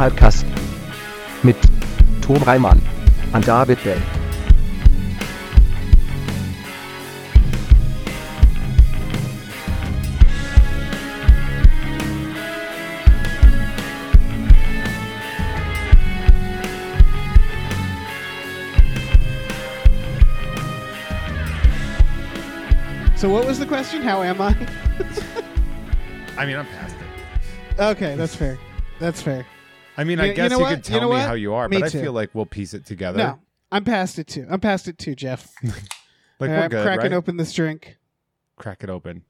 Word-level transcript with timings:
Hypecast. 0.00 0.46
Mit 1.42 1.56
Tom 2.22 2.42
Reimann. 2.42 2.80
Und 3.34 3.46
David 3.46 3.84
Bell. 3.84 4.00
So 23.16 23.28
what 23.28 23.44
was 23.44 23.58
the 23.58 23.66
question? 23.66 24.00
How 24.00 24.22
am 24.22 24.40
I? 24.40 24.56
I 26.38 26.46
mean, 26.46 26.56
I'm 26.56 26.64
past 26.64 26.96
it. 26.96 27.82
okay, 27.82 28.16
that's 28.16 28.34
fair. 28.34 28.58
That's 28.98 29.20
fair. 29.20 29.44
I 30.00 30.04
mean, 30.04 30.18
You- 30.18 30.24
I 30.24 30.26
you 30.28 30.34
guess 30.34 30.50
know 30.50 30.58
you, 30.60 30.64
could 30.66 30.78
You 30.78 30.82
tell 30.82 31.00
know 31.02 31.08
me 31.08 31.12
what? 31.16 31.26
how 31.26 31.34
you 31.34 31.52
are, 31.54 31.68
Me 31.68 31.78
but 31.78 31.86
I 31.94 32.00
feel 32.00 32.12
like 32.12 32.30
we'll 32.34 32.46
piece 32.46 32.72
it 32.74 32.86
together. 32.86 33.18
No, 33.18 33.38
I'm 33.70 33.84
past 33.84 34.18
it 34.18 34.26
too. 34.26 34.46
I'm 34.50 34.60
past 34.60 34.88
it 34.88 34.98
too, 34.98 35.14
Jeff. 35.14 35.52
Like 36.40 36.48
we're 36.48 36.56
I'm 36.56 36.70
cracking 36.70 37.10
right? 37.10 37.12
open 37.12 37.36
this 37.36 37.52
drink. 37.52 37.98
Crack 38.56 38.82
it 38.82 38.88
open. 38.88 39.24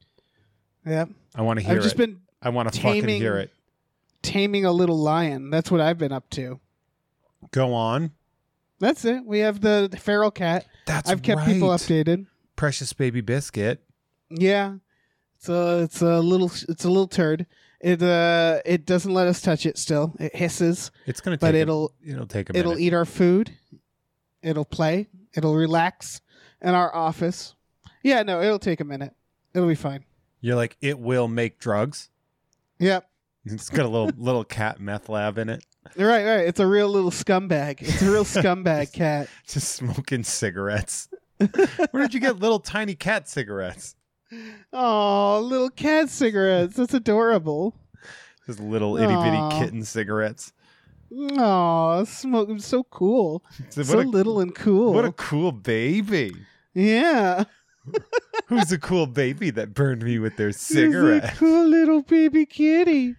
Yep. 0.87 1.09
I 1.34 1.43
want 1.43 1.59
to 1.59 1.66
hear 1.66 1.74
I've 1.77 1.83
just 1.83 1.96
it. 1.96 1.98
been 1.98 2.20
I 2.41 2.51
want 2.51 2.73
to 2.73 2.80
fucking 2.80 3.01
taming- 3.01 3.20
hear 3.20 3.37
it. 3.37 3.51
taming 4.23 4.65
a 4.65 4.70
little 4.70 4.96
lion. 4.96 5.51
That's 5.51 5.73
what 5.73 5.80
I've 5.80 5.98
been 5.98 6.12
up 6.12 6.30
to. 6.30 6.60
Go 7.51 7.74
on. 7.74 8.12
That's 8.79 9.05
it. 9.05 9.24
We 9.27 9.41
have 9.41 9.60
the 9.60 9.91
feral 10.01 10.30
cat. 10.30 10.66
That's 10.87 11.10
I've 11.10 11.21
kept 11.23 11.45
people 11.46 11.68
right. 11.68 11.80
updated. 11.80 12.27
Precious 12.55 12.93
baby 12.93 13.21
biscuit. 13.23 13.82
Yeah. 14.30 14.74
It's 15.37 15.49
a 15.49 15.80
it's 15.82 16.02
a 16.02 16.21
little 16.21 16.52
it's 16.68 16.84
a 16.84 16.88
little 16.88 17.09
turd. 17.09 17.46
It 17.80 18.02
uh 18.02 18.60
it 18.66 18.84
doesn't 18.84 19.12
let 19.12 19.26
us 19.26 19.40
touch 19.40 19.64
it 19.66 19.78
still. 19.78 20.14
It 20.20 20.36
hisses, 20.36 20.90
It's 21.06 21.20
gonna 21.20 21.38
but 21.38 21.54
a- 21.54 21.59
it'll 21.59 21.95
it'll 22.06 22.26
take 22.26 22.50
a 22.50 22.56
it'll 22.56 22.72
minute. 22.72 22.84
eat 22.84 22.95
our 22.95 23.04
food. 23.06 23.52
It'll 24.42 24.64
play. 24.64 25.09
It'll 25.34 25.54
relax 25.54 26.20
in 26.60 26.70
our 26.74 26.95
office. 26.95 27.54
Yeah, 28.02 28.22
no, 28.22 28.40
it'll 28.42 28.59
take 28.59 28.80
a 28.80 28.84
minute. 28.84 29.14
It'll 29.54 29.68
be 29.68 29.74
fine. 29.74 30.04
You're 30.40 30.56
like, 30.56 30.76
it 30.80 30.98
will 30.98 31.28
make 31.28 31.59
drugs. 31.59 32.09
Yep. 32.78 33.06
It's 33.45 33.68
got 33.70 33.84
a 33.87 33.88
little 33.88 34.10
little 34.16 34.44
cat 34.44 34.80
meth 34.80 35.09
lab 35.09 35.38
in 35.38 35.48
it. 35.48 35.65
Right, 35.96 36.24
right. 36.24 36.46
It's 36.46 36.60
a 36.60 36.66
real 36.66 36.88
little 36.88 37.10
scumbag. 37.10 37.80
It's 37.80 38.02
a 38.02 38.10
real 38.10 38.24
scumbag 38.24 38.92
cat. 38.92 39.28
Just 39.46 39.72
smoking 39.72 40.22
cigarettes. 40.24 41.09
Where 41.90 42.02
did 42.02 42.12
you 42.12 42.20
get 42.20 42.38
little 42.38 42.60
tiny 42.60 42.94
cat 42.94 43.26
cigarettes? 43.28 43.94
Oh, 44.73 45.40
little 45.48 45.70
cat 45.70 46.09
cigarettes. 46.09 46.76
That's 46.76 46.95
adorable. 46.95 47.74
Just 48.46 48.60
little 48.60 48.96
itty 48.96 49.14
bitty 49.14 49.59
kitten 49.59 49.84
cigarettes. 49.84 50.52
Oh, 51.12 52.04
smoking 52.04 52.59
so 52.60 52.84
cool. 52.84 53.42
So 53.70 53.82
so 53.82 53.98
a- 53.98 54.02
little 54.02 54.40
and 54.40 54.54
cool. 54.54 54.92
What 54.92 55.04
a 55.04 55.12
cool 55.12 55.52
baby. 55.52 56.32
yeah. 56.74 57.45
Who's 58.46 58.68
the 58.68 58.78
cool 58.78 59.06
baby 59.06 59.50
that 59.50 59.74
burned 59.74 60.02
me 60.02 60.18
with 60.18 60.37
their 60.37 60.48
He's 60.48 60.56
a 60.56 60.74
cigarette? 60.74 61.34
cool 61.37 61.66
little 61.66 62.02
baby 62.02 62.44
kitty. 62.46 63.16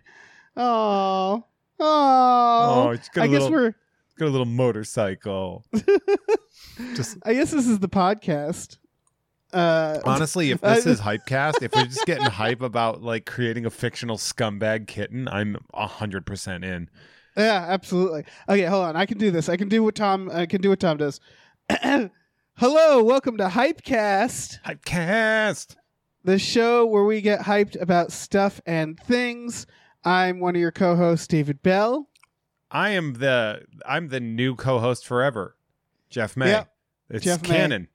Oh. 0.55 1.43
Oh. 1.79 2.83
Oh, 2.87 2.89
it's 2.91 3.09
got 3.09 3.21
a 3.21 3.23
I 3.25 3.27
guess 3.27 3.49
we're 3.49 3.73
Got 4.17 4.27
a 4.27 4.29
little 4.29 4.45
motorcycle. 4.45 5.65
Just 6.95 7.17
I 7.25 7.33
guess 7.33 7.51
this 7.51 7.67
is 7.67 7.79
the 7.79 7.89
podcast. 7.89 8.77
Uh 9.53 9.99
honestly, 10.05 10.51
if 10.51 10.61
this 10.61 10.85
is 10.85 11.01
Hypecast, 11.01 11.61
if 11.61 11.73
we're 11.75 11.85
just 11.85 12.05
getting 12.05 12.25
hype 12.41 12.61
about 12.61 13.01
like 13.01 13.25
creating 13.25 13.65
a 13.65 13.69
fictional 13.69 14.17
scumbag 14.17 14.87
kitten, 14.87 15.27
I'm 15.27 15.57
hundred 15.73 16.25
percent 16.25 16.63
in. 16.63 16.89
Yeah, 17.37 17.65
absolutely. 17.69 18.25
Okay, 18.49 18.63
hold 18.65 18.85
on. 18.85 18.95
I 18.95 19.05
can 19.05 19.17
do 19.17 19.31
this. 19.31 19.47
I 19.49 19.57
can 19.57 19.69
do 19.69 19.83
what 19.83 19.95
Tom 19.95 20.29
I 20.31 20.45
can 20.45 20.61
do 20.61 20.69
what 20.69 20.79
Tom 20.79 20.97
does. 20.97 21.19
Hello, 22.57 23.03
welcome 23.03 23.37
to 23.37 23.47
Hypecast, 23.47 24.59
Hypecast. 24.63 25.75
the 26.23 26.37
show 26.37 26.85
where 26.85 27.05
we 27.05 27.21
get 27.21 27.39
hyped 27.41 27.79
about 27.81 28.11
stuff 28.11 28.61
and 28.65 28.99
things. 28.99 29.65
I'm 30.03 30.39
one 30.39 30.55
of 30.55 30.59
your 30.61 30.71
co-hosts, 30.71 31.27
David 31.27 31.61
Bell. 31.63 32.07
I 32.69 32.89
am 32.91 33.13
the 33.13 33.63
I'm 33.85 34.09
the 34.09 34.19
new 34.19 34.55
co-host 34.55 35.05
forever, 35.05 35.55
Jeff 36.09 36.35
May. 36.37 36.49
Yep. 36.51 36.73
It's 37.09 37.25
Jeff 37.25 37.47
May. 37.47 37.87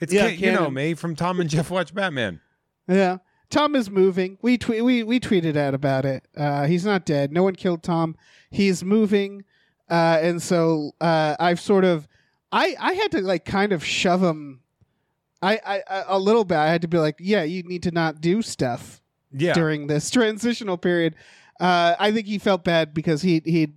It's 0.00 0.12
Yeah, 0.12 0.28
you 0.28 0.52
know 0.52 0.70
me 0.70 0.94
from 0.94 1.16
Tom 1.16 1.40
and 1.40 1.50
Jeff 1.50 1.70
Watch 1.70 1.94
Batman. 1.94 2.40
Yeah. 2.86 3.18
Tom 3.50 3.74
is 3.74 3.88
moving. 3.90 4.38
We 4.42 4.58
tweet 4.58 4.84
we 4.84 5.02
we 5.02 5.18
tweeted 5.20 5.56
out 5.56 5.74
about 5.74 6.04
it. 6.04 6.26
Uh, 6.36 6.66
he's 6.66 6.84
not 6.84 7.04
dead. 7.06 7.32
No 7.32 7.42
one 7.42 7.54
killed 7.54 7.82
Tom. 7.82 8.14
He's 8.50 8.84
moving, 8.84 9.44
uh, 9.90 10.18
and 10.20 10.42
so 10.42 10.92
uh, 11.00 11.34
I've 11.40 11.58
sort 11.58 11.84
of 11.84 12.06
I 12.52 12.76
I 12.78 12.92
had 12.92 13.10
to 13.12 13.22
like 13.22 13.44
kind 13.46 13.72
of 13.72 13.82
shove 13.84 14.22
him. 14.22 14.60
I, 15.40 15.58
I 15.64 15.82
I- 15.88 16.04
a 16.08 16.18
little 16.18 16.44
bit. 16.44 16.58
I 16.58 16.68
had 16.68 16.82
to 16.82 16.88
be 16.88 16.98
like, 16.98 17.16
yeah, 17.20 17.42
you 17.42 17.62
need 17.62 17.82
to 17.84 17.90
not 17.90 18.20
do 18.20 18.42
stuff 18.42 19.00
Yeah. 19.32 19.54
during 19.54 19.86
this 19.86 20.10
transitional 20.10 20.76
period. 20.76 21.14
Uh, 21.58 21.94
I 21.98 22.12
think 22.12 22.26
he 22.26 22.38
felt 22.38 22.64
bad 22.64 22.92
because 22.92 23.22
he 23.22 23.40
he. 23.46 23.72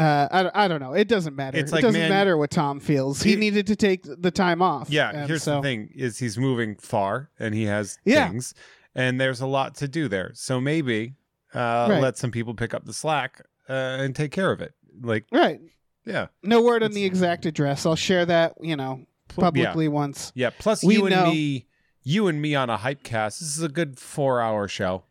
Uh, 0.00 0.28
I, 0.30 0.42
don't- 0.42 0.56
I 0.56 0.68
don't 0.68 0.80
know. 0.80 0.94
It 0.94 1.08
doesn't 1.08 1.36
matter. 1.36 1.58
It's 1.58 1.72
it 1.72 1.80
doesn't 1.82 2.00
man- 2.00 2.08
matter 2.10 2.36
what 2.36 2.50
Tom 2.50 2.80
feels. 2.80 3.22
He 3.22 3.30
He- 3.30 3.36
needed 3.36 3.66
to 3.66 3.76
take 3.76 4.02
the 4.04 4.30
time 4.30 4.62
off. 4.62 4.88
Yeah, 4.90 5.10
And 5.10 5.28
here's 5.28 5.42
so, 5.42 5.56
the 5.56 5.62
thing: 5.62 5.90
is 5.94 6.18
he's 6.18 6.38
moving 6.38 6.76
far, 6.76 7.30
and 7.38 7.54
he 7.54 7.64
has 7.64 7.98
Yeah. 8.04 8.28
things, 8.28 8.54
and 8.94 9.20
there's 9.20 9.40
a 9.40 9.46
lot 9.46 9.74
to 9.76 9.88
do 9.88 10.08
there. 10.08 10.30
So 10.34 10.60
maybe 10.60 11.14
uh, 11.54 11.88
Right. 11.90 12.00
let 12.00 12.16
some 12.16 12.30
people 12.30 12.54
pick 12.54 12.72
up 12.74 12.84
the 12.84 12.92
slack 12.92 13.42
uh, 13.68 13.72
and 13.72 14.14
take 14.16 14.30
care 14.30 14.52
of 14.52 14.60
it. 14.60 14.72
Like, 15.02 15.26
Right. 15.32 15.60
yeah, 16.06 16.28
No 16.42 16.62
word 16.62 16.82
on 16.84 16.92
the 16.92 17.04
exact 17.04 17.44
address. 17.44 17.84
I'll 17.84 17.96
share 17.96 18.24
that. 18.26 18.54
You 18.60 18.76
know, 18.76 19.04
Pl- 19.28 19.42
yeah, 19.44 19.50
publicly 19.50 19.88
once. 19.88 20.30
yeah. 20.34 20.50
Plus, 20.58 20.82
We 20.84 20.94
you 20.96 21.06
and 21.06 21.14
know- 21.16 21.30
me, 21.32 21.66
you 22.04 22.26
and 22.28 22.40
me 22.40 22.54
on 22.54 22.70
a 22.70 22.78
hypecast. 22.78 23.40
This 23.40 23.56
is 23.58 23.62
a 23.62 23.68
good 23.68 23.98
four-hour 23.98 24.66
show. 24.68 25.02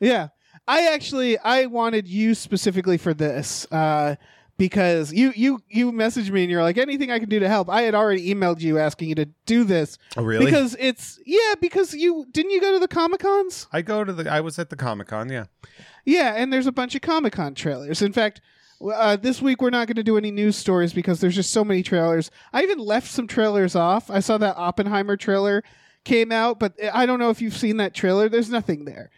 Yeah. 0.00 0.28
I 0.66 0.92
actually 0.92 1.38
I 1.38 1.66
wanted 1.66 2.06
you 2.08 2.34
specifically 2.34 2.96
for 2.98 3.12
this 3.14 3.66
uh, 3.72 4.16
because 4.56 5.12
you 5.12 5.32
you 5.34 5.60
you 5.68 5.92
messaged 5.92 6.30
me 6.30 6.42
and 6.42 6.50
you're 6.50 6.62
like 6.62 6.78
anything 6.78 7.10
I 7.10 7.18
can 7.18 7.28
do 7.28 7.38
to 7.40 7.48
help. 7.48 7.68
I 7.68 7.82
had 7.82 7.94
already 7.94 8.32
emailed 8.34 8.60
you 8.60 8.78
asking 8.78 9.08
you 9.08 9.14
to 9.16 9.26
do 9.46 9.64
this 9.64 9.98
Oh, 10.16 10.22
really? 10.22 10.44
because 10.44 10.76
it's 10.78 11.18
yeah 11.26 11.54
because 11.60 11.92
you 11.94 12.26
didn't 12.30 12.52
you 12.52 12.60
go 12.60 12.72
to 12.72 12.78
the 12.78 12.88
Comic 12.88 13.20
Cons? 13.20 13.66
I 13.72 13.82
go 13.82 14.04
to 14.04 14.12
the. 14.12 14.30
I 14.30 14.40
was 14.40 14.58
at 14.58 14.70
the 14.70 14.76
Comic 14.76 15.08
Con. 15.08 15.28
Yeah. 15.28 15.44
Yeah, 16.04 16.34
and 16.36 16.52
there's 16.52 16.66
a 16.66 16.72
bunch 16.72 16.94
of 16.94 17.00
Comic 17.02 17.32
Con 17.34 17.54
trailers. 17.54 18.02
In 18.02 18.12
fact. 18.12 18.40
Uh, 18.84 19.16
this 19.16 19.40
week 19.40 19.62
we're 19.62 19.70
not 19.70 19.86
going 19.86 19.94
to 19.96 20.02
do 20.02 20.18
any 20.18 20.30
news 20.32 20.56
stories 20.56 20.92
because 20.92 21.20
there's 21.20 21.36
just 21.36 21.52
so 21.52 21.64
many 21.64 21.82
trailers. 21.82 22.30
I 22.52 22.62
even 22.64 22.78
left 22.78 23.08
some 23.10 23.26
trailers 23.26 23.74
off. 23.76 24.10
I 24.10 24.18
saw 24.20 24.36
that 24.38 24.56
Oppenheimer 24.58 25.16
trailer 25.16 25.62
came 26.04 26.30
out, 26.32 26.58
but 26.58 26.74
I 26.92 27.06
don't 27.06 27.18
know 27.20 27.30
if 27.30 27.40
you've 27.40 27.56
seen 27.56 27.78
that 27.78 27.94
trailer. 27.94 28.28
There's 28.28 28.50
nothing 28.50 28.84
there, 28.84 29.10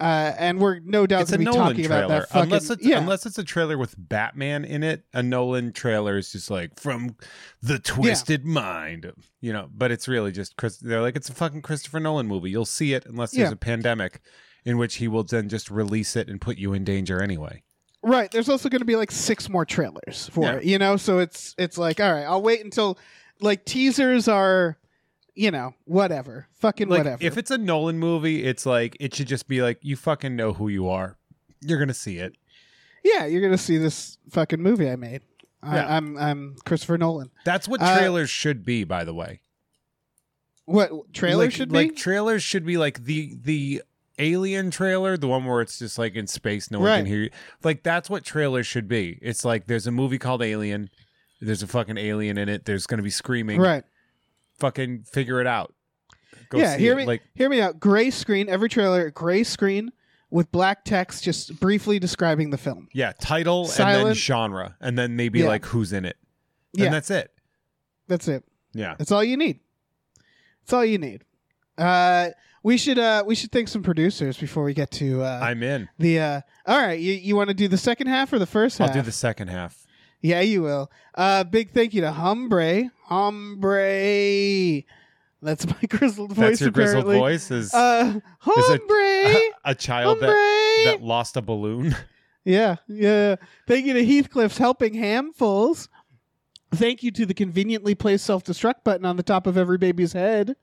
uh, 0.00 0.32
and 0.38 0.58
we're 0.60 0.80
no 0.80 1.06
doubt 1.06 1.26
going 1.28 1.32
to 1.32 1.38
be 1.38 1.44
Nolan 1.44 1.60
talking 1.60 1.84
trailer. 1.84 2.04
about 2.04 2.08
that. 2.22 2.28
Fucking, 2.30 2.42
unless 2.42 2.70
it's 2.70 2.84
yeah, 2.84 2.98
unless 2.98 3.26
it's 3.26 3.38
a 3.38 3.44
trailer 3.44 3.78
with 3.78 3.94
Batman 3.96 4.64
in 4.64 4.82
it, 4.82 5.04
a 5.12 5.22
Nolan 5.22 5.72
trailer 5.72 6.18
is 6.18 6.32
just 6.32 6.50
like 6.50 6.78
from 6.78 7.16
the 7.62 7.78
twisted 7.78 8.44
mind, 8.44 9.12
you 9.40 9.52
know. 9.52 9.68
But 9.72 9.90
it's 9.92 10.08
really 10.08 10.32
just 10.32 10.56
Chris. 10.56 10.78
They're 10.78 11.00
like 11.02 11.16
it's 11.16 11.28
a 11.28 11.34
fucking 11.34 11.62
Christopher 11.62 12.00
Nolan 12.00 12.26
movie. 12.26 12.50
You'll 12.50 12.64
see 12.64 12.92
it 12.94 13.06
unless 13.06 13.30
there's 13.32 13.48
Yeah. 13.50 13.52
a 13.54 13.56
pandemic, 13.56 14.20
in 14.64 14.78
which 14.78 14.96
he 14.96 15.08
will 15.08 15.22
then 15.24 15.48
just 15.48 15.70
release 15.70 16.16
it 16.16 16.28
and 16.28 16.40
put 16.40 16.58
you 16.58 16.72
in 16.72 16.84
danger 16.84 17.22
anyway. 17.22 17.62
right. 18.02 18.30
There's 18.30 18.48
also 18.50 18.68
going 18.68 18.80
to 18.80 18.84
be 18.86 18.96
like 18.96 19.10
six 19.10 19.48
more 19.48 19.64
trailers 19.64 20.28
for 20.32 20.44
Yeah. 20.44 20.52
it. 20.56 20.64
You 20.64 20.78
know, 20.78 20.96
so 20.96 21.20
it's 21.20 21.54
it's 21.56 21.78
like 21.78 22.00
all 22.00 22.12
right. 22.12 22.24
I'll 22.24 22.42
wait 22.42 22.64
until 22.64 22.98
like 23.40 23.64
teasers 23.64 24.28
are, 24.28 24.76
you 25.34 25.50
know, 25.50 25.74
whatever, 25.84 26.46
fucking 26.60 26.88
Like 26.88 26.98
whatever. 26.98 27.22
if 27.24 27.36
it's 27.38 27.50
a 27.50 27.58
Nolan 27.58 27.98
movie, 27.98 28.44
it's 28.44 28.64
like 28.66 28.96
it 29.00 29.14
should 29.14 29.26
just 29.28 29.48
be 29.48 29.62
like 29.62 29.78
you 29.82 29.96
fucking 29.96 30.36
know 30.36 30.52
who 30.52 30.68
you 30.68 30.88
are. 30.88 31.16
You're 31.60 31.78
gonna 31.78 31.94
see 31.94 32.18
it. 32.18 32.36
yeah, 33.04 33.26
you're 33.26 33.40
going 33.42 33.52
to 33.52 33.58
see 33.58 33.76
this 33.76 34.16
fucking 34.30 34.62
movie 34.62 34.88
I 34.90 34.96
made. 34.96 35.20
I, 35.62 35.76
Yeah. 35.76 35.96
I'm 35.96 36.16
I'm 36.16 36.56
Christopher 36.64 36.96
Nolan. 36.98 37.30
That's 37.44 37.68
what 37.68 37.82
Uh, 37.82 37.98
trailers 37.98 38.30
should 38.30 38.64
be, 38.64 38.84
by 38.84 39.04
the 39.04 39.12
way. 39.14 39.40
What 40.66 41.12
trailer 41.12 41.44
like, 41.44 41.52
should 41.52 41.72
like 41.72 41.94
trailers 41.96 42.42
should 42.42 42.64
be 42.64 42.78
like 42.78 43.04
the 43.04 43.34
the 43.42 43.82
alien 44.18 44.70
trailer 44.70 45.16
the 45.18 45.26
one 45.28 45.44
where 45.44 45.60
it's 45.60 45.78
just 45.80 45.98
like 45.98 46.14
in 46.14 46.26
space 46.26 46.70
no 46.70 46.78
one 46.78 46.88
Right. 46.88 46.96
can 46.98 47.06
hear 47.06 47.18
you 47.24 47.30
like 47.64 47.82
that's 47.82 48.08
what 48.08 48.24
trailers 48.24 48.64
should 48.66 48.86
be 48.88 49.18
it's 49.20 49.44
like 49.44 49.66
there's 49.66 49.88
a 49.88 49.90
movie 49.90 50.18
called 50.18 50.40
alien 50.40 50.88
there's 51.40 51.64
a 51.64 51.66
fucking 51.66 51.98
alien 51.98 52.38
in 52.38 52.48
it 52.48 52.64
there's 52.64 52.86
gonna 52.86 53.02
be 53.02 53.10
screaming 53.10 53.60
right. 53.60 53.82
Fucking 54.58 55.02
figure 55.04 55.40
it 55.40 55.46
out 55.46 55.74
Go 56.50 56.58
yeah, 56.58 56.74
see 56.76 56.82
hear 56.82 56.92
it. 56.94 56.96
me 56.96 57.04
like 57.06 57.22
hear 57.34 57.48
me 57.48 57.60
out. 57.60 57.80
Gray 57.80 58.10
screen, 58.10 58.48
every 58.48 58.68
trailer, 58.68 59.10
gray 59.10 59.42
screen 59.44 59.92
with 60.30 60.50
black 60.52 60.84
text 60.84 61.22
just 61.24 61.58
briefly 61.60 61.98
describing 61.98 62.50
the 62.50 62.58
film. 62.58 62.88
yeah 62.92 63.12
title 63.20 63.70
and 63.78 64.06
then 64.06 64.14
genre 64.14 64.76
and 64.80 64.98
then 64.98 65.16
maybe 65.16 65.40
Yeah. 65.40 65.46
like 65.48 65.64
who's 65.64 65.92
in 65.92 66.04
it 66.04 66.16
Yeah. 66.72 66.90
that's 66.90 67.10
it 67.10 67.30
That's 68.08 68.28
it. 68.28 68.44
yeah 68.72 68.94
That's 68.98 69.10
all 69.12 69.22
you 69.24 69.36
need. 69.36 69.60
That's 70.62 70.72
all 70.72 70.84
you 70.84 70.98
need. 70.98 71.24
Uh, 71.76 72.30
we 72.62 72.76
should 72.78 72.98
uh 72.98 73.22
we 73.26 73.34
should 73.34 73.52
thank 73.52 73.68
some 73.68 73.82
producers 73.82 74.36
before 74.38 74.64
we 74.64 74.72
get 74.74 74.90
to 74.92 75.22
uh 75.22 75.40
I'm 75.42 75.62
in. 75.62 75.88
the 75.98 76.18
uh. 76.20 76.40
All 76.66 76.78
right, 76.78 76.98
you 76.98 77.12
you 77.12 77.36
want 77.36 77.48
to 77.48 77.54
do 77.54 77.68
the 77.68 77.76
second 77.76 78.06
half 78.06 78.32
or 78.32 78.38
the 78.38 78.46
first 78.46 78.78
half? 78.78 78.88
I'll 78.88 78.94
do 78.94 79.02
the 79.02 79.12
second 79.12 79.48
half. 79.48 79.83
Yeah, 80.24 80.40
you 80.40 80.62
will. 80.62 80.90
Uh, 81.14 81.44
big 81.44 81.70
thank 81.72 81.92
you 81.92 82.00
to 82.00 82.10
Humbre. 82.10 82.90
Humbre. 83.04 84.82
That's 85.42 85.66
my 85.66 85.76
grizzled 85.88 86.32
voice. 86.32 86.38
That's 86.48 86.60
your 86.62 86.70
grizzled 86.70 87.04
apparently. 87.04 87.18
voice. 87.18 87.50
Is 87.50 87.74
Uh, 87.74 88.20
Humbre. 88.38 89.52
a 89.66 89.74
child 89.74 90.18
Humbre. 90.20 90.28
that 90.28 90.82
that 90.98 91.02
lost 91.02 91.36
a 91.36 91.42
balloon. 91.42 91.94
Yeah, 92.46 92.76
yeah. 92.88 93.36
Thank 93.66 93.86
you 93.86 93.94
to 93.94 94.04
Heathcliff's 94.04 94.58
helping 94.58 94.92
handfuls. 94.92 95.88
Thank 96.74 97.02
you 97.02 97.10
to 97.12 97.24
the 97.24 97.32
conveniently 97.32 97.94
placed 97.94 98.26
self 98.26 98.44
destruct 98.44 98.84
button 98.84 99.06
on 99.06 99.16
the 99.16 99.22
top 99.22 99.46
of 99.46 99.56
every 99.56 99.78
baby's 99.78 100.12
head. 100.12 100.54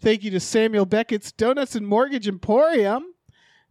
Thank 0.00 0.24
you 0.24 0.32
to 0.32 0.40
Samuel 0.40 0.86
Beckett's 0.86 1.30
Donuts 1.30 1.76
and 1.76 1.86
Mortgage 1.86 2.26
Emporium. 2.26 3.14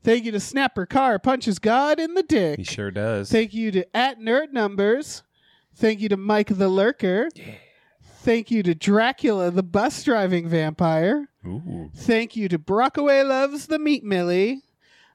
Thank 0.05 0.23
you 0.23 0.31
to 0.31 0.39
Snapper 0.39 0.85
Carr 0.85 1.19
punches 1.19 1.59
God 1.59 1.99
in 1.99 2.13
the 2.13 2.23
dick. 2.23 2.59
He 2.59 2.63
sure 2.63 2.91
does. 2.91 3.29
Thank 3.29 3.53
you 3.53 3.71
to 3.71 3.85
at 3.93 4.19
Nerd 4.21 4.53
Numbers. 4.53 5.23
Thank 5.75 5.99
you 6.01 6.09
to 6.09 6.17
Mike 6.17 6.49
the 6.57 6.67
Lurker. 6.69 7.29
Thank 8.21 8.51
you 8.51 8.63
to 8.63 8.75
Dracula 8.75 9.49
the 9.51 9.63
bus 9.63 10.03
driving 10.03 10.47
vampire. 10.49 11.29
Ooh. 11.45 11.89
Thank 11.95 12.35
you 12.35 12.49
to 12.49 12.57
Brockaway 12.59 13.23
Loves 13.23 13.67
the 13.67 13.79
Meat 13.79 14.03
Millie. 14.03 14.63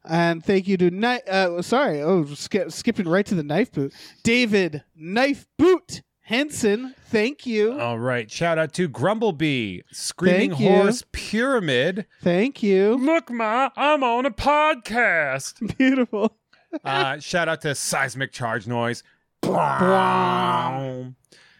And 0.06 0.44
thank 0.44 0.66
you 0.68 0.76
to 0.78 0.90
Kni- 0.90 1.26
uh 1.28 1.62
sorry, 1.62 2.02
oh 2.02 2.24
sk- 2.26 2.68
skipping 2.70 3.08
right 3.08 3.24
to 3.26 3.34
the 3.34 3.42
knife 3.42 3.72
boot. 3.72 3.92
David 4.22 4.82
Knife 4.96 5.46
Boot 5.58 6.02
Henson, 6.22 6.94
thank 7.08 7.44
you. 7.44 7.78
All 7.78 7.98
right. 7.98 8.30
Shout 8.30 8.58
out 8.58 8.72
to 8.74 8.88
Grumblebee, 8.88 9.80
Screaming 9.92 10.50
Thank 10.52 10.60
you. 10.60 10.68
Horse 10.70 11.04
Pyramid. 11.12 12.06
Thank 12.22 12.62
you. 12.62 12.94
Look, 12.96 13.30
Ma, 13.30 13.68
I'm 13.76 14.02
on 14.02 14.24
a 14.24 14.30
podcast. 14.30 15.76
Beautiful. 15.78 16.34
Uh, 16.82 17.18
shout 17.18 17.48
out 17.48 17.60
to 17.62 17.74
Seismic 17.74 18.32
Charge 18.32 18.66
Noise. 18.66 19.02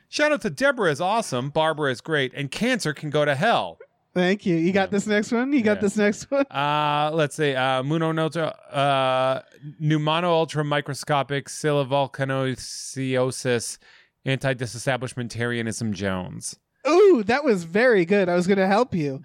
Shout 0.09 0.33
out 0.33 0.41
to 0.43 0.51
Deborah 0.51 0.91
is 0.91 1.01
awesome. 1.01 1.51
Barbara 1.51 1.91
is 1.91 2.01
great. 2.01 2.33
And 2.35 2.49
Cancer 2.51 2.93
can 2.95 3.11
go 3.11 3.25
to 3.25 3.35
hell. 3.35 3.79
Thank 4.15 4.47
you. 4.47 4.55
You 4.57 4.73
got 4.73 4.93
this 4.93 5.07
next 5.09 5.33
one? 5.33 5.53
You 5.53 5.61
got 5.63 5.79
Yeah. 5.79 5.83
this 5.83 5.97
next 5.97 6.31
one? 6.31 6.45
Uh, 6.51 7.11
let's 7.13 7.35
see. 7.35 7.53
Uh, 7.55 7.83
Muno 7.83 8.13
Nota, 8.13 8.55
uh, 8.73 9.43
Pneumono 9.83 10.25
Ultra 10.29 10.65
Microscopic 10.65 11.49
Silivolcanosis 11.49 13.79
Anti 14.25 14.55
Disestablishmentarianism 14.55 15.91
Jones. 15.93 16.57
Ooh, 16.87 17.25
that 17.27 17.43
was 17.45 17.65
very 17.65 18.05
good. 18.05 18.29
I 18.29 18.37
was 18.37 18.47
going 18.47 18.59
to 18.59 18.69
help 18.69 18.95
you. 18.95 19.21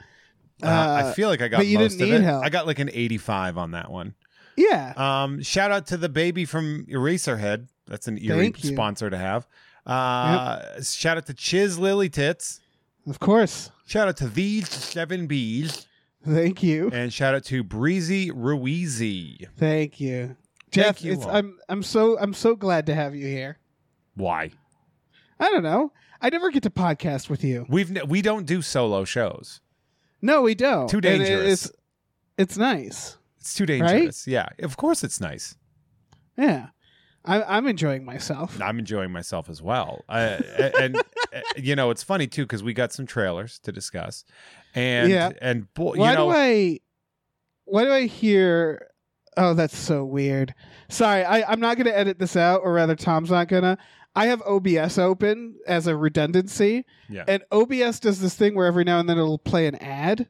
Uh, 0.64 0.66
Uh, 0.66 1.04
I 1.06 1.12
feel 1.14 1.30
like 1.30 1.42
I 1.42 1.50
got 1.50 1.58
but 1.58 1.68
you 1.68 1.78
most 1.78 1.98
didn't 2.00 2.04
of 2.04 2.10
need 2.10 2.16
it. 2.26 2.30
help. 2.30 2.44
I 2.46 2.50
got 2.50 2.66
like 2.66 2.80
an 2.80 2.90
85 2.92 3.58
on 3.60 3.72
that 3.72 3.92
one. 3.92 4.16
Yeah. 4.58 4.94
Um, 4.98 5.44
shout 5.44 5.72
out 5.72 5.86
to 5.88 5.98
the 5.98 6.10
baby 6.10 6.46
from 6.46 6.86
Eraserhead. 6.90 7.68
That's 7.90 8.08
an 8.08 8.18
eerie 8.18 8.52
Thank 8.52 8.58
sponsor 8.60 9.10
to 9.10 9.18
have. 9.18 9.48
Uh, 9.86 10.82
Shout 10.82 11.18
out 11.18 11.26
to 11.26 11.34
Chiz 11.34 11.78
Lily 11.78 12.08
Tits. 12.10 12.62
Of 13.08 13.20
course. 13.20 13.72
Shout 13.88 14.08
out 14.08 14.18
to 14.18 14.28
these 14.28 14.70
seven 14.70 15.26
bees. 15.28 15.88
Thank 16.26 16.62
you. 16.62 16.90
And 16.94 17.12
shout 17.12 17.34
out 17.34 17.44
to 17.46 17.64
Breezy 17.64 18.30
Ruizy. 18.30 19.48
Thank 19.58 20.00
you. 20.00 20.36
Jeff, 20.72 21.02
you 21.04 21.14
it's 21.14 21.24
all. 21.26 21.32
I'm 21.32 21.58
I'm 21.68 21.82
so 21.82 22.20
I'm 22.20 22.34
so 22.34 22.56
glad 22.56 22.86
to 22.86 22.94
have 22.96 23.16
you 23.16 23.26
here. 23.26 23.58
Why? 24.16 24.52
I 25.40 25.50
don't 25.50 25.64
know. 25.64 25.92
I 26.22 26.30
never 26.30 26.52
get 26.52 26.64
to 26.64 26.70
podcast 26.70 27.30
with 27.30 27.44
you. 27.44 27.66
We've 27.70 27.90
ne- 27.90 28.04
we 28.04 28.22
don't 28.22 28.46
do 28.46 28.62
solo 28.62 29.06
shows. 29.06 29.62
No, 30.22 30.42
we 30.44 30.54
don't. 30.54 30.90
Too 30.90 30.98
And 30.98 31.06
it- 31.06 31.18
dangerous. 31.20 31.66
it's 31.66 31.76
it's 32.38 32.58
nice. 32.58 33.18
It's 33.40 33.54
too 33.56 33.66
dangerous. 33.66 34.28
Yeah, 34.28 34.50
of 34.60 34.76
course 34.78 35.04
it's 35.04 35.20
nice. 35.22 35.56
Yeah. 36.38 36.68
I, 37.26 37.44
I'm 37.44 37.68
enjoying 37.68 38.06
myself. 38.06 38.60
I'm 38.62 38.80
enjoying 38.80 39.12
myself 39.12 39.50
as 39.50 39.62
well. 39.62 40.04
Uh, 40.08 40.40
and 40.80 40.96
uh, 41.34 41.42
you 41.58 41.76
know, 41.76 41.90
it's 41.90 42.04
funny 42.04 42.28
too 42.28 42.44
because 42.44 42.64
we 42.64 42.74
got 42.74 42.92
some 42.94 43.06
trailers 43.06 43.60
to 43.60 43.72
discuss, 43.72 44.24
and 44.74 45.12
Yeah. 45.12 45.32
and 45.42 45.72
boy, 45.74 45.96
why 45.96 46.12
you 46.12 46.18
know, 46.18 46.30
do 46.32 46.36
I 46.38 46.80
why 47.66 47.84
do 47.84 47.92
I 47.92 48.06
hear 48.06 48.90
Oh, 49.38 49.54
that's 49.54 49.78
so 49.78 50.04
weird. 50.04 50.54
Sorry, 50.90 51.24
I, 51.24 51.50
I'm 51.50 51.60
not 51.62 51.78
gonna 51.78 51.92
edit 51.92 52.20
this 52.20 52.36
out, 52.36 52.62
or 52.64 52.74
rather 52.74 52.96
Tom's 52.96 53.30
not 53.32 53.48
gonna. 53.48 53.78
I 54.16 54.26
have 54.26 54.42
OBS 54.42 54.98
open 54.98 55.56
as 55.68 55.88
a 55.88 55.96
redundancy, 55.96 56.84
yeah, 57.10 57.24
and 57.28 57.44
OBS 57.52 58.00
does 58.00 58.20
this 58.20 58.36
thing 58.36 58.56
where 58.56 58.66
every 58.66 58.84
now 58.84 59.00
and 59.00 59.08
then 59.08 59.18
it'll 59.18 59.38
play 59.38 59.68
an 59.68 59.76
ad, 59.76 60.28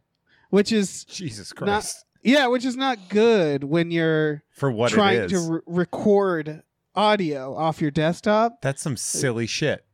which 0.50 0.71
is 0.71 1.06
Jesus 1.06 1.51
not- 1.56 1.65
Christ, 1.65 2.06
yeah, 2.21 2.47
which 2.47 2.65
is 2.65 2.75
not 2.75 3.00
good 3.09 3.63
when 3.63 3.89
you're 3.89 4.44
for 4.51 4.69
what 4.69 4.91
trying 4.91 5.30
to 5.30 5.39
re- 5.39 5.62
record 5.65 6.62
audio 7.00 7.56
off 7.56 7.81
your 7.81 7.92
desktop. 7.92 8.62
That's 8.62 8.81
some 8.81 8.98
silly 8.98 9.48
shit. 9.48 9.86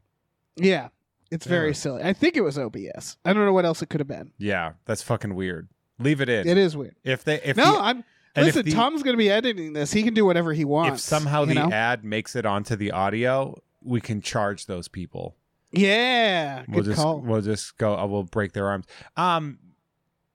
Yeah, 0.56 0.90
it's 1.31 1.46
very 1.46 1.68
Yeah. 1.69 1.74
silly. 1.74 2.04
I 2.04 2.13
think 2.13 2.36
it 2.36 2.42
was 2.42 2.57
OBS. 2.57 3.18
I 3.24 3.34
don't 3.34 3.46
know 3.46 3.54
what 3.54 3.66
else 3.66 3.81
it 3.81 3.90
could 3.90 4.00
have 4.00 4.07
been. 4.07 4.31
Yeah, 4.38 4.74
that's 4.86 5.02
fucking 5.04 5.36
weird. 5.36 5.69
Leave 6.00 6.19
it 6.22 6.30
in. 6.30 6.48
It 6.48 6.57
is 6.57 6.75
weird. 6.75 6.96
If 7.04 7.24
they 7.24 7.42
if 7.42 7.56
no, 7.57 7.74
the, 7.74 7.80
I'm. 7.80 8.04
and 8.36 8.48
if 8.48 8.56
Listen, 8.56 8.66
the- 8.66 8.72
Tom's 8.72 9.04
going 9.04 9.13
to 9.13 9.18
be 9.18 9.30
editing 9.30 9.74
this. 9.74 9.94
He 9.94 10.04
can 10.04 10.13
do 10.13 10.25
whatever 10.25 10.52
he 10.54 10.66
wants. 10.66 11.04
if 11.04 11.07
somehow 11.07 11.42
you 11.42 11.48
the 11.48 11.54
know? 11.56 11.72
ad 11.72 12.04
makes 12.04 12.36
it 12.36 12.46
onto 12.46 12.75
the 12.75 12.92
audio, 12.92 13.56
we 13.84 14.02
can 14.02 14.19
charge 14.22 14.66
those 14.66 14.88
people. 14.88 15.36
yeah, 15.72 16.63
We'll 16.68 16.84
good 16.84 16.92
just 16.92 17.02
call. 17.02 17.19
we'll 17.22 17.42
just 17.42 17.78
go. 17.78 17.98
Uh, 17.98 18.06
we'll 18.07 18.24
break 18.24 18.54
their 18.54 18.68
arms. 18.68 18.86
Um, 19.18 19.60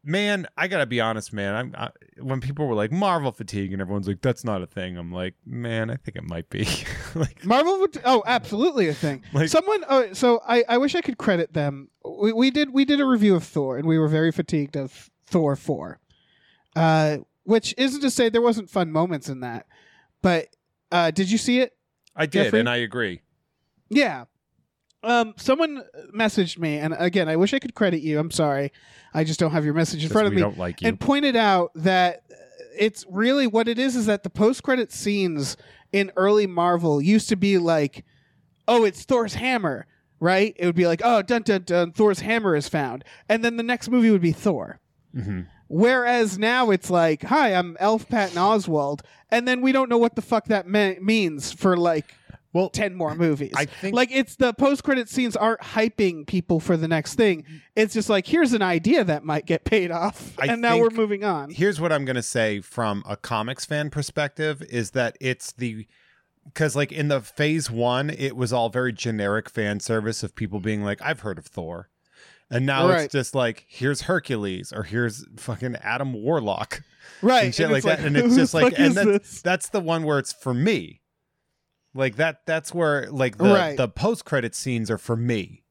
man, 0.03 0.47
I 0.57 0.69
gotta 0.69 0.87
be 0.87 1.01
honest, 1.01 1.33
man. 1.33 1.55
I'm 1.55 1.75
I, 1.77 1.91
when 2.21 2.41
people 2.41 2.67
were 2.67 2.75
like 2.75 2.93
Marvel 2.93 3.33
fatigue 3.33 3.73
and 3.73 3.81
everyone's 3.81 4.09
like 4.09 4.21
that's 4.21 4.45
not 4.45 4.63
a 4.63 4.67
thing. 4.67 4.97
I'm 4.97 5.13
like, 5.13 5.35
man, 5.45 5.91
I 5.91 5.97
think 5.97 6.17
it 6.17 6.25
might 6.25 6.49
be. 6.51 6.67
like, 7.15 7.45
Marvel 7.45 7.81
would. 7.81 8.01
Oh, 8.05 8.23
absolutely 8.27 8.89
a 8.89 8.95
thing. 8.95 9.23
Like- 9.33 9.49
Someone. 9.49 9.85
Oh, 9.89 10.13
so 10.13 10.41
I, 10.47 10.65
I 10.69 10.79
wish 10.79 10.95
I 10.95 11.01
could 11.01 11.19
credit 11.19 11.53
them. 11.53 11.89
We, 12.05 12.33
we 12.33 12.51
did 12.51 12.73
we 12.73 12.85
did 12.85 13.01
a 13.01 13.05
review 13.07 13.35
of 13.35 13.45
Thor, 13.45 13.77
and 13.79 13.87
we 13.87 13.99
were 13.99 14.09
very 14.09 14.33
fatigued 14.33 14.77
of 14.77 15.11
Thor 15.27 15.57
four. 15.57 16.01
Uh, 16.77 17.19
which 17.45 17.75
isn't 17.77 18.01
to 18.03 18.11
say 18.11 18.29
there 18.29 18.41
wasn't 18.43 18.71
fun 18.71 18.93
moments 18.93 19.29
in 19.29 19.41
that, 19.41 19.67
but 20.23 20.49
uh, 20.93 21.11
did 21.11 21.31
you 21.31 21.39
see 21.39 21.61
it? 21.61 21.77
I 22.15 22.27
did, 22.27 22.45
Jeffrey? 22.45 22.61
and 22.61 22.69
I 22.69 22.77
agree. 22.77 23.23
Yeah. 23.89 24.25
Um, 25.03 25.35
someone 25.37 25.83
messaged 26.15 26.59
me, 26.59 26.77
and 26.79 26.95
again, 26.99 27.29
I 27.29 27.37
wish 27.37 27.55
I 27.55 27.59
could 27.59 27.75
credit 27.75 28.03
you. 28.03 28.19
I'm 28.19 28.31
sorry, 28.31 28.71
I 29.15 29.25
just 29.25 29.41
don't 29.41 29.53
have 29.53 29.65
your 29.65 29.73
message 29.75 30.05
in 30.05 30.11
front 30.11 30.27
of 30.27 30.33
we 30.33 30.37
me. 30.37 30.43
don't 30.43 30.59
like 30.59 30.83
you. 30.83 30.89
and 30.89 31.01
pointed 31.01 31.37
out 31.37 31.71
that 31.77 32.23
it's 32.79 33.05
really 33.09 33.47
what 33.47 33.67
it 33.67 33.79
is 33.79 33.97
is 33.97 34.07
that 34.07 34.23
the 34.23 34.31
post 34.31 34.63
credit 34.63 34.93
scenes 34.93 35.57
in 35.93 36.13
early 36.17 36.47
Marvel 36.47 37.01
used 37.01 37.29
to 37.31 37.37
be 37.37 37.57
like, 37.59 38.05
oh, 38.69 38.85
it's 38.85 39.05
Thor's 39.05 39.35
hammer, 39.35 39.87
right? 40.21 40.55
It 40.57 40.67
would 40.67 40.77
be 40.77 40.87
like, 40.87 41.01
oh, 41.03 41.23
dun 41.23 41.43
dun 41.43 41.63
dun, 41.63 41.93
Thor's 41.93 42.21
hammer 42.21 42.55
is 42.55 42.69
found, 42.69 43.03
and 43.29 43.43
then 43.45 43.57
the 43.57 43.63
next 43.63 43.89
movie 43.91 44.11
would 44.11 44.21
be 44.23 44.33
Thor. 44.33 44.81
Mhm. 45.17 45.47
Whereas 45.69 46.37
now 46.39 46.71
it's 46.71 46.91
like, 46.91 47.23
hi, 47.23 47.55
I'm 47.55 47.77
Elf 47.81 48.09
Patton 48.09 48.37
Oswalt, 48.37 49.01
and 49.31 49.47
then 49.49 49.61
we 49.63 49.71
don't 49.73 49.89
know 49.89 49.99
what 49.99 50.15
the 50.17 50.23
fuck 50.23 50.47
that 50.47 50.69
me- 50.69 50.99
means 51.01 51.53
for 51.53 51.77
like 51.77 52.13
Well, 52.53 52.69
ten 52.69 52.95
more 52.95 53.15
movies. 53.15 53.53
I 53.57 53.65
think 53.67 53.95
like 53.95 54.11
it's 54.13 54.37
the 54.37 54.53
post 54.53 54.83
credit 54.83 55.09
scenes 55.09 55.37
aren't 55.37 55.61
hyping 55.61 56.27
people 56.27 56.59
for 56.59 56.77
the 56.77 56.89
next 56.89 57.15
thing. 57.15 57.45
It's 57.77 57.95
just 57.95 58.09
like 58.09 58.27
here's 58.27 58.53
an 58.53 58.63
idea 58.63 59.05
that 59.05 59.25
might 59.25 59.47
get 59.47 59.65
paid 59.65 59.91
off, 59.91 60.35
I 60.39 60.47
and 60.47 60.61
now 60.61 60.79
we're 60.79 60.91
moving 60.91 61.23
on. 61.25 61.51
here's 61.51 61.81
what 61.81 61.93
I'm 61.93 62.05
going 62.05 62.17
to 62.17 62.23
say 62.23 62.61
from 62.61 63.05
a 63.09 63.17
comics 63.17 63.65
fan 63.65 63.91
perspective 63.91 64.63
is 64.69 64.91
that 64.93 65.17
it's 65.21 65.53
the 65.53 65.87
because 66.45 66.75
like 66.75 66.91
in 66.91 67.07
the 67.09 67.21
phase 67.21 67.71
one, 67.71 68.11
it 68.11 68.35
was 68.35 68.53
all 68.53 68.69
very 68.69 68.93
generic 68.93 69.49
fan 69.49 69.79
service 69.79 70.23
of 70.25 70.35
people 70.35 70.59
being 70.59 70.83
like, 70.83 71.01
I've 71.03 71.21
heard 71.21 71.39
of 71.39 71.47
Thor. 71.47 71.89
And 72.51 72.67
now 72.67 72.89
Right. 72.89 73.03
it's 73.05 73.13
just 73.13 73.33
like, 73.33 73.65
here's 73.69 74.03
Hercules 74.03 74.73
or 74.73 74.83
here's 74.83 75.25
fucking 75.37 75.77
Adam 75.77 76.13
Warlock 76.13 76.83
right 77.23 77.45
and 77.45 77.55
shit 77.55 77.65
and 77.67 77.73
like 77.75 77.85
it's 77.85 77.87
that. 77.87 78.05
And 78.05 78.17
it's 78.17 78.35
just 78.43 78.55
like, 78.55 78.77
and 78.77 78.95
that's, 78.95 79.41
that's 79.43 79.69
the 79.69 79.79
one 79.79 80.03
where 80.03 80.19
it's 80.19 80.33
for 80.33 80.53
me. 80.53 81.00
Like 81.95 82.17
that, 82.17 82.47
that's 82.47 82.73
where 82.73 83.11
like 83.11 83.37
the, 83.39 83.45
Right. 83.53 83.77
the 83.77 83.89
post 83.89 84.25
credit 84.25 84.55
scenes 84.55 84.91
are 84.91 84.99
for 84.99 85.17
me, 85.17 85.65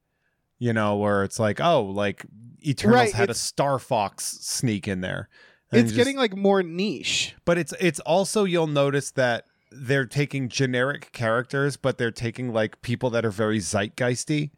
you 0.58 0.72
know, 0.72 0.96
where 0.96 1.24
it's 1.24 1.38
like, 1.38 1.60
oh, 1.60 1.82
like 1.82 2.26
Eternals 2.64 2.94
Right, 2.96 3.12
had 3.12 3.30
a 3.30 3.34
Star 3.34 3.78
Fox 3.78 4.24
sneak 4.40 4.86
in 4.86 5.00
there. 5.00 5.28
And 5.72 5.80
it's 5.80 5.90
just- 5.92 5.96
getting 5.96 6.16
like 6.16 6.36
more 6.36 6.62
niche. 6.62 7.34
but 7.44 7.56
it's 7.56 7.72
it's 7.80 8.00
also 8.00 8.44
you'll 8.44 8.66
notice 8.66 9.12
that 9.12 9.46
they're 9.72 10.04
taking 10.04 10.48
generic 10.48 11.12
characters, 11.12 11.76
but 11.76 11.96
they're 11.96 12.10
taking 12.10 12.52
like 12.52 12.82
people 12.82 13.08
that 13.10 13.24
are 13.24 13.30
very 13.30 13.58
zeitgeisty. 13.60 14.50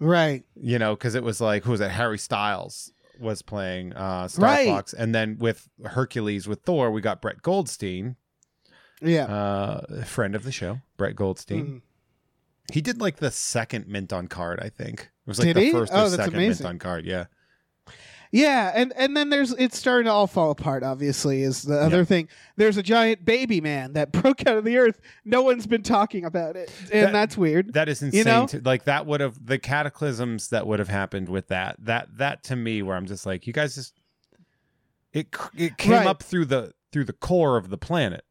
Right. 0.00 0.44
You 0.56 0.78
know, 0.78 0.94
because 0.96 1.14
it 1.14 1.22
was 1.22 1.40
like 1.40 1.64
who 1.64 1.72
was 1.72 1.80
it? 1.80 1.90
Harry 1.90 2.18
Styles 2.18 2.92
was 3.20 3.42
playing 3.42 3.92
uh, 3.92 4.26
Star 4.28 4.44
Right. 4.48 4.66
Fox, 4.66 4.92
and 4.92 5.14
then 5.14 5.36
with 5.38 5.68
Hercules 5.84 6.48
with 6.48 6.62
Thor, 6.62 6.90
we 6.90 7.00
got 7.00 7.22
Brett 7.22 7.42
Goldstein, 7.42 8.16
Yeah. 9.02 9.24
uh, 9.24 9.80
a 9.90 10.04
friend 10.04 10.34
of 10.34 10.44
the 10.44 10.52
show, 10.52 10.80
Brett 10.96 11.16
Goldstein. 11.16 11.66
Mhm. 11.66 11.80
He 12.72 12.80
did 12.80 13.00
like 13.00 13.16
the 13.16 13.30
second 13.30 13.88
mint 13.88 14.12
on 14.12 14.28
card, 14.28 14.60
I 14.60 14.68
think. 14.68 15.00
It 15.02 15.28
was 15.28 15.38
like 15.38 15.48
Did 15.48 15.56
the 15.56 15.60
he? 15.62 15.72
first 15.72 15.92
Oh, 15.92 16.00
or 16.06 16.08
that's 16.10 16.16
second 16.16 16.34
amazing. 16.34 16.64
mint 16.64 16.74
on 16.74 16.78
card. 16.78 17.04
Yeah, 17.04 17.24
Yeah, 18.30 18.72
and 18.74 18.92
and 18.96 19.14
then 19.16 19.28
there's 19.28 19.52
it's 19.52 19.76
starting 19.76 20.06
to 20.06 20.10
all 20.12 20.26
fall 20.26 20.50
apart. 20.52 20.82
Obviously, 20.82 21.42
is 21.42 21.62
the 21.62 21.78
other 21.78 22.04
thing. 22.04 22.28
There's 22.56 22.78
a 22.78 22.82
giant 22.82 23.24
baby 23.26 23.60
man 23.60 23.92
that 23.92 24.10
broke 24.22 24.46
out 24.46 24.56
of 24.56 24.64
the 24.64 24.78
earth. 24.78 25.00
No 25.24 25.42
one's 25.42 25.66
been 25.66 25.82
talking 25.82 26.24
about 26.24 26.56
it, 26.56 26.72
and 26.92 27.06
That- 27.08 27.12
that's 27.12 27.36
weird. 27.36 27.74
That 27.74 27.88
is 27.90 28.00
insane. 28.02 28.18
You 28.20 28.24
know? 28.24 28.46
to, 28.46 28.60
like 28.64 28.84
that 28.84 29.04
would 29.06 29.20
have 29.20 29.44
the 29.44 29.58
cataclysms 29.58 30.48
that 30.48 30.66
would 30.66 30.78
have 30.78 30.88
happened 30.88 31.28
with 31.28 31.48
that. 31.48 31.76
That 31.80 32.16
that 32.18 32.42
to 32.44 32.56
me, 32.56 32.80
where 32.82 32.96
I'm 32.96 33.06
just 33.06 33.26
like, 33.26 33.46
you 33.46 33.52
guys 33.52 33.74
just 33.74 34.00
it 35.12 35.26
it 35.54 35.76
came 35.76 35.92
Right. 35.92 36.06
up 36.06 36.22
through 36.22 36.46
the 36.46 36.72
through 36.90 37.04
the 37.04 37.12
core 37.12 37.56
of 37.58 37.68
the 37.68 37.78
planet. 37.78 38.24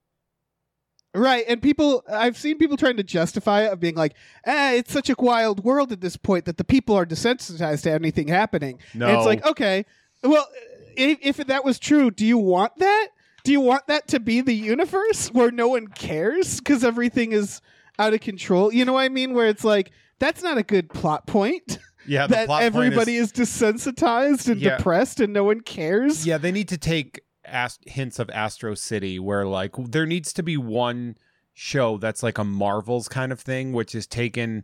Right, 1.13 1.43
and 1.47 1.61
people, 1.61 2.03
I've 2.09 2.37
seen 2.37 2.57
people 2.57 2.77
trying 2.77 2.95
to 2.97 3.03
justify 3.03 3.63
it 3.63 3.73
of 3.73 3.79
being 3.81 3.95
like, 3.95 4.13
"eh, 4.45 4.75
it's 4.75 4.93
such 4.93 5.09
a 5.09 5.15
wild 5.19 5.63
world 5.63 5.91
at 5.91 5.99
this 5.99 6.15
point 6.15 6.45
that 6.45 6.55
the 6.57 6.63
people 6.63 6.95
are 6.95 7.05
desensitized 7.05 7.83
to 7.83 7.91
anything 7.91 8.29
happening." 8.29 8.79
No, 8.93 9.07
And 9.07 9.17
it's 9.17 9.25
like, 9.25 9.45
okay, 9.45 9.85
well, 10.23 10.47
if, 10.95 11.19
if 11.21 11.47
that 11.47 11.65
was 11.65 11.79
true, 11.79 12.11
do 12.11 12.25
you 12.25 12.37
want 12.37 12.77
that? 12.77 13.09
Do 13.43 13.51
you 13.51 13.59
want 13.59 13.87
that 13.87 14.07
to 14.09 14.19
be 14.21 14.39
the 14.39 14.53
universe 14.53 15.27
where 15.33 15.51
no 15.51 15.67
one 15.69 15.87
cares 15.87 16.59
because 16.59 16.83
everything 16.85 17.31
is 17.33 17.59
out 17.99 18.13
of 18.13 18.21
control? 18.21 18.71
You 18.73 18.85
know 18.85 18.93
what 18.93 19.01
I 19.01 19.09
mean? 19.09 19.33
Where 19.33 19.47
it's 19.47 19.63
like, 19.65 19.91
that's 20.19 20.41
not 20.43 20.57
a 20.57 20.63
good 20.63 20.89
plot 20.93 21.25
point. 21.27 21.79
yeah, 22.07 22.27
the 22.27 22.31
that 22.35 22.45
plot 22.45 22.61
point 22.61 22.75
everybody 22.75 23.15
is, 23.17 23.33
desensitized 23.33 24.47
and 24.49 24.61
Yeah. 24.61 24.77
depressed 24.77 25.19
and 25.19 25.33
no 25.33 25.43
one 25.43 25.61
cares. 25.61 26.25
Yeah, 26.25 26.37
they 26.37 26.51
need 26.51 26.67
to 26.69 26.77
take 26.77 27.19
ast- 27.51 27.87
hints 27.87 28.19
of 28.19 28.29
Astro 28.31 28.75
City 28.75 29.19
where 29.19 29.45
like 29.45 29.73
there 29.77 30.05
needs 30.05 30.33
to 30.33 30.43
be 30.43 30.57
one 30.57 31.17
show 31.53 31.97
that's 31.97 32.23
like 32.23 32.37
a 32.37 32.43
Marvels 32.43 33.07
kind 33.07 33.31
of 33.31 33.39
thing, 33.39 33.73
which 33.73 33.93
is 33.93 34.07
taken. 34.07 34.63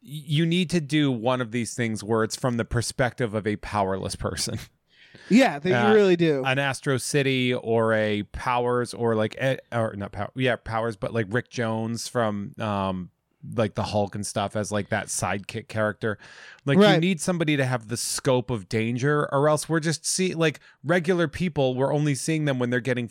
You 0.00 0.44
need 0.44 0.68
to 0.70 0.80
do 0.80 1.10
one 1.10 1.40
of 1.40 1.50
these 1.50 1.74
things 1.74 2.02
where 2.04 2.24
it's 2.24 2.36
from 2.36 2.56
the 2.58 2.64
perspective 2.64 3.34
of 3.34 3.46
a 3.46 3.56
powerless 3.56 4.16
person, 4.16 4.58
Yeah, 5.30 5.58
they 5.58 5.72
Uh, 5.72 5.94
really 5.94 6.16
do. 6.16 6.44
an 6.44 6.58
Astro 6.58 6.98
City 6.98 7.54
or 7.54 7.94
a 7.94 8.24
Powers 8.24 8.92
or 8.92 9.14
like 9.14 9.36
or 9.72 9.94
not 9.96 10.12
Power, 10.12 10.30
yeah 10.34 10.56
Powers, 10.56 10.96
but 10.96 11.14
like 11.14 11.26
Rick 11.30 11.48
Jones 11.50 12.08
from 12.08 12.52
um 12.58 13.10
like 13.56 13.74
the 13.74 13.82
Hulk 13.82 14.14
and 14.14 14.26
stuff 14.26 14.56
as 14.56 14.72
like 14.72 14.88
that 14.88 15.06
sidekick 15.08 15.68
character. 15.68 16.18
Like 16.64 16.78
you 16.78 16.98
need 17.00 17.20
somebody 17.20 17.56
to 17.56 17.64
have 17.64 17.88
the 17.88 17.96
scope 17.96 18.50
of 18.50 18.68
danger, 18.68 19.28
or 19.32 19.48
else 19.48 19.68
we're 19.68 19.80
just 19.80 20.06
see 20.06 20.34
like 20.34 20.60
regular 20.82 21.28
people. 21.28 21.74
We're 21.74 21.92
only 21.92 22.14
seeing 22.14 22.44
them 22.46 22.58
when 22.58 22.70
they're 22.70 22.80
getting 22.80 23.10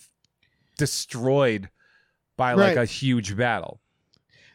destroyed 0.78 1.70
by 2.38 2.54
like 2.54 2.76
Right. 2.76 2.84
a 2.84 2.86
huge 2.86 3.36
battle. 3.38 3.80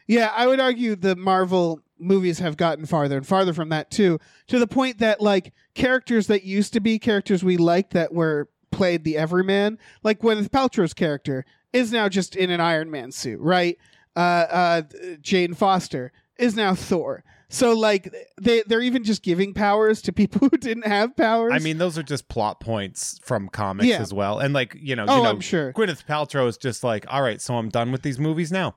Yeah, 0.07 0.31
I 0.35 0.47
would 0.47 0.59
argue 0.59 0.95
the 0.95 1.15
Marvel 1.15 1.81
movies 1.99 2.39
have 2.39 2.57
gotten 2.57 2.85
farther 2.85 3.17
and 3.17 3.27
farther 3.27 3.53
from 3.53 3.69
that 3.69 3.91
too, 3.91 4.19
to 4.47 4.57
the 4.59 4.67
point 4.67 4.97
that 4.99 5.21
like 5.21 5.53
characters 5.75 6.27
that 6.27 6.43
used 6.43 6.73
to 6.73 6.79
be 6.79 6.97
characters 6.97 7.43
we 7.43 7.57
liked 7.57 7.91
that 7.93 8.13
were 8.13 8.49
played 8.71 9.03
the 9.03 9.17
everyman, 9.17 9.77
like 10.03 10.19
Gwyneth 10.19 10.49
Paltrow's 10.49 10.93
character 10.93 11.45
is 11.73 11.91
now 11.91 12.09
just 12.09 12.35
in 12.35 12.49
an 12.49 12.59
Iron 12.61 12.89
Man 12.89 13.11
suit, 13.11 13.39
right? 13.39 13.77
Uh, 14.15 14.19
uh, 14.19 14.81
Jane 15.21 15.53
Foster 15.53 16.11
is 16.37 16.55
now 16.55 16.75
Thor. 16.75 17.23
So 17.51 17.73
like 17.73 18.13
they 18.39 18.61
they're 18.67 18.81
even 18.81 19.03
just 19.03 19.23
giving 19.23 19.53
powers 19.53 20.01
to 20.03 20.13
people 20.13 20.47
who 20.51 20.57
didn't 20.57 20.85
have 20.85 21.15
powers. 21.15 21.51
I 21.53 21.59
mean, 21.59 21.77
those 21.79 21.97
are 21.97 22.03
just 22.03 22.27
plot 22.27 22.59
points 22.59 23.19
from 23.23 23.49
comics 23.49 23.87
Yeah. 23.87 24.01
as 24.01 24.13
well, 24.13 24.39
and 24.39 24.53
like 24.53 24.75
you 24.79 24.95
know, 24.95 25.05
oh, 25.07 25.17
you 25.17 25.23
know, 25.23 25.29
I'm 25.29 25.39
sure. 25.41 25.73
Gwyneth 25.73 26.05
Paltrow 26.05 26.47
is 26.47 26.57
just 26.57 26.83
like, 26.83 27.05
all 27.09 27.21
right, 27.23 27.41
so 27.41 27.55
I'm 27.55 27.69
done 27.69 27.91
with 27.91 28.03
these 28.03 28.19
movies 28.19 28.51
now. 28.51 28.75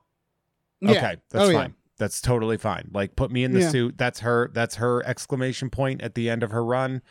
Yeah. 0.80 0.90
Okay, 0.92 1.16
that's 1.30 1.44
Oh, 1.44 1.48
yeah. 1.50 1.58
fine. 1.58 1.74
That's 1.98 2.20
totally 2.22 2.56
fine. 2.56 2.88
Like 2.92 3.14
put 3.14 3.30
me 3.30 3.44
in 3.44 3.52
the 3.52 3.60
Yeah. 3.60 3.68
suit. 3.70 3.98
That's 3.98 4.20
her 4.20 4.50
that's 4.54 4.76
her 4.76 5.04
exclamation 5.06 5.68
point 5.70 6.00
at 6.00 6.14
the 6.14 6.30
end 6.30 6.42
of 6.42 6.50
her 6.50 6.64
run. 6.64 7.02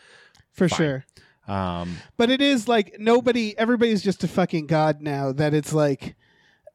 for 0.52 0.68
fine. 0.68 0.78
sure. 0.78 1.06
Um 1.48 1.98
But 2.18 2.30
it 2.32 2.42
is 2.42 2.68
like 2.68 2.96
nobody, 3.00 3.58
everybody's 3.58 4.02
just 4.02 4.24
a 4.24 4.28
fucking 4.28 4.66
god 4.68 5.02
now. 5.02 5.32
That 5.32 5.54
it's 5.54 5.72
like, 5.74 6.16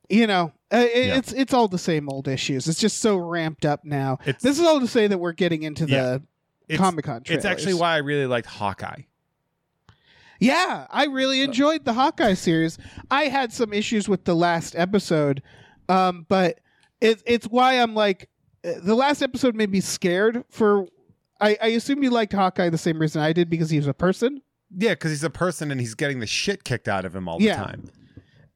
you 0.09 0.27
know, 0.27 0.53
uh, 0.73 0.77
it, 0.79 1.07
Yeah. 1.07 1.17
it's 1.17 1.33
it's 1.33 1.53
all 1.55 1.69
the 1.69 1.79
same 1.79 2.09
old 2.09 2.29
issues. 2.29 2.67
It's 2.69 2.81
just 2.81 2.99
so 3.01 3.17
ramped 3.17 3.65
up 3.65 3.85
now. 3.85 4.19
it's 4.27 4.43
This 4.43 4.59
is 4.59 4.65
all 4.67 4.81
to 4.81 4.87
say 4.89 5.07
that 5.07 5.19
we're 5.19 5.33
getting 5.33 5.63
into 5.63 5.87
Yeah. 5.87 6.19
the 6.69 6.77
Comic 6.77 7.05
Con. 7.05 7.23
it's 7.27 7.45
actually 7.45 7.75
why 7.75 7.95
I 7.95 7.99
really 7.99 8.27
liked 8.27 8.47
Hawkeye. 8.47 9.03
Yeah, 10.39 10.87
I 10.91 11.07
really 11.07 11.41
enjoyed 11.41 11.85
the 11.85 11.95
Hawkeye 11.95 12.35
series. 12.35 12.77
I 13.11 13.25
had 13.25 13.53
some 13.53 13.73
issues 13.73 14.07
with 14.09 14.25
the 14.25 14.35
last 14.35 14.77
episode, 14.77 15.43
um, 15.89 16.27
but 16.29 16.61
it, 17.01 17.23
it's 17.25 17.47
why 17.47 17.75
I'm 17.81 17.95
like, 17.95 18.29
uh, 18.63 18.73
the 18.83 18.95
last 18.95 19.23
episode 19.23 19.55
made 19.55 19.71
me 19.71 19.81
scared. 19.81 20.45
For 20.51 20.89
I, 21.41 21.57
I 21.63 21.67
assume 21.69 22.03
you 22.03 22.11
liked 22.11 22.35
Hawkeye 22.35 22.69
the 22.69 22.77
same 22.77 22.99
reason 22.99 23.23
I 23.23 23.33
did 23.33 23.49
because 23.49 23.71
he 23.71 23.79
was 23.79 23.87
a 23.87 23.95
person. 23.95 24.43
Yeah, 24.77 24.91
because 24.91 25.11
he's 25.13 25.25
a 25.25 25.31
person 25.31 25.71
and 25.71 25.81
he's 25.81 25.95
getting 25.95 26.21
the 26.21 26.27
shit 26.27 26.65
kicked 26.65 26.89
out 26.89 27.07
of 27.07 27.17
him 27.17 27.29
all 27.29 27.41
Yeah. 27.41 27.57
the 27.59 27.65
time. 27.65 27.91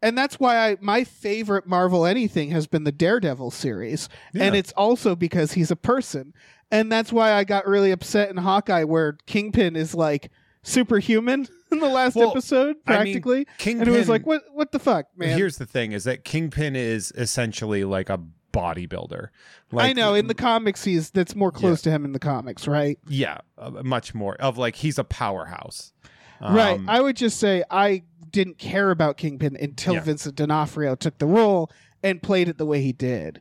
And 0.03 0.17
that's 0.17 0.41
why 0.41 0.57
I 0.57 0.77
my 0.81 1.05
favorite 1.05 1.67
Marvel 1.67 2.07
anything 2.07 2.51
has 2.51 2.67
been 2.67 2.85
the 2.85 2.93
Daredevil 2.93 3.51
series, 3.51 4.09
and 4.35 4.55
it's 4.55 4.73
also 4.73 5.15
because 5.17 5.53
he's 5.53 5.71
a 5.71 5.77
person, 5.77 6.35
and 6.71 6.91
that's 6.91 7.13
why 7.13 7.33
I 7.33 7.45
got 7.45 7.67
really 7.67 7.91
upset 7.91 8.31
in 8.31 8.37
Hawkeye 8.39 8.85
where 8.85 9.19
Kingpin 9.27 9.77
is 9.77 9.95
like 9.95 10.31
superhuman 10.63 11.49
in 11.73 11.81
the 11.81 11.89
last 11.89 12.17
Well, 12.17 12.31
episode 12.31 12.77
I 12.87 13.05
mean, 13.05 13.15
practically, 13.15 13.47
Kingpin 13.59 13.89
and 13.89 13.97
it 13.97 13.99
was 13.99 14.09
like 14.09 14.27
what 14.27 14.43
what 14.53 14.73
the 14.73 14.79
fuck, 14.79 15.07
man? 15.17 15.37
Here's 15.37 15.59
the 15.59 15.67
thing 15.67 15.93
is 15.93 16.05
that 16.05 16.25
Kingpin 16.25 16.77
is 16.77 17.13
essentially 17.17 17.85
like 17.85 18.09
a 18.11 18.21
bodybuilder. 18.53 19.29
Like 19.71 19.91
I 19.91 19.93
know 19.93 20.15
in 20.15 20.27
the 20.27 20.35
comics 20.35 20.83
he's 20.85 21.11
that's 21.11 21.37
more 21.37 21.53
close 21.53 21.83
to 21.83 21.91
him 21.91 22.05
in 22.05 22.13
the 22.13 22.19
comics, 22.19 22.67
right? 22.67 22.99
yeah, 23.09 23.39
uh, 23.59 23.71
much 23.85 24.15
more 24.15 24.35
of 24.37 24.59
like 24.59 24.77
he's 24.77 24.99
a 24.99 25.05
powerhouse. 25.05 25.93
right. 26.41 26.79
Um, 26.79 26.89
I 26.89 27.01
would 27.01 27.17
just 27.17 27.39
say 27.39 27.63
I 27.71 28.03
didn't 28.31 28.59
care 28.59 28.91
about 28.91 29.17
Kingpin 29.17 29.57
until 29.61 29.95
Yeah. 29.95 30.01
Vincent 30.01 30.37
D'Onofrio 30.37 30.95
took 30.95 31.19
the 31.19 31.27
role 31.27 31.71
and 32.03 32.23
played 32.23 32.49
it 32.49 32.59
the 32.59 32.67
way 32.67 32.81
he 32.83 32.93
did. 32.93 33.41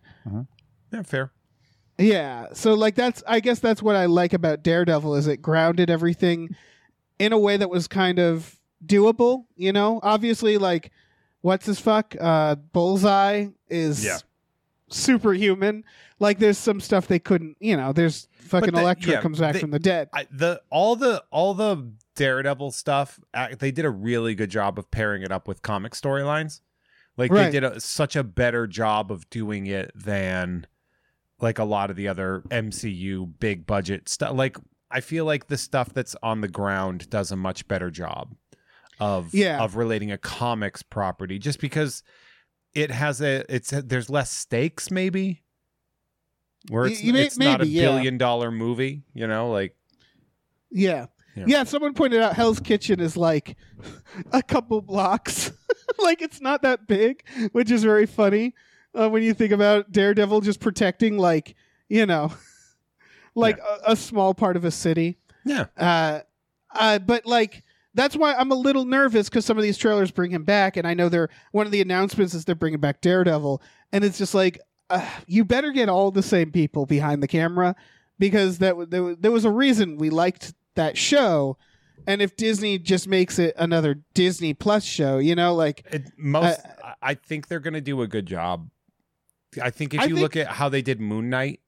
yeah, 0.92 1.02
fair. 1.04 1.32
Yeah. 1.98 2.48
So 2.54 2.74
like 2.74 2.96
that's 2.96 3.22
I 3.28 3.40
guess 3.42 3.60
that's 3.60 3.82
what 3.84 3.96
I 3.96 4.06
like 4.06 4.34
about 4.34 4.64
Daredevil 4.64 5.16
is 5.16 5.28
it 5.28 5.42
grounded 5.42 5.90
everything 5.90 6.56
in 7.20 7.34
a 7.34 7.38
way 7.40 7.58
that 7.58 7.70
was 7.70 7.88
kind 7.88 8.20
of 8.20 8.56
doable, 8.86 9.46
you 9.56 9.74
know? 9.74 10.00
Obviously 10.04 10.58
like 10.58 10.92
what's 11.42 11.66
his 11.66 11.80
fuck? 11.80 12.16
Uh 12.20 12.56
Bullseye 12.56 13.48
is 13.70 14.04
Yeah. 14.06 14.18
Superhuman. 14.90 15.84
Like 16.20 16.40
there's 16.40 16.58
some 16.58 16.80
stuff 16.80 17.08
they 17.08 17.20
couldn't, 17.20 17.58
you 17.60 17.78
know, 17.78 17.94
there's 17.94 18.28
fucking 18.42 18.74
the- 18.74 18.80
Elektra 18.82 19.14
yeah, 19.14 19.22
comes 19.22 19.40
back 19.40 19.54
they- 19.54 19.60
from 19.60 19.72
the 19.72 19.80
dead. 19.80 20.10
I, 20.14 20.28
the 20.32 20.62
all 20.70 20.96
the 20.96 21.24
all 21.32 21.54
the 21.54 21.92
Daredevil 22.16 22.72
stuff, 22.72 23.20
uh, 23.34 23.50
they 23.58 23.72
did 23.72 23.86
a 23.86 23.90
really 23.90 24.36
good 24.36 24.50
job 24.50 24.78
of 24.78 24.92
pairing 24.92 25.22
it 25.22 25.32
up 25.32 25.48
with 25.48 25.62
comic 25.62 25.94
storylines. 25.94 26.60
Like 27.16 27.32
Right. 27.32 27.46
they 27.46 27.52
did 27.60 27.64
a, 27.64 27.80
such 27.80 28.16
a 28.16 28.24
better 28.24 28.68
job 28.68 29.12
of 29.12 29.30
doing 29.30 29.66
it 29.68 29.92
than 29.96 30.68
like 31.42 31.60
a 31.60 31.64
lot 31.64 31.90
of 31.90 31.96
the 31.96 32.08
other 32.10 32.44
MCU 32.50 33.26
big 33.40 33.66
budget 33.66 34.10
stuff. 34.10 34.34
Like 34.36 34.58
I 34.92 35.00
feel 35.02 35.24
like 35.26 35.48
the 35.48 35.58
stuff 35.58 35.94
that's 35.94 36.16
on 36.24 36.42
the 36.42 36.48
ground 36.48 37.10
does 37.10 37.32
a 37.32 37.36
much 37.36 37.68
better 37.68 37.90
job 37.92 38.36
of 39.00 39.34
Yeah. 39.34 39.62
of 39.64 39.76
relating 39.78 40.12
a 40.12 40.18
comics 40.18 40.82
property, 40.84 41.40
just 41.40 41.60
because 41.62 42.04
it 42.74 42.92
has 42.92 43.22
a 43.22 43.44
it's 43.54 43.74
a, 43.74 43.82
there's 43.82 44.10
less 44.10 44.32
stakes 44.32 44.92
maybe. 44.92 45.44
Where 46.70 46.86
it's, 46.86 47.02
you 47.02 47.14
may- 47.14 47.24
it's 47.24 47.38
not 47.38 47.62
a 47.62 47.68
yeah. 47.68 47.84
billion 47.84 48.18
dollar 48.18 48.52
movie, 48.52 49.04
you 49.14 49.28
know, 49.28 49.50
like 49.50 49.76
Yeah. 50.72 51.08
Yeah. 51.36 51.46
yeah. 51.48 51.64
someone 51.64 51.94
pointed 51.94 52.22
out 52.22 52.36
Hell's 52.36 52.60
Kitchen 52.60 53.00
is 53.00 53.16
like 53.16 53.56
a 54.34 54.42
couple 54.44 54.82
blocks. 54.82 55.52
like 56.00 56.22
it's 56.22 56.42
not 56.42 56.62
that 56.64 56.88
big, 56.88 57.24
which 57.54 57.72
is 57.72 57.84
very 57.84 58.06
funny 58.06 58.54
uh, 58.94 59.10
when 59.10 59.24
you 59.24 59.34
think 59.34 59.52
about 59.54 59.92
Daredevil 59.92 60.42
just 60.42 60.60
protecting 60.60 61.18
like, 61.18 61.56
you 61.88 62.06
know, 62.06 62.34
like 63.36 63.58
a, 63.60 63.92
a 63.92 63.96
small 63.96 64.34
part 64.34 64.58
of 64.58 64.66
a 64.66 64.72
city. 64.72 65.18
yeah. 65.46 65.66
Uh, 65.78 66.20
uh, 66.76 67.00
but 67.00 67.26
like 67.26 67.64
that's 67.94 68.16
why 68.16 68.34
I'm 68.34 68.52
a 68.52 68.56
little 68.56 68.86
nervous 68.86 69.30
because 69.30 69.46
some 69.46 69.58
of 69.58 69.64
these 69.64 69.78
trailers 69.78 70.12
bring 70.12 70.32
him 70.32 70.44
back, 70.44 70.78
and 70.78 70.88
I 70.88 70.94
know 70.94 71.10
they're 71.10 71.30
one 71.52 71.66
of 71.66 71.72
the 71.72 71.82
announcements 71.82 72.34
is 72.34 72.46
they're 72.46 72.56
bringing 72.56 72.80
back 72.80 73.02
Daredevil, 73.02 73.62
and 73.92 74.04
it's 74.04 74.18
just 74.18 74.34
like 74.36 74.60
uh, 74.90 75.06
you 75.28 75.44
better 75.46 75.72
get 75.72 75.90
all 75.90 76.12
the 76.12 76.24
same 76.24 76.52
people 76.52 76.86
behind 76.86 77.22
the 77.24 77.28
camera 77.28 77.76
because 78.20 78.58
that 78.60 78.70
w- 78.70 78.88
there, 78.88 79.16
there 79.16 79.32
was 79.32 79.46
a 79.46 79.52
reason 79.52 79.98
we 79.98 80.10
liked 80.10 80.54
that 80.76 80.98
show, 80.98 81.58
and 82.08 82.22
if 82.22 82.36
Disney 82.36 82.78
just 82.80 83.08
makes 83.08 83.40
it 83.40 83.54
another 83.58 84.02
Disney 84.14 84.54
Plus 84.54 84.84
show, 84.84 85.18
you 85.18 85.36
know, 85.36 85.54
like 85.56 85.84
It, 85.92 86.12
most, 86.18 86.60
I- 86.84 86.94
I 87.02 87.14
think 87.16 87.48
they're 87.48 87.60
going 87.60 87.74
to 87.76 87.82
do 87.82 88.02
a 88.02 88.08
good 88.08 88.26
job. 88.26 88.70
I 89.62 89.70
think 89.72 89.94
if 89.94 90.02
I 90.02 90.04
you 90.06 90.10
think- 90.16 90.22
look 90.22 90.36
at 90.36 90.48
how 90.48 90.70
they 90.70 90.82
did 90.82 91.00
Moon 91.00 91.30
Knight, 91.30 91.60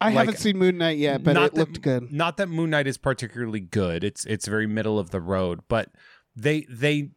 I 0.00 0.06
Like, 0.08 0.26
haven't 0.26 0.38
seen 0.38 0.58
Moon 0.58 0.78
Knight 0.78 0.98
yet, 0.98 1.22
but 1.22 1.32
not 1.34 1.46
it 1.46 1.54
that- 1.54 1.60
looked 1.60 1.80
good. 1.82 2.12
Not 2.12 2.36
that 2.38 2.48
Moon 2.48 2.70
Knight 2.70 2.86
is 2.86 2.98
particularly 2.98 3.60
good. 3.60 4.02
It's 4.04 4.24
it's 4.26 4.46
very 4.46 4.66
middle 4.66 4.98
of 4.98 5.10
the 5.10 5.20
road, 5.20 5.60
but 5.68 5.90
they 6.36 6.66
they 6.68 7.10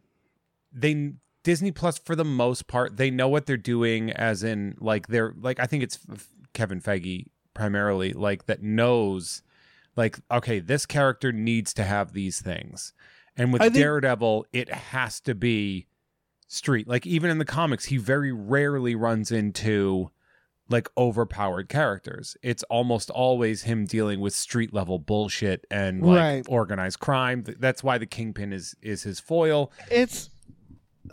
they 0.71 1.13
Disney 1.43 1.71
Plus 1.71 1.97
for 1.97 2.15
the 2.15 2.25
most 2.25 2.67
part 2.67 2.97
they 2.97 3.09
know 3.09 3.27
what 3.29 3.45
they're 3.45 3.57
doing. 3.57 4.11
As 4.11 4.43
in, 4.43 4.75
like 4.79 5.07
they're 5.07 5.33
like 5.39 5.59
I 5.59 5.65
think 5.65 5.83
it's 5.83 5.99
Kevin 6.53 6.81
Feige 6.81 7.25
primarily 7.53 8.13
like 8.13 8.45
that 8.45 8.61
knows 8.61 9.41
Like, 9.95 10.19
okay, 10.29 10.59
this 10.59 10.85
character 10.85 11.31
needs 11.31 11.73
to 11.73 11.83
have 11.83 12.13
these 12.13 12.39
things. 12.39 12.93
And 13.35 13.51
with 13.51 13.63
think- 13.63 13.73
Daredevil, 13.73 14.45
it 14.53 14.69
has 14.69 15.19
to 15.21 15.33
be 15.33 15.87
street. 16.47 16.87
Like 16.87 17.07
even 17.07 17.31
in 17.31 17.39
the 17.39 17.45
comics, 17.45 17.85
he 17.85 17.97
very 17.97 18.31
rarely 18.31 18.93
runs 18.93 19.31
into 19.31 20.11
like 20.69 20.89
overpowered 20.97 21.69
characters. 21.69 22.35
It's 22.43 22.63
almost 22.63 23.09
always 23.09 23.63
him 23.63 23.85
dealing 23.85 24.19
with 24.19 24.33
street 24.33 24.73
level 24.73 24.99
bullshit 24.99 25.65
and 25.71 26.01
like 26.01 26.17
Right. 26.17 26.45
organized 26.49 26.99
crime. 26.99 27.43
That's 27.59 27.83
why 27.83 27.97
the 27.97 28.05
Kingpin 28.05 28.51
is 28.53 28.75
is 28.81 29.03
his 29.03 29.19
foil. 29.19 29.71
it's 29.89 30.29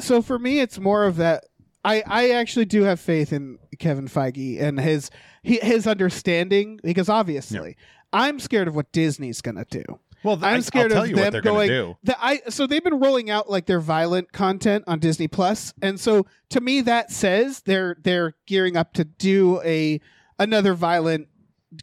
so 0.01 0.21
for 0.23 0.39
me 0.39 0.61
it's 0.61 0.79
more 0.79 1.05
of 1.05 1.17
that 1.17 1.45
I, 1.85 2.03
I 2.07 2.31
actually 2.31 2.65
do 2.65 2.83
have 2.85 2.99
faith 2.99 3.33
in 3.33 3.59
Kevin 3.79 4.09
Feige 4.09 4.61
and 4.61 4.81
his 4.81 5.11
he, 5.43 5.59
his 5.63 5.87
understanding 5.87 6.81
because 6.83 7.09
obviously 7.09 7.77
I'm 8.13 8.41
scared 8.41 8.69
of 8.69 8.75
what 8.75 8.91
Disney's 8.93 9.41
gonna 9.41 9.67
do. 9.71 9.85
Well, 10.25 10.39
I'm 10.43 10.63
scared 10.63 10.91
tell 10.91 11.03
of 11.05 11.09
you 11.11 11.15
them 11.17 11.25
what 11.27 11.33
they're 11.33 11.43
going. 11.43 11.97
The, 12.03 12.17
I 12.19 12.41
so 12.49 12.67
they've 12.67 12.83
been 12.83 12.99
rolling 12.99 13.31
out 13.31 13.49
like 13.51 13.67
their 13.67 13.81
violent 13.81 14.33
content 14.33 14.85
on 14.87 14.99
Disney 14.99 15.29
Plus, 15.29 15.73
and 15.83 16.01
so 16.01 16.27
to 16.51 16.61
me 16.61 16.81
that 16.81 17.13
says 17.13 17.61
they're 17.61 17.97
they're 18.03 18.35
gearing 18.47 18.77
up 18.77 18.95
to 18.95 19.05
do 19.05 19.61
a 19.63 20.01
another 20.39 20.75
violent, 20.75 21.29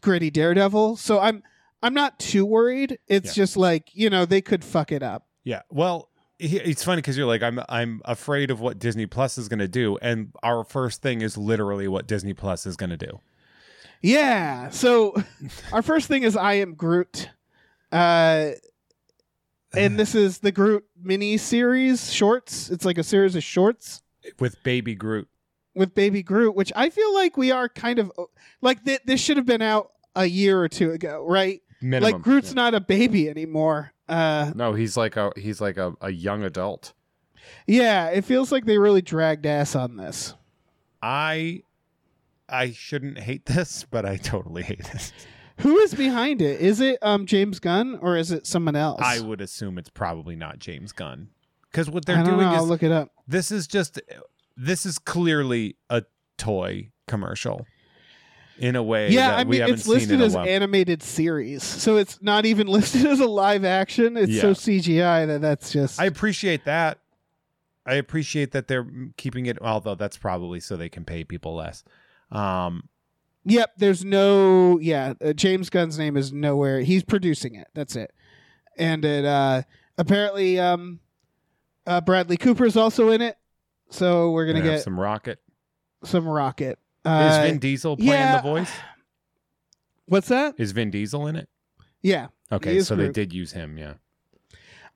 gritty 0.00 0.30
Daredevil. 0.30 0.96
So 0.96 1.20
I'm 1.20 1.42
I'm 1.82 1.94
not 1.94 2.18
too 2.18 2.44
worried. 2.44 2.98
It's 3.08 3.28
Yeah. 3.36 3.42
just 3.44 3.56
like 3.56 3.90
you 3.94 4.10
know 4.10 4.26
they 4.26 4.40
could 4.42 4.64
fuck 4.64 4.92
it 4.92 5.02
up. 5.02 5.26
Yeah. 5.44 5.62
Well, 5.70 6.08
it's 6.38 6.82
funny 6.82 6.96
because 7.00 7.16
you're 7.16 7.26
like, 7.26 7.42
I'm 7.42 7.60
I'm 7.68 8.02
afraid 8.04 8.50
of 8.50 8.60
what 8.60 8.80
Disney 8.80 9.06
Plus 9.06 9.38
is 9.38 9.48
going 9.48 9.60
to 9.60 9.68
do, 9.68 9.96
and 10.02 10.32
our 10.42 10.64
first 10.64 11.00
thing 11.00 11.20
is 11.20 11.38
literally 11.38 11.86
what 11.86 12.08
Disney 12.08 12.34
Plus 12.34 12.66
is 12.66 12.76
going 12.76 12.90
to 12.90 12.96
do. 12.96 13.20
Yeah. 14.00 14.70
So 14.70 15.14
our 15.72 15.82
first 15.82 16.08
thing 16.08 16.24
is 16.24 16.36
I 16.36 16.54
am 16.54 16.74
Groot. 16.74 17.28
Uh 17.92 18.52
and 19.74 19.98
this 19.98 20.14
is 20.14 20.38
the 20.38 20.52
Groot 20.52 20.84
mini 21.02 21.36
series 21.36 22.12
shorts. 22.12 22.68
It's 22.70 22.84
like 22.84 22.98
a 22.98 23.02
series 23.02 23.36
of 23.36 23.42
shorts 23.42 24.02
with 24.38 24.62
Baby 24.62 24.94
Groot. 24.94 25.28
with 25.74 25.94
Baby 25.94 26.22
Groot, 26.22 26.54
which 26.54 26.72
I 26.76 26.90
feel 26.90 27.12
like 27.14 27.36
we 27.36 27.50
are 27.50 27.68
kind 27.68 27.98
of 27.98 28.12
like 28.60 28.84
th- 28.84 29.00
this 29.06 29.20
should 29.20 29.36
have 29.38 29.46
been 29.46 29.62
out 29.62 29.90
a 30.14 30.26
year 30.26 30.60
or 30.60 30.68
two 30.68 30.90
ago, 30.92 31.24
right? 31.26 31.60
Minimum. 31.80 32.12
Like 32.12 32.22
Groot's 32.22 32.54
not 32.54 32.74
a 32.74 32.80
baby 32.80 33.28
anymore. 33.30 33.92
Uh 34.08 34.52
No, 34.54 34.72
he's 34.74 34.96
like 34.96 35.16
a 35.16 35.32
he's 35.36 35.60
like 35.60 35.76
a, 35.78 35.94
a 36.00 36.10
young 36.10 36.42
adult. 36.44 36.92
yeah, 37.66 38.08
it 38.08 38.24
feels 38.24 38.52
like 38.52 38.64
they 38.66 38.78
really 38.78 39.02
dragged 39.02 39.46
ass 39.46 39.74
on 39.74 39.96
this. 39.96 40.34
I 41.00 41.62
I 42.48 42.72
shouldn't 42.72 43.18
hate 43.18 43.46
this, 43.46 43.86
but 43.90 44.04
I 44.04 44.16
totally 44.18 44.62
hate 44.62 44.84
this. 44.92 45.12
Who 45.58 45.78
is 45.78 45.94
behind 45.94 46.42
it? 46.42 46.60
Is 46.60 46.80
it 46.80 46.98
um 47.02 47.26
James 47.26 47.58
Gunn 47.58 47.98
or 48.00 48.16
is 48.16 48.30
it 48.30 48.46
someone 48.46 48.76
else? 48.76 49.00
I 49.02 49.20
would 49.20 49.40
assume 49.40 49.78
it's 49.78 49.90
probably 49.90 50.36
not 50.36 50.58
James 50.58 50.92
Gunn 50.92 51.28
because 51.70 51.90
what 51.90 52.04
they're 52.04 52.16
I 52.16 52.22
don't 52.22 52.34
doing 52.34 52.46
know. 52.46 52.54
I'll 52.54 52.64
is 52.64 52.68
look 52.68 52.82
it 52.82 52.92
up. 52.92 53.10
this 53.26 53.50
is 53.50 53.66
just 53.66 54.00
this 54.56 54.86
is 54.86 54.98
clearly 54.98 55.76
a 55.90 56.04
toy 56.38 56.90
commercial 57.06 57.66
in 58.58 58.76
a 58.76 58.82
way. 58.82 59.10
Yeah, 59.10 59.34
I 59.36 59.44
mean 59.44 59.62
it's 59.62 59.86
listed 59.86 60.20
as 60.20 60.34
while. 60.34 60.46
animated 60.46 61.02
series, 61.02 61.62
so 61.62 61.96
it's 61.96 62.20
not 62.22 62.46
even 62.46 62.66
listed 62.68 63.06
as 63.06 63.20
a 63.20 63.26
live 63.26 63.64
action. 63.64 64.16
It's 64.16 64.40
so 64.40 64.52
CGI 64.52 65.26
that 65.26 65.40
that's 65.40 65.72
just. 65.72 66.00
I 66.00 66.04
appreciate 66.06 66.64
that. 66.64 66.98
I 67.84 67.94
appreciate 67.94 68.52
that 68.52 68.68
they're 68.68 68.86
keeping 69.16 69.46
it, 69.46 69.60
although 69.60 69.96
that's 69.96 70.16
probably 70.16 70.60
so 70.60 70.76
they 70.76 70.88
can 70.88 71.04
pay 71.04 71.24
people 71.24 71.56
less. 71.56 71.82
Um, 72.30 72.88
Yep, 73.44 73.72
there's 73.76 74.04
no. 74.04 74.78
Yeah, 74.78 75.14
uh, 75.24 75.32
James 75.32 75.68
Gunn's 75.70 75.98
name 75.98 76.16
is 76.16 76.32
nowhere. 76.32 76.80
He's 76.80 77.02
producing 77.02 77.54
it. 77.56 77.66
That's 77.74 77.96
it. 77.96 78.12
And 78.78 79.04
it 79.04 79.24
uh 79.24 79.62
apparently 79.98 80.58
um 80.58 81.00
uh 81.86 82.00
Bradley 82.00 82.36
Cooper's 82.36 82.76
also 82.76 83.10
in 83.10 83.20
it, 83.20 83.36
so 83.90 84.30
we're 84.30 84.46
gonna 84.46 84.60
gonna 84.60 84.72
get 84.76 84.82
some, 84.82 84.98
Rocket. 84.98 85.40
some 86.04 86.26
rocket. 86.26 86.78
Is 87.04 87.10
Uh, 87.10 87.40
Vin 87.46 87.58
Diesel 87.58 87.96
playing 87.96 88.12
yeah. 88.12 88.36
the 88.36 88.42
voice? 88.42 88.70
what's 90.06 90.28
that? 90.28 90.54
Is 90.58 90.72
Vin 90.72 90.90
Diesel 90.90 91.26
in 91.26 91.36
it? 91.36 91.48
Yeah, 92.00 92.28
Okay, 92.52 92.80
so 92.80 92.94
they 92.96 93.08
did 93.08 93.32
use 93.32 93.52
him. 93.52 93.78
Yeah. 93.78 93.94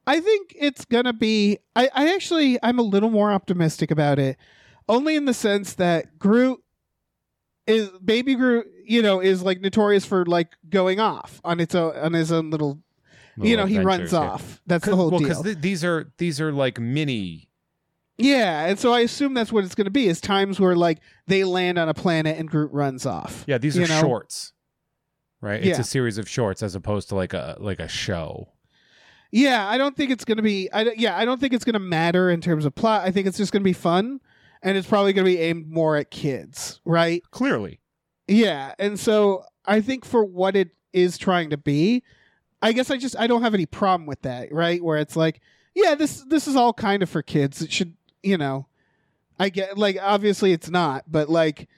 I 0.07 0.21
think 0.21 0.55
it's 0.59 0.85
gonna 0.85 1.13
be. 1.13 1.59
I, 1.75 1.89
I 1.95 2.15
actually 2.15 2.59
I'm 2.63 2.79
a 2.79 2.83
little 2.83 3.11
more 3.11 3.33
optimistic 3.33 3.91
about 3.91 4.19
it, 4.19 4.37
only 4.89 5.17
in 5.17 5.25
the 5.25 5.35
sense 5.35 5.75
that 5.75 6.19
Groot 6.19 6.61
is 7.67 7.89
baby 8.05 8.35
Groot. 8.35 8.67
You 8.85 9.03
know, 9.03 9.21
is 9.21 9.43
like 9.43 9.61
notorious 9.61 10.05
for 10.05 10.25
like 10.25 10.53
going 10.69 11.01
off 11.01 11.41
on 11.45 11.61
its 11.61 11.75
own 11.75 11.97
on 11.97 12.13
his 12.13 12.31
own 12.31 12.51
little. 12.51 12.81
you 13.37 13.57
know, 13.57 13.67
he 13.67 13.79
runs 13.81 14.13
yeah. 14.13 14.21
off. 14.21 14.61
That's 14.67 14.87
the 14.87 14.97
whole 14.97 15.11
well, 15.11 15.19
deal. 15.19 15.29
because 15.29 15.43
th- 15.43 15.59
these 15.61 15.85
are 15.85 16.13
these 16.19 16.41
are 16.41 16.53
like 16.53 16.79
mini. 16.81 17.49
yeah, 18.19 18.67
and 18.67 18.79
so 18.79 18.93
I 18.93 19.01
assume 19.01 19.35
that's 19.35 19.53
what 19.53 19.65
it's 19.65 19.75
going 19.75 19.87
to 19.87 19.91
be. 19.91 20.07
Is 20.07 20.21
times 20.21 20.59
where 20.59 20.77
like 20.77 21.01
they 21.27 21.45
land 21.45 21.79
on 21.79 21.89
a 21.89 21.95
planet 21.95 22.39
and 22.39 22.49
Groot 22.49 22.73
runs 22.73 23.05
off. 23.05 23.45
Yeah, 23.47 23.59
these 23.59 23.77
are 23.77 23.87
know? 23.87 24.01
shorts. 24.01 24.53
Right, 25.43 25.61
it's 25.61 25.67
Yeah. 25.79 25.81
a 25.81 25.85
series 25.85 26.17
of 26.17 26.29
shorts 26.29 26.63
as 26.63 26.75
opposed 26.75 27.11
to 27.11 27.15
like 27.15 27.35
a 27.35 27.57
like 27.61 27.79
a 27.79 27.89
show. 27.89 28.49
Yeah, 29.33 29.69
I 29.69 29.77
don't 29.77 29.95
think 29.97 30.11
it's 30.11 30.25
going 30.25 30.39
to 30.39 30.43
be. 30.43 30.71
I 30.73 30.93
yeah, 30.97 31.17
I 31.17 31.25
don't 31.25 31.39
think 31.41 31.53
it's 31.53 31.65
going 31.65 31.75
to 31.75 31.79
matter 31.79 32.31
in 32.31 32.41
terms 32.41 32.65
of 32.65 32.75
plot. 32.75 33.03
I 33.05 33.11
think 33.11 33.27
it's 33.27 33.37
just 33.37 33.53
going 33.53 33.61
to 33.61 33.65
be 33.65 33.75
fun, 33.75 34.21
and 34.63 34.77
it's 34.77 34.89
probably 34.89 35.13
going 35.13 35.25
to 35.25 35.31
be 35.31 35.39
aimed 35.41 35.71
more 35.71 35.97
at 35.97 36.11
kids, 36.11 36.81
right? 36.85 37.23
Clearly, 37.31 37.81
Yeah, 38.29 38.75
and 38.79 38.99
so 38.99 39.45
I 39.65 39.81
think 39.81 40.05
for 40.05 40.25
what 40.25 40.57
it 40.57 40.71
is 40.93 41.19
trying 41.19 41.51
to 41.51 41.57
be, 41.57 42.03
I 42.63 42.73
guess 42.73 42.91
I 42.91 42.97
just 42.97 43.17
I 43.19 43.27
don't 43.27 43.43
have 43.43 43.55
any 43.55 43.67
problem 43.67 44.07
with 44.07 44.23
that, 44.23 44.53
right? 44.53 44.83
Where 44.83 44.99
it's 44.99 45.17
like, 45.17 45.41
yeah, 45.75 45.95
this 45.95 46.23
this 46.29 46.49
is 46.49 46.57
all 46.57 46.73
kind 46.73 47.03
of 47.03 47.11
for 47.11 47.23
kids. 47.23 47.61
It 47.63 47.71
should, 47.71 47.95
you 48.23 48.39
know, 48.39 48.67
I 49.39 49.51
get 49.51 49.77
like 49.77 49.99
obviously 50.01 50.53
it's 50.53 50.71
not, 50.71 51.05
but 51.07 51.29
like 51.29 51.69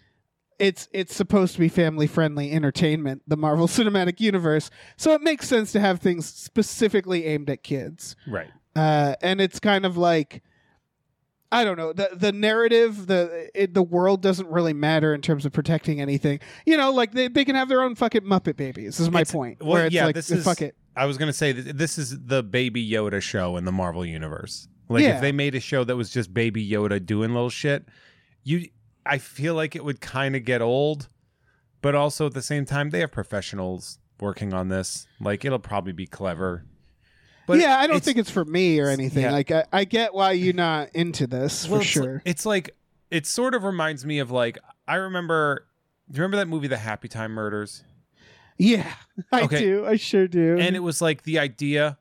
it's 0.59 0.88
it's 0.93 1.14
supposed 1.14 1.55
to 1.55 1.61
be 1.61 1.69
family 1.69 2.07
friendly 2.07 2.53
entertainment, 2.53 3.23
the 3.27 3.37
Marvel 3.37 3.67
Cinematic 3.69 4.21
Universe. 4.21 4.71
So 4.97 5.12
it 5.12 5.21
makes 5.23 5.49
sense 5.49 5.73
to 5.73 5.81
have 5.81 6.01
things 6.01 6.27
specifically 6.27 7.27
aimed 7.27 7.51
at 7.51 7.62
kids. 7.62 8.14
right? 8.29 8.51
Uh 8.77 9.14
and 9.21 9.41
it's 9.41 9.59
kind 9.59 9.85
of 9.85 9.97
like 9.97 10.43
I 11.50 11.64
don't 11.64 11.76
know 11.78 11.92
the 11.94 12.11
the 12.14 12.30
narrative 12.32 13.06
the 13.06 13.48
it, 13.54 13.72
the 13.72 13.82
world 13.82 14.20
doesn't 14.20 14.48
really 14.48 14.74
matter 14.74 15.14
in 15.14 15.22
terms 15.22 15.46
of 15.46 15.52
protecting 15.52 16.00
anything. 16.00 16.40
You 16.66 16.76
know, 16.76 16.92
like 16.92 17.12
they, 17.12 17.28
they 17.28 17.44
can 17.44 17.54
have 17.56 17.68
their 17.68 17.82
own 17.82 17.94
fucking 17.94 18.22
Muppet 18.22 18.56
babies. 18.56 19.00
Is 19.00 19.11
my 19.11 19.20
It's- 19.22 19.32
point. 19.32 19.61
well, 19.62 19.70
where 19.72 19.87
it's 19.87 19.94
yeah, 19.94 20.04
like 20.06 20.14
this 20.14 20.30
is- 20.30 20.44
fuck 20.44 20.61
it. 20.62 20.76
I 20.94 21.06
was 21.06 21.16
gonna 21.16 21.32
say 21.32 21.52
this 21.52 21.96
is 21.96 22.18
the 22.26 22.42
Baby 22.42 22.87
Yoda 22.88 23.22
show 23.22 23.56
in 23.56 23.64
the 23.64 23.72
Marvel 23.72 24.04
universe. 24.04 24.68
Like 24.90 25.02
Yeah. 25.04 25.14
if 25.16 25.20
they 25.20 25.32
made 25.32 25.54
a 25.54 25.61
show 25.61 25.84
that 25.84 25.96
was 25.96 26.11
just 26.11 26.34
Baby 26.34 26.68
Yoda 26.68 27.04
doing 27.04 27.32
little 27.32 27.50
shit, 27.50 27.87
you, 28.42 28.68
I 29.06 29.18
feel 29.18 29.54
like 29.54 29.76
it 29.76 29.84
would 29.84 30.00
kind 30.00 30.34
of 30.37 30.44
get 30.44 30.61
old. 30.61 31.08
But 31.80 31.94
also 31.94 32.26
at 32.26 32.34
the 32.34 32.42
same 32.42 32.64
time, 32.64 32.90
they 32.90 33.00
have 33.00 33.12
professionals 33.12 34.00
working 34.20 34.52
on 34.52 34.68
this. 34.68 35.06
Like 35.20 35.44
it'll 35.44 35.58
probably 35.61 35.92
be 35.92 36.06
clever. 36.06 36.64
But 37.48 37.58
yeah, 37.58 37.76
I 37.78 37.87
don't 37.88 37.96
it's- 37.96 38.04
think 38.04 38.18
it's 38.18 38.30
for 38.30 38.44
me 38.44 38.78
or 38.78 38.88
anything. 38.88 39.24
yeah. 39.24 39.32
Like 39.32 39.50
I, 39.50 39.64
I 39.72 39.84
get 39.84 40.14
why 40.14 40.32
you're 40.32 40.54
not 40.54 40.90
into 40.94 41.26
this 41.26 41.66
well, 41.68 41.78
for 41.78 41.82
it's, 41.82 41.90
sure. 41.90 42.22
It's 42.24 42.46
like 42.46 42.76
it 43.11 43.26
sort 43.26 43.54
of 43.54 43.64
reminds 43.64 44.04
me 44.06 44.20
of 44.20 44.30
like 44.30 44.58
I 44.87 44.94
remember. 44.96 45.66
Do 46.11 46.16
you 46.16 46.22
remember 46.22 46.37
that 46.38 46.46
movie, 46.48 46.68
The 46.68 46.78
Happy 46.78 47.08
Time 47.08 47.32
Murders? 47.32 47.82
yeah, 48.58 48.92
I 49.32 49.42
Okay. 49.42 49.58
do. 49.61 49.87
I 49.87 49.96
sure 49.96 50.26
do. 50.28 50.56
and 50.58 50.74
it 50.76 50.80
was 50.80 51.00
like 51.02 51.22
the 51.24 51.38
idea 51.38 51.98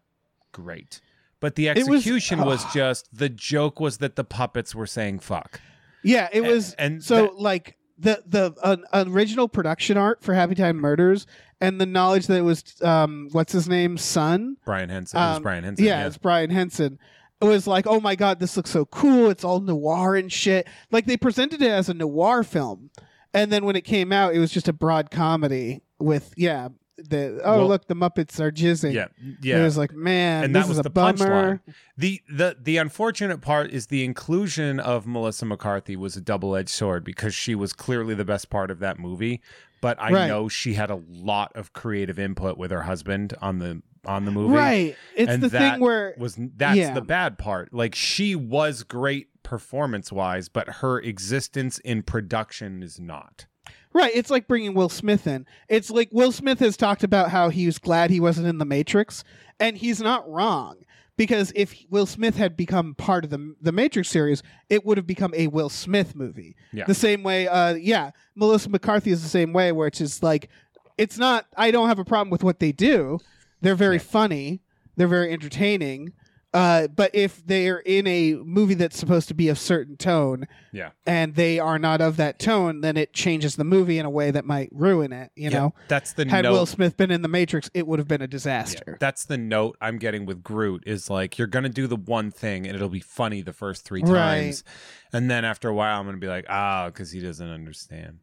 great 0.51 1.01
but 1.39 1.53
the 1.55 1.67
was- 1.69 1.77
execution 1.77 2.43
was, 2.43 2.63
just 2.73 3.07
the 3.15 3.29
joke 3.29 3.79
was 3.79 3.97
that 3.99 4.15
the 4.15 4.23
puppets 4.23 4.73
were 4.73 4.87
saying 4.87 5.19
fuck 5.19 5.59
yeah, 6.03 6.29
it 6.31 6.39
a- 6.43 6.49
was. 6.49 6.73
and 6.75 7.03
so 7.03 7.23
that- 7.23 7.39
like 7.39 7.77
the 7.99 8.23
the 8.25 8.53
uh, 8.63 8.77
original 9.07 9.47
production 9.47 9.97
art 9.97 10.23
for 10.23 10.33
Happy 10.33 10.55
Time 10.55 10.77
Murders 10.77 11.27
and 11.61 11.79
the 11.81 11.85
knowledge 11.85 12.27
that 12.27 12.37
it 12.37 12.41
was 12.41 12.63
um 12.81 13.29
what's 13.31 13.51
his 13.53 13.67
name 13.67 13.97
son 13.97 14.57
brian 14.65 14.89
henson 14.89 15.19
it 15.19 15.23
was 15.23 15.37
Um, 15.37 15.43
brian 15.43 15.63
henson 15.63 15.85
yeah, 15.85 16.05
it's 16.07 16.17
Brian 16.17 16.49
Henson. 16.49 16.99
It 17.39 17.45
was 17.45 17.67
like, 17.67 17.85
oh 17.85 17.99
my 17.99 18.15
god, 18.15 18.39
this 18.39 18.57
looks 18.57 18.71
so 18.71 18.85
cool. 18.85 19.29
It's 19.29 19.43
all 19.43 19.59
noir 19.59 20.15
and 20.15 20.31
shit. 20.33 20.67
Like 20.89 21.05
they 21.05 21.17
presented 21.17 21.61
it 21.61 21.69
as 21.69 21.87
a 21.87 21.93
noir 21.93 22.43
film, 22.43 22.89
and 23.31 23.51
then 23.51 23.63
when 23.63 23.75
it 23.75 23.83
came 23.83 24.11
out, 24.11 24.33
it 24.33 24.39
was 24.39 24.51
just 24.51 24.67
a 24.67 24.73
broad 24.73 25.11
comedy 25.11 25.81
with 25.99 26.33
yeah. 26.35 26.69
The 26.99 27.39
oh 27.43 27.57
Well- 27.59 27.67
look, 27.67 27.85
the 27.87 27.93
Muppets 27.95 28.39
are 28.39 28.51
jizzing. 28.51 28.91
yeah 28.91 29.05
yeah. 29.43 29.59
It 29.59 29.61
was 29.63 29.77
like, 29.77 29.93
man, 29.93 30.45
and 30.45 30.55
this 30.55 30.63
that 30.65 30.67
was 30.69 30.81
the 30.81 30.89
bummer. 30.89 31.13
punchline 31.13 31.59
the, 31.95 32.21
the 32.27 32.57
the 32.59 32.77
unfortunate 32.77 33.39
part 33.39 33.69
is 33.69 33.85
the 33.85 34.03
inclusion 34.03 34.79
of 34.79 35.05
melissa 35.05 35.45
mccarthy 35.45 35.95
was 35.95 36.17
a 36.17 36.21
double-edged 36.21 36.69
sword 36.69 37.03
because 37.03 37.35
she 37.35 37.53
was 37.53 37.71
clearly 37.71 38.15
the 38.15 38.25
best 38.25 38.49
part 38.49 38.71
of 38.71 38.79
that 38.79 38.97
movie 38.97 39.41
but 39.81 39.99
i 40.01 40.11
Right. 40.11 40.27
know 40.27 40.47
she 40.49 40.73
had 40.73 40.89
a 40.89 41.01
lot 41.09 41.51
of 41.55 41.73
creative 41.73 42.17
input 42.19 42.57
with 42.57 42.71
her 42.71 42.81
husband 42.83 43.33
on 43.41 43.59
the 43.59 43.81
on 44.05 44.23
the 44.25 44.31
movie 44.31 44.53
Right. 44.55 44.95
It's 45.15 45.29
And 45.29 45.43
the 45.43 45.49
thing 45.49 45.79
where 45.81 46.15
was 46.17 46.37
that's 46.55 46.77
Yeah. 46.77 46.93
the 46.93 47.01
bad 47.01 47.37
part. 47.37 47.73
Like 47.73 47.93
she 47.93 48.35
was 48.35 48.83
great 48.83 49.27
performance 49.43 50.11
wise, 50.13 50.47
but 50.47 50.67
her 50.75 50.99
existence 51.01 51.77
in 51.79 52.03
production 52.03 52.83
is 52.83 52.99
not. 53.01 53.47
Right, 53.93 54.11
it's 54.13 54.29
like 54.29 54.47
bringing 54.47 54.73
Will 54.75 54.87
Smith 54.89 55.27
in. 55.27 55.45
It's 55.67 55.89
like 55.89 56.09
Will 56.11 56.31
Smith 56.31 56.59
has 56.59 56.77
talked 56.77 57.03
about 57.03 57.31
how 57.31 57.49
he 57.49 57.65
was 57.65 57.79
glad 57.79 58.09
he 58.09 58.19
wasn't 58.21 58.47
in 58.47 58.59
the 58.59 58.65
Matrix, 58.65 59.23
and 59.59 59.77
he's 59.77 59.99
not 59.99 60.29
wrong 60.29 60.77
because 61.17 61.51
if 61.55 61.75
Will 61.89 62.05
Smith 62.05 62.37
had 62.37 62.55
become 62.55 62.95
part 62.95 63.23
of 63.23 63.29
the 63.31 63.55
the 63.59 63.71
Matrix 63.71 64.09
series, 64.09 64.43
it 64.69 64.85
would 64.85 64.97
have 64.97 65.07
become 65.07 65.33
a 65.35 65.47
Will 65.47 65.69
Smith 65.69 66.15
movie. 66.15 66.55
Yeah. 66.71 66.85
The 66.85 66.93
same 66.93 67.23
way, 67.23 67.47
uh, 67.47 67.73
yeah, 67.73 68.11
Melissa 68.35 68.69
McCarthy 68.69 69.11
is 69.11 69.23
the 69.23 69.29
same 69.29 69.51
way, 69.51 69.71
where 69.71 69.87
it's 69.87 69.97
just 69.97 70.23
like 70.23 70.49
it's 70.97 71.17
not. 71.17 71.47
I 71.57 71.71
don't 71.71 71.87
have 71.87 71.99
a 71.99 72.05
problem 72.05 72.29
with 72.29 72.43
what 72.43 72.59
they 72.59 72.71
do. 72.71 73.19
They're 73.61 73.75
very 73.75 73.99
funny. 73.99 74.61
They're 74.95 75.07
very 75.07 75.33
entertaining. 75.33 76.13
Uh, 76.53 76.87
but 76.87 77.13
if 77.13 77.45
they're 77.45 77.79
in 77.79 78.07
a 78.07 78.33
movie 78.35 78.73
that's 78.73 78.97
supposed 78.97 79.27
to 79.27 79.33
be 79.33 79.49
a 79.49 79.55
certain 79.55 79.97
tone, 79.97 80.47
Yeah. 80.71 80.91
and 81.05 81.35
they 81.35 81.59
are 81.59 81.77
not 81.77 81.99
of 81.99 82.15
that 82.17 82.39
tone, 82.39 82.79
then 82.81 82.95
it 82.95 83.11
changes 83.13 83.57
the 83.57 83.65
movie 83.65 83.99
in 83.99 84.05
a 84.05 84.09
way 84.09 84.31
that 84.31 84.45
might 84.45 84.69
ruin 84.71 85.11
it. 85.11 85.29
You 85.35 85.49
Yeah, 85.49 85.59
know, 85.59 85.73
that's 85.89 86.13
the 86.13 86.27
had 86.27 86.43
note. 86.43 86.53
Will 86.53 86.65
Smith 86.65 86.95
been 86.95 87.11
in 87.11 87.21
the 87.21 87.27
Matrix, 87.27 87.69
it 87.73 87.85
would 87.85 87.99
have 87.99 88.07
been 88.07 88.21
a 88.21 88.27
disaster. 88.27 88.97
That's 88.99 89.25
the 89.25 89.37
note 89.37 89.77
I'm 89.81 89.97
getting 89.99 90.25
with 90.25 90.41
Groot 90.41 90.83
is 90.87 91.09
like 91.09 91.37
you're 91.37 91.47
gonna 91.47 91.69
do 91.69 91.85
the 91.85 91.97
one 91.97 92.31
thing 92.31 92.65
and 92.65 92.75
it'll 92.75 92.87
be 92.89 93.01
funny 93.01 93.41
the 93.41 93.53
first 93.53 93.83
three 93.83 94.01
Right. 94.01 94.09
times, 94.45 94.63
and 95.11 95.29
then 95.29 95.43
after 95.43 95.67
a 95.69 95.73
while 95.73 95.99
I'm 95.99 96.05
gonna 96.05 96.17
be 96.17 96.27
like, 96.27 96.45
ah, 96.49 96.85
because 96.87 97.11
he 97.11 97.19
doesn't 97.19 97.47
understand. 97.49 98.19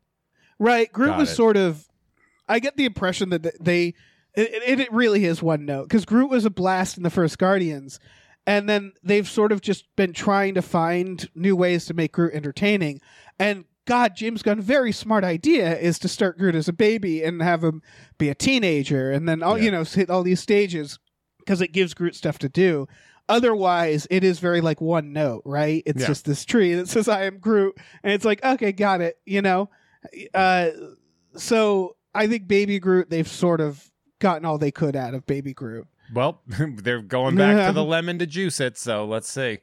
Right. 0.58 0.90
Groot 0.90 1.10
Got 1.10 1.18
was 1.18 1.30
it. 1.30 1.34
sort 1.34 1.56
of. 1.58 1.86
I 2.48 2.58
get 2.58 2.76
the 2.76 2.86
impression 2.86 3.28
that 3.30 3.42
th- 3.42 3.54
they. 3.60 3.94
It, 4.36 4.80
it, 4.80 4.92
really 4.92 5.24
is 5.24 5.42
one 5.42 5.64
note 5.64 5.88
because 5.88 6.04
Groot 6.04 6.30
was 6.30 6.44
a 6.44 6.50
blast 6.50 6.96
in 6.96 7.02
the 7.04 7.10
first 7.10 7.38
Guardians, 7.38 8.00
and 8.46 8.68
then 8.68 8.92
they've 9.02 9.28
sort 9.28 9.52
of 9.52 9.60
just 9.60 9.94
been 9.96 10.12
trying 10.12 10.54
to 10.54 10.62
find 10.62 11.28
new 11.34 11.54
ways 11.54 11.84
to 11.86 11.94
make 11.94 12.12
Groot 12.12 12.34
entertaining. 12.34 13.00
And 13.38 13.64
God, 13.86 14.16
James 14.16 14.42
Gunn, 14.42 14.60
very 14.60 14.92
smart 14.92 15.24
idea 15.24 15.78
is 15.78 15.98
to 16.00 16.08
start 16.08 16.38
Groot 16.38 16.54
as 16.54 16.68
a 16.68 16.72
baby 16.72 17.22
and 17.22 17.42
have 17.42 17.62
him 17.62 17.82
be 18.18 18.28
a 18.28 18.34
teenager, 18.34 19.12
and 19.12 19.28
then 19.28 19.42
all 19.42 19.56
Yeah. 19.58 19.64
you 19.64 19.70
know 19.70 19.84
hit 19.84 20.10
all 20.10 20.22
these 20.22 20.40
stages 20.40 20.98
because 21.38 21.60
it 21.60 21.72
gives 21.72 21.94
Groot 21.94 22.16
stuff 22.16 22.38
to 22.40 22.48
do. 22.48 22.88
Otherwise, 23.28 24.06
it 24.10 24.22
is 24.24 24.38
very 24.38 24.60
like 24.60 24.80
one 24.80 25.12
note, 25.12 25.42
right? 25.44 25.82
It's 25.86 26.00
Yeah. 26.00 26.06
just 26.08 26.24
this 26.24 26.44
tree 26.44 26.74
that 26.74 26.88
says 26.88 27.08
"I 27.08 27.24
am 27.24 27.38
Groot," 27.38 27.76
and 28.02 28.12
it's 28.12 28.24
like, 28.24 28.44
okay, 28.44 28.72
got 28.72 29.00
it, 29.00 29.16
you 29.24 29.42
know. 29.42 29.70
Uh, 30.34 30.70
so 31.36 31.96
I 32.14 32.26
think 32.26 32.46
Baby 32.48 32.78
Groot, 32.78 33.10
they've 33.10 33.26
sort 33.28 33.60
of 33.60 33.90
gotten 34.18 34.44
all 34.44 34.58
they 34.58 34.70
could 34.70 34.96
out 34.96 35.14
of 35.14 35.26
Baby 35.26 35.52
Groot. 35.54 35.86
Well, 36.12 36.40
they're 36.46 37.02
going 37.02 37.36
back 37.36 37.56
Yeah. 37.56 37.66
to 37.68 37.72
the 37.72 37.84
lemon 37.84 38.18
to 38.18 38.26
juice 38.26 38.60
it, 38.60 38.76
so 38.78 39.04
let's 39.04 39.30
see. 39.30 39.58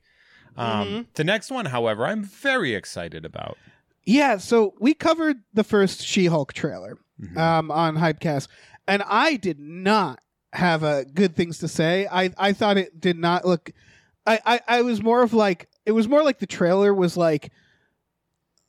Um, 0.57 0.87
Mhm. 0.87 1.05
The 1.13 1.23
next 1.23 1.51
one, 1.51 1.67
however, 1.67 2.05
I'm 2.05 2.23
very 2.23 2.73
excited 2.75 3.25
about. 3.25 3.57
Yeah, 4.03 4.37
so 4.37 4.73
we 4.79 4.93
covered 4.93 5.37
the 5.53 5.63
first 5.63 6.01
She-Hulk 6.03 6.53
trailer 6.53 6.97
Mhm. 7.21 7.37
um, 7.37 7.71
on 7.71 7.97
Hypecast, 7.97 8.47
and 8.87 9.03
I 9.07 9.35
did 9.37 9.59
not 9.59 10.19
have 10.53 10.83
uh, 10.83 11.03
good 11.05 11.35
things 11.35 11.59
to 11.59 11.67
say. 11.67 12.07
I 12.11 12.31
I 12.37 12.51
thought 12.51 12.77
it 12.77 12.99
did 12.99 13.17
not 13.17 13.45
look. 13.45 13.71
I, 14.25 14.39
I 14.45 14.59
I 14.67 14.81
was 14.81 15.01
more 15.01 15.21
of 15.23 15.33
like 15.33 15.69
it 15.85 15.93
was 15.93 16.07
more 16.09 16.23
like 16.23 16.39
the 16.39 16.47
trailer 16.47 16.93
was 16.93 17.15
like 17.15 17.51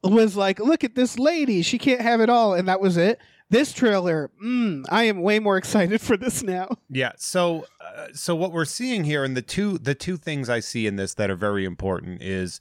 was 0.05 0.37
like 0.37 0.59
look 0.59 0.83
at 0.85 0.95
this 0.95 1.19
lady 1.19 1.63
she 1.63 1.79
can't 1.79 2.01
have 2.01 2.21
it 2.21 2.29
all 2.31 2.55
and 2.55 2.69
that 2.69 2.81
was 2.81 2.97
it. 2.97 3.19
This 3.53 3.75
trailer, 3.75 4.31
mm, 4.43 4.87
I 4.89 5.05
am 5.05 5.21
way 5.21 5.39
more 5.39 5.59
excited 5.59 6.01
for 6.01 6.17
this 6.17 6.43
now. 6.43 6.69
Yeah. 6.89 7.13
So, 7.17 7.67
uh, 7.81 8.09
so 8.15 8.35
what 8.35 8.51
we're 8.53 8.65
seeing 8.65 9.05
here, 9.05 9.25
and 9.25 9.37
the 9.37 9.43
two 9.43 9.79
the 9.79 9.95
two 9.95 10.17
things 10.17 10.49
I 10.51 10.61
see 10.61 10.87
in 10.87 10.97
this 10.97 11.15
that 11.15 11.31
are 11.31 11.37
very 11.37 11.65
important 11.65 12.23
is, 12.23 12.61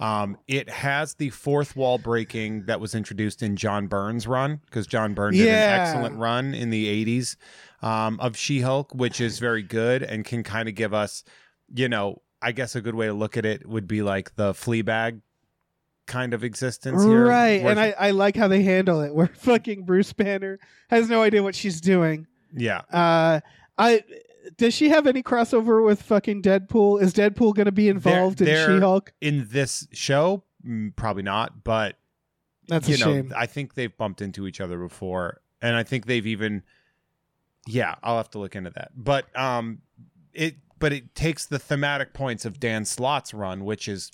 um, 0.00 0.36
it 0.48 0.68
has 0.68 1.14
the 1.14 1.30
fourth 1.30 1.74
wall 1.76 1.98
breaking 1.98 2.66
that 2.66 2.80
was 2.80 2.94
introduced 2.94 3.42
in 3.42 3.56
John 3.56 3.86
Byrne's 3.86 4.26
run 4.26 4.60
because 4.66 4.86
John 4.88 5.14
Byrne 5.14 5.32
did 5.32 5.46
Yeah. 5.46 5.74
an 5.74 5.80
excellent 5.80 6.16
run 6.16 6.54
in 6.54 6.70
the 6.70 6.86
'80s 6.86 7.36
um, 7.80 8.18
of 8.20 8.36
She-Hulk, 8.36 8.94
which 8.94 9.20
is 9.20 9.38
very 9.38 9.62
good 9.62 10.02
and 10.02 10.24
can 10.24 10.42
kind 10.42 10.68
of 10.68 10.74
give 10.74 10.92
us, 10.92 11.22
you 11.72 11.88
know, 11.88 12.22
I 12.40 12.50
guess 12.52 12.74
a 12.76 12.80
good 12.80 12.94
way 12.96 13.06
to 13.06 13.14
look 13.14 13.36
at 13.36 13.44
it 13.46 13.68
would 13.68 13.86
be 13.86 14.02
like 14.02 14.34
the 14.36 14.52
Fleabag 14.52 15.20
kind 16.12 16.34
of 16.34 16.44
existence 16.44 17.02
here, 17.04 17.26
Right, 17.26 17.62
where- 17.62 17.70
and 17.70 17.80
I, 17.80 17.94
I 17.98 18.10
like 18.10 18.36
how 18.36 18.48
they 18.48 18.62
handle 18.62 19.00
it. 19.00 19.14
Where 19.14 19.26
fucking 19.34 19.84
Bruce 19.84 20.12
Banner 20.12 20.58
has 20.90 21.08
no 21.08 21.22
idea 21.22 21.42
what 21.42 21.54
she's 21.54 21.80
doing. 21.80 22.26
yeah. 22.54 22.82
Uh, 22.92 23.40
I 23.78 24.02
does 24.58 24.74
she 24.74 24.88
have 24.90 25.06
any 25.06 25.22
crossover 25.22 25.84
with 25.84 26.02
fucking 26.02 26.42
Deadpool? 26.42 27.00
Is 27.00 27.14
Deadpool 27.14 27.54
going 27.54 27.66
to 27.66 27.72
be 27.72 27.88
involved 27.88 28.38
they're- 28.38 28.70
in 28.70 28.76
She-Hulk? 28.76 29.12
In 29.20 29.46
this 29.50 29.86
show, 29.92 30.44
mm, 30.66 30.94
probably 30.96 31.22
not, 31.22 31.64
but 31.64 31.96
That's 32.68 32.88
you 32.88 32.96
a 32.96 32.98
know, 32.98 33.04
shame. 33.06 33.32
I 33.36 33.46
think 33.46 33.74
they've 33.74 33.96
bumped 33.96 34.20
into 34.20 34.46
each 34.46 34.60
other 34.60 34.78
before, 34.78 35.40
and 35.62 35.74
I 35.76 35.84
think 35.84 36.06
they've 36.06 36.26
even, 36.26 36.62
yeah, 37.66 37.94
I'll 38.02 38.16
have 38.18 38.30
to 38.30 38.38
look 38.38 38.54
into 38.56 38.70
that. 38.70 38.90
But 38.94 39.34
um, 39.38 39.80
it 40.34 40.56
but 40.78 40.92
it 40.92 41.14
takes 41.14 41.46
the 41.46 41.58
thematic 41.60 42.12
points 42.12 42.44
of 42.44 42.58
Dan 42.58 42.84
Slott's 42.84 43.32
run, 43.32 43.64
which 43.64 43.86
is 43.88 44.10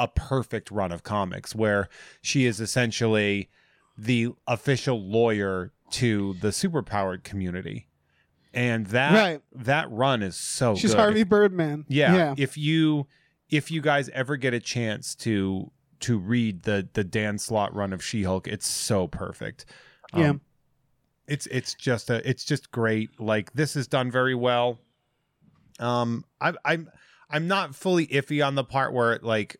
a 0.00 0.08
perfect 0.08 0.70
run 0.70 0.90
of 0.90 1.02
comics, 1.04 1.54
where 1.54 1.88
she 2.22 2.46
is 2.46 2.60
essentially 2.60 3.48
the 3.96 4.30
official 4.48 5.00
lawyer 5.00 5.72
to 5.90 6.34
the 6.40 6.48
superpowered 6.48 7.22
community, 7.22 7.86
and 8.54 8.86
that 8.88 9.12
Right. 9.14 9.42
that 9.52 9.90
run 9.90 10.22
is 10.22 10.36
so 10.36 10.74
She's 10.74 10.92
good. 10.92 10.98
Harvey 11.00 11.22
Birdman. 11.24 11.84
Yeah, 11.88 12.14
yeah. 12.16 12.34
If 12.38 12.56
you 12.56 13.06
if 13.50 13.70
you 13.70 13.80
guys 13.80 14.08
ever 14.10 14.36
get 14.36 14.54
a 14.54 14.60
chance 14.60 15.14
to 15.16 15.70
to 16.00 16.18
read 16.18 16.62
the 16.62 16.88
the 16.94 17.04
Dan 17.04 17.36
Slott 17.38 17.74
run 17.74 17.92
of 17.92 18.02
She-Hulk, 18.02 18.46
it's 18.48 18.66
so 18.66 19.06
perfect. 19.06 19.66
Um, 20.14 20.20
Yeah. 20.22 20.32
It's 21.26 21.46
it's 21.46 21.74
just 21.74 22.10
a 22.10 22.26
it's 22.28 22.44
just 22.44 22.70
great. 22.72 23.20
Like 23.20 23.52
this 23.52 23.76
is 23.76 23.86
done 23.86 24.10
very 24.10 24.34
well. 24.34 24.78
Um 25.78 26.24
I 26.40 26.54
I'm 26.64 26.90
I'm 27.28 27.46
not 27.46 27.74
fully 27.74 28.06
iffy 28.08 28.44
on 28.44 28.54
the 28.56 28.64
part 28.64 28.92
where 28.92 29.18
like 29.22 29.56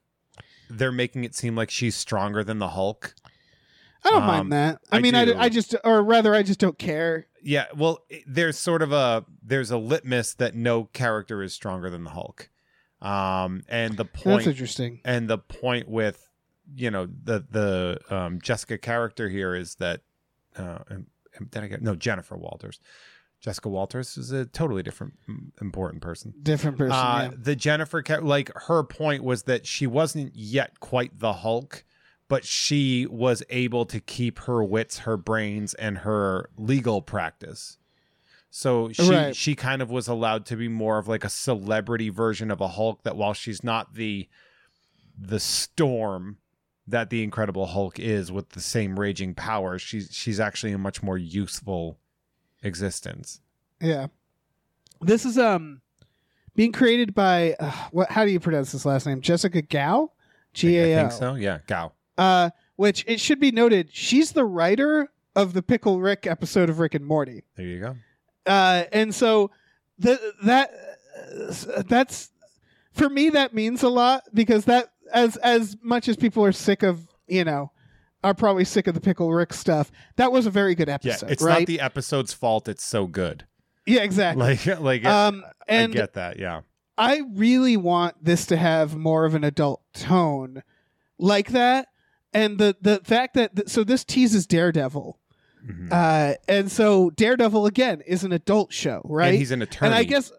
they're 0.70 0.92
making 0.92 1.24
it 1.24 1.34
seem 1.34 1.56
like 1.56 1.70
she's 1.70 1.96
stronger 1.96 2.44
than 2.44 2.58
the 2.58 2.68
Hulk. 2.68 3.14
I 4.04 4.10
don't 4.10 4.22
um, 4.22 4.26
mind 4.26 4.52
that. 4.52 4.80
I, 4.90 4.96
I 4.96 5.00
mean, 5.00 5.14
I. 5.14 5.38
I 5.38 5.48
just, 5.48 5.74
or 5.84 6.02
rather, 6.02 6.34
I 6.34 6.42
just 6.42 6.58
don't 6.58 6.78
care. 6.78 7.26
Yeah, 7.42 7.66
well, 7.76 8.04
there's 8.26 8.58
sort 8.58 8.82
of 8.82 8.92
a 8.92 9.24
there's 9.42 9.70
a 9.70 9.78
litmus 9.78 10.34
that 10.34 10.54
no 10.54 10.84
character 10.84 11.42
is 11.42 11.52
stronger 11.52 11.90
than 11.90 12.04
the 12.04 12.10
Hulk. 12.10 12.50
Um 13.02 13.62
and 13.66 13.96
the 13.96 14.04
point 14.04 14.44
That's 14.44 14.48
interesting. 14.48 15.00
and 15.06 15.26
the 15.26 15.38
point 15.38 15.88
with 15.88 16.28
you 16.76 16.90
know 16.90 17.06
the 17.06 17.44
the 17.50 17.98
um, 18.14 18.40
Jessica 18.42 18.76
character 18.76 19.28
here 19.30 19.54
is 19.54 19.76
that 19.76 20.02
uh, 20.56 20.78
did 21.50 21.62
I 21.62 21.66
get 21.68 21.82
no 21.82 21.94
Jennifer 21.94 22.36
Walters. 22.36 22.78
Jessica 23.40 23.68
Walters 23.70 24.18
is 24.18 24.32
a 24.32 24.44
totally 24.44 24.82
different 24.82 25.14
important 25.60 26.02
person. 26.02 26.34
Different 26.42 26.76
person. 26.76 26.92
Uh, 26.92 27.28
yeah. 27.30 27.36
The 27.38 27.56
Jennifer 27.56 28.02
like 28.20 28.50
her 28.66 28.82
point 28.82 29.24
was 29.24 29.44
that 29.44 29.66
she 29.66 29.86
wasn't 29.86 30.32
yet 30.34 30.78
quite 30.80 31.18
the 31.18 31.32
Hulk, 31.32 31.84
but 32.28 32.44
she 32.44 33.06
was 33.06 33.42
able 33.48 33.86
to 33.86 33.98
keep 33.98 34.40
her 34.40 34.62
wits, 34.62 34.98
her 35.00 35.16
brains, 35.16 35.72
and 35.74 35.98
her 35.98 36.50
legal 36.58 37.00
practice. 37.00 37.78
So 38.50 38.92
she 38.92 39.08
Right. 39.10 39.34
she 39.36 39.54
kind 39.54 39.80
of 39.80 39.90
was 39.90 40.06
allowed 40.06 40.44
to 40.46 40.56
be 40.56 40.68
more 40.68 40.98
of 40.98 41.08
like 41.08 41.24
a 41.24 41.30
celebrity 41.30 42.10
version 42.10 42.50
of 42.50 42.60
a 42.60 42.68
Hulk. 42.68 43.04
That 43.04 43.16
while 43.16 43.32
she's 43.32 43.64
not 43.64 43.94
the 43.94 44.28
the 45.18 45.40
storm 45.40 46.38
that 46.86 47.08
the 47.10 47.22
Incredible 47.22 47.66
Hulk 47.66 47.98
is 47.98 48.32
with 48.32 48.50
the 48.50 48.60
same 48.60 48.98
raging 48.98 49.34
powers, 49.34 49.80
she's 49.80 50.10
she's 50.12 50.40
actually 50.40 50.72
a 50.72 50.78
much 50.78 51.02
more 51.02 51.16
useful 51.16 51.98
existence. 52.62 53.40
Yeah. 53.80 54.08
This 55.00 55.24
is 55.24 55.38
um 55.38 55.80
being 56.54 56.72
created 56.72 57.14
by 57.14 57.56
uh, 57.58 57.70
what? 57.90 58.10
How 58.10 58.24
do 58.24 58.30
you 58.30 58.40
pronounce 58.40 58.72
this 58.72 58.84
last 58.84 59.06
name? 59.06 59.20
Jessica 59.20 59.62
Gao, 59.62 60.12
G 60.52 60.78
I 60.78 60.82
A 60.82 60.96
think 60.96 61.12
so. 61.12 61.34
Yeah, 61.34 61.58
Gao. 61.66 61.92
Uh, 62.18 62.50
which 62.76 63.04
it 63.06 63.20
should 63.20 63.40
be 63.40 63.50
noted, 63.50 63.88
she's 63.92 64.32
the 64.32 64.44
writer 64.44 65.10
of 65.34 65.52
the 65.54 65.62
Pickle 65.62 66.00
Rick 66.00 66.26
episode 66.26 66.68
of 66.68 66.78
Rick 66.78 66.94
and 66.94 67.06
Morty. 67.06 67.44
There 67.56 67.66
you 67.66 67.80
go. 67.80 67.96
Uh, 68.46 68.84
and 68.92 69.14
so 69.14 69.50
the 69.98 70.18
that 70.44 70.70
uh, 71.76 71.82
that's 71.86 72.30
for 72.92 73.08
me 73.08 73.30
that 73.30 73.54
means 73.54 73.82
a 73.82 73.88
lot 73.88 74.24
because 74.34 74.64
that 74.66 74.92
as 75.12 75.36
as 75.38 75.76
much 75.82 76.08
as 76.08 76.16
people 76.16 76.44
are 76.44 76.52
sick 76.52 76.82
of 76.82 77.06
you 77.26 77.44
know 77.44 77.70
are 78.22 78.34
probably 78.34 78.64
sick 78.64 78.86
of 78.86 78.94
the 78.94 79.00
Pickle 79.00 79.32
Rick 79.32 79.52
stuff. 79.52 79.90
That 80.16 80.30
was 80.32 80.46
a 80.46 80.50
very 80.50 80.74
good 80.74 80.88
episode. 80.88 81.26
Yeah, 81.26 81.32
it's 81.32 81.42
right? 81.42 81.60
not 81.60 81.66
the 81.66 81.80
episode's 81.80 82.32
fault. 82.32 82.68
It's 82.68 82.84
so 82.84 83.06
good. 83.06 83.46
yeah, 83.86 84.02
exactly. 84.02 84.58
Like, 84.66 84.80
like 84.80 85.04
um, 85.04 85.42
I 85.46 85.52
and 85.68 85.92
get 85.92 86.14
that. 86.14 86.38
Yeah, 86.38 86.60
I 86.98 87.22
really 87.34 87.76
want 87.76 88.22
this 88.22 88.46
to 88.46 88.56
have 88.56 88.96
more 88.96 89.24
of 89.24 89.34
an 89.34 89.44
adult 89.44 89.82
tone 89.94 90.62
like 91.18 91.48
that. 91.52 91.88
And 92.32 92.58
the 92.58 92.76
the 92.80 93.00
fact 93.04 93.34
that 93.34 93.56
th- 93.56 93.68
so 93.68 93.82
this 93.84 94.04
teases 94.04 94.46
Daredevil, 94.46 95.18
Mhm. 95.66 95.92
uh, 95.92 96.36
and 96.48 96.70
so 96.70 97.10
Daredevil 97.10 97.66
again 97.66 98.02
is 98.06 98.22
an 98.24 98.32
adult 98.32 98.72
show, 98.72 99.02
right? 99.04 99.28
and 99.30 99.36
he's 99.38 99.50
an 99.50 99.62
attorney. 99.62 99.88
And 99.88 99.94
I 99.94 100.04
guess 100.04 100.30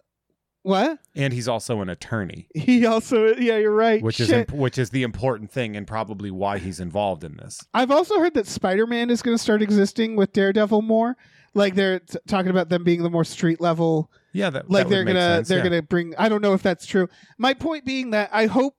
What? 0.63 0.99
And 1.15 1.33
he's 1.33 1.47
also 1.47 1.81
an 1.81 1.89
attorney, 1.89 2.47
He 2.53 2.85
also, 2.85 3.35
yeah, 3.35 3.57
you're 3.57 3.73
right. 3.73 4.01
which 4.01 4.17
Shit. 4.17 4.27
is 4.27 4.31
imp- 4.31 4.51
which 4.51 4.77
is 4.77 4.91
the 4.91 5.01
important 5.03 5.51
thing 5.51 5.75
and 5.75 5.87
probably 5.87 6.29
why 6.29 6.59
he's 6.59 6.79
involved 6.79 7.23
in 7.23 7.37
this. 7.37 7.59
I've 7.73 7.89
also 7.91 8.19
heard 8.19 8.35
that 8.35 8.45
Spider 8.47 8.85
Man 8.85 9.09
is 9.09 9.21
going 9.23 9.35
to 9.35 9.41
start 9.41 9.61
existing 9.63 10.15
with 10.15 10.33
Daredevil 10.33 10.83
more. 10.83 11.17
Like 11.53 11.73
they're 11.75 11.99
t- 11.99 12.17
talking 12.27 12.51
about 12.51 12.69
them 12.69 12.83
being 12.83 13.01
the 13.03 13.09
more 13.09 13.23
street 13.25 13.59
level. 13.59 14.11
Yeah, 14.33 14.51
that 14.51 14.69
Like 14.69 14.85
that 14.87 14.89
they're 14.89 15.03
gonna 15.03 15.19
sense, 15.37 15.47
they're 15.49 15.57
yeah. 15.57 15.63
gonna 15.65 15.81
bring. 15.81 16.13
I 16.17 16.29
don't 16.29 16.41
know 16.41 16.53
if 16.53 16.61
that's 16.63 16.85
true. 16.85 17.09
My 17.37 17.53
point 17.53 17.83
being 17.83 18.11
that 18.11 18.29
I 18.31 18.45
hope. 18.45 18.75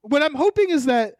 What 0.00 0.20
I'm 0.20 0.34
hoping 0.34 0.70
is 0.70 0.86
that 0.86 1.14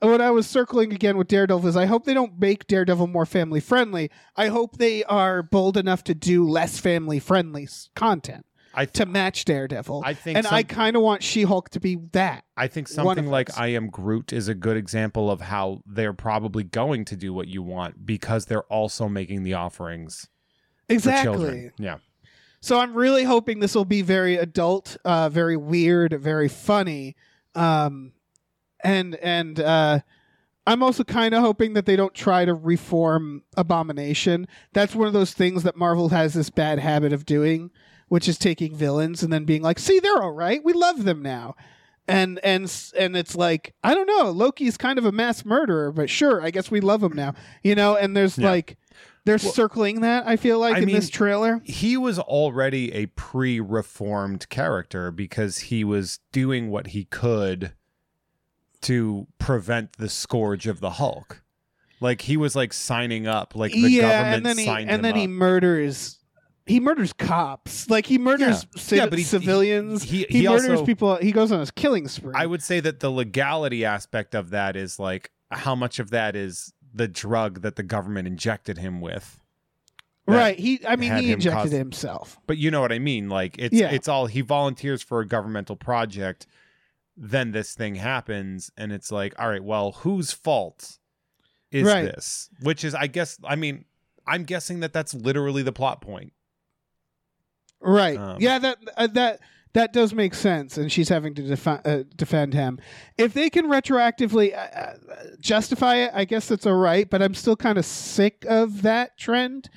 what 0.00 0.22
I 0.22 0.30
was 0.30 0.46
circling 0.46 0.90
again 0.94 1.18
with 1.18 1.28
Daredevil 1.28 1.68
is 1.68 1.76
I 1.76 1.84
hope 1.84 2.04
they 2.06 2.14
don't 2.14 2.38
make 2.40 2.66
Daredevil 2.66 3.08
more 3.08 3.26
family 3.26 3.60
friendly. 3.60 4.10
I 4.36 4.46
hope 4.48 4.78
they 4.78 5.04
are 5.04 5.42
bold 5.42 5.76
enough 5.76 6.02
to 6.04 6.14
do 6.14 6.48
less 6.48 6.78
family 6.78 7.18
friendly 7.18 7.68
content 7.94 8.46
I 8.74 8.84
th- 8.84 8.94
to 8.94 9.06
match 9.06 9.44
Daredevil. 9.44 10.02
I 10.04 10.14
think 10.14 10.38
and 10.38 10.46
I 10.46 10.62
kind 10.62 10.96
of 10.96 11.02
want 11.02 11.22
She 11.22 11.42
Hulk 11.42 11.70
to 11.70 11.80
be 11.80 11.96
that. 12.12 12.44
I 12.56 12.68
think 12.68 12.88
something 12.88 13.26
like 13.26 13.48
those. 13.48 13.58
I 13.58 13.68
Am 13.68 13.88
Groot 13.88 14.32
is 14.32 14.48
a 14.48 14.54
good 14.54 14.76
example 14.76 15.30
of 15.30 15.40
how 15.40 15.82
they're 15.86 16.12
probably 16.12 16.64
going 16.64 17.04
to 17.06 17.16
do 17.16 17.32
what 17.32 17.48
you 17.48 17.62
want 17.62 18.06
because 18.06 18.46
they're 18.46 18.62
also 18.64 19.08
making 19.08 19.42
the 19.42 19.54
offerings 19.54 20.28
Exactly. 20.88 21.70
Yeah. 21.78 21.98
So 22.60 22.78
I'm 22.78 22.94
really 22.94 23.24
hoping 23.24 23.58
this 23.58 23.74
will 23.74 23.84
be 23.84 24.02
very 24.02 24.36
adult, 24.36 24.96
uh, 25.04 25.28
very 25.28 25.56
weird, 25.56 26.12
very 26.20 26.48
funny, 26.48 27.16
um, 27.54 28.12
and 28.84 29.16
and 29.16 29.58
uh, 29.58 30.00
I'm 30.64 30.82
also 30.82 31.02
kind 31.02 31.34
of 31.34 31.40
hoping 31.42 31.72
that 31.72 31.86
they 31.86 31.96
don't 31.96 32.14
try 32.14 32.44
to 32.44 32.54
reform 32.54 33.42
Abomination. 33.56 34.46
That's 34.72 34.94
one 34.94 35.08
of 35.08 35.12
those 35.12 35.32
things 35.32 35.64
that 35.64 35.76
Marvel 35.76 36.10
has 36.10 36.34
this 36.34 36.50
bad 36.50 36.78
habit 36.78 37.12
of 37.12 37.26
doing, 37.26 37.72
which 38.12 38.28
is 38.28 38.36
taking 38.36 38.76
villains 38.76 39.22
and 39.22 39.32
then 39.32 39.46
being 39.46 39.62
like, 39.62 39.78
"See, 39.78 39.98
they're 39.98 40.22
all 40.22 40.32
right. 40.32 40.62
We 40.62 40.74
love 40.74 41.04
them 41.04 41.22
now." 41.22 41.54
And 42.06 42.38
and 42.44 42.70
and 42.94 43.16
it's 43.16 43.34
like 43.34 43.72
I 43.82 43.94
don't 43.94 44.06
know. 44.06 44.30
Loki's 44.30 44.76
kind 44.76 44.98
of 44.98 45.06
a 45.06 45.12
mass 45.12 45.46
murderer, 45.46 45.90
but 45.90 46.10
sure, 46.10 46.42
I 46.42 46.50
guess 46.50 46.70
we 46.70 46.82
love 46.82 47.02
him 47.02 47.14
now. 47.14 47.32
You 47.62 47.74
know. 47.74 47.96
And 47.96 48.14
there's 48.14 48.36
Yeah. 48.36 48.50
like 48.50 48.76
they're 49.24 49.38
circling 49.38 50.02
that. 50.02 50.26
I 50.26 50.36
feel 50.36 50.58
like 50.58 50.74
I 50.74 50.80
in 50.80 50.84
mean, 50.84 50.96
this 50.96 51.08
trailer. 51.08 51.62
He 51.64 51.96
was 51.96 52.18
already 52.18 52.92
a 52.92 53.06
pre 53.06 53.60
reformed 53.60 54.46
character 54.50 55.10
because 55.10 55.56
he 55.58 55.82
was 55.82 56.20
doing 56.32 56.68
what 56.70 56.88
he 56.88 57.04
could 57.06 57.72
to 58.82 59.26
prevent 59.38 59.94
the 59.94 60.10
scourge 60.10 60.66
of 60.66 60.80
the 60.80 60.90
Hulk. 60.90 61.42
Like 61.98 62.20
he 62.20 62.36
was 62.36 62.54
like 62.54 62.74
signing 62.74 63.26
up, 63.26 63.54
like 63.56 63.72
the 63.72 64.00
government 64.00 64.36
and 64.36 64.44
then 64.44 64.58
he 64.58 64.64
signed 64.66 64.90
and 64.90 64.98
him 64.98 65.02
then 65.02 65.16
he 65.16 65.26
murders 65.26 66.18
he 66.66 66.78
murders 66.80 67.12
cops 67.12 67.88
like 67.90 68.06
he 68.06 68.18
murders 68.18 68.66
Yeah, 68.90 69.06
but 69.06 69.18
he- 69.18 69.24
civilians 69.24 70.02
he- 70.02 70.26
he, 70.28 70.40
he 70.42 70.48
murders 70.48 70.70
also- 70.70 70.86
people 70.86 71.16
he 71.16 71.32
goes 71.32 71.50
on 71.52 71.60
his 71.60 71.70
killing 71.70 72.08
spree 72.08 72.32
I 72.34 72.46
would 72.46 72.62
say 72.62 72.80
that 72.80 73.00
the 73.00 73.10
legality 73.10 73.84
aspect 73.84 74.34
of 74.34 74.50
that 74.50 74.76
is 74.76 74.98
like 74.98 75.30
how 75.50 75.74
much 75.74 75.98
of 75.98 76.10
that 76.10 76.34
is 76.36 76.72
the 76.94 77.08
drug 77.08 77.62
that 77.62 77.76
the 77.76 77.82
government 77.82 78.26
injected 78.28 78.78
him 78.78 79.00
with. 79.00 79.40
right 80.26 80.58
he 80.58 80.80
i 80.86 80.94
mean 80.94 81.16
he 81.16 81.28
him 81.30 81.34
injected 81.34 81.62
cause- 81.62 81.72
himself 81.72 82.38
But 82.46 82.56
you 82.58 82.70
know 82.70 82.80
what 82.80 82.92
I 82.92 82.98
mean? 83.00 83.28
Like 83.28 83.56
it's 83.58 83.74
Yeah. 83.74 83.90
it's 83.90 84.06
all 84.08 84.26
he 84.26 84.40
volunteers 84.40 85.02
for 85.02 85.20
a 85.20 85.26
governmental 85.26 85.74
project, 85.76 86.46
then 87.16 87.50
this 87.52 87.74
thing 87.74 87.96
happens, 87.96 88.70
and 88.76 88.92
it's 88.92 89.10
like, 89.12 89.34
all 89.38 89.48
right, 89.48 89.62
well, 89.62 89.92
whose 89.92 90.32
fault 90.32 90.98
is 91.70 91.86
Right. 91.86 92.04
this? 92.04 92.48
Which 92.60 92.84
is, 92.84 92.94
I 92.94 93.06
guess, 93.06 93.38
I 93.44 93.56
mean, 93.56 93.84
I'm 94.26 94.44
guessing 94.44 94.80
that 94.80 94.92
that's 94.92 95.12
literally 95.12 95.62
the 95.62 95.72
plot 95.72 96.00
point. 96.00 96.32
Right 97.82 98.18
Um, 98.18 98.36
yeah 98.40 98.58
that 98.58 98.78
uh, 98.96 99.06
that 99.08 99.40
that 99.74 99.92
does 99.92 100.14
make 100.14 100.34
sense 100.34 100.76
and 100.76 100.90
she's 100.92 101.08
having 101.08 101.34
to 101.34 101.42
defi- 101.42 101.80
uh, 101.84 102.02
defend 102.16 102.54
him 102.54 102.78
if 103.18 103.32
they 103.34 103.50
can 103.50 103.66
retroactively 103.66 104.54
uh, 104.54 104.58
uh, 104.78 104.94
justify 105.40 105.96
it 105.96 106.10
i 106.14 106.24
guess 106.24 106.46
that's 106.48 106.66
all 106.66 106.76
right 106.76 107.08
but 107.10 107.22
i'm 107.22 107.34
still 107.34 107.56
kind 107.56 107.78
of 107.78 107.84
sick 107.84 108.44
of 108.48 108.82
that 108.82 109.16
trend 109.18 109.68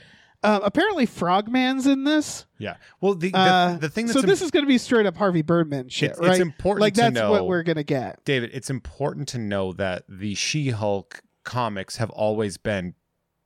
um, 0.43 0.61
apparently 0.63 1.07
frogman's 1.07 1.87
in 1.87 2.03
this 2.03 2.45
Yeah. 2.59 2.75
Well, 3.01 3.15
the 3.15 3.31
the, 3.31 3.37
uh, 3.37 3.77
the 3.77 3.89
thing 3.89 4.05
that's 4.05 4.19
so 4.19 4.25
this 4.25 4.43
is 4.43 4.51
going 4.51 4.63
to 4.63 4.67
be 4.67 4.77
straight 4.77 5.07
up 5.07 5.17
harvey 5.17 5.41
birdman 5.41 5.89
shit 5.89 6.11
it's, 6.11 6.19
right 6.19 6.31
it's 6.31 6.39
important 6.39 6.81
like 6.81 6.93
to 6.93 7.01
that's 7.01 7.15
know, 7.15 7.31
what 7.31 7.47
we're 7.47 7.63
gonna 7.63 7.83
get 7.83 8.23
David. 8.25 8.51
It's 8.53 8.69
important 8.69 9.27
to 9.29 9.39
know 9.39 9.73
that 9.73 10.03
the 10.07 10.35
She-Hulk 10.35 11.21
comics 11.43 11.97
have 11.97 12.09
always 12.11 12.57
been 12.57 12.93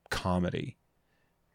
comedy. 0.10 0.78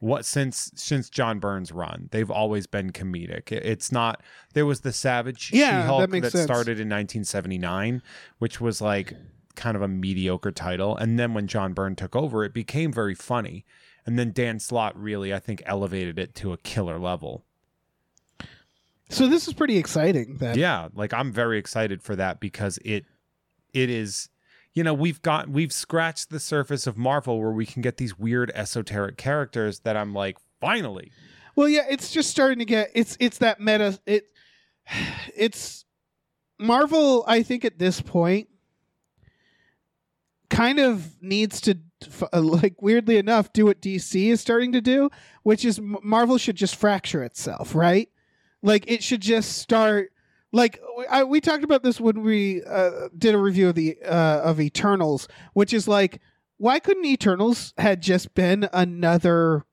What 0.04 0.26
since 0.26 0.70
since 0.74 1.08
John 1.08 1.38
Byrne's 1.38 1.72
run, 1.72 2.08
they've 2.12 2.30
always 2.30 2.66
been 2.66 2.92
comedic. 2.92 3.50
It's 3.50 3.90
not. 3.90 4.22
There 4.52 4.66
was 4.66 4.82
the 4.82 4.92
Savage 4.92 5.50
Yeah, 5.50 5.80
She-Hulk 5.80 6.10
that 6.10 6.32
sense. 6.32 6.44
started 6.44 6.78
in 6.78 6.90
1979, 6.90 8.02
which 8.38 8.60
was 8.60 8.82
like 8.82 9.14
kind 9.54 9.76
of 9.76 9.82
a 9.82 9.88
mediocre 9.88 10.52
title, 10.52 10.94
and 10.94 11.18
then 11.18 11.32
when 11.32 11.46
John 11.46 11.72
Byrne 11.72 11.96
took 11.96 12.14
over, 12.14 12.44
it 12.44 12.52
became 12.52 12.92
very 12.92 13.14
funny. 13.14 13.64
And 14.04 14.18
then 14.18 14.32
Dan 14.32 14.58
Slott 14.60 14.94
really, 15.00 15.32
I 15.32 15.38
think, 15.38 15.62
elevated 15.64 16.18
it 16.18 16.34
to 16.34 16.52
a 16.52 16.58
killer 16.58 16.98
level. 16.98 17.46
so 19.08 19.26
this 19.26 19.48
is 19.48 19.54
pretty 19.54 19.76
exciting 19.78 20.36
then 20.38 20.58
yeah 20.58 20.88
like 20.94 21.12
i'm 21.12 21.30
very 21.32 21.58
excited 21.58 22.02
for 22.02 22.16
that 22.16 22.40
because 22.40 22.78
it 22.84 23.04
it 23.72 23.90
is 23.90 24.28
you 24.74 24.82
know 24.82 24.94
we've 24.94 25.22
got 25.22 25.48
we've 25.48 25.72
scratched 25.72 26.30
the 26.30 26.40
surface 26.40 26.86
of 26.86 26.96
marvel 26.96 27.40
where 27.40 27.50
we 27.50 27.66
can 27.66 27.82
get 27.82 27.96
these 27.96 28.18
weird 28.18 28.50
esoteric 28.54 29.16
characters 29.16 29.80
that 29.80 29.96
i'm 29.96 30.12
like 30.12 30.38
finally. 30.60 31.10
Well 31.56 31.68
yeah 31.68 31.84
it's 31.88 32.10
just 32.10 32.30
starting 32.30 32.58
to 32.58 32.64
get 32.64 32.90
it's 32.94 33.16
it's 33.20 33.38
that 33.38 33.60
meta 33.60 33.98
it 34.06 34.26
it's 35.36 35.84
marvel 36.58 37.24
i 37.26 37.42
think 37.42 37.64
at 37.64 37.78
this 37.78 38.00
point 38.00 38.48
kind 40.50 40.78
of 40.78 41.22
needs 41.22 41.60
to 41.62 41.78
uh, 42.32 42.40
like 42.40 42.80
weirdly 42.80 43.16
enough 43.16 43.52
do 43.52 43.66
what 43.66 43.80
dc 43.80 44.14
is 44.14 44.40
starting 44.40 44.72
to 44.72 44.80
do 44.80 45.10
which 45.42 45.64
is 45.64 45.80
marvel 45.80 46.38
should 46.38 46.56
just 46.56 46.76
fracture 46.76 47.22
itself 47.22 47.74
right? 47.74 48.08
Like 48.64 48.90
it 48.90 49.02
should 49.02 49.20
just 49.20 49.58
start 49.58 50.10
like 50.54 50.80
I, 51.10 51.24
we 51.24 51.40
talked 51.40 51.64
about 51.64 51.82
this 51.82 52.00
when 52.00 52.22
we 52.22 52.62
uh, 52.64 53.08
did 53.18 53.34
a 53.34 53.38
review 53.38 53.68
of 53.68 53.74
the 53.74 53.98
uh, 54.02 54.40
of 54.42 54.60
eternals 54.60 55.28
which 55.52 55.72
is 55.74 55.86
like 55.88 56.20
why 56.56 56.78
couldn't 56.78 57.04
eternals 57.04 57.74
had 57.76 58.00
just 58.00 58.34
been 58.34 58.68
another 58.72 59.64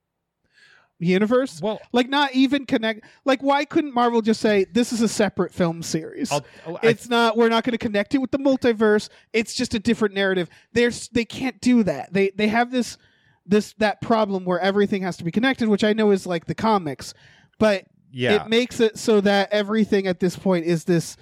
universe? 0.98 1.60
Well 1.60 1.80
like 1.92 2.08
not 2.08 2.32
even 2.34 2.66
connect 2.66 3.04
like 3.24 3.42
why 3.42 3.64
couldn't 3.64 3.94
marvel 3.94 4.22
just 4.22 4.40
say 4.40 4.64
this 4.64 4.92
is 4.92 5.00
a 5.00 5.08
separate 5.08 5.52
film 5.52 5.82
series? 5.82 6.30
I'll, 6.32 6.44
oh, 6.66 6.78
I- 6.82 6.88
it's 6.88 7.08
not 7.08 7.36
we're 7.36 7.48
not 7.48 7.64
going 7.64 7.72
to 7.72 7.78
connect 7.78 8.14
it 8.14 8.18
with 8.18 8.30
the 8.30 8.38
multiverse. 8.38 9.08
It's 9.32 9.54
just 9.54 9.74
a 9.74 9.78
different 9.78 10.14
narrative. 10.14 10.48
There's 10.72 11.08
they 11.08 11.24
can't 11.24 11.60
do 11.60 11.82
that. 11.84 12.12
They 12.12 12.30
they 12.30 12.48
have 12.48 12.70
this 12.70 12.98
this 13.46 13.74
that 13.78 14.00
problem 14.00 14.44
where 14.44 14.60
everything 14.60 15.02
has 15.02 15.16
to 15.16 15.24
be 15.24 15.32
connected 15.32 15.68
which 15.68 15.82
i 15.82 15.92
know 15.92 16.10
is 16.10 16.26
like 16.26 16.46
the 16.46 16.54
comics. 16.54 17.14
But 17.58 17.84
yeah. 18.12 18.44
It 18.44 18.48
makes 18.48 18.80
it 18.80 18.98
so 18.98 19.20
that 19.22 19.50
everything 19.52 20.06
at 20.06 20.20
this 20.20 20.36
point 20.36 20.66
is 20.66 20.84
this 20.84 21.16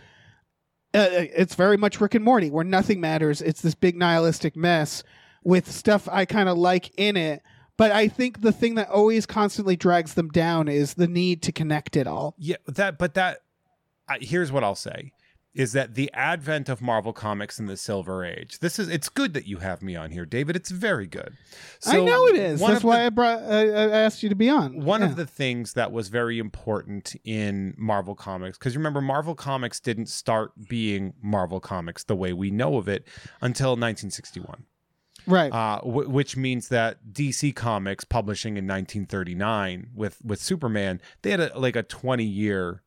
uh, 0.93 1.07
it's 1.11 1.55
very 1.55 1.77
much 1.77 2.01
rick 2.01 2.15
and 2.15 2.25
morty 2.25 2.51
where 2.51 2.65
nothing 2.65 3.01
matters. 3.01 3.41
It's 3.41 3.63
this 3.63 3.75
big 3.75 3.97
nihilistic 3.97 4.57
mess 4.57 5.03
with 5.43 5.71
stuff 5.71 6.07
i 6.11 6.27
kind 6.27 6.49
of 6.51 6.59
like 6.59 6.93
in 6.99 7.17
it. 7.17 7.43
But 7.77 7.93
i 7.93 8.09
think 8.09 8.43
the 8.43 8.53
thing 8.53 8.75
that 8.75 8.91
always 8.91 9.25
constantly 9.25 9.77
drags 9.77 10.15
them 10.15 10.29
down 10.29 10.69
is 10.69 10.95
the 10.95 11.09
need 11.09 11.43
to 11.45 11.53
connect 11.53 11.97
it 11.97 12.07
all. 12.07 12.35
Yeah 12.39 12.57
that 12.67 12.99
but 12.99 13.15
that 13.15 13.43
I, 14.09 14.19
here's 14.21 14.51
what 14.51 14.65
i'll 14.65 14.75
say 14.75 15.13
is 15.53 15.73
that 15.73 15.95
the 15.95 16.11
advent 16.13 16.69
of 16.69 16.81
marvel 16.81 17.13
comics 17.13 17.59
in 17.59 17.67
the 17.67 17.77
silver 17.77 18.25
age 18.25 18.61
this 18.61 18.79
is 18.79 18.89
it's 18.89 19.09
good 19.09 19.35
that 19.35 19.47
you 19.47 19.59
have 19.59 19.83
me 19.83 19.97
on 19.97 20.11
here 20.11 20.25
david. 20.25 20.55
It's 20.57 20.71
very 20.71 21.07
good. 21.07 21.37
I 21.87 22.01
know 22.01 22.27
it 22.29 22.37
is. 22.37 22.61
that's 22.61 22.85
why 22.85 22.99
the- 23.01 23.07
i 23.07 23.09
brought 23.11 23.43
I, 23.43 23.63
I 23.69 23.89
asked 23.89 24.23
you 24.23 24.29
to 24.29 24.35
be 24.35 24.49
on. 24.49 24.85
One 24.85 25.01
Yeah. 25.01 25.09
of 25.09 25.17
the 25.17 25.27
things 25.27 25.73
that 25.75 25.91
was 25.93 26.09
very 26.09 26.39
important 26.39 27.17
in 27.25 27.75
Marvel 27.77 28.15
Comics, 28.15 28.59
because 28.59 28.77
remember, 28.77 29.01
Marvel 29.01 29.35
Comics 29.35 29.81
didn't 29.81 30.07
start 30.09 30.53
being 30.69 31.15
Marvel 31.23 31.59
Comics 31.61 32.05
the 32.05 32.15
way 32.17 32.33
we 32.33 32.51
know 32.51 32.77
of 32.77 32.89
it 32.89 33.07
until 33.41 33.71
1961, 33.71 34.65
right. 35.27 35.53
Uh, 35.53 35.79
w- 35.81 36.09
which 36.09 36.37
means 36.37 36.69
that 36.69 36.99
DC 37.13 37.55
Comics 37.57 38.05
publishing 38.05 38.57
in 38.57 38.67
1939 38.67 39.91
with 39.95 40.19
with 40.25 40.41
Superman, 40.41 41.01
they 41.23 41.31
had 41.31 41.41
a, 41.41 41.59
like 41.59 41.77
a 41.77 41.83
20 41.83 42.25
year 42.25 42.83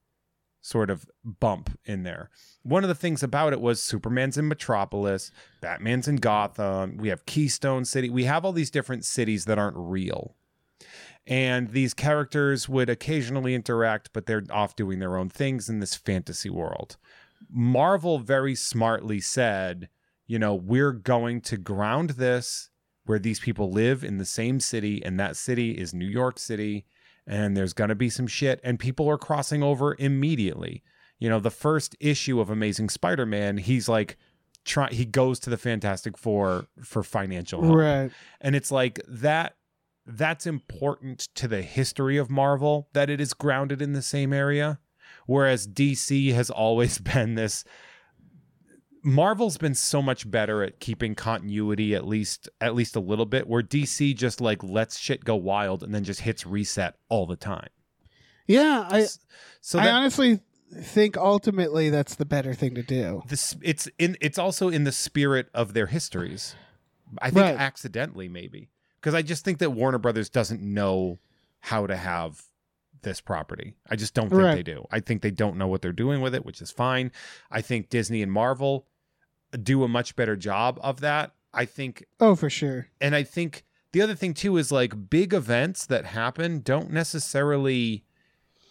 sort 0.64 0.90
of 0.90 1.06
bump 1.24 1.78
in 1.86 2.02
there. 2.02 2.32
One 2.64 2.84
of 2.84 2.88
the 2.88 2.96
things 2.96 3.22
about 3.22 3.54
it 3.54 3.62
was 3.62 3.84
Superman's 3.84 4.38
in 4.38 4.48
Metropolis, 4.48 5.30
Batman's 5.62 6.08
in 6.08 6.16
Gotham, 6.16 6.98
we 6.98 7.10
have 7.10 7.28
Keystone 7.28 7.86
City, 7.86 8.10
we 8.10 8.24
have 8.24 8.44
all 8.44 8.54
these 8.54 8.72
different 8.72 9.06
cities 9.06 9.46
that 9.46 9.60
aren't 9.60 9.78
real. 9.78 10.36
And 11.28 11.70
these 11.70 11.94
characters 11.94 12.68
would 12.68 12.90
occasionally 12.90 13.54
interact 13.54 14.10
but 14.14 14.26
they're 14.26 14.44
off 14.50 14.76
doing 14.76 14.98
their 14.98 15.18
own 15.18 15.30
things 15.30 15.70
in 15.70 15.80
this 15.80 15.96
fantasy 15.96 16.50
world. 16.50 16.98
Marvel 17.52 18.18
very 18.18 18.56
smartly 18.56 19.20
said 19.20 19.90
you 20.28 20.40
know 20.40 20.56
we're 20.56 20.92
going 20.92 21.42
to 21.42 21.58
ground 21.58 22.12
this 22.12 22.70
where 23.06 23.20
these 23.20 23.40
people 23.40 23.70
live 23.70 24.04
in 24.04 24.18
the 24.18 24.26
same 24.26 24.60
city 24.60 25.04
and 25.04 25.20
that 25.20 25.36
city 25.36 25.72
is 25.72 25.94
new 25.94 26.08
york 26.08 26.40
city 26.40 26.86
and 27.26 27.56
there's 27.56 27.74
going 27.74 27.90
to 27.90 27.96
be 27.96 28.10
some 28.10 28.28
shit 28.28 28.60
and 28.64 28.80
people 28.80 29.10
are 29.10 29.18
crossing 29.18 29.64
over 29.64 29.96
immediately. 30.00 30.84
You 31.20 31.30
know, 31.30 31.40
the 31.40 31.52
first 31.52 31.96
issue 32.00 32.40
of 32.40 32.50
Amazing 32.50 32.90
Spider-Man, 32.90 33.58
he's 33.58 33.88
like 33.88 34.18
try 34.66 34.90
he 34.92 35.06
goes 35.06 35.40
to 35.42 35.50
the 35.50 35.58
Fantastic 35.58 36.18
Four 36.18 36.68
for 36.84 37.04
financial 37.04 37.62
help. 37.62 37.76
Right. 37.76 38.12
And 38.42 38.56
it's 38.56 38.72
like 38.72 39.00
that 39.08 39.56
that's 40.06 40.46
important 40.46 41.30
to 41.36 41.48
the 41.48 41.62
history 41.62 42.18
of 42.18 42.30
Marvel 42.30 42.90
that 42.94 43.10
it 43.10 43.22
is 43.22 43.34
grounded 43.34 43.82
in 43.82 43.94
the 43.94 44.02
same 44.02 44.34
area. 44.34 44.80
Whereas 45.26 45.68
DC 45.68 46.34
has 46.34 46.50
always 46.50 46.98
been 47.14 47.36
this 47.36 47.64
Marvel's 49.04 49.58
been 49.58 49.76
so 49.76 50.02
much 50.02 50.30
better 50.30 50.64
at 50.64 50.80
keeping 50.80 51.14
continuity 51.14 51.94
at 51.94 52.08
least 52.08 52.48
at 52.62 52.74
least 52.74 52.96
a 52.96 53.00
little 53.02 53.26
bit 53.26 53.48
where 53.48 53.62
DC 53.62 54.16
just 54.16 54.40
like 54.42 54.64
lets 54.64 54.98
shit 54.98 55.26
go 55.26 55.36
wild 55.36 55.84
and 55.84 55.94
then 55.94 56.04
just 56.04 56.22
hits 56.22 56.46
reset 56.46 56.96
all 57.10 57.26
the 57.26 57.36
time. 57.36 57.68
Yeah, 58.48 58.88
I 58.90 59.08
So 59.62 59.80
I 59.80 59.90
honestly 59.92 60.40
think 60.74 61.18
ultimately 61.18 61.90
that's 61.90 62.16
the 62.16 62.26
better 62.26 62.54
thing 62.54 62.76
to 62.76 62.84
do. 62.84 63.22
this 63.28 63.56
it's 63.62 63.88
in 64.00 64.18
it's 64.22 64.38
also 64.38 64.70
in 64.70 64.86
the 64.86 64.92
spirit 64.92 65.50
of 65.54 65.74
their 65.74 65.88
histories. 65.88 66.56
I 67.22 67.30
think 67.30 67.44
Right. 67.46 67.56
accidentally 67.60 68.28
maybe 68.30 68.70
because 69.00 69.14
I 69.14 69.22
just 69.22 69.44
think 69.46 69.60
that 69.60 69.72
Warner 69.72 70.00
Brothers 70.00 70.30
doesn't 70.30 70.62
know 70.62 71.20
how 71.60 71.86
to 71.88 71.96
have 71.96 72.44
this 73.02 73.20
property. 73.22 73.76
I 73.90 73.98
just 73.98 74.14
don't 74.14 74.30
think 74.30 74.42
Right. 74.42 74.56
they 74.56 74.64
do. 74.64 74.86
I 74.90 75.02
think 75.02 75.22
they 75.22 75.32
don't 75.32 75.58
know 75.58 75.68
what 75.68 75.82
they're 75.82 75.92
doing 75.92 76.22
with 76.22 76.34
it, 76.34 76.46
which 76.46 76.62
is 76.62 76.72
fine. 76.72 77.12
I 77.52 77.62
think 77.62 77.90
Disney 77.90 78.22
and 78.22 78.32
Marvel 78.32 78.88
do 79.62 79.84
a 79.84 79.88
much 79.88 80.16
better 80.16 80.36
job 80.36 80.80
of 80.82 81.02
that. 81.02 81.32
I 81.54 81.66
think 81.66 82.06
Oh, 82.20 82.36
for 82.36 82.50
sure. 82.50 82.88
and 83.00 83.16
I 83.16 83.24
think 83.24 83.64
the 83.92 84.02
other 84.02 84.16
thing 84.16 84.34
too 84.34 84.58
is 84.58 84.72
like 84.72 85.10
big 85.10 85.34
events 85.34 85.86
that 85.86 86.06
happen 86.06 86.62
don't 86.62 86.92
necessarily 86.92 88.04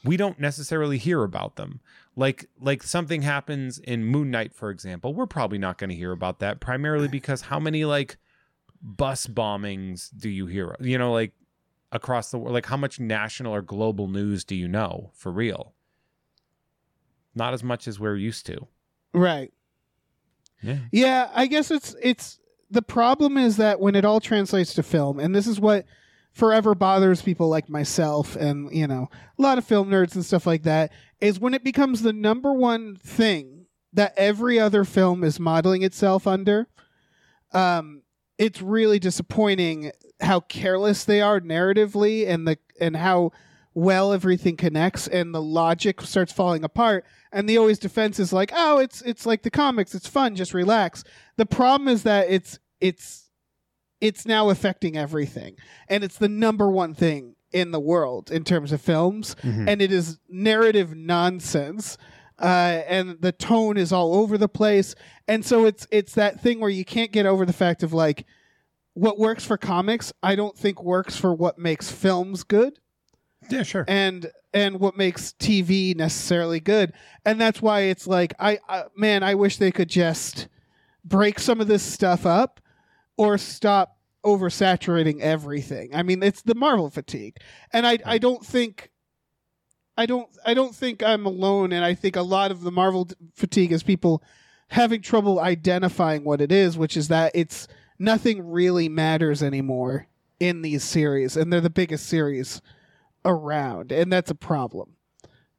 we 0.05 0.17
don't 0.17 0.41
necessarily 0.41 0.99
hear 0.99 1.23
about 1.23 1.55
them. 1.57 1.81
Like 2.17 2.49
like 2.61 2.83
something 2.83 3.23
happens 3.23 3.79
in 3.79 4.05
Moon 4.05 4.31
Knight, 4.33 4.53
for 4.53 4.71
example. 4.71 5.15
We're 5.15 5.27
probably 5.27 5.59
not 5.59 5.79
going 5.79 5.91
to 5.91 5.97
hear 5.97 6.11
about 6.13 6.41
that 6.41 6.59
primarily 6.61 7.07
because 7.19 7.43
how 7.43 7.61
many 7.61 7.85
like 7.85 8.17
bus 8.83 9.29
bombings 9.29 10.11
do 10.17 10.29
you 10.29 10.47
hear? 10.47 10.75
You 10.81 10.99
know, 10.99 11.13
like 11.13 11.33
across 11.93 12.33
the 12.33 12.39
world, 12.39 12.53
like 12.55 12.67
how 12.67 12.77
much 12.77 12.99
national 12.99 13.55
or 13.55 13.63
global 13.63 14.09
news 14.09 14.45
do 14.45 14.57
you 14.57 14.67
know 14.67 15.13
for 15.15 15.31
real? 15.31 15.73
Not 17.35 17.55
as 17.55 17.63
much 17.63 17.87
as 17.87 18.01
we're 18.01 18.17
used 18.17 18.45
to. 18.47 18.67
Right. 19.15 19.53
Yeah. 20.63 21.31
I 21.35 21.47
guess 21.47 21.71
it's 21.71 21.95
it's 22.03 22.39
the 22.71 22.83
problem 22.83 23.37
is 23.37 23.59
that 23.59 23.81
when 23.81 23.95
it 23.95 24.05
all 24.05 24.21
translates 24.21 24.75
to 24.75 24.83
film, 24.83 25.19
and 25.19 25.35
this 25.35 25.47
is 25.47 25.61
what 25.61 25.85
forever 26.33 26.75
bothers 26.75 27.21
people 27.23 27.49
like 27.49 27.69
myself 27.69 28.37
and 28.37 28.75
you 28.75 28.87
know 28.87 29.09
a 29.39 29.43
lot 29.43 29.59
of 29.59 29.65
film 29.65 29.91
nerds 29.91 30.15
and 30.15 30.25
stuff 30.25 30.47
like 30.47 30.63
that 30.63 30.91
is 31.21 31.39
when 31.39 31.53
it 31.55 31.63
becomes 31.63 32.03
the 32.03 32.13
number 32.13 32.53
one 32.53 32.97
thing 32.97 33.67
that 33.93 34.15
every 34.17 34.59
other 34.59 34.83
film 34.85 35.23
is 35.23 35.39
modeling 35.39 35.83
itself 35.83 36.27
under 36.27 36.67
um 37.53 38.03
it's 38.39 38.63
really 38.63 38.99
disappointing 38.99 39.93
how 40.23 40.41
careless 40.41 41.05
they 41.05 41.21
are 41.21 41.39
narratively 41.39 42.27
and 42.27 42.49
the 42.49 42.57
and 42.81 42.97
how 42.97 43.31
well 43.75 44.13
everything 44.13 44.57
connects 44.57 45.09
and 45.09 45.35
the 45.35 45.43
logic 45.43 46.01
starts 46.03 46.33
falling 46.33 46.65
apart. 46.65 47.05
And 47.33 47.49
the 47.49 47.57
always 47.59 47.79
defense 47.79 48.19
is 48.19 48.33
like 48.33 48.53
oh 48.55 48.79
it's 48.79 49.01
it's 49.03 49.25
like 49.27 49.43
the 49.43 49.51
comics. 49.51 49.95
It's 49.95 50.09
fun. 50.09 50.37
Just 50.37 50.55
relax. 50.55 51.05
The 51.37 51.47
problem 51.47 51.89
is 51.89 52.03
that 52.03 52.29
it's 52.29 52.59
it's 52.81 53.31
it's 54.01 54.27
now 54.27 54.51
affecting 54.51 54.97
everything. 54.97 55.57
And 55.89 56.03
it's 56.05 56.19
the 56.19 56.29
number 56.29 56.69
one 56.71 56.95
thing 56.95 57.37
in 57.53 57.71
the 57.71 57.81
world 57.81 58.31
in 58.31 58.45
terms 58.45 58.73
of 58.73 58.81
films. 58.81 59.37
Mhm. 59.43 59.69
and 59.69 59.81
it 59.83 59.93
is 59.93 60.19
narrative 60.29 60.95
nonsense. 60.95 61.97
Uh, 62.39 62.83
and 62.89 63.19
the 63.21 63.31
tone 63.31 63.77
is 63.77 63.93
all 63.93 64.15
over 64.17 64.37
the 64.37 64.49
place. 64.49 64.95
And 65.29 65.45
so 65.45 65.65
it's 65.65 65.87
it's 65.91 66.15
that 66.15 66.41
thing 66.41 66.61
where 66.61 66.71
you 66.71 66.85
can't 66.85 67.13
get 67.13 67.25
over 67.27 67.47
the 67.47 67.53
fact 67.53 67.83
of 67.83 67.93
like 67.93 68.27
what 68.95 69.19
works 69.19 69.43
for 69.43 69.57
comics 69.57 70.13
i 70.23 70.35
don't 70.37 70.59
think 70.59 70.83
works 70.83 71.17
for 71.17 71.33
what 71.33 71.59
makes 71.59 71.91
films 71.91 72.45
good 72.45 72.79
Yeah, 73.51 73.63
sure. 73.63 73.85
and 73.89 74.31
and 74.55 74.81
what 74.81 74.97
makes 74.97 75.33
TV 75.39 75.97
necessarily 75.97 76.61
good. 76.61 76.93
And 77.25 77.41
that's 77.41 77.63
why 77.63 77.83
it's 77.83 78.07
like 78.07 78.35
I, 78.39 78.59
I 78.69 78.85
man, 78.97 79.23
I 79.23 79.35
wish 79.35 79.57
they 79.57 79.73
could 79.73 79.89
just 79.89 80.49
break 81.05 81.39
some 81.39 81.61
of 81.61 81.69
this 81.69 81.83
stuff 81.83 82.27
up 82.27 82.61
or 83.17 83.39
stop 83.39 83.99
oversaturating 84.25 85.21
everything. 85.21 85.95
I 85.95 86.03
mean, 86.03 86.23
it's 86.23 86.43
the 86.43 86.55
Marvel 86.55 86.91
fatigue. 86.91 87.39
And 87.73 87.87
I 87.87 87.99
I 88.05 88.19
don't 88.19 88.45
think 88.45 88.91
I 89.97 90.07
don't 90.07 90.29
I 90.45 90.55
don't 90.55 90.75
think 90.75 91.03
I'm 91.03 91.27
alone 91.27 91.73
and 91.73 91.85
I 91.85 91.95
think 91.95 92.17
a 92.17 92.23
lot 92.23 92.51
of 92.51 92.63
the 92.63 92.73
Marvel 92.73 93.09
fatigue 93.35 93.73
is 93.73 93.83
people 93.83 94.23
having 94.69 95.03
trouble 95.03 95.39
identifying 95.39 96.25
what 96.25 96.41
it 96.41 96.51
is, 96.51 96.79
which 96.79 96.97
is 96.97 97.09
that 97.09 97.33
it's 97.35 97.69
nothing 97.99 98.51
really 98.51 98.89
matters 98.89 99.43
anymore 99.43 100.07
in 100.41 100.63
these 100.63 100.83
series 100.83 101.37
and 101.37 101.53
they're 101.53 101.61
the 101.61 101.71
biggest 101.71 102.07
series 102.07 102.61
around, 103.25 103.93
and 103.93 104.13
that's 104.13 104.31
a 104.31 104.35
problem. 104.35 104.97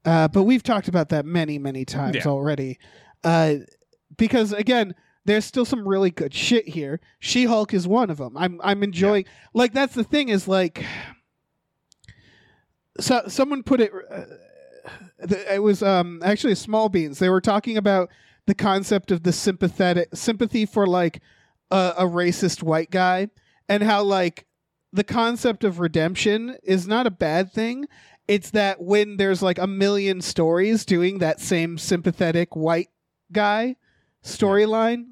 Uh, 0.05 0.27
but 0.27 0.43
we've 0.43 0.63
talked 0.63 0.87
about 0.87 1.09
that 1.09 1.25
many, 1.25 1.57
many 1.57 1.85
times 1.85 2.17
Yeah. 2.17 2.27
already. 2.27 2.77
Uh, 3.23 3.55
because 4.17 4.51
again, 4.51 4.93
there's 5.25 5.45
still 5.45 5.63
some 5.65 5.87
really 5.87 6.11
good 6.11 6.33
shit 6.33 6.67
here. 6.67 6.99
She 7.19 7.45
Hulk 7.45 7.73
is 7.73 7.87
one 7.87 8.09
of 8.09 8.17
them. 8.17 8.35
I'm 8.35 8.59
I'm 8.63 8.83
enjoying. 8.83 9.25
Like 9.53 9.71
that's 9.73 9.93
the 9.93 10.03
thing 10.03 10.27
is 10.29 10.47
like, 10.47 10.85
so 12.99 13.23
someone 13.27 13.63
put 13.63 13.81
it. 13.81 13.91
Uh, 14.11 14.23
it 15.49 15.63
was 15.63 15.81
um 15.81 16.21
actually 16.23 16.55
small 16.55 16.89
beans. 16.89 17.19
They 17.19 17.29
were 17.29 17.41
talking 17.41 17.77
about 17.77 18.09
the 18.45 18.53
concept 18.55 19.11
of 19.11 19.23
the 19.23 19.31
sympathetic 19.31 20.09
sympathy 20.13 20.65
for 20.65 20.85
like 20.85 21.21
a, 21.71 21.93
a 21.99 22.03
racist 22.03 22.61
white 22.61 22.91
guy 22.91 23.29
and 23.69 23.81
how 23.81 24.03
like 24.03 24.45
the 24.93 25.03
concept 25.03 25.63
of 25.65 25.79
redemption 25.79 26.55
is 26.63 26.87
not 26.87 27.05
a 27.07 27.11
bad 27.11 27.51
thing. 27.51 27.87
It's 28.27 28.51
that 28.51 28.79
when 28.81 29.17
there's 29.17 29.41
like 29.41 29.57
a 29.57 29.67
million 29.67 30.21
stories 30.21 30.85
doing 30.85 31.17
that 31.17 31.41
same 31.41 31.77
sympathetic 31.77 32.55
white 32.55 32.87
guy 33.31 33.75
storyline, 34.23 35.07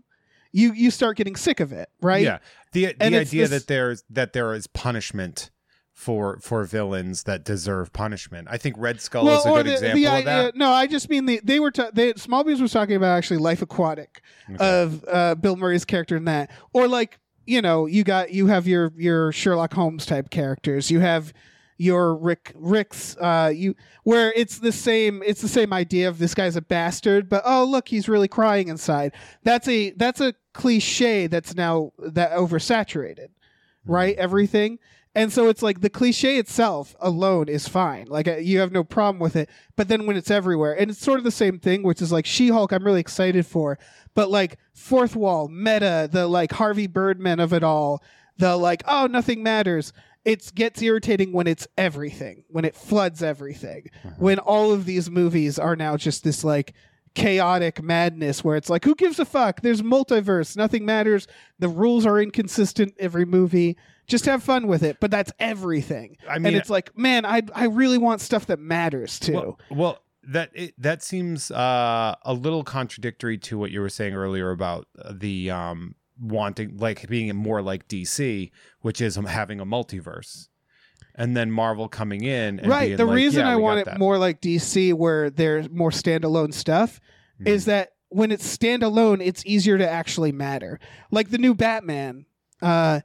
you 0.51 0.71
you 0.73 0.91
start 0.91 1.17
getting 1.17 1.35
sick 1.35 1.59
of 1.59 1.71
it, 1.71 1.89
right? 2.01 2.23
Yeah. 2.23 2.37
The 2.73 2.85
the 2.87 2.95
And 3.03 3.15
idea 3.15 3.47
this- 3.47 3.49
that 3.49 3.67
there's 3.67 4.03
that 4.09 4.33
there 4.33 4.53
is 4.53 4.67
punishment 4.67 5.49
for 5.93 6.39
for 6.39 6.63
villains 6.63 7.23
that 7.23 7.43
deserve 7.43 7.91
punishment. 7.93 8.47
I 8.49 8.57
think 8.57 8.75
Red 8.77 9.01
Skull 9.01 9.27
is 9.29 9.45
a 9.45 9.49
good 9.49 9.65
the, 9.67 9.73
example 9.73 9.99
the 10.01 10.05
of 10.19 10.25
that. 10.25 10.55
No, 10.55 10.71
I 10.71 10.87
just 10.87 11.09
mean 11.09 11.25
the, 11.25 11.41
they 11.43 11.59
were 11.59 11.69
ta- 11.69 11.91
they, 11.93 12.13
Small 12.13 12.43
was 12.43 12.71
talking 12.71 12.95
about 12.95 13.17
actually 13.17 13.37
Life 13.37 13.61
Aquatic 13.61 14.21
Okay. 14.51 14.81
of 14.81 15.05
uh, 15.07 15.35
Bill 15.35 15.55
Murray's 15.57 15.85
character 15.85 16.15
in 16.17 16.25
that, 16.25 16.49
or 16.73 16.87
like 16.87 17.19
you 17.51 17.61
know 17.61 17.85
you 17.85 18.05
got 18.05 18.31
you 18.31 18.47
have 18.47 18.65
your 18.65 18.93
your 18.95 19.33
Sherlock 19.33 19.73
Holmes 19.73 20.05
type 20.05 20.29
characters, 20.29 20.89
you 20.89 21.01
have 21.01 21.33
your 21.77 22.15
Rick 22.15 22.53
Rick's 22.55 23.17
uh 23.17 23.51
you 23.53 23.75
where 24.03 24.31
it's 24.35 24.59
the 24.59 24.71
same 24.71 25.21
it's 25.25 25.41
the 25.41 25.49
same 25.49 25.73
idea 25.73 26.07
of 26.07 26.17
this 26.17 26.33
guy's 26.33 26.55
a 26.55 26.61
bastard, 26.61 27.27
but 27.27 27.41
oh 27.45 27.65
look 27.65 27.89
he's 27.89 28.07
really 28.07 28.29
crying 28.29 28.69
inside. 28.69 29.13
That's 29.43 29.67
a 29.67 29.91
that's 29.91 30.21
a 30.21 30.33
cliche 30.53 31.27
that's 31.27 31.53
now 31.53 31.91
that 31.99 32.31
oversaturated, 32.31 33.29
right? 33.85 34.15
Everything. 34.15 34.79
And 35.13 35.31
so 35.33 35.49
it's 35.49 35.61
like 35.61 35.81
the 35.81 35.89
cliche 35.89 36.37
itself 36.37 36.95
alone 37.01 37.49
is 37.49 37.67
fine. 37.67 38.07
Like 38.07 38.27
uh, 38.27 38.37
you 38.37 38.59
have 38.59 38.71
no 38.71 38.83
problem 38.83 39.19
with 39.19 39.35
it. 39.35 39.49
But 39.75 39.89
then 39.89 40.05
when 40.05 40.15
it's 40.15 40.31
everywhere, 40.31 40.73
and 40.73 40.89
it's 40.89 41.01
sort 41.01 41.17
of 41.17 41.25
the 41.25 41.31
same 41.31 41.59
thing, 41.59 41.83
which 41.83 42.01
is 42.01 42.11
like 42.11 42.25
She 42.25 42.47
Hulk, 42.47 42.71
I'm 42.71 42.85
really 42.85 43.01
excited 43.01 43.45
for. 43.45 43.77
But 44.13 44.29
like 44.29 44.57
fourth 44.73 45.15
wall, 45.15 45.49
meta, 45.49 46.07
the 46.11 46.27
like 46.27 46.53
Harvey 46.53 46.87
Birdman 46.87 47.41
of 47.41 47.51
it 47.51 47.63
all, 47.63 48.01
the 48.37 48.55
like, 48.55 48.83
oh, 48.87 49.07
nothing 49.07 49.43
matters. 49.43 49.91
It 50.23 50.53
gets 50.55 50.81
irritating 50.81 51.33
when 51.33 51.47
it's 51.47 51.67
everything, 51.77 52.43
when 52.47 52.63
it 52.63 52.75
floods 52.75 53.23
everything, 53.23 53.89
when 54.17 54.39
all 54.39 54.71
of 54.71 54.85
these 54.85 55.09
movies 55.09 55.57
are 55.57 55.75
now 55.75 55.97
just 55.97 56.23
this 56.23 56.43
like 56.43 56.73
chaotic 57.13 57.81
madness 57.81 58.43
where 58.43 58.55
it's 58.55 58.69
like, 58.69 58.85
who 58.85 58.95
gives 58.95 59.19
a 59.19 59.25
fuck? 59.25 59.61
There's 59.61 59.81
multiverse, 59.81 60.55
nothing 60.55 60.85
matters. 60.85 61.27
The 61.59 61.69
rules 61.69 62.05
are 62.05 62.19
inconsistent 62.19 62.93
every 62.99 63.25
movie. 63.25 63.77
Just 64.07 64.25
have 64.25 64.43
fun 64.43 64.67
with 64.67 64.83
it, 64.83 64.97
but 64.99 65.11
that's 65.11 65.31
everything. 65.39 66.17
I 66.27 66.37
mean, 66.37 66.47
and 66.47 66.55
it's 66.55 66.69
like, 66.69 66.97
man, 66.97 67.25
I 67.25 67.43
I 67.53 67.65
really 67.65 67.97
want 67.97 68.19
stuff 68.19 68.47
that 68.47 68.59
matters 68.59 69.19
too. 69.19 69.33
Well, 69.33 69.59
well 69.69 69.99
that 70.23 70.51
it, 70.53 70.73
that 70.77 71.01
seems 71.01 71.49
uh, 71.51 72.15
a 72.23 72.33
little 72.33 72.63
contradictory 72.63 73.37
to 73.37 73.57
what 73.57 73.71
you 73.71 73.81
were 73.81 73.89
saying 73.89 74.13
earlier 74.13 74.51
about 74.51 74.87
uh, 74.99 75.13
the 75.15 75.49
um, 75.49 75.95
wanting 76.19 76.77
like 76.77 77.07
being 77.07 77.33
more 77.35 77.61
like 77.61 77.87
DC, 77.87 78.51
which 78.81 79.01
is 79.01 79.15
having 79.15 79.59
a 79.59 79.65
multiverse, 79.65 80.47
and 81.15 81.35
then 81.35 81.51
Marvel 81.51 81.87
coming 81.87 82.23
in. 82.23 82.59
And 82.59 82.67
right. 82.67 82.95
The 82.97 83.05
like, 83.05 83.15
reason 83.15 83.45
"Yeah, 83.45 83.51
I 83.51 83.55
want 83.57 83.79
it 83.79 83.85
that." 83.85 83.99
more 83.99 84.17
like 84.17 84.41
DC, 84.41 84.93
where 84.93 85.29
there's 85.29 85.69
more 85.69 85.91
standalone 85.91 86.53
stuff, 86.53 86.99
Mhm. 87.41 87.47
is 87.47 87.65
that 87.65 87.93
when 88.09 88.31
it's 88.31 88.57
standalone, 88.57 89.25
it's 89.25 89.43
easier 89.45 89.77
to 89.77 89.89
actually 89.89 90.31
matter. 90.31 90.79
Like 91.11 91.29
the 91.29 91.37
new 91.37 91.53
Batman, 91.55 92.25
uh, 92.61 93.01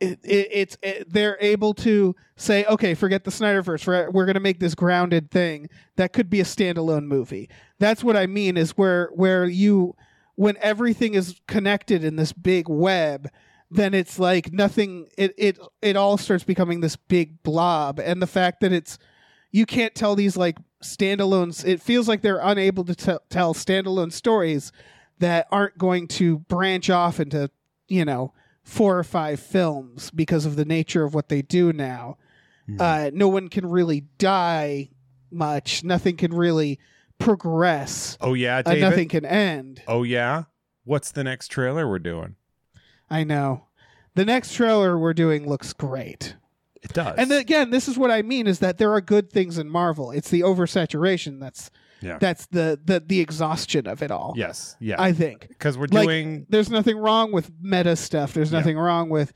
it, 0.00 0.18
it, 0.24 0.48
it's 0.52 0.78
it, 0.82 1.12
they're 1.12 1.36
able 1.40 1.74
to 1.74 2.14
say, 2.36 2.64
okay, 2.66 2.94
forget 2.94 3.24
the 3.24 3.30
Snyderverse. 3.30 3.86
We're, 3.86 4.10
we're 4.10 4.26
going 4.26 4.34
to 4.34 4.40
make 4.40 4.60
this 4.60 4.74
grounded 4.74 5.30
thing 5.30 5.68
that 5.96 6.12
could 6.12 6.30
be 6.30 6.40
a 6.40 6.44
standalone 6.44 7.04
movie. 7.06 7.48
That's 7.78 8.04
what 8.04 8.16
I 8.16 8.26
mean. 8.26 8.56
Is 8.56 8.72
where 8.72 9.10
where 9.14 9.44
you 9.46 9.94
when 10.36 10.56
everything 10.60 11.14
is 11.14 11.40
connected 11.48 12.04
in 12.04 12.14
this 12.16 12.32
big 12.32 12.68
web, 12.68 13.28
then 13.70 13.94
it's 13.94 14.18
like 14.18 14.52
nothing. 14.52 15.08
It 15.16 15.34
it 15.36 15.58
it 15.82 15.96
all 15.96 16.16
starts 16.16 16.44
becoming 16.44 16.80
this 16.80 16.96
big 16.96 17.42
blob, 17.42 17.98
and 17.98 18.22
the 18.22 18.26
fact 18.26 18.60
that 18.60 18.72
it's 18.72 18.98
you 19.50 19.66
can't 19.66 19.94
tell 19.94 20.14
these 20.14 20.36
like 20.36 20.56
standalones. 20.82 21.66
It 21.66 21.80
feels 21.82 22.08
like 22.08 22.22
they're 22.22 22.40
unable 22.42 22.84
to 22.84 22.94
t- 22.94 23.16
tell 23.30 23.54
standalone 23.54 24.12
stories 24.12 24.72
that 25.18 25.46
aren't 25.50 25.76
going 25.78 26.06
to 26.08 26.38
branch 26.40 26.88
off 26.90 27.20
into 27.20 27.50
you 27.88 28.04
know 28.04 28.32
four 28.62 28.98
or 28.98 29.04
five 29.04 29.40
films 29.40 30.10
because 30.10 30.44
of 30.46 30.56
the 30.56 30.64
nature 30.64 31.04
of 31.04 31.14
what 31.14 31.28
they 31.28 31.42
do 31.42 31.72
now. 31.72 32.16
Uh, 32.78 33.10
no 33.14 33.28
one 33.28 33.48
can 33.48 33.64
really 33.64 34.02
die 34.18 34.90
much. 35.30 35.82
Nothing 35.82 36.18
can 36.18 36.34
really 36.34 36.78
progress. 37.18 38.18
Oh 38.20 38.34
yeah, 38.34 38.62
Uh, 38.64 38.74
nothing 38.74 39.08
can 39.08 39.24
end. 39.24 39.82
Oh 39.86 40.02
yeah. 40.02 40.44
What's 40.84 41.10
the 41.12 41.24
next 41.24 41.48
trailer 41.48 41.88
we're 41.88 41.98
doing? 41.98 42.36
I 43.10 43.24
know. 43.24 43.66
The 44.14 44.24
next 44.24 44.54
trailer 44.54 44.98
we're 44.98 45.14
doing 45.14 45.48
looks 45.48 45.72
great. 45.72 46.34
It 46.82 46.92
does. 46.92 47.16
And 47.18 47.32
again, 47.32 47.70
this 47.70 47.88
is 47.88 47.98
what 47.98 48.10
I 48.10 48.22
mean 48.22 48.46
is 48.46 48.60
that 48.60 48.78
there 48.78 48.92
are 48.92 49.00
good 49.00 49.30
things 49.32 49.58
in 49.58 49.68
Marvel. 49.68 50.10
It's 50.10 50.30
the 50.30 50.40
oversaturation 50.42 51.40
that's 51.40 51.70
Yeah. 52.00 52.18
that's 52.20 52.46
the 52.46 52.78
the 52.84 53.00
the 53.04 53.20
exhaustion 53.20 53.86
of 53.88 54.02
it 54.02 54.10
all. 54.12 54.34
yes, 54.36 54.76
yeah. 54.80 55.00
I 55.02 55.12
think. 55.12 55.48
Because 55.48 55.76
we're 55.76 55.88
like, 55.90 56.06
doing 56.06 56.46
There's 56.48 56.70
nothing 56.70 56.96
wrong 56.96 57.32
with 57.32 57.50
meta 57.60 57.96
stuff. 57.96 58.32
There's 58.34 58.52
Yeah. 58.52 58.58
nothing 58.60 58.78
wrong 58.78 59.08
with 59.08 59.32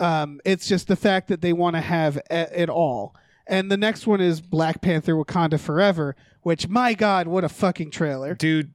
um 0.00 0.40
it's 0.44 0.66
just 0.68 0.88
the 0.88 0.96
fact 0.96 1.28
that 1.28 1.40
they 1.40 1.52
want 1.52 1.76
to 1.76 1.80
have 1.80 2.16
a- 2.30 2.60
it 2.62 2.68
all. 2.68 3.14
And 3.46 3.70
the 3.70 3.76
next 3.76 4.06
one 4.06 4.20
is 4.20 4.40
Black 4.40 4.80
Panther 4.82 5.14
Wakanda 5.14 5.58
Forever, 5.58 6.14
which 6.42 6.68
my 6.68 6.92
god, 6.94 7.26
what 7.28 7.44
a 7.44 7.48
fucking 7.48 7.90
trailer. 7.90 8.34
dude. 8.34 8.72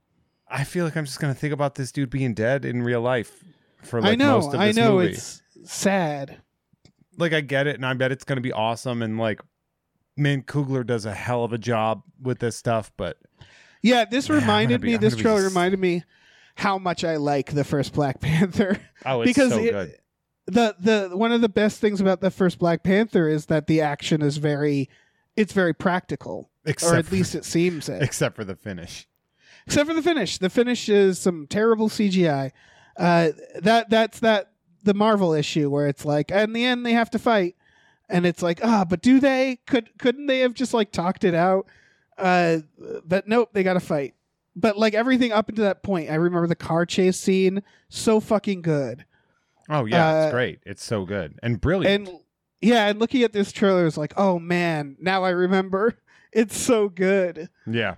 I 0.49 0.63
feel 0.63 0.85
like 0.85 0.95
I'm 0.95 1.05
just 1.05 1.19
gonna 1.19 1.33
think 1.35 1.53
about 1.53 1.75
this 1.75 1.91
dude 1.91 2.09
being 2.09 2.33
dead 2.33 2.63
in 2.65 2.81
real 2.81 3.01
life 3.01 3.43
for 3.83 4.01
like 4.01 4.13
I 4.13 4.15
know, 4.15 4.39
most 4.41 4.53
of 4.53 4.59
I 4.59 4.67
this 4.67 4.75
know 4.77 4.97
movie. 4.97 5.13
it's 5.13 5.41
sad. 5.65 6.37
like 7.17 7.33
I 7.33 7.41
get 7.41 7.67
it, 7.67 7.75
and 7.75 7.85
I 7.85 7.93
bet 7.93 8.11
it's 8.11 8.23
gonna 8.23 8.41
be 8.41 8.51
awesome. 8.53 9.01
And 9.01 9.17
like, 9.17 9.41
man, 10.15 10.41
Coogler 10.43 10.85
does 10.85 11.05
a 11.05 11.13
hell 11.13 11.43
of 11.43 11.53
a 11.53 11.57
job 11.57 12.01
with 12.21 12.39
this 12.39 12.55
stuff. 12.55 12.91
But 12.97 13.17
Yeah, 13.81 14.05
this 14.05 14.29
Man, 14.29 14.39
reminded 14.41 14.81
be- 14.81 14.87
me. 14.87 14.93
I'm 14.95 15.01
This 15.01 15.13
gonna 15.13 15.17
be 15.17 15.23
trailer 15.23 15.39
s- 15.45 15.45
reminded 15.45 15.79
me 15.79 16.03
how 16.55 16.77
much 16.77 17.03
I 17.03 17.17
like 17.17 17.53
the 17.53 17.63
first 17.63 17.93
Black 17.93 18.19
Panther. 18.21 18.79
oh, 19.05 19.21
it's 19.21 19.29
because 19.29 19.51
so 19.51 19.59
it- 19.59 19.71
good. 19.71 19.95
the 20.47 20.75
the 21.09 21.17
one 21.17 21.31
of 21.31 21.41
the 21.41 21.49
best 21.49 21.79
things 21.79 22.01
about 22.01 22.21
the 22.21 22.31
first 22.31 22.57
Black 22.59 22.83
Panther 22.83 23.27
is 23.27 23.45
that 23.47 23.67
the 23.67 23.81
action 23.81 24.21
is 24.21 24.37
very, 24.37 24.89
it's 25.35 25.53
very 25.53 25.73
practical, 25.73 26.49
Except 26.65 26.93
or 26.93 26.95
at 26.97 27.05
for- 27.05 27.15
least 27.15 27.35
it 27.35 27.45
seems 27.45 27.89
it. 27.89 28.01
except 28.03 28.35
for 28.35 28.43
the 28.43 28.55
finish. 28.55 29.07
Except 29.65 29.87
for 29.87 29.93
the 29.93 30.01
finish. 30.01 30.37
The 30.37 30.49
finish 30.49 30.87
is 30.87 31.19
some 31.19 31.45
terrible 31.47 31.89
CGI. 31.89 32.51
Uh, 32.97 33.29
that 33.61 33.89
that's 33.89 34.19
that 34.21 34.51
the 34.83 34.93
Marvel 34.93 35.33
issue 35.33 35.69
where 35.69 35.87
it's 35.87 36.05
like, 36.05 36.31
in 36.31 36.53
the 36.53 36.63
end 36.65 36.85
they 36.85 36.93
have 36.93 37.09
to 37.11 37.19
fight, 37.19 37.55
and 38.09 38.25
it's 38.25 38.41
like, 38.41 38.59
ah, 38.63 38.85
but 38.85 39.01
do 39.01 39.19
they? 39.19 39.59
Could 39.67 39.97
couldn't 39.99 40.27
they 40.27 40.39
have 40.39 40.53
just 40.53 40.73
like 40.73 40.91
talked 40.91 41.23
it 41.23 41.35
out? 41.35 41.67
Uh, 42.17 42.59
but 43.05 43.27
nope, 43.27 43.49
they 43.53 43.63
got 43.63 43.73
to 43.73 43.79
fight. 43.79 44.15
But 44.55 44.77
like 44.77 44.95
everything 44.95 45.31
up 45.31 45.49
until 45.49 45.65
that 45.65 45.83
point, 45.83 46.09
I 46.09 46.15
remember 46.15 46.47
the 46.47 46.55
car 46.55 46.85
chase 46.85 47.19
scene 47.19 47.61
so 47.89 48.19
fucking 48.19 48.63
good. 48.63 49.05
Oh 49.69 49.85
yeah, 49.85 50.07
Uh, 50.07 50.23
it's 50.23 50.33
great. 50.33 50.59
It's 50.65 50.83
so 50.83 51.05
good 51.05 51.37
and 51.43 51.61
brilliant. 51.61 52.07
And 52.07 52.19
yeah, 52.61 52.87
and 52.87 52.97
looking 52.99 53.21
at 53.21 53.33
this 53.33 53.51
trailer 53.51 53.85
is 53.85 53.97
like, 53.97 54.13
oh 54.17 54.39
man, 54.39 54.95
now 54.99 55.23
I 55.23 55.29
remember. 55.29 55.95
It's 56.33 56.57
so 56.57 56.89
good. 56.89 57.49
yeah, 57.65 57.95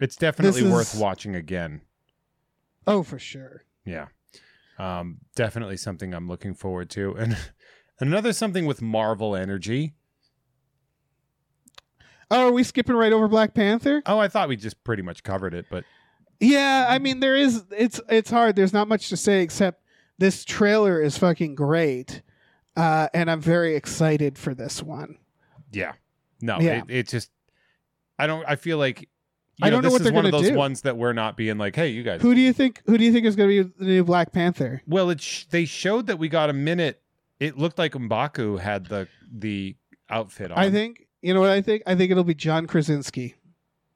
it's 0.00 0.16
definitely 0.16 0.62
This 0.62 0.72
worth 0.72 0.94
is- 0.94 1.00
watching 1.00 1.36
again. 1.36 1.82
Oh, 2.86 3.02
for 3.02 3.18
sure. 3.18 3.64
Yeah, 3.84 4.06
um, 4.80 5.18
definitely 5.34 5.76
something 5.76 6.14
I'm 6.14 6.28
looking 6.28 6.54
forward 6.54 6.90
to. 6.90 7.14
And 7.14 7.36
another 8.00 8.32
something 8.32 8.66
with 8.66 8.80
Marvel 8.80 9.36
energy. 9.36 9.94
Oh, 12.30 12.48
are 12.48 12.52
we 12.52 12.62
skipping 12.62 12.94
right 12.94 13.12
over 13.12 13.28
Black 13.28 13.54
Panther? 13.54 14.02
Oh, 14.06 14.18
I 14.18 14.28
thought 14.28 14.48
we 14.48 14.56
just 14.56 14.82
pretty 14.84 15.02
much 15.02 15.22
covered 15.24 15.52
it, 15.52 15.66
but 15.68 15.84
Yeah, 16.38 16.86
I 16.88 16.98
mean 16.98 17.20
there 17.20 17.36
is 17.36 17.64
it's 17.76 18.00
it's 18.08 18.30
hard. 18.30 18.56
There's 18.56 18.72
not 18.72 18.88
much 18.88 19.08
to 19.08 19.16
say 19.16 19.42
except 19.42 19.82
this 20.18 20.44
trailer 20.44 21.02
is 21.02 21.18
fucking 21.18 21.56
great. 21.56 22.22
Uh, 22.76 23.08
and 23.12 23.30
I'm 23.30 23.40
very 23.40 23.74
excited 23.74 24.38
for 24.38 24.54
this 24.54 24.82
one. 24.82 25.18
yeah, 25.72 25.94
no, 26.40 26.60
Yeah. 26.60 26.78
It, 26.78 26.84
it 26.88 27.08
just 27.08 27.30
I 28.18 28.26
don't. 28.26 28.44
I 28.46 28.56
feel 28.56 28.78
like. 28.78 29.08
You 29.60 29.66
I 29.66 29.70
don't 29.70 29.82
know 29.82 29.88
this 29.88 29.92
what 29.92 30.00
is 30.00 30.04
they're 30.04 30.14
one 30.14 30.24
of 30.24 30.32
those 30.32 30.48
do. 30.48 30.54
ones 30.54 30.80
that 30.82 30.96
we're 30.96 31.12
not 31.12 31.36
being 31.36 31.58
like, 31.58 31.76
hey, 31.76 31.88
you 31.88 32.02
guys. 32.02 32.22
Who 32.22 32.34
do 32.34 32.40
you 32.40 32.52
think 32.52 32.82
who 32.86 32.96
do 32.96 33.04
you 33.04 33.12
think 33.12 33.26
is 33.26 33.36
going 33.36 33.50
to 33.50 33.64
be 33.64 33.72
the 33.78 33.84
new 33.84 34.04
Black 34.04 34.32
Panther? 34.32 34.82
Well, 34.86 35.10
it 35.10 35.20
sh- 35.20 35.44
they 35.50 35.66
showed 35.66 36.06
that 36.06 36.18
we 36.18 36.28
got 36.30 36.48
a 36.48 36.54
minute. 36.54 37.02
It 37.38 37.58
looked 37.58 37.78
like 37.78 37.92
Mbaku 37.92 38.58
had 38.58 38.86
the 38.86 39.06
the 39.30 39.76
outfit 40.08 40.50
on. 40.50 40.58
I 40.58 40.70
think 40.70 41.06
you 41.20 41.34
know 41.34 41.40
what 41.40 41.50
I 41.50 41.60
think? 41.60 41.82
I 41.86 41.94
think 41.94 42.10
it'll 42.10 42.24
be 42.24 42.34
John 42.34 42.66
Krasinski. 42.66 43.34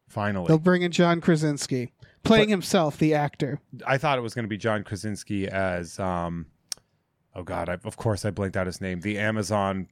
finally, 0.08 0.46
They'll 0.48 0.58
bring 0.58 0.82
in 0.82 0.92
John 0.92 1.20
Krasinski 1.20 1.92
playing 2.24 2.48
himself, 2.50 2.98
the 2.98 3.14
actor. 3.14 3.60
I 3.86 3.96
thought 3.98 4.18
it 4.18 4.22
was 4.22 4.34
going 4.34 4.44
to 4.44 4.48
be 4.48 4.58
John 4.58 4.84
Krasinski 4.84 5.48
as 5.48 5.98
um. 5.98 6.46
Oh 7.34 7.42
God! 7.42 7.68
I, 7.68 7.78
of 7.84 7.96
course, 7.96 8.24
I 8.24 8.30
blanked 8.30 8.56
out 8.56 8.66
his 8.66 8.80
name. 8.80 9.00
The 9.00 9.18
Amazon 9.18 9.88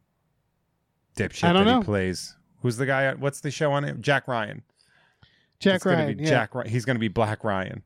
dipshit 1.17 1.41
that 1.53 1.65
know. 1.65 1.79
he 1.79 1.85
plays. 1.85 2.37
Who's 2.61 2.77
the 2.77 2.87
guy? 2.87 3.13
What's 3.15 3.41
the 3.41 3.51
show 3.51 3.73
on 3.73 3.85
him? 3.85 4.01
Jack 4.01 4.29
Ryan. 4.29 4.63
Jack 5.63 5.75
it's 5.77 5.85
gonna 5.85 5.97
Ryan. 5.97 6.17
Be 6.17 6.25
yeah. 6.25 6.29
Jack. 6.31 6.55
Ry- 6.55 6.69
He's 6.69 6.85
going 6.85 6.97
to 6.97 7.01
be 7.01 7.09
Black 7.09 7.45
Ryan, 7.45 7.83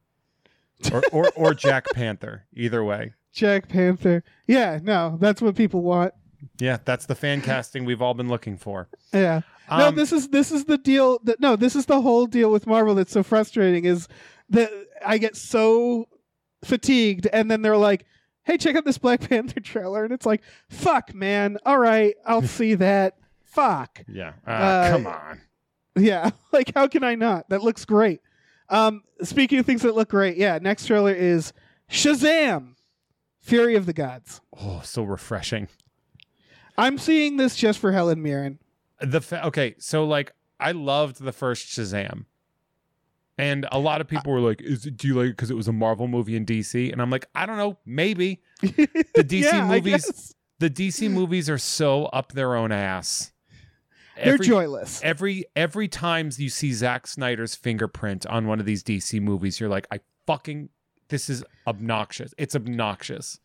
or 0.92 1.02
or, 1.12 1.30
or 1.36 1.54
Jack 1.54 1.86
Panther. 1.94 2.44
Either 2.54 2.82
way. 2.84 3.12
Jack 3.32 3.68
Panther. 3.68 4.24
Yeah, 4.46 4.78
no, 4.82 5.16
that's 5.20 5.42
what 5.42 5.54
people 5.56 5.82
want. 5.82 6.14
Yeah, 6.58 6.78
that's 6.84 7.06
the 7.06 7.14
fan 7.14 7.40
casting 7.42 7.84
we've 7.84 8.00
all 8.02 8.14
been 8.14 8.28
looking 8.28 8.56
for. 8.56 8.88
Yeah. 9.12 9.40
no, 9.70 9.88
Um, 9.88 9.94
this 9.94 10.12
is 10.12 10.28
this 10.28 10.50
is 10.52 10.64
the 10.64 10.78
deal. 10.78 11.18
That, 11.24 11.40
no, 11.40 11.54
this 11.56 11.76
is 11.76 11.86
the 11.86 12.00
whole 12.00 12.26
deal 12.26 12.50
with 12.50 12.66
Marvel 12.66 12.94
that's 12.94 13.12
so 13.12 13.22
frustrating 13.22 13.84
is 13.84 14.08
that 14.50 14.70
I 15.04 15.18
get 15.18 15.36
so 15.36 16.08
fatigued, 16.64 17.26
and 17.32 17.50
then 17.50 17.62
they're 17.62 17.76
like, 17.76 18.06
"Hey, 18.44 18.56
check 18.58 18.76
out 18.76 18.84
this 18.84 18.98
Black 18.98 19.20
Panther 19.28 19.60
trailer," 19.60 20.04
and 20.04 20.12
it's 20.12 20.26
like, 20.26 20.42
"Fuck, 20.70 21.14
man. 21.14 21.58
All 21.66 21.78
right, 21.78 22.14
I'll 22.24 22.42
see 22.46 22.74
that. 22.74 23.16
Fuck. 23.44 24.02
Yeah. 24.08 24.32
Uh, 24.46 24.50
Uh, 24.50 24.90
come 24.90 25.06
on. 25.06 25.40
Yeah. 25.96 26.30
Like, 26.52 26.72
how 26.74 26.86
can 26.88 27.04
I 27.04 27.14
not? 27.16 27.48
That 27.50 27.62
looks 27.62 27.84
great." 27.84 28.20
Um, 28.70 29.02
speaking 29.22 29.58
of 29.58 29.66
things 29.66 29.82
that 29.82 29.94
look 29.94 30.08
great, 30.08 30.36
yeah. 30.38 30.58
Next 30.60 30.86
trailer 30.86 31.12
is 31.12 31.52
Shazam, 31.90 32.74
Fury 33.40 33.74
of 33.76 33.84
the 33.86 33.92
Gods. 33.92 34.40
Oh, 34.58 34.80
so 34.82 35.02
refreshing. 35.02 35.68
I'm 36.78 36.96
seeing 36.98 37.36
this 37.36 37.56
just 37.56 37.78
for 37.78 37.92
Helen 37.92 38.22
Mirren. 38.22 38.58
The 39.00 39.20
fa- 39.20 39.46
okay, 39.48 39.74
so 39.78 40.04
like 40.06 40.32
I 40.58 40.72
loved 40.72 41.22
the 41.22 41.32
first 41.32 41.66
Shazam, 41.68 42.24
and 43.38 43.66
a 43.70 43.78
lot 43.78 44.00
of 44.00 44.08
people 44.08 44.32
were 44.32 44.40
like, 44.40 44.62
"Is 44.62 44.86
it, 44.86 44.96
do 44.96 45.08
you 45.08 45.14
like 45.14 45.26
it 45.26 45.30
because 45.36 45.50
it 45.50 45.56
was 45.56 45.68
a 45.68 45.72
Marvel 45.72 46.08
movie 46.08 46.36
in 46.36 46.46
DC?" 46.46 46.90
And 46.90 47.02
I'm 47.02 47.10
like, 47.10 47.26
I 47.34 47.44
don't 47.44 47.58
know, 47.58 47.76
maybe 47.84 48.40
the 48.62 48.68
DC 49.24 49.42
Yeah, 49.42 49.66
movies. 49.68 50.34
The 50.58 50.70
DC 50.70 51.10
movies 51.10 51.50
are 51.50 51.58
so 51.58 52.06
up 52.06 52.32
their 52.32 52.56
own 52.56 52.72
ass. 52.72 53.32
They're 54.22 54.38
joyless. 54.38 55.00
Every 55.02 55.44
every 55.54 55.88
time 55.88 56.30
you 56.36 56.48
see 56.48 56.72
Zack 56.72 57.06
Snyder's 57.06 57.54
fingerprint 57.54 58.26
on 58.26 58.46
one 58.46 58.60
of 58.60 58.66
these 58.66 58.82
DC 58.82 59.20
movies, 59.20 59.60
you're 59.60 59.68
like, 59.68 59.86
I 59.90 60.00
fucking 60.26 60.68
this 61.08 61.30
is 61.30 61.44
obnoxious. 61.66 62.34
It's 62.36 62.56
obnoxious. 62.56 63.38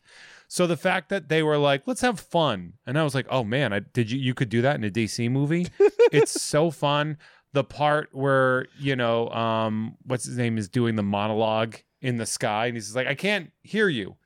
So 0.48 0.66
the 0.66 0.76
fact 0.76 1.08
that 1.10 1.28
they 1.28 1.42
were 1.42 1.56
like, 1.58 1.82
let's 1.86 2.00
have 2.00 2.20
fun, 2.20 2.74
and 2.86 2.98
I 2.98 3.04
was 3.04 3.14
like, 3.14 3.26
oh 3.30 3.44
man, 3.44 3.72
I, 3.72 3.80
did 3.80 4.10
you 4.10 4.18
you 4.18 4.34
could 4.34 4.48
do 4.48 4.62
that 4.62 4.76
in 4.76 4.84
a 4.84 4.90
DC 4.90 5.30
movie? 5.30 5.68
it's 6.12 6.40
so 6.42 6.70
fun. 6.70 7.18
The 7.52 7.64
part 7.64 8.08
where 8.12 8.66
you 8.78 8.96
know, 8.96 9.28
um, 9.30 9.96
what's 10.04 10.24
his 10.24 10.36
name 10.36 10.58
is 10.58 10.68
doing 10.68 10.96
the 10.96 11.02
monologue 11.02 11.76
in 12.00 12.16
the 12.16 12.26
sky, 12.26 12.66
and 12.66 12.76
he's 12.76 12.96
like, 12.96 13.06
I 13.06 13.14
can't 13.14 13.50
hear 13.62 13.88
you. 13.88 14.16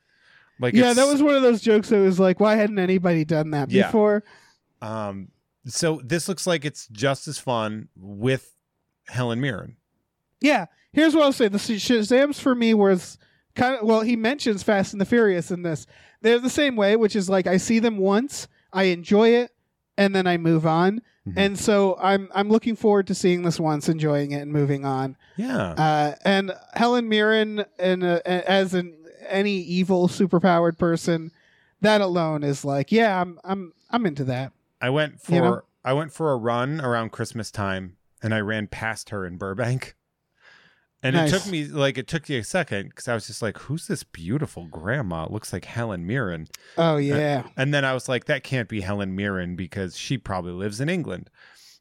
Like, 0.59 0.73
yeah, 0.75 0.95
that 0.95 1.07
was 1.07 1.23
one 1.23 1.35
of 1.35 1.43
those 1.43 1.61
jokes 1.61 1.91
that 1.91 1.99
was 1.99 2.19
like, 2.19 2.41
why 2.41 2.55
hadn't 2.57 2.79
anybody 2.79 3.25
done 3.27 3.51
that 3.51 3.71
Yeah. 3.71 3.87
before? 3.89 4.25
Um, 4.81 5.29
so 5.67 6.01
this 6.05 6.29
looks 6.29 6.47
like 6.47 6.65
it's 6.65 6.87
just 6.89 7.29
as 7.29 7.39
fun 7.39 7.89
with 7.97 8.53
Helen 9.09 9.41
Mirren. 9.41 9.77
Yeah. 10.41 10.67
Here's 10.93 11.15
what 11.15 11.25
I'll 11.25 11.33
say: 11.33 11.49
the 11.49 11.59
Sh- 11.59 11.73
Shazam's 11.85 12.41
for 12.41 12.55
me 12.55 12.73
was 12.75 13.19
kind 13.55 13.75
of 13.77 13.83
well. 13.87 14.01
He 14.01 14.17
mentions 14.17 14.63
Fast 14.63 14.93
and 14.93 15.01
the 15.01 15.05
Furious 15.05 15.51
in 15.51 15.63
this. 15.63 15.87
They're 16.23 16.39
the 16.39 16.49
same 16.51 16.77
way, 16.77 16.97
which 16.97 17.15
is 17.15 17.29
like 17.29 17.47
I 17.47 17.59
see 17.59 17.79
them 17.79 17.99
once, 17.99 18.49
I 18.73 18.85
enjoy 18.85 19.31
it, 19.31 19.53
and 19.99 20.15
then 20.15 20.27
I 20.27 20.39
move 20.39 20.67
on. 20.67 21.03
Mhm. 21.29 21.35
And 21.37 21.59
so 21.59 21.99
I'm 22.01 22.31
I'm 22.35 22.49
looking 22.49 22.77
forward 22.77 23.07
to 23.09 23.15
seeing 23.15 23.43
this 23.43 23.61
once, 23.61 23.89
enjoying 23.89 24.31
it, 24.33 24.41
and 24.43 24.53
moving 24.53 24.85
on. 24.87 25.17
Yeah. 25.37 25.73
Uh, 25.73 26.15
and 26.25 26.53
Helen 26.75 27.09
Mirren, 27.09 27.65
and 27.79 28.03
uh, 28.03 28.21
as 28.25 28.73
an 28.73 28.97
any 29.29 29.57
evil 29.59 30.09
superpowered 30.09 30.79
person, 30.79 31.31
that 31.83 32.01
alone 32.01 32.43
is 32.43 32.65
like, 32.65 32.91
yeah, 32.91 33.21
I'm 33.21 33.39
I'm 33.45 33.73
I'm 33.91 34.07
into 34.07 34.25
that. 34.25 34.53
I 34.81 34.91
went 34.91 35.21
for 35.21 35.35
You 35.35 35.41
know? 35.41 35.61
I 35.85 35.93
went 35.93 36.13
for 36.13 36.33
a 36.33 36.37
run 36.37 36.81
around 36.81 37.13
Christmas 37.13 37.51
time, 37.51 37.97
and 38.23 38.35
I 38.35 38.41
ran 38.41 38.67
past 38.67 39.11
her 39.11 39.25
in 39.27 39.37
Burbank. 39.37 39.95
And 41.03 41.15
Nice. 41.15 41.31
it 41.31 41.39
took 41.39 41.47
me 41.53 41.67
like 41.67 41.99
it 41.99 42.09
took 42.09 42.29
me 42.29 42.39
a 42.39 42.43
second 42.43 42.89
because 42.89 43.07
I 43.07 43.15
was 43.15 43.27
just 43.27 43.43
like, 43.43 43.59
"Who's 43.59 43.87
this 43.87 44.03
beautiful 44.03 44.67
grandma? 44.67 45.27
It 45.27 45.31
looks 45.31 45.53
like 45.53 45.67
Helen 45.67 46.07
Mirren." 46.07 46.49
Oh 46.79 46.97
yeah, 46.97 47.45
And 47.57 47.73
then 47.73 47.85
I 47.85 47.93
was 47.93 48.09
like, 48.09 48.25
"That 48.25 48.43
can't 48.43 48.69
be 48.69 48.81
Helen 48.81 49.15
Mirren 49.15 49.57
because 49.57 49.97
she 49.97 50.17
probably 50.17 50.53
lives 50.53 50.81
in 50.81 50.89
England." 50.89 51.29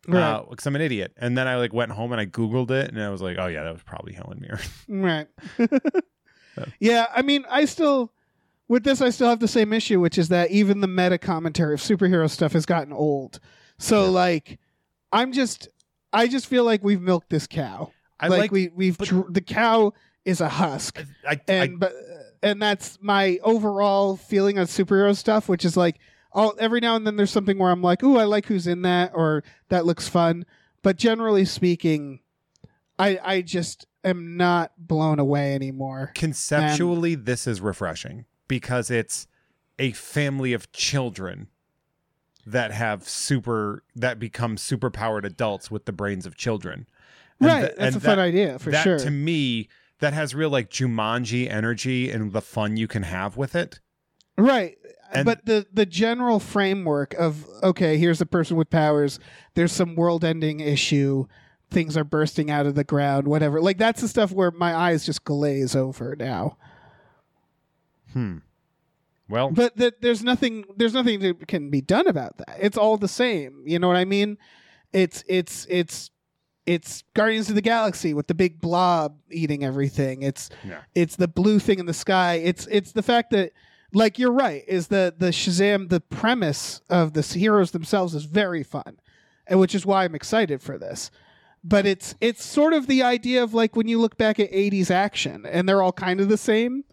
Uh, 0.07 0.11
right, 0.11 0.45
Because 0.49 0.67
I'm 0.67 0.75
an 0.75 0.81
idiot. 0.81 1.13
And 1.17 1.35
then 1.37 1.47
I 1.47 1.55
like 1.55 1.73
went 1.73 1.93
home 1.93 2.11
and 2.11 2.19
I 2.21 2.25
googled 2.25 2.69
it, 2.71 2.91
and 2.91 3.01
I 3.01 3.09
was 3.09 3.21
like, 3.21 3.37
"Oh 3.39 3.47
yeah, 3.47 3.63
that 3.63 3.73
was 3.73 3.83
probably 3.83 4.13
Helen 4.13 4.41
Mirren." 4.41 4.59
right. 4.89 5.27
yeah, 6.79 7.07
I 7.15 7.21
mean, 7.21 7.45
I 7.49 7.65
still 7.65 8.11
with 8.68 8.84
this, 8.84 9.01
I 9.01 9.09
still 9.09 9.30
have 9.30 9.39
the 9.39 9.47
same 9.47 9.74
issue, 9.74 9.99
which 9.99 10.18
is 10.18 10.30
that 10.30 10.51
even 10.51 10.82
the 10.82 10.88
meta 10.88 11.18
commentary 11.18 11.74
of 11.74 11.80
superhero 11.82 12.30
stuff 12.30 12.53
has 12.53 12.66
gotten 12.66 12.93
old. 12.93 13.39
So 13.78 14.09
like, 14.09 14.59
I'm 15.11 15.32
just, 15.32 15.70
I 16.11 16.28
just 16.28 16.47
feel 16.47 16.63
like 16.63 16.84
we've 16.84 17.01
milked 17.01 17.30
this 17.30 17.47
cow. 17.47 17.91
I 18.20 18.30
like, 18.30 18.39
like, 18.39 18.51
we 18.51 18.70
we've 18.70 18.97
but- 18.97 19.07
dr- 19.07 19.34
the 19.34 19.41
cow 19.41 19.93
is 20.24 20.41
a 20.41 20.49
husk. 20.49 21.03
I, 21.28 21.34
I, 21.34 21.41
and 21.47 21.80
but 21.80 21.93
and 22.41 22.61
that's 22.61 22.97
my 23.01 23.39
overall 23.43 24.16
feeling 24.16 24.57
of 24.57 24.70
superhero 24.70 25.16
stuff, 25.16 25.49
which 25.49 25.66
is 25.66 25.76
like 25.76 25.97
all 26.32 26.53
every 26.57 26.80
now 26.80 26.95
and 26.95 27.05
then 27.05 27.16
there's 27.18 27.32
something 27.32 27.57
where 27.57 27.72
I'm 27.72 27.82
like, 27.82 28.03
ooh, 28.03 28.18
I 28.18 28.24
like 28.24 28.45
who's 28.45 28.68
in 28.68 28.82
that, 28.84 29.11
or 29.13 29.43
that 29.70 29.86
looks 29.86 30.07
fun. 30.07 30.45
But 30.82 30.97
generally 30.97 31.45
speaking, 31.45 32.20
I 32.97 33.20
I 33.24 33.41
just 33.41 33.86
am 34.03 34.38
not 34.38 34.72
blown 34.78 35.20
away 35.20 35.53
anymore. 35.55 36.11
conceptually 36.16 37.16
this 37.16 37.47
is 37.47 37.59
refreshing 37.59 38.26
because 38.47 38.89
it's 38.91 39.27
a 39.79 39.91
family 39.91 40.53
of 40.53 40.71
children 40.71 41.47
that 42.45 42.71
have 42.71 43.07
super 43.09 43.83
that 43.95 44.19
become 44.19 44.57
super 44.57 44.89
powered 44.89 45.25
adults 45.25 45.71
with 45.71 45.85
the 45.85 45.91
brains 45.91 46.25
of 46.25 46.35
children 46.37 46.87
And 47.39 47.49
right, 47.49 47.61
th- 47.65 47.75
that's 47.77 47.95
a 47.95 47.99
fun 47.99 48.19
idea 48.19 48.59
for 48.59 48.69
that 48.71 48.83
sure. 48.83 48.99
to 48.99 49.09
me 49.11 49.67
that 49.99 50.13
has 50.13 50.35
real 50.35 50.49
like 50.49 50.69
jumanji 50.69 51.49
energy 51.49 52.09
and 52.11 52.31
the 52.33 52.41
fun 52.41 52.77
you 52.77 52.87
can 52.87 53.03
have 53.03 53.35
with 53.37 53.55
it 53.55 53.79
Right. 54.37 54.77
And- 55.13 55.25
but 55.25 55.45
the 55.45 55.65
the 55.73 55.85
general 55.85 56.39
framework 56.39 57.13
of 57.13 57.45
okay, 57.63 57.97
here's 57.97 58.19
a 58.21 58.25
person 58.25 58.57
with 58.57 58.69
powers. 58.69 59.17
There's 59.53 59.71
some 59.71 59.95
world-ending 59.95 60.59
issue. 60.59 61.25
Things 61.71 61.95
are 61.95 62.03
bursting 62.03 62.51
out 62.51 62.65
of 62.65 62.75
the 62.75 62.83
ground. 62.83 63.27
Whatever. 63.27 63.61
Like 63.61 63.77
that's 63.77 64.01
the 64.01 64.07
stuff 64.09 64.31
where 64.31 64.51
my 64.51 64.75
eyes 64.75 65.05
just 65.05 65.23
glaze 65.23 65.73
over 65.75 66.15
now. 66.19 66.57
Hmm 68.16 68.38
well 69.30 69.49
But 69.51 69.76
that 69.78 70.01
there's 70.01 70.24
nothing. 70.24 70.66
There's 70.78 70.93
nothing 70.93 71.20
that 71.20 71.47
can 71.47 71.70
be 71.70 71.82
done 71.82 72.07
about 72.07 72.38
that. 72.38 72.57
It's 72.59 72.78
all 72.78 72.97
the 72.97 73.07
same. 73.07 73.63
You 73.66 73.80
know 73.80 73.88
what 73.88 73.97
I 73.97 74.05
mean? 74.05 74.38
It's 74.93 75.24
it's 75.28 75.66
it's 75.70 76.11
it's 76.68 77.03
Guardians 77.16 77.49
of 77.49 77.55
the 77.55 77.61
Galaxy 77.61 78.13
with 78.13 78.28
the 78.28 78.34
big 78.36 78.61
blob 78.61 79.18
eating 79.32 79.63
everything. 79.63 80.22
It's 80.24 80.49
Yeah. 80.63 80.82
it's 80.93 81.16
the 81.16 81.28
blue 81.28 81.59
thing 81.59 81.80
in 81.80 81.86
the 81.88 81.93
sky. 81.93 82.36
It's 82.36 82.68
it's 82.68 82.91
the 82.91 83.01
fact 83.03 83.32
that 83.32 83.51
like 83.93 84.20
you're 84.20 84.32
right 84.32 84.63
is 84.68 84.88
the 84.88 85.13
the 85.18 85.30
Shazam 85.32 85.89
the 85.89 86.01
premise 86.01 86.82
of 86.89 87.13
the 87.13 87.22
heroes 87.24 87.72
themselves 87.72 88.13
is 88.13 88.26
very 88.26 88.61
fun, 88.63 88.99
and 89.47 89.59
which 89.59 89.74
is 89.76 89.86
why 89.88 90.03
I'm 90.05 90.13
excited 90.16 90.61
for 90.61 90.78
this. 90.78 91.09
But 91.63 91.88
it's 91.88 92.13
it's 92.22 92.45
sort 92.45 92.74
of 92.74 92.86
the 92.86 93.01
idea 93.01 93.41
of 93.41 93.55
like 93.55 93.76
when 93.76 93.88
you 93.88 93.99
look 93.99 94.18
back 94.18 94.39
at 94.39 94.51
80s 94.51 94.91
action 94.91 95.47
and 95.47 95.68
they're 95.68 95.82
all 95.82 95.91
kind 95.93 96.22
of 96.22 96.30
the 96.30 96.38
same. 96.38 96.84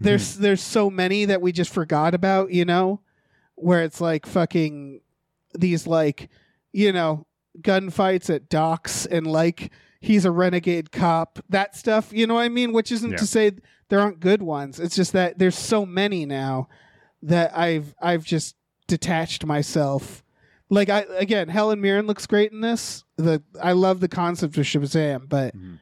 There's 0.00 0.34
mm-hmm. 0.34 0.42
there's 0.42 0.62
so 0.62 0.90
many 0.90 1.24
that 1.24 1.40
we 1.40 1.52
just 1.52 1.72
forgot 1.72 2.14
about, 2.14 2.50
you 2.50 2.64
know, 2.64 3.00
where 3.54 3.82
it's 3.82 4.00
like 4.00 4.26
fucking 4.26 5.00
these 5.54 5.86
like 5.86 6.28
you 6.72 6.92
know 6.92 7.26
gunfights 7.60 8.34
at 8.34 8.48
docks 8.48 9.06
and 9.06 9.26
like 9.26 9.70
he's 10.00 10.24
a 10.24 10.30
renegade 10.30 10.90
cop 10.90 11.38
that 11.48 11.76
stuff 11.76 12.12
you 12.12 12.26
know 12.26 12.34
what 12.34 12.42
i 12.42 12.48
mean? 12.48 12.72
Which 12.72 12.90
isn't 12.90 13.12
Yeah. 13.12 13.16
to 13.16 13.26
say 13.26 13.52
there 13.88 14.00
aren't 14.00 14.18
good 14.20 14.42
ones. 14.42 14.80
It's 14.80 14.96
just 14.96 15.12
that 15.12 15.38
there's 15.38 15.56
so 15.56 15.86
many 15.86 16.26
now 16.26 16.68
that 17.22 17.56
i've 17.56 17.94
i've 18.00 18.24
just 18.24 18.56
detached 18.88 19.46
myself. 19.46 20.22
Like 20.68 20.88
i 20.88 21.04
again 21.16 21.48
helen 21.48 21.80
mirren 21.80 22.06
looks 22.06 22.26
great 22.26 22.50
in 22.50 22.60
this. 22.60 23.04
The 23.16 23.42
i 23.62 23.72
love 23.72 24.00
the 24.00 24.08
concept 24.08 24.58
of 24.58 24.64
shazam 24.64 25.28
but 25.28 25.56
mm-hmm. 25.56 25.74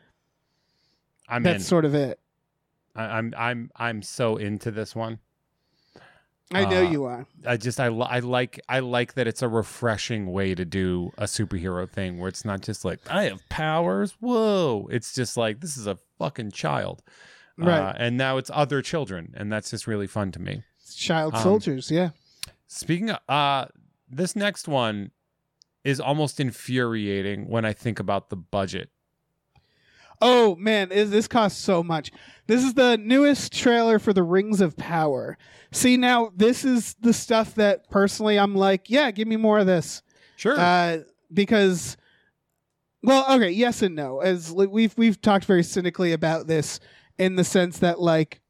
i'm 1.28 1.42
that's 1.42 1.64
in. 1.64 1.68
sort 1.68 1.86
of 1.86 1.94
it 1.94 2.20
I, 2.94 3.04
i'm 3.18 3.34
i'm 3.36 3.70
i'm 3.76 4.02
so 4.02 4.36
into 4.36 4.70
this 4.70 4.94
one 4.94 5.18
i 6.52 6.64
know 6.64 6.84
Uh, 6.84 6.90
you 6.90 7.04
are 7.04 7.26
I 7.46 7.56
just 7.56 7.80
I, 7.80 7.86
I 7.86 8.18
like 8.20 8.60
I 8.68 8.80
like 8.80 9.14
that 9.14 9.26
it's 9.26 9.42
a 9.42 9.48
refreshing 9.48 10.30
way 10.30 10.54
to 10.54 10.64
do 10.64 11.10
a 11.18 11.24
superhero 11.24 11.88
thing 11.88 12.18
where 12.18 12.28
it's 12.28 12.44
not 12.44 12.60
just 12.60 12.84
like 12.84 13.00
I 13.10 13.24
have 13.24 13.40
powers. 13.48 14.16
Whoa! 14.20 14.86
It's 14.90 15.12
just 15.14 15.36
like 15.36 15.60
this 15.60 15.76
is 15.76 15.86
a 15.86 15.96
fucking 16.18 16.50
child, 16.52 17.02
Right. 17.56 17.80
Uh, 17.80 17.94
and 17.96 18.16
now 18.16 18.36
it's 18.36 18.50
other 18.54 18.80
children, 18.82 19.34
and 19.36 19.50
that's 19.52 19.70
just 19.70 19.86
really 19.86 20.06
fun 20.06 20.30
to 20.32 20.38
me. 20.40 20.62
child 20.94 21.34
um, 21.34 21.42
soldiers 21.42 21.90
yeah 21.90 22.10
Speaking 22.68 23.10
of 23.10 23.18
uh, 23.28 23.66
this 24.08 24.36
next 24.36 24.68
one 24.68 25.10
is 25.84 25.98
almost 26.00 26.38
infuriating 26.38 27.48
when 27.48 27.64
I 27.64 27.72
think 27.72 27.98
about 27.98 28.28
the 28.30 28.36
budget. 28.36 28.90
Oh 30.22 30.54
man, 30.54 30.92
is 30.92 31.10
this 31.10 31.26
costs 31.26 31.60
so 31.60 31.82
much. 31.82 32.12
This 32.46 32.62
is 32.62 32.74
the 32.74 32.96
newest 32.96 33.52
trailer 33.52 33.98
for 33.98 34.12
the 34.12 34.22
Rings 34.22 34.60
of 34.60 34.76
Power. 34.76 35.36
See 35.72 35.96
now, 35.96 36.30
this 36.36 36.64
is 36.64 36.94
the 37.00 37.12
stuff 37.12 37.56
that 37.56 37.90
personally 37.90 38.38
I'm 38.38 38.54
like, 38.54 38.88
yeah, 38.88 39.10
give 39.10 39.26
me 39.26 39.36
more 39.36 39.58
of 39.58 39.66
this. 39.66 40.02
Sure. 40.36 40.58
Uh, 40.58 40.98
because, 41.32 41.96
well, 43.02 43.34
okay, 43.34 43.50
yes 43.50 43.82
and 43.82 43.96
no. 43.96 44.20
As 44.20 44.52
we've 44.52 44.96
we've 44.96 45.20
talked 45.20 45.44
very 45.44 45.64
cynically 45.64 46.12
about 46.12 46.46
this 46.46 46.78
in 47.18 47.34
the 47.34 47.44
sense 47.44 47.80
that 47.80 48.00
like 48.00 48.40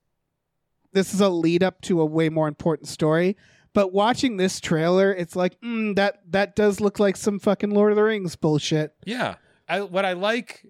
this 0.93 1.15
is 1.15 1.21
a 1.21 1.29
lead 1.31 1.63
up 1.63 1.81
to 1.83 2.03
a 2.03 2.07
way 2.07 2.29
more 2.29 2.49
important 2.49 2.89
story. 2.89 3.37
But 3.73 3.95
watching 3.95 4.37
this 4.37 4.61
trailer, 4.61 5.11
it's 5.15 5.35
like 5.35 5.59
mm, 5.63 5.97
that 5.97 6.21
that 6.33 6.55
does 6.55 6.81
look 6.81 6.99
like 6.99 7.17
some 7.17 7.39
fucking 7.39 7.71
Lord 7.71 7.93
of 7.93 7.97
the 7.97 8.03
Rings 8.03 8.37
bullshit. 8.37 8.95
Yeah. 9.07 9.37
I 9.69 9.81
what 9.81 10.05
I 10.05 10.13
like 10.13 10.67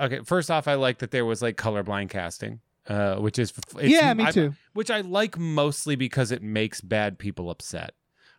okay, 0.00 0.20
first 0.24 0.50
off 0.50 0.68
I 0.68 0.74
like 0.74 0.98
that 0.98 1.10
there 1.10 1.24
was 1.24 1.42
like 1.42 1.56
colorblind 1.56 2.10
casting. 2.10 2.60
Uh, 2.86 3.16
which 3.16 3.38
is 3.38 3.50
it's, 3.78 3.90
yeah, 3.90 4.12
me 4.12 4.24
I- 4.24 4.30
too. 4.30 4.54
which 4.74 4.90
I 4.90 5.00
like 5.00 5.38
mostly 5.38 5.96
because 5.96 6.30
it 6.30 6.42
makes 6.42 6.82
bad 6.82 7.18
people 7.18 7.48
upset. 7.48 7.92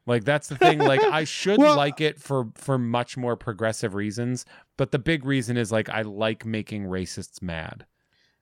Like 0.05 0.23
that's 0.23 0.49
the 0.49 0.55
thing. 0.55 0.77
Like 0.77 1.01
I 1.03 1.23
should 1.23 1.57
Well- 1.57 1.75
like 1.75 1.99
it 1.99 2.21
for 2.21 2.49
for 2.53 2.77
much 2.77 3.17
more 3.17 3.35
progressive 3.35 3.95
reasons, 3.95 4.45
but 4.77 4.91
the 4.91 4.99
big 4.99 5.25
reason 5.25 5.57
is 5.57 5.71
like 5.71 5.89
I 5.89 6.03
like 6.03 6.45
making 6.45 6.83
racists 6.85 7.41
mad. 7.41 7.87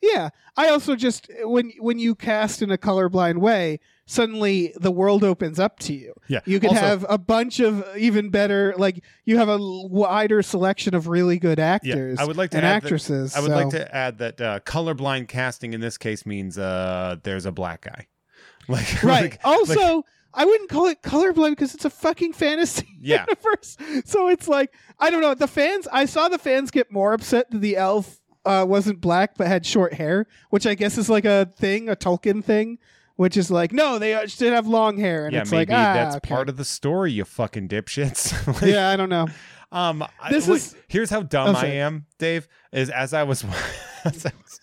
Yeah, 0.01 0.31
I 0.57 0.67
also 0.67 0.97
just 0.97 1.29
when 1.43 1.71
when 1.79 1.99
you 1.99 2.15
cast 2.15 2.61
in 2.61 2.69
a 2.69 2.77
colorblind 2.77 3.37
way, 3.37 3.79
suddenly 4.05 4.73
the 4.75 4.91
world 4.91 5.23
opens 5.23 5.59
up 5.59 5.79
to 5.79 5.93
you. 5.93 6.13
Yeah, 6.27 6.39
You 6.45 6.59
could 6.59 6.69
Also- 6.71 6.81
have 6.81 7.05
a 7.09 7.17
bunch 7.17 7.59
of 7.59 7.85
even 7.97 8.29
better, 8.29 8.73
like 8.77 9.03
you 9.25 9.37
have 9.37 9.49
a 9.49 9.57
wider 9.59 10.41
selection 10.41 10.93
of 10.93 11.07
really 11.07 11.39
good 11.39 11.59
actors 11.59 12.19
I 12.19 12.25
would 12.25 12.37
like 12.37 12.51
to 12.51 12.57
and 12.57 12.65
add 12.65 12.81
that- 12.81 12.85
actresses. 12.85 13.35
I 13.35 13.39
would 13.39 13.51
so- 13.51 13.55
like 13.55 13.69
to 13.69 13.95
add 13.95 14.17
that 14.19 14.41
uh, 14.41 14.59
colorblind 14.61 15.27
casting 15.29 15.73
in 15.73 15.81
this 15.81 15.97
case 15.97 16.25
means 16.25 16.57
uh, 16.57 17.15
there's 17.23 17.45
a 17.45 17.51
black 17.51 17.81
guy. 17.81 18.07
Like 18.69 19.03
right. 19.03 19.21
like- 19.23 19.39
also, 19.43 19.95
like- 19.97 20.05
I 20.35 20.45
wouldn't 20.45 20.69
call 20.69 20.87
it 20.87 21.01
colorblind 21.03 21.51
because 21.51 21.75
it's 21.75 21.85
a 21.85 21.89
fucking 21.89 22.33
fantasy 22.33 22.87
Yeah. 23.01 23.25
universe. 23.27 23.77
So 24.05 24.29
it's 24.29 24.47
like 24.47 24.73
I 24.99 25.09
don't 25.11 25.21
know. 25.21 25.33
The 25.35 25.47
fans, 25.47 25.87
I 25.91 26.05
saw 26.05 26.27
the 26.29 26.37
fans 26.39 26.71
get 26.71 26.91
more 26.91 27.13
upset 27.13 27.51
that 27.51 27.59
the 27.59 27.75
elf 27.77 28.19
uh, 28.45 28.65
wasn't 28.67 28.99
black 28.99 29.37
but 29.37 29.47
had 29.47 29.65
short 29.65 29.93
hair, 29.93 30.25
which 30.49 30.65
I 30.65 30.73
guess 30.75 30.97
is 30.97 31.09
like 31.09 31.25
a 31.25 31.45
thing, 31.57 31.87
a 31.89 31.95
Tolkien 31.95 32.43
thing. 32.43 32.79
Which 33.15 33.37
is 33.37 33.51
like, 33.51 33.71
no, 33.71 33.99
they 33.99 34.15
uh, 34.15 34.25
should 34.25 34.53
have 34.53 34.65
long 34.65 34.97
hair, 34.97 35.25
and 35.25 35.33
yeah, 35.35 35.41
it's 35.41 35.51
maybe 35.51 35.71
like, 35.71 35.79
ah, 35.79 35.93
that's 35.93 36.15
okay. 36.15 36.29
part 36.29 36.49
of 36.49 36.57
the 36.57 36.65
story, 36.65 37.11
you 37.11 37.25
fucking 37.25 37.67
dipshits. 37.67 38.33
Like, 38.61 38.71
yeah, 38.73 38.89
I 38.89 38.95
don't 38.95 39.09
know. 39.09 39.27
Um, 39.71 40.03
I- 40.21 40.29
This 40.29 40.47
wait, 40.47 40.55
is- 40.57 40.75
here's 40.87 41.09
how 41.09 41.23
dumb 41.23 41.55
Oh, 41.55 41.59
I 41.59 41.65
am, 41.65 42.05
Dave. 42.19 42.47
Is 42.71 42.91
as 42.91 43.11
I 43.11 43.23
was, 43.23 43.43
as 44.05 44.23
I 44.23 44.31
was 44.43 44.59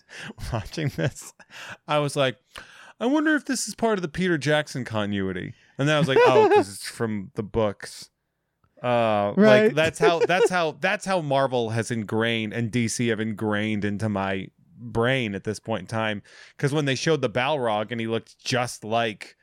watching 0.53 0.87
this, 0.95 1.33
I 1.85 1.99
was 1.99 2.15
like, 2.15 2.37
I 2.97 3.07
wonder 3.07 3.35
if 3.35 3.43
this 3.43 3.67
is 3.67 3.75
part 3.75 3.97
of 3.97 4.03
the 4.03 4.07
Peter 4.07 4.37
Jackson 4.37 4.85
continuity. 4.85 5.53
And 5.77 5.89
then 5.89 5.97
I 5.97 5.99
was 5.99 6.07
like, 6.07 6.17
oh, 6.21 6.47
because 6.47 6.69
it's 6.73 6.87
from 6.89 7.31
the 7.35 7.43
books. 7.43 8.09
Uh, 8.81 9.33
Right. 9.35 9.65
like 9.65 9.75
that's 9.75 9.99
how 9.99 10.19
that's 10.19 10.49
how 10.49 10.77
that's 10.79 11.03
how 11.05 11.19
Marvel 11.21 11.71
has 11.71 11.91
ingrained 11.91 12.53
and 12.53 12.71
DC 12.71 13.09
have 13.09 13.19
ingrained 13.19 13.83
into 13.83 14.07
my 14.07 14.47
brain 14.81 15.35
at 15.35 15.43
this 15.43 15.59
point 15.59 15.81
in 15.81 15.87
time. 15.87 16.21
Because 16.55 16.73
when 16.73 16.85
they 16.85 16.95
showed 16.95 17.21
the 17.21 17.29
Balrog 17.29 17.91
and 17.91 17.99
he 17.99 18.07
looked 18.07 18.39
just 18.39 18.83
like 18.83 19.35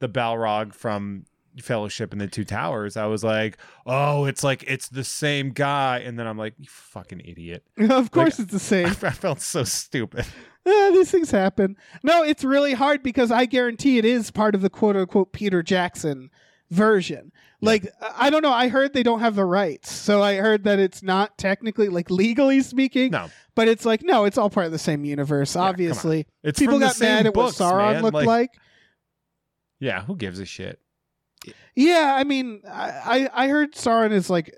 the 0.00 0.08
Balrog 0.08 0.74
from 0.74 1.24
Fellowship 1.60 2.12
and 2.12 2.20
the 2.20 2.28
Two 2.28 2.44
Towers, 2.44 2.96
I 2.96 3.06
was 3.06 3.24
like, 3.24 3.58
oh, 3.86 4.26
it's 4.26 4.44
like 4.44 4.64
it's 4.66 4.88
the 4.88 5.04
same 5.04 5.50
guy. 5.50 5.98
And 5.98 6.18
then 6.18 6.26
I'm 6.26 6.38
like, 6.38 6.54
you 6.58 6.68
fucking 6.68 7.20
idiot. 7.24 7.64
of 7.90 8.10
course, 8.10 8.38
it's 8.38 8.52
the 8.52 8.58
same. 8.58 8.86
I 8.86 8.92
same. 8.92 9.12
felt 9.12 9.40
so 9.40 9.64
stupid. 9.64 10.26
eh, 10.66 10.90
these 10.90 11.10
things 11.10 11.30
happen. 11.30 11.76
No, 12.02 12.22
it's 12.22 12.44
really 12.44 12.74
hard 12.74 13.02
because 13.02 13.30
I 13.30 13.46
guarantee 13.46 13.98
it 13.98 14.04
is 14.04 14.30
part 14.30 14.54
of 14.54 14.62
the 14.62 14.70
quote 14.70 14.96
unquote 14.96 15.32
Peter 15.32 15.62
Jackson 15.62 16.30
version. 16.70 17.32
Like 17.66 17.86
I 18.16 18.30
don't 18.30 18.42
know. 18.42 18.52
I 18.52 18.68
heard 18.68 18.92
they 18.94 19.02
don't 19.02 19.20
have 19.20 19.34
the 19.34 19.44
rights, 19.44 19.92
so 19.92 20.22
I 20.22 20.36
heard 20.36 20.64
that 20.64 20.78
it's 20.78 21.02
not 21.02 21.36
technically 21.38 21.88
like 21.88 22.10
legally 22.10 22.62
speaking. 22.62 23.10
No, 23.10 23.28
But 23.54 23.68
it's 23.68 23.84
like 23.84 24.02
no, 24.02 24.24
it's 24.24 24.38
all 24.38 24.48
part 24.50 24.66
of 24.66 24.72
the 24.72 24.78
same 24.78 25.04
universe. 25.04 25.54
on. 25.56 25.66
Obviously, 25.68 26.26
it's 26.42 26.58
people 26.58 26.78
got 26.78 26.98
mad 27.00 27.26
at 27.26 27.34
books, 27.34 27.58
what 27.60 27.72
Sauron 27.74 27.92
man. 27.94 28.02
looked 28.02 28.14
like. 28.26 28.50
Yeah, 29.80 30.02
who 30.04 30.16
gives 30.16 30.38
a 30.38 30.46
shit? 30.46 30.80
Yeah, 31.74 32.14
I 32.16 32.24
mean, 32.24 32.62
I 32.66 33.28
I 33.34 33.44
I 33.44 33.48
heard 33.48 33.74
Sauron 33.74 34.12
is 34.12 34.30
like 34.30 34.54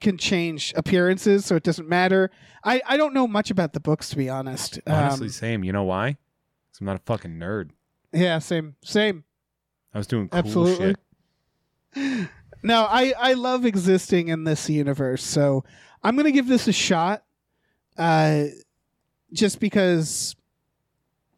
can 0.00 0.16
change 0.18 0.72
appearances, 0.76 1.44
so 1.44 1.56
it 1.56 1.62
doesn't 1.62 1.88
matter. 1.88 2.30
I 2.62 2.80
I 2.86 2.96
don't 2.96 3.14
know 3.14 3.26
much 3.26 3.50
about 3.50 3.72
the 3.72 3.80
books 3.80 4.10
to 4.10 4.16
be 4.16 4.28
honest. 4.28 4.78
Honestly, 4.86 5.26
Um, 5.26 5.32
same. 5.32 5.64
You 5.64 5.72
know 5.72 5.84
why? 5.84 6.12
'Cause 6.72 6.80
I'm 6.80 6.86
not 6.86 6.96
a 6.96 7.02
fucking 7.06 7.32
nerd. 7.38 7.70
yeah, 8.12 8.38
same 8.38 8.76
same. 8.84 9.24
I 9.92 9.98
was 9.98 10.06
doing 10.06 10.28
cool 10.28 10.38
Absolutely. 10.38 10.86
shit. 10.88 10.96
No, 12.62 12.86
I 12.88 13.12
I 13.18 13.32
love 13.34 13.66
existing 13.66 14.28
in 14.28 14.44
this 14.44 14.70
universe, 14.70 15.22
so 15.22 15.64
I'm 16.02 16.16
gonna 16.16 16.30
give 16.32 16.48
this 16.48 16.66
a 16.66 16.72
shot. 16.72 17.22
Uh, 17.98 18.44
just 19.32 19.60
because 19.60 20.34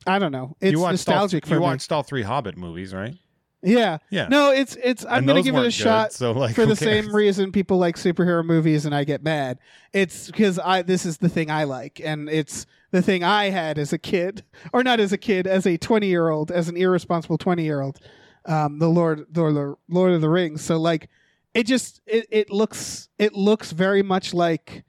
I 0.06 0.18
don't 0.18 0.32
know, 0.32 0.56
it's 0.60 0.72
you 0.72 0.78
watched 0.80 0.92
nostalgic 0.92 1.44
all, 1.44 1.48
for 1.48 1.54
You 1.54 1.60
me. 1.60 1.64
watched 1.66 1.90
all 1.90 2.02
three 2.02 2.22
Hobbit 2.22 2.56
movies, 2.56 2.94
right? 2.94 3.14
yeah, 3.62 3.98
Yeah. 4.10 4.28
no, 4.28 4.52
it's 4.52 4.76
it's. 4.82 5.04
I'm 5.04 5.18
And 5.18 5.26
gonna 5.26 5.42
give 5.42 5.56
it 5.56 5.58
a 5.60 5.62
good, 5.64 5.72
shot 5.72 6.12
So 6.12 6.30
like, 6.32 6.54
for 6.54 6.64
the 6.66 6.76
same 6.76 7.12
reason 7.14 7.50
people 7.50 7.78
like 7.78 7.96
superhero 7.96 8.44
movies 8.44 8.86
and 8.86 8.94
I 8.94 9.02
get 9.04 9.24
mad. 9.24 9.58
It's 9.92 10.26
because 10.26 10.58
I 10.60 10.82
this 10.82 11.04
is 11.04 11.18
the 11.18 11.28
thing 11.28 11.50
I 11.50 11.64
like, 11.64 12.00
and 12.04 12.28
it's 12.28 12.66
the 12.92 13.02
thing 13.02 13.24
I 13.24 13.50
had 13.50 13.78
as 13.78 13.92
a 13.92 13.98
kid, 13.98 14.44
or 14.72 14.84
not 14.84 15.00
as 15.00 15.12
a 15.12 15.18
kid, 15.18 15.48
as 15.48 15.66
a 15.66 15.76
20 15.76 16.06
year 16.06 16.28
old, 16.28 16.52
as 16.52 16.68
an 16.68 16.76
irresponsible 16.76 17.38
20 17.38 17.64
year 17.64 17.80
old. 17.80 17.98
Um, 18.46 18.78
the 18.78 18.88
Lord, 18.88 19.26
the 19.30 19.76
Lord 19.88 20.12
of 20.12 20.20
the 20.20 20.28
Rings. 20.28 20.62
So 20.62 20.78
like, 20.78 21.08
it 21.54 21.66
just 21.66 22.00
it 22.06 22.26
it 22.30 22.50
looks 22.50 23.08
it 23.18 23.34
looks 23.34 23.72
very 23.72 24.02
much 24.02 24.32
like 24.32 24.84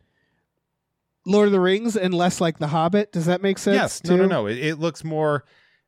Lord 1.26 1.48
of 1.48 1.52
the 1.52 1.60
Rings 1.60 1.96
and 1.98 2.14
less 2.14 2.40
like 2.40 2.60
The 2.60 2.68
Hobbit. 2.68 3.12
Does 3.12 3.26
that 3.26 3.42
make 3.42 3.58
sense? 3.58 3.76
Yes. 3.76 4.04
No, 4.04 4.16
no, 4.16 4.26
no. 4.26 4.48
It, 4.48 4.58
it 4.58 4.76
looks 4.80 5.04
more 5.04 5.44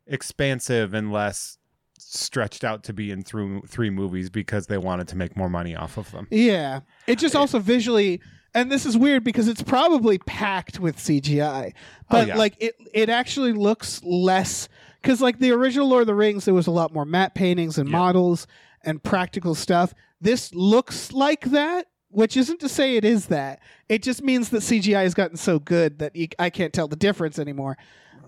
expansive 0.08 0.94
and 0.94 1.12
less 1.12 1.58
stretched 1.98 2.64
out 2.64 2.84
to 2.86 2.94
be 2.94 3.12
in 3.12 3.24
through 3.24 3.62
three 3.68 3.90
movies 3.90 4.30
because 4.30 4.68
they 4.68 4.78
wanted 4.78 5.08
to 5.10 5.16
make 5.16 5.38
more 5.38 5.50
money 5.50 5.76
off 5.76 5.98
of 5.98 6.12
them. 6.12 6.28
Yeah. 6.32 6.82
It 7.08 7.20
just 7.20 7.36
also 7.36 7.60
visually 7.60 8.22
and 8.54 8.72
this 8.72 8.86
is 8.86 8.98
weird 8.98 9.24
because 9.24 9.48
it's 9.48 9.62
probably 9.64 10.18
packed 10.18 10.80
with 10.80 10.98
CGI. 10.98 11.74
But 12.10 12.24
Oh, 12.24 12.28
yeah. 12.28 12.36
like 12.38 12.56
it 12.60 12.76
it 12.94 13.10
actually 13.10 13.54
looks 13.54 14.02
less 14.04 14.68
cuz 15.04 15.22
like 15.22 15.40
the 15.40 15.52
original 15.52 15.88
Lord 15.88 16.02
of 16.02 16.08
the 16.08 16.16
Rings 16.16 16.46
there 16.46 16.54
was 16.54 16.68
a 16.68 16.72
lot 16.72 16.94
more 16.94 17.06
matte 17.06 17.36
paintings 17.36 17.78
and 17.78 17.90
Yeah. 17.90 17.98
models 17.98 18.48
and 18.84 19.04
practical 19.04 19.56
stuff. 19.56 19.94
This 20.22 20.54
looks 20.54 21.12
like 21.12 21.46
that, 21.52 21.88
which 22.10 22.36
isn't 22.38 22.60
to 22.62 22.70
say 22.70 22.96
it 22.98 23.06
is 23.06 23.28
that. 23.28 23.60
It 23.88 24.04
just 24.04 24.24
means 24.24 24.50
that 24.50 24.62
CGI 24.64 25.04
has 25.04 25.14
gotten 25.14 25.38
so 25.38 25.60
good 25.60 26.00
that 26.00 26.16
you, 26.16 26.28
I 26.38 26.50
can't 26.50 26.74
tell 26.74 26.88
the 26.88 26.96
difference 26.96 27.40
anymore. 27.40 27.78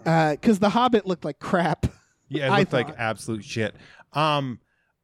Uh, 0.06 0.36
cuz 0.42 0.60
The 0.60 0.70
Hobbit 0.70 1.06
looked 1.06 1.26
like 1.26 1.40
crap. 1.40 1.86
Yeah, 2.30 2.54
it 2.54 2.58
looked 2.60 2.74
like 2.74 2.90
absolute 2.98 3.44
shit. 3.44 3.76
Um, 4.14 4.60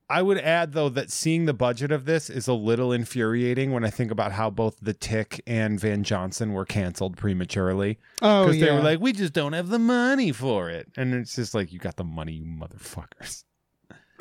I 0.09 0.21
would 0.21 0.37
add 0.37 0.71
though 0.73 0.87
that 0.89 1.11
seeing 1.11 1.45
the 1.45 1.53
budget 1.53 1.91
of 1.91 2.05
this 2.05 2.29
is 2.29 2.47
a 2.47 2.53
little 2.53 2.93
infuriating 2.93 3.71
when 3.73 3.83
I 3.83 3.89
think 3.89 4.09
about 4.09 4.31
how 4.31 4.49
both 4.49 4.77
The 4.81 4.93
Tick 4.93 5.41
and 5.45 5.77
Van 5.79 6.03
Johnson 6.03 6.53
were 6.53 6.63
canceled 6.65 7.17
prematurely 7.17 7.99
Oh 8.21 8.45
because 8.45 8.57
yeah. 8.57 8.65
they 8.67 8.71
were 8.71 8.81
like, 8.81 8.99
"We 9.01 9.11
just 9.11 9.33
don't 9.33 9.53
have 9.53 9.67
the 9.69 9.79
money 9.79 10.31
for 10.31 10.69
it," 10.69 10.87
and 10.95 11.13
it's 11.13 11.35
just 11.35 11.53
like, 11.53 11.73
"You 11.73 11.79
got 11.79 11.97
the 11.97 12.03
money, 12.05 12.33
you 12.33 12.45
motherfuckers." 12.45 13.43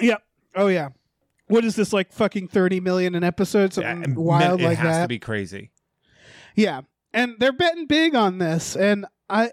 Yep. 0.01 0.23
Oh 0.57 0.67
yeah. 0.67 0.89
What 1.49 1.65
is 1.65 1.77
this 1.77 1.93
like 1.93 2.13
fucking 2.13 2.49
30 2.49 2.81
million 2.81 3.15
an 3.15 3.23
episode 3.23 3.73
something 3.73 4.03
Yeah, 4.11 4.15
wild 4.17 4.61
it 4.61 4.65
like 4.65 4.79
has 4.79 4.97
that? 4.97 5.03
to 5.03 5.09
be 5.09 5.21
crazy. 5.21 5.71
Yeah, 6.57 6.81
and 7.13 7.37
they're 7.39 7.53
betting 7.53 7.87
big 7.87 8.15
on 8.17 8.39
this, 8.39 8.75
and 8.77 9.07
I, 9.31 9.53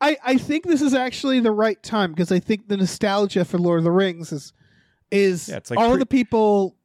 I, 0.00 0.16
I 0.24 0.36
think 0.38 0.64
this 0.64 0.80
is 0.80 0.94
actually 0.94 1.40
the 1.40 1.50
right 1.50 1.82
time 1.82 2.12
because 2.12 2.32
I 2.32 2.38
think 2.38 2.68
the 2.68 2.76
nostalgia 2.76 3.44
for 3.44 3.58
Lord 3.58 3.78
of 3.78 3.84
the 3.84 3.90
Rings 3.90 4.32
is, 4.32 4.52
is 5.14 5.48
Yeah, 5.48 5.56
it's 5.56 5.70
like 5.70 5.78
all 5.78 5.90
pre- 5.90 5.98
the 6.00 6.06
people 6.06 6.76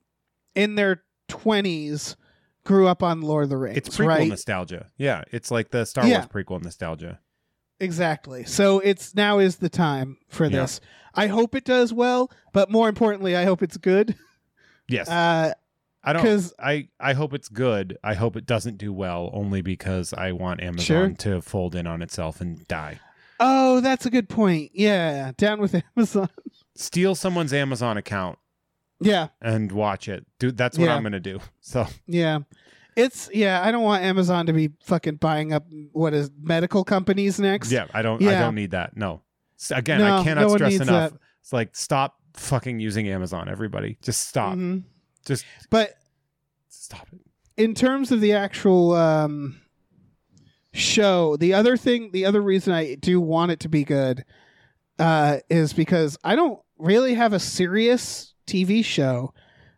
in 0.56 0.76
their 0.76 1.04
twenties 1.28 2.16
grew 2.64 2.88
up 2.88 3.02
on 3.04 3.22
Lord 3.22 3.44
of 3.46 3.50
the 3.50 3.58
Rings. 3.58 3.78
It's 3.78 3.98
prequel 3.98 4.08
right? 4.08 4.28
nostalgia. 4.28 4.88
Yeah, 4.98 5.24
it's 5.32 5.50
like 5.52 5.72
the 5.72 5.86
Star 5.86 6.06
Yeah. 6.08 6.20
Wars 6.20 6.28
prequel 6.28 6.62
nostalgia. 6.64 7.20
exactly. 7.80 8.44
So 8.46 8.80
it's 8.80 9.16
now 9.16 9.40
is 9.40 9.58
the 9.58 9.70
time 9.70 10.18
for 10.28 10.46
Yeah. 10.46 10.62
this. 10.62 10.82
I 11.16 11.28
hope 11.28 11.56
it 11.56 11.64
does 11.66 11.92
well, 11.94 12.30
but 12.54 12.70
more 12.70 12.88
importantly, 12.90 13.36
I 13.36 13.46
hope 13.46 13.64
it's 13.64 13.78
good. 13.78 14.16
Yes, 14.88 15.10
Uh, 15.10 15.54
I 16.04 16.14
don't. 16.14 16.22
Cause, 16.24 16.54
I 16.60 16.88
I 17.00 17.14
hope 17.14 17.34
it's 17.34 17.50
good. 17.50 17.98
I 18.04 18.14
hope 18.16 18.36
it 18.36 18.46
doesn't 18.46 18.78
do 18.78 18.92
well, 18.94 19.30
only 19.34 19.62
because 19.62 20.14
I 20.14 20.32
want 20.32 20.62
Amazon 20.62 20.86
Sure. 20.86 21.10
to 21.36 21.42
fold 21.42 21.76
in 21.76 21.86
on 21.88 22.02
itself 22.02 22.42
and 22.42 22.68
die. 22.68 23.00
oh, 23.40 23.80
that's 23.82 24.06
a 24.06 24.10
good 24.10 24.28
point. 24.30 24.72
Yeah, 24.74 25.32
down 25.38 25.60
with 25.62 25.74
Amazon. 25.98 26.30
Steal 26.80 27.14
someone's 27.16 27.52
Amazon 27.54 27.98
account 27.98 28.40
yeah, 29.02 29.28
and 29.42 29.72
watch 29.72 30.08
it. 30.08 30.26
Dude, 30.40 30.56
that's 30.58 30.78
what 30.78 30.86
Yeah. 30.86 30.96
I'm 30.96 31.04
gonna 31.04 31.20
do. 31.20 31.40
So 31.62 31.86
Yeah. 32.08 32.40
It's 32.96 33.30
yeah, 33.34 33.62
I 33.64 33.72
don't 33.72 33.84
want 33.84 34.04
Amazon 34.04 34.46
to 34.48 34.54
be 34.54 34.72
fucking 34.84 35.16
buying 35.18 35.54
up 35.54 35.66
what 35.94 36.14
is 36.14 36.30
medical 36.42 36.84
companies 36.84 37.40
next. 37.40 37.72
yeah, 37.72 37.86
I 37.94 38.02
don't. 38.02 38.22
I 38.24 38.32
don't 38.40 38.56
need 38.56 38.72
that. 38.72 38.98
No. 38.98 39.22
Again, 39.72 40.00
No, 40.00 40.18
I 40.18 40.24
cannot 40.24 40.42
no 40.48 40.56
stress 40.56 40.76
enough. 40.76 41.12
that. 41.12 41.20
It's 41.42 41.54
like 41.54 41.76
stop 41.76 42.16
fucking 42.34 42.80
using 42.80 43.08
Amazon. 43.08 43.48
Everybody, 43.50 43.98
just 44.02 44.28
stop. 44.28 44.56
Mhm. 44.58 44.84
Just 45.26 45.46
But 45.70 45.94
stop 46.70 47.08
it. 47.14 47.20
in 47.62 47.74
terms 47.76 48.12
of 48.12 48.20
the 48.22 48.34
actual 48.34 48.94
um 48.94 49.62
show, 50.74 51.36
the 51.38 51.54
other 51.54 51.78
thing 51.78 52.12
the 52.12 52.26
other 52.26 52.42
reason 52.42 52.74
I 52.74 52.96
do 52.96 53.20
want 53.22 53.52
it 53.52 53.60
to 53.62 53.70
be 53.70 53.84
good 53.84 54.26
uh 54.98 55.38
is 55.50 55.74
because 55.74 56.18
I 56.24 56.36
don't 56.36 56.60
really 56.80 57.14
have 57.14 57.34
a 57.34 57.40
serious 57.40 58.34
TV 58.48 58.84
show 58.84 59.34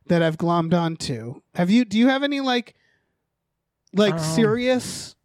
that 0.08 0.22
I've 0.24 0.38
glommed 0.38 0.74
onto. 0.74 1.42
Have 1.56 1.70
you 1.70 1.84
do 1.86 1.98
you 1.98 2.08
have 2.08 2.24
any 2.24 2.40
like 2.40 2.76
like 3.94 4.14
Um, 4.14 4.20
serious 4.20 5.16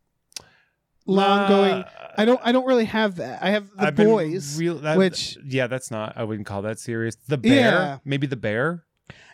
long 1.06 1.48
going 1.48 1.74
Uh, 1.84 1.88
I 2.18 2.24
don't 2.24 2.40
I 2.42 2.52
don't 2.52 2.66
really 2.66 2.86
have 2.86 3.16
that. 3.16 3.42
I 3.42 3.50
have 3.50 3.68
the 3.76 3.86
I've 3.88 3.96
boys. 3.96 4.58
real- 4.58 4.78
that- 4.78 4.96
which- 4.98 5.36
yeah, 5.44 5.66
that's 5.66 5.90
not. 5.90 6.14
I 6.16 6.24
wouldn't 6.24 6.46
call 6.46 6.62
that 6.62 6.78
serious. 6.78 7.16
The 7.28 7.38
bear, 7.38 7.70
Yeah. 7.70 7.98
maybe 8.04 8.26
the 8.26 8.36
bear. 8.36 8.84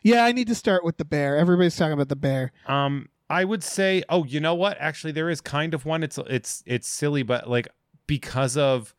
Yeah, 0.03 0.25
I 0.25 0.33
need 0.33 0.49
to 0.49 0.55
start 0.55 0.85
with 0.85 0.97
the 0.97 1.05
bear. 1.05 1.37
Everybody's 1.39 1.77
talking 1.77 1.93
about 1.93 2.09
the 2.09 2.17
bear. 2.17 2.51
Um, 2.67 3.09
I 3.31 3.45
would 3.45 3.63
say, 3.63 4.03
oh, 4.09 4.25
you 4.25 4.41
know 4.41 4.55
what? 4.55 4.77
Actually, 4.81 5.13
there 5.13 5.31
is 5.31 5.41
kind 5.41 5.73
of 5.75 5.87
one. 5.87 6.03
It's 6.03 6.19
it's 6.27 6.63
it's 6.67 6.89
silly, 6.89 7.23
but 7.23 7.49
like 7.49 7.69
because 8.07 8.57
of, 8.57 8.95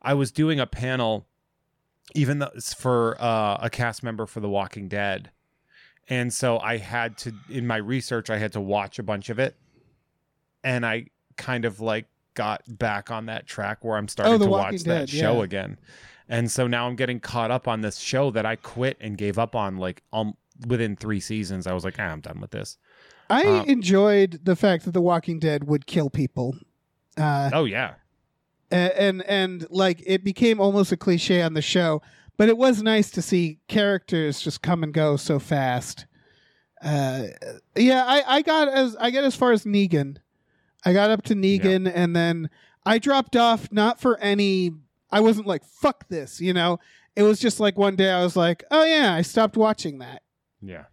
I 0.00 0.14
was 0.14 0.30
doing 0.30 0.60
a 0.60 0.66
panel, 0.66 1.26
even 2.14 2.38
though 2.38 2.50
it's 2.54 2.74
for 2.74 3.16
uh, 3.20 3.58
a 3.60 3.70
cast 3.70 4.02
member 4.02 4.26
for 4.26 4.40
The 4.40 4.48
Walking 4.48 4.88
Dead, 4.88 5.30
and 6.08 6.32
so 6.32 6.58
I 6.58 6.76
had 6.78 7.16
to 7.18 7.32
in 7.48 7.66
my 7.66 7.76
research 7.76 8.28
I 8.30 8.38
had 8.38 8.52
to 8.52 8.60
watch 8.60 8.98
a 8.98 9.02
bunch 9.02 9.30
of 9.30 9.38
it, 9.38 9.56
and 10.62 10.84
I 10.84 11.06
kind 11.36 11.64
of 11.64 11.80
like 11.80 12.06
got 12.34 12.62
back 12.66 13.10
on 13.10 13.26
that 13.26 13.46
track 13.46 13.84
where 13.84 13.96
I'm 13.96 14.08
starting 14.08 14.34
Oh, 14.34 14.38
to 14.38 14.50
Walking 14.50 14.74
watch 14.78 14.82
that 14.84 15.08
show 15.08 15.38
yeah. 15.38 15.44
again, 15.44 15.78
and 16.28 16.50
so 16.50 16.66
now 16.66 16.86
I'm 16.86 16.96
getting 16.96 17.20
caught 17.20 17.50
up 17.50 17.66
on 17.68 17.80
this 17.80 17.98
show 17.98 18.30
that 18.32 18.44
I 18.46 18.56
quit 18.56 18.96
and 19.00 19.16
gave 19.16 19.38
up 19.38 19.54
on 19.54 19.76
like 19.76 20.02
um 20.12 20.36
within 20.66 20.96
three 20.96 21.20
seasons. 21.20 21.66
I 21.66 21.72
was 21.72 21.84
like, 21.84 21.96
ah, 21.98 22.02
I'm 22.02 22.20
done 22.20 22.40
with 22.40 22.50
this. 22.50 22.76
I 23.30 23.42
Um, 23.44 23.68
enjoyed 23.68 24.40
the 24.44 24.54
fact 24.54 24.84
that 24.84 24.90
The 24.92 25.00
Walking 25.00 25.38
Dead 25.38 25.64
would 25.64 25.86
kill 25.86 26.10
people. 26.10 26.56
Uh, 27.16 27.50
Oh 27.52 27.64
yeah. 27.64 27.94
A- 28.74 29.00
and 29.00 29.22
and 29.22 29.66
like 29.70 30.02
it 30.06 30.24
became 30.24 30.60
almost 30.60 30.92
a 30.92 30.96
cliche 30.96 31.40
on 31.42 31.54
the 31.54 31.62
show, 31.62 32.02
but 32.36 32.48
it 32.48 32.58
was 32.58 32.82
nice 32.82 33.10
to 33.12 33.22
see 33.22 33.60
characters 33.68 34.40
just 34.40 34.60
come 34.62 34.82
and 34.82 34.92
go 34.92 35.16
so 35.16 35.38
fast. 35.38 36.06
Uh, 36.82 37.28
yeah, 37.76 38.04
I, 38.06 38.36
I 38.38 38.42
got 38.42 38.68
as 38.68 38.96
I 38.96 39.10
got 39.10 39.24
as 39.24 39.34
far 39.36 39.52
as 39.52 39.64
Negan. 39.64 40.18
I 40.84 40.92
got 40.92 41.10
up 41.10 41.22
to 41.24 41.34
Negan, 41.34 41.90
and 41.94 42.14
then 42.14 42.50
I 42.84 42.98
dropped 42.98 43.36
off. 43.36 43.72
Not 43.72 44.00
for 44.00 44.18
any. 44.18 44.72
I 45.10 45.20
wasn't 45.20 45.46
like 45.46 45.64
fuck 45.64 46.08
this, 46.08 46.40
you 46.40 46.52
know. 46.52 46.78
It 47.16 47.22
was 47.22 47.38
just 47.38 47.60
like 47.60 47.78
one 47.78 47.94
day 47.96 48.10
I 48.10 48.22
was 48.24 48.34
like, 48.36 48.64
oh 48.70 48.84
yeah, 48.84 49.14
I 49.14 49.22
stopped 49.22 49.56
watching 49.56 49.98
that. 50.00 50.22
Yeah. 50.60 50.84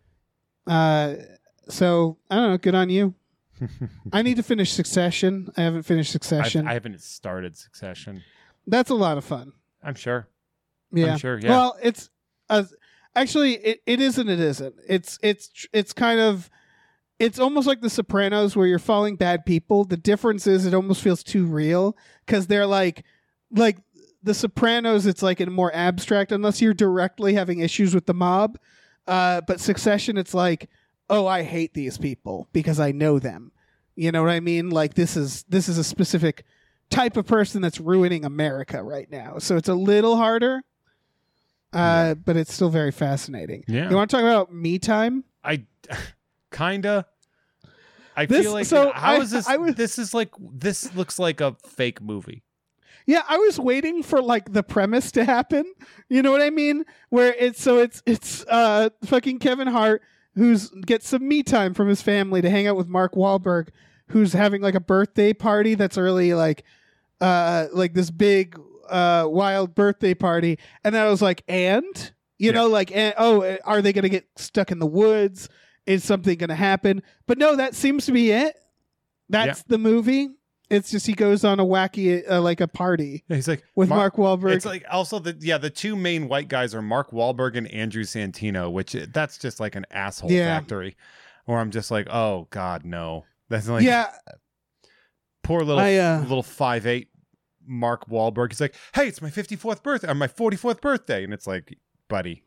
Uh, 0.68 1.16
so 1.68 2.18
I 2.30 2.36
don't 2.36 2.52
know. 2.52 2.58
Good 2.58 2.76
on 2.76 2.90
you. 2.90 3.16
I 4.14 4.22
need 4.22 4.38
to 4.38 4.44
finish 4.44 4.72
Succession. 4.72 5.50
I 5.58 5.62
haven't 5.62 5.84
finished 5.84 6.10
I've, 6.10 6.24
Succession. 6.24 6.68
I 6.68 6.74
haven't 6.74 7.02
started 7.02 7.58
Succession. 7.58 8.24
That's 8.68 8.90
a 8.90 8.96
lot 8.96 9.18
of 9.18 9.26
fun. 9.26 9.54
I'm 9.84 9.96
sure. 9.96 10.28
Yeah. 10.92 11.14
I'm 11.14 11.18
sure. 11.18 11.40
Yeah. 11.40 11.50
Well, 11.50 11.78
it's 11.82 12.10
uh, 12.50 12.64
actually 13.16 13.54
it, 13.54 13.82
it 13.86 14.02
is 14.02 14.18
and 14.18 14.30
it 14.30 14.40
isn't. 14.40 14.76
It's 14.88 15.18
it's 15.22 15.68
it's 15.74 15.94
kind 15.94 16.20
of 16.20 16.50
it's 17.20 17.40
almost 17.40 17.68
like 17.68 17.82
The 17.82 17.90
Sopranos 17.90 18.56
where 18.56 18.68
you're 18.68 18.80
following 18.80 19.16
bad 19.16 19.46
people. 19.46 19.86
The 19.86 19.98
difference 19.98 20.48
is 20.48 20.66
it 20.66 20.74
almost 20.74 21.02
feels 21.02 21.24
too 21.24 21.46
real 21.46 21.98
because 22.26 22.48
they're 22.48 22.68
like 22.68 23.06
like 23.52 23.78
The 24.24 24.34
Sopranos, 24.34 25.06
it's 25.06 25.24
like 25.24 25.42
in 25.42 25.52
more 25.52 25.74
abstract, 25.74 26.32
unless 26.32 26.62
you're 26.62 26.74
directly 26.74 27.34
having 27.34 27.60
issues 27.60 27.94
with 27.96 28.06
the 28.06 28.14
mob. 28.14 28.58
Uh, 29.08 29.42
but 29.42 29.60
Succession, 29.60 30.18
it's 30.18 30.34
like, 30.34 30.70
oh, 31.12 31.28
I 31.28 31.44
hate 31.44 31.74
these 31.76 31.98
people 32.00 32.48
because 32.54 32.80
I 32.80 32.92
know 32.92 33.20
them. 33.20 33.52
You 33.96 34.12
know 34.12 34.24
what 34.24 34.32
I 34.32 34.40
mean? 34.40 34.70
Like 34.72 34.96
this 34.96 35.16
is 35.16 35.44
this 35.50 35.70
is 35.70 35.78
a 35.78 35.84
specific 35.84 36.44
type 36.90 37.18
of 37.18 37.28
person 37.28 37.62
that's 37.62 37.80
ruining 37.80 38.26
America 38.26 38.82
right 38.82 39.10
now. 39.12 39.38
So 39.38 39.58
it's 39.58 39.70
a 39.70 39.76
little 39.76 40.16
harder, 40.18 40.62
uh, 41.74 42.16
but 42.16 42.36
it's 42.38 42.54
still 42.54 42.70
very 42.70 42.92
fascinating. 42.92 43.64
Yeah. 43.68 43.90
You 43.90 43.96
want 43.96 44.10
to 44.10 44.18
talk 44.18 44.24
about 44.24 44.54
me 44.54 44.80
time? 44.80 45.24
I 45.44 45.66
kinda. 46.52 47.06
I 48.16 48.26
This- 48.26 48.44
feel 48.44 48.54
like 48.54 48.66
so 48.66 48.92
how 48.94 49.14
I- 49.14 49.18
is 49.20 49.32
this? 49.32 49.48
I 49.48 49.58
was- 49.58 49.76
this 49.76 49.98
is 49.98 50.14
like 50.14 50.32
this 50.40 50.94
looks 50.96 51.18
like 51.20 51.40
a 51.42 51.56
fake 51.68 52.02
movie. 52.02 52.44
Yeah, 53.08 53.24
I 53.28 53.38
was 53.38 53.60
waiting 53.60 54.04
for 54.04 54.22
like 54.22 54.54
the 54.54 54.64
premise 54.64 55.12
to 55.14 55.24
happen. 55.26 55.66
You 56.08 56.22
know 56.22 56.32
what 56.32 56.42
I 56.42 56.50
mean? 56.50 56.86
Where 57.10 57.34
it's 57.34 57.62
so 57.62 57.80
it's 57.80 58.04
it's 58.06 58.46
uh 58.48 58.90
fucking 59.06 59.40
Kevin 59.40 59.68
Hart 59.68 60.02
who's 60.36 60.70
gets 60.70 61.08
some 61.10 61.28
me 61.28 61.44
time 61.44 61.74
from 61.74 61.88
his 61.88 62.02
family 62.02 62.42
to 62.42 62.50
hang 62.50 62.68
out 62.68 62.76
with 62.78 62.88
Mark 62.88 63.14
Wahlberg, 63.14 63.70
who's 64.08 64.34
having 64.34 64.62
like 64.62 64.76
a 64.76 64.80
birthday 64.80 65.34
party 65.34 65.76
that's 65.76 65.98
really 65.98 66.34
like 66.34 66.64
uh 67.20 67.68
like 67.74 67.94
this 67.94 68.12
big 68.12 68.60
uh 68.90 69.26
wild 69.30 69.76
birthday 69.76 70.14
party. 70.14 70.58
And 70.84 70.96
then 70.96 71.06
I 71.06 71.10
was 71.10 71.22
like, 71.22 71.44
and 71.48 72.12
you 72.38 72.48
Yeah. 72.48 72.54
know, 72.54 72.68
like 72.68 72.92
and, 72.96 73.14
oh, 73.18 73.58
are 73.66 73.82
they 73.82 73.94
gonna 73.94 74.10
get 74.10 74.28
stuck 74.36 74.72
in 74.72 74.80
the 74.80 74.88
woods? 74.88 75.48
Is 75.86 76.04
something 76.04 76.38
gonna 76.38 76.56
happen? 76.56 77.02
But 77.28 77.38
no, 77.38 77.56
that 77.56 77.76
seems 77.76 78.06
to 78.06 78.12
be 78.12 78.32
it. 78.32 78.56
That's 79.30 79.64
the 79.64 79.78
movie. 79.78 80.30
It's 80.72 80.90
just 80.90 81.06
he 81.06 81.14
goes 81.14 81.44
on 81.44 81.60
a 81.60 81.66
wacky 81.66 82.24
uh, 82.30 82.42
like 82.42 82.62
a 82.62 82.68
party 82.68 83.24
He's 83.28 83.48
like 83.48 83.64
with 83.76 83.90
Mark, 83.90 84.16
Wahlberg. 84.16 84.54
It's 84.54 84.66
like 84.66 84.86
also 84.90 85.20
the 85.20 85.36
yeah 85.40 85.58
the 85.58 85.70
two 85.70 85.96
main 85.96 86.28
white 86.30 86.48
guys 86.48 86.74
are 86.74 86.82
Mark 86.82 87.12
Wahlberg 87.12 87.58
and 87.58 87.68
Andrew 87.68 88.04
Santino, 88.04 88.72
which 88.72 88.96
uh, 88.96 89.06
that's 89.12 89.38
just 89.38 89.60
like 89.60 89.76
an 89.76 89.86
asshole 89.92 90.32
Yeah. 90.32 90.58
factory. 90.58 90.96
Or 91.46 91.60
I'm 91.60 91.72
just 91.72 91.92
like, 91.92 92.08
oh 92.10 92.48
god, 92.52 92.86
no. 92.86 93.26
That's 93.50 93.68
like 93.68 93.84
yeah, 93.84 94.10
poor 95.44 95.60
little 95.60 95.84
I, 95.84 95.96
uh, 95.96 96.22
little 96.22 96.42
five 96.44 96.88
eight 96.88 97.10
Mark 97.68 98.08
Wahlberg. 98.08 98.52
He's 98.52 98.62
like, 98.62 98.76
hey, 98.94 99.08
it's 99.10 99.22
my 99.22 99.30
54th 99.30 99.84
birthday, 99.84 100.10
or 100.10 100.16
my 100.16 100.28
44th 100.28 100.80
birthday, 100.80 101.26
and 101.26 101.34
it's 101.34 101.48
like, 101.48 101.78
buddy, 102.08 102.44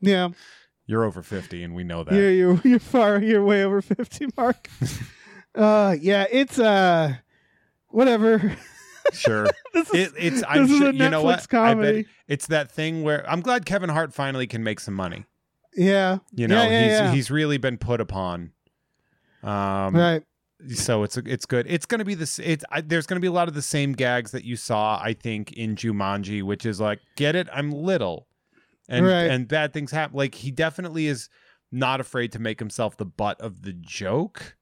yeah. 0.00 0.28
you're 0.86 1.02
over 1.02 1.22
50, 1.22 1.64
and 1.64 1.74
we 1.74 1.82
know 1.82 2.04
that. 2.04 2.14
You're 2.14 2.30
you're 2.30 2.60
you're 2.62 2.78
far. 2.78 3.20
You're 3.20 3.44
way 3.44 3.64
over 3.64 3.82
fifty, 3.82 4.28
Mark. 4.36 4.68
uh, 5.56 5.96
yeah. 6.00 6.26
It's 6.30 6.58
uh, 6.60 7.16
whatever. 7.90 8.56
Sure. 9.12 9.48
this 9.72 9.88
is 9.90 10.08
It, 10.08 10.12
it's 10.18 10.44
I'm 10.48 10.62
this 10.62 10.70
is 10.72 10.78
sure 10.78 10.88
a 10.90 10.92
you 10.92 11.08
know 11.08 11.22
what 11.22 11.40
Netflix 11.40 11.48
comedy. 11.48 11.88
I 11.88 12.02
bet 12.02 12.04
it's 12.28 12.46
that 12.48 12.70
thing 12.70 13.02
where 13.02 13.28
I'm 13.28 13.40
glad 13.40 13.64
Kevin 13.64 13.88
Hart 13.90 14.12
finally 14.12 14.46
can 14.46 14.62
make 14.62 14.80
some 14.80 14.94
money. 14.94 15.24
yeah. 15.76 16.18
You 16.32 16.46
know, 16.48 16.62
Yeah, 16.62 16.68
yeah, 16.68 16.82
he's 16.82 16.90
yeah. 16.92 17.12
he's 17.12 17.30
really 17.30 17.56
been 17.58 17.78
put 17.78 18.00
upon. 18.00 18.52
Um, 19.42 19.94
right. 19.94 20.22
so 20.74 21.04
it's 21.04 21.16
it's 21.16 21.46
good. 21.46 21.66
It's 21.68 21.86
going 21.86 22.00
to 22.00 22.04
be 22.04 22.14
this. 22.14 22.38
It's 22.38 22.64
I, 22.70 22.80
there's 22.80 23.06
going 23.06 23.16
to 23.16 23.20
be 23.20 23.28
a 23.28 23.32
lot 23.32 23.48
of 23.48 23.54
the 23.54 23.62
same 23.62 23.92
gags 23.92 24.32
that 24.32 24.44
you 24.44 24.56
saw, 24.56 25.00
I 25.02 25.14
think, 25.14 25.52
in 25.52 25.76
Jumanji, 25.76 26.42
which 26.42 26.66
is 26.66 26.80
like, 26.80 27.00
get 27.16 27.36
it? 27.36 27.48
I'm 27.52 27.70
little, 27.70 28.26
and 28.88 29.06
Right. 29.06 29.30
and 29.30 29.46
bad 29.48 29.72
things 29.72 29.90
happen. 29.92 30.16
Like 30.16 30.34
he 30.34 30.50
definitely 30.50 31.06
is 31.06 31.28
not 31.70 32.00
afraid 32.00 32.32
to 32.32 32.38
make 32.40 32.58
himself 32.58 32.96
the 32.96 33.04
butt 33.06 33.40
of 33.40 33.62
the 33.62 33.72
joke. 33.72 34.56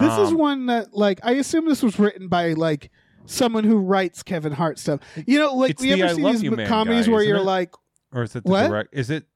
This 0.00 0.12
is 0.18 0.30
Um, 0.30 0.38
one 0.38 0.66
that 0.66 0.94
like 0.94 1.20
I 1.22 1.32
assume 1.32 1.68
this 1.68 1.82
was 1.82 1.98
written 1.98 2.28
by 2.28 2.54
like 2.54 2.90
someone 3.26 3.64
who 3.64 3.76
writes 3.78 4.22
Kevin 4.22 4.52
Hart 4.52 4.78
stuff. 4.78 5.00
You 5.26 5.38
know, 5.38 5.54
like 5.54 5.78
we 5.80 5.92
ever 5.92 6.04
I 6.04 6.12
see 6.14 6.22
these 6.22 6.42
You 6.42 6.56
comedies 6.66 7.06
guy, 7.06 7.12
where 7.12 7.22
you're 7.22 7.36
it? 7.36 7.42
like, 7.42 7.74
or 8.12 8.22
is 8.22 8.34
it 8.34 8.44
the 8.44 8.50
What? 8.50 8.68
direct? 8.68 8.88
Is 8.94 9.10
it 9.10 9.26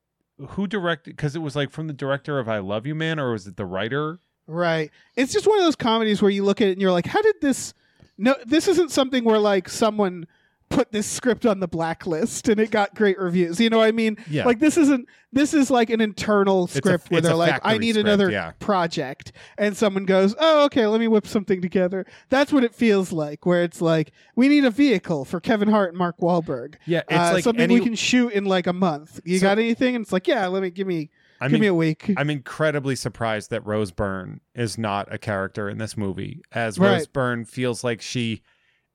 who 0.50 0.66
directed? 0.66 1.16
Because 1.16 1.36
it 1.36 1.40
was 1.40 1.56
like 1.56 1.70
from 1.70 1.86
the 1.86 1.92
director 1.92 2.38
of 2.38 2.48
I 2.48 2.58
Love 2.58 2.86
You 2.86 2.94
Man, 2.94 3.18
or 3.18 3.32
was 3.32 3.46
it 3.46 3.56
the 3.56 3.66
writer? 3.66 4.20
Right. 4.46 4.90
It's 5.14 5.32
just 5.32 5.46
one 5.46 5.58
of 5.58 5.64
those 5.64 5.76
comedies 5.76 6.22
where 6.22 6.30
you 6.30 6.44
look 6.44 6.60
at 6.60 6.68
it 6.68 6.72
and 6.72 6.80
you're 6.80 6.92
like, 6.92 7.06
how 7.06 7.20
did 7.20 7.36
this 7.42 7.74
No, 8.16 8.34
this 8.46 8.68
isn't 8.68 8.90
something 8.90 9.24
where 9.24 9.38
like 9.38 9.68
someone 9.68 10.26
put 10.68 10.90
this 10.92 11.06
script 11.06 11.46
on 11.46 11.60
the 11.60 11.68
blacklist 11.68 12.48
and 12.48 12.60
it 12.60 12.70
got 12.70 12.94
great 12.94 13.18
reviews. 13.18 13.60
You 13.60 13.70
know 13.70 13.78
what 13.78 13.86
I 13.86 13.92
mean? 13.92 14.16
Yeah. 14.28 14.44
Like 14.44 14.58
this 14.58 14.76
isn't 14.76 15.08
this 15.32 15.54
is 15.54 15.70
like 15.70 15.90
an 15.90 16.00
internal 16.00 16.64
a- 16.64 16.68
script 16.68 17.10
where 17.10 17.18
it's 17.18 17.26
they're 17.26 17.36
like, 17.36 17.60
I 17.64 17.78
need 17.78 17.92
script, 17.92 18.08
another 18.08 18.30
yeah. 18.30 18.52
project. 18.58 19.32
And 19.58 19.76
someone 19.76 20.04
goes, 20.04 20.34
Oh, 20.38 20.64
okay, 20.66 20.86
let 20.86 21.00
me 21.00 21.08
whip 21.08 21.26
something 21.26 21.60
together. 21.60 22.04
That's 22.30 22.52
what 22.52 22.64
it 22.64 22.74
feels 22.74 23.12
like, 23.12 23.46
where 23.46 23.62
it's 23.62 23.80
like, 23.80 24.12
we 24.34 24.48
need 24.48 24.64
a 24.64 24.70
vehicle 24.70 25.24
for 25.24 25.40
Kevin 25.40 25.68
Hart 25.68 25.90
and 25.90 25.98
Mark 25.98 26.18
Wahlberg. 26.18 26.74
Yeah, 26.86 27.02
it's 27.08 27.12
Uh, 27.18 27.32
like 27.34 27.44
something 27.44 27.62
any, 27.62 27.74
we 27.78 27.80
can 27.84 27.94
shoot 27.94 28.32
in 28.32 28.44
like 28.44 28.66
a 28.66 28.72
month. 28.72 29.20
You 29.24 29.38
So- 29.38 29.46
got 29.46 29.58
anything? 29.58 29.94
And 29.96 30.02
it's 30.02 30.12
like, 30.12 30.26
yeah, 30.26 30.46
let 30.48 30.62
me 30.62 30.70
give 30.70 30.86
me 30.86 31.10
I 31.40 31.46
give 31.48 31.52
mean, 31.52 31.60
me 31.60 31.66
a 31.68 31.74
week. 31.74 32.12
I'm 32.16 32.30
incredibly 32.30 32.96
surprised 32.96 33.50
that 33.50 33.64
Rose 33.66 33.90
Byrne 33.90 34.40
is 34.54 34.78
not 34.78 35.12
a 35.12 35.18
character 35.18 35.68
in 35.68 35.76
this 35.78 35.96
movie, 35.96 36.40
as 36.52 36.78
Right. 36.78 36.92
Rose 36.92 37.06
Byrne 37.06 37.44
feels 37.44 37.84
like 37.84 38.00
she 38.00 38.42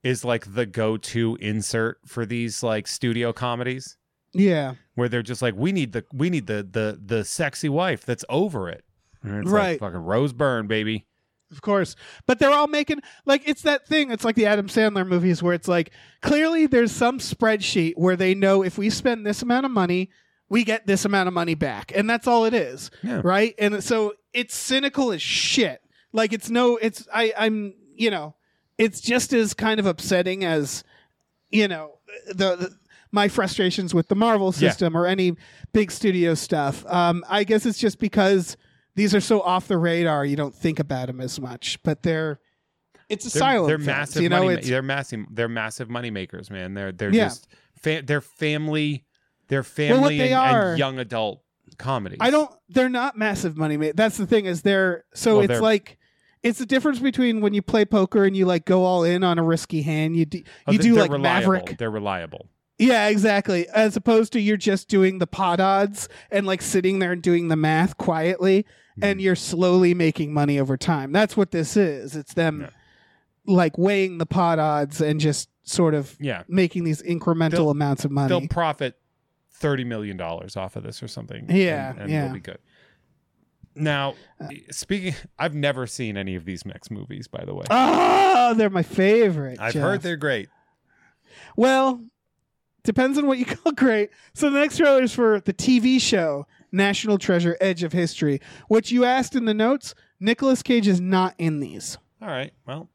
is 0.02 0.24
like 0.24 0.54
the 0.54 0.66
go-to 0.66 1.36
insert 1.40 1.98
for 2.06 2.26
these 2.26 2.62
like 2.62 2.86
studio 2.86 3.32
comedies 3.32 3.96
yeah. 4.34 4.74
where 4.94 5.08
they're 5.08 5.22
just 5.22 5.42
like, 5.42 5.54
we 5.56 5.72
need 5.72 5.92
the 5.92 6.04
we 6.12 6.30
need 6.30 6.46
the 6.46 6.66
the 6.68 7.00
the 7.04 7.24
sexy 7.24 7.68
wife 7.68 8.04
that's 8.04 8.24
over 8.28 8.68
it. 8.68 8.84
And 9.22 9.42
it's 9.42 9.50
Right. 9.50 9.72
like 9.72 9.80
fucking 9.80 10.00
Rose 10.00 10.32
Byrne, 10.32 10.66
baby. 10.66 11.06
Of 11.52 11.60
course. 11.60 11.96
But 12.26 12.38
they're 12.38 12.50
all 12.50 12.66
making 12.66 13.00
like 13.26 13.42
it's 13.46 13.62
that 13.62 13.86
thing. 13.86 14.10
It's 14.10 14.24
like 14.24 14.36
the 14.36 14.46
Adam 14.46 14.68
Sandler 14.68 15.06
movies 15.06 15.42
where 15.42 15.54
it's 15.54 15.68
like 15.68 15.92
clearly 16.22 16.66
there's 16.66 16.92
some 16.92 17.18
spreadsheet 17.18 17.92
where 17.96 18.16
they 18.16 18.34
know 18.34 18.62
if 18.64 18.78
we 18.78 18.88
spend 18.90 19.26
this 19.26 19.42
amount 19.42 19.66
of 19.66 19.70
money, 19.72 20.10
we 20.48 20.64
get 20.64 20.86
this 20.86 21.04
amount 21.04 21.28
of 21.28 21.34
money 21.34 21.54
back. 21.54 21.92
And 21.94 22.08
that's 22.08 22.26
all 22.26 22.46
it 22.46 22.54
is. 22.54 22.90
Yeah. 23.02 23.20
Right? 23.22 23.54
And 23.58 23.84
so 23.84 24.14
it's 24.32 24.56
cynical 24.56 25.12
as 25.12 25.20
shit. 25.22 25.82
Like 26.12 26.32
it's 26.32 26.48
no 26.50 26.78
it's 26.78 27.06
I 27.14 27.34
I'm 27.36 27.74
you 27.94 28.10
know, 28.10 28.34
it's 28.82 29.00
just 29.00 29.32
as 29.32 29.54
kind 29.54 29.78
of 29.80 29.86
upsetting 29.86 30.44
as 30.44 30.84
you 31.50 31.68
know, 31.68 31.98
the, 32.28 32.56
the 32.56 32.78
my 33.10 33.28
frustrations 33.28 33.92
with 33.94 34.08
the 34.08 34.14
Marvel 34.14 34.48
Yeah. 34.56 34.70
system 34.70 34.96
or 34.96 35.06
any 35.06 35.36
big 35.72 35.90
studio 35.90 36.34
stuff. 36.34 36.84
Um 36.86 37.24
I 37.28 37.44
guess 37.44 37.66
it's 37.66 37.78
just 37.78 37.98
because 37.98 38.56
these 38.94 39.14
are 39.14 39.20
so 39.20 39.40
off 39.42 39.68
the 39.68 39.78
radar 39.78 40.24
you 40.24 40.36
don't 40.36 40.54
think 40.54 40.78
about 40.78 41.06
them 41.06 41.20
as 41.20 41.40
much 41.40 41.82
but 41.82 42.02
they're 42.02 42.40
it's 43.08 43.26
a 43.26 43.30
They're, 43.30 43.40
silent 43.40 43.68
they're 43.68 43.78
massive 43.78 44.22
you 44.22 44.28
know 44.30 44.44
money. 44.44 44.62
they're 44.62 44.82
massive. 44.82 45.20
They're 45.30 45.48
massive 45.48 45.90
money 45.90 46.10
makers, 46.10 46.50
man. 46.50 46.72
They're 46.74 46.92
they're 46.92 47.10
Yeah. 47.12 47.24
just 47.24 47.48
fa- 47.76 48.02
they're 48.04 48.20
family. 48.22 49.04
They're 49.48 49.62
family 49.62 50.00
what 50.00 50.08
they 50.10 50.32
and, 50.32 50.46
and 50.46 50.56
are- 50.56 50.76
young 50.76 50.98
adult 50.98 51.42
comedies. 51.78 52.18
i 52.20 52.28
don't 52.30 52.50
they're 52.68 52.88
not 52.90 53.16
massive 53.16 53.56
money 53.56 53.76
ma- 53.78 53.92
that's 53.94 54.16
the 54.18 54.26
thing 54.26 54.44
is 54.46 54.60
they're 54.62 55.04
so 55.14 55.36
Well, 55.36 55.40
it's 55.44 55.48
they're- 55.52 55.60
like 55.60 55.98
it's 56.42 56.58
the 56.58 56.66
difference 56.66 56.98
between 56.98 57.40
when 57.40 57.54
you 57.54 57.62
play 57.62 57.84
poker 57.84 58.24
and 58.24 58.36
you 58.36 58.44
like 58.46 58.64
go 58.64 58.84
all 58.84 59.04
in 59.04 59.22
on 59.24 59.38
a 59.38 59.42
risky 59.42 59.82
hand 59.82 60.16
you 60.16 60.24
do, 60.26 60.42
Oh, 60.66 60.72
you 60.72 60.78
they- 60.78 60.84
do 60.84 60.94
like 60.94 61.10
reliable. 61.10 61.52
maverick 61.52 61.78
They're 61.78 61.90
reliable. 61.90 62.48
yeah 62.78 63.08
exactly 63.08 63.68
as 63.68 63.96
opposed 63.96 64.32
to 64.34 64.40
you're 64.40 64.56
just 64.56 64.88
doing 64.88 65.18
the 65.18 65.26
pot 65.26 65.60
odds 65.60 66.08
and 66.30 66.46
like 66.46 66.62
sitting 66.62 66.98
there 66.98 67.12
and 67.12 67.22
doing 67.22 67.48
the 67.48 67.56
math 67.56 67.96
quietly 67.98 68.64
Mm-hmm. 68.92 69.04
and 69.04 69.20
you're 69.22 69.36
slowly 69.36 69.94
making 69.94 70.34
money 70.34 70.60
over 70.60 70.76
time 70.76 71.12
that's 71.12 71.34
what 71.34 71.50
this 71.50 71.78
is 71.78 72.14
it's 72.14 72.34
them 72.34 72.60
Yeah. 72.60 72.68
like 73.46 73.78
weighing 73.78 74.18
the 74.18 74.26
pot 74.26 74.58
odds 74.58 75.00
and 75.00 75.18
just 75.18 75.48
sort 75.62 75.94
of 75.94 76.14
Yeah, 76.20 76.42
making 76.46 76.84
these 76.84 77.00
incremental 77.02 77.50
They'll- 77.52 77.70
amounts 77.70 78.04
of 78.04 78.10
money 78.10 78.28
they'll 78.28 78.46
profit 78.48 78.98
thirty 79.50 79.84
million 79.84 80.18
dollars 80.18 80.56
off 80.58 80.76
of 80.76 80.82
this 80.82 81.02
or 81.02 81.08
something. 81.08 81.46
Yeah, 81.48 81.90
and, 81.92 82.00
and 82.00 82.10
yeah. 82.10 82.24
they'll 82.24 82.34
be 82.34 82.40
good. 82.40 82.58
Now, 83.74 84.14
uh, 84.40 84.48
speaking, 84.70 85.14
I've 85.38 85.54
never 85.54 85.86
seen 85.86 86.16
any 86.16 86.34
of 86.34 86.44
these 86.44 86.64
mix 86.66 86.90
movies. 86.90 87.26
By 87.28 87.44
the 87.44 87.54
way, 87.54 87.64
Oh, 87.70 88.54
they're 88.54 88.70
my 88.70 88.82
favorite. 88.82 89.58
I've 89.60 89.72
Jeff. 89.72 89.82
heard 89.82 90.02
they're 90.02 90.16
great. 90.16 90.48
Well, 91.56 92.02
depends 92.84 93.18
on 93.18 93.26
what 93.26 93.38
you 93.38 93.44
call 93.46 93.72
great. 93.72 94.10
So 94.34 94.50
the 94.50 94.58
next 94.60 94.76
trailer 94.76 95.02
is 95.02 95.14
for 95.14 95.40
the 95.40 95.52
TV 95.54 96.00
show 96.00 96.46
National 96.70 97.18
Treasure: 97.18 97.56
Edge 97.60 97.82
of 97.82 97.92
History, 97.92 98.40
which 98.68 98.90
you 98.92 99.04
asked 99.04 99.34
in 99.34 99.44
the 99.44 99.54
notes. 99.54 99.94
Nicolas 100.20 100.62
Cage 100.62 100.86
is 100.86 101.00
not 101.00 101.34
in 101.36 101.58
these, 101.58 101.98
All 102.20 102.28
right, 102.28 102.52
well, 102.64 102.88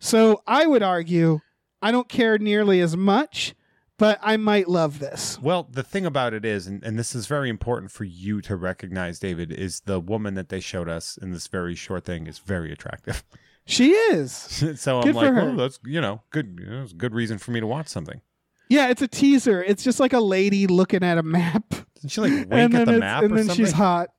so 0.00 0.42
I 0.48 0.66
would 0.66 0.82
argue 0.82 1.38
I 1.80 1.92
don't 1.92 2.08
care 2.08 2.38
nearly 2.38 2.80
as 2.80 2.96
much, 2.96 3.54
but 3.98 4.18
I 4.22 4.36
might 4.36 4.68
love 4.68 4.98
this. 4.98 5.38
well, 5.40 5.68
the 5.70 5.82
thing 5.82 6.04
about 6.06 6.34
it 6.34 6.44
is, 6.44 6.66
and, 6.66 6.82
and 6.84 6.98
this 6.98 7.14
is 7.14 7.26
very 7.26 7.48
important 7.48 7.90
for 7.90 8.04
you 8.04 8.40
to 8.42 8.56
recognize, 8.56 9.18
David, 9.18 9.52
is 9.52 9.80
the 9.80 10.00
woman 10.00 10.34
that 10.34 10.48
they 10.48 10.60
showed 10.60 10.88
us 10.88 11.16
in 11.16 11.32
this 11.32 11.46
very 11.46 11.74
short 11.74 12.04
thing 12.04 12.26
is 12.26 12.38
very 12.38 12.72
attractive. 12.72 13.24
She 13.68 13.90
is. 13.90 14.32
so 14.76 15.00
I'm 15.00 15.12
like, 15.12 15.34
oh, 15.34 15.56
that's 15.56 15.80
you 15.84 16.00
know, 16.00 16.22
good, 16.30 16.60
you 16.62 16.70
know, 16.70 16.82
it's 16.82 16.92
a 16.92 16.94
good 16.94 17.12
reason 17.12 17.36
for 17.36 17.50
me 17.50 17.58
to 17.58 17.66
watch 17.66 17.88
something. 17.88 18.20
Yeah, 18.68 18.88
it's 18.90 19.02
a 19.02 19.08
teaser. 19.08 19.62
It's 19.62 19.84
just 19.84 20.00
like 20.00 20.12
a 20.12 20.20
lady 20.20 20.66
looking 20.66 21.02
at 21.02 21.18
a 21.18 21.22
map. 21.22 21.68
Didn't 21.96 22.10
she 22.10 22.20
like 22.20 22.30
wink 22.32 22.52
and 22.52 22.74
at 22.74 22.86
then, 22.86 22.94
the 22.94 23.00
map 23.00 23.22
and 23.24 23.36
then 23.36 23.46
something? 23.46 23.64
she's 23.64 23.72
hot. 23.74 24.10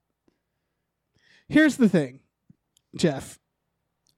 Here's 1.50 1.78
the 1.78 1.88
thing, 1.88 2.20
Jeff, 2.96 3.40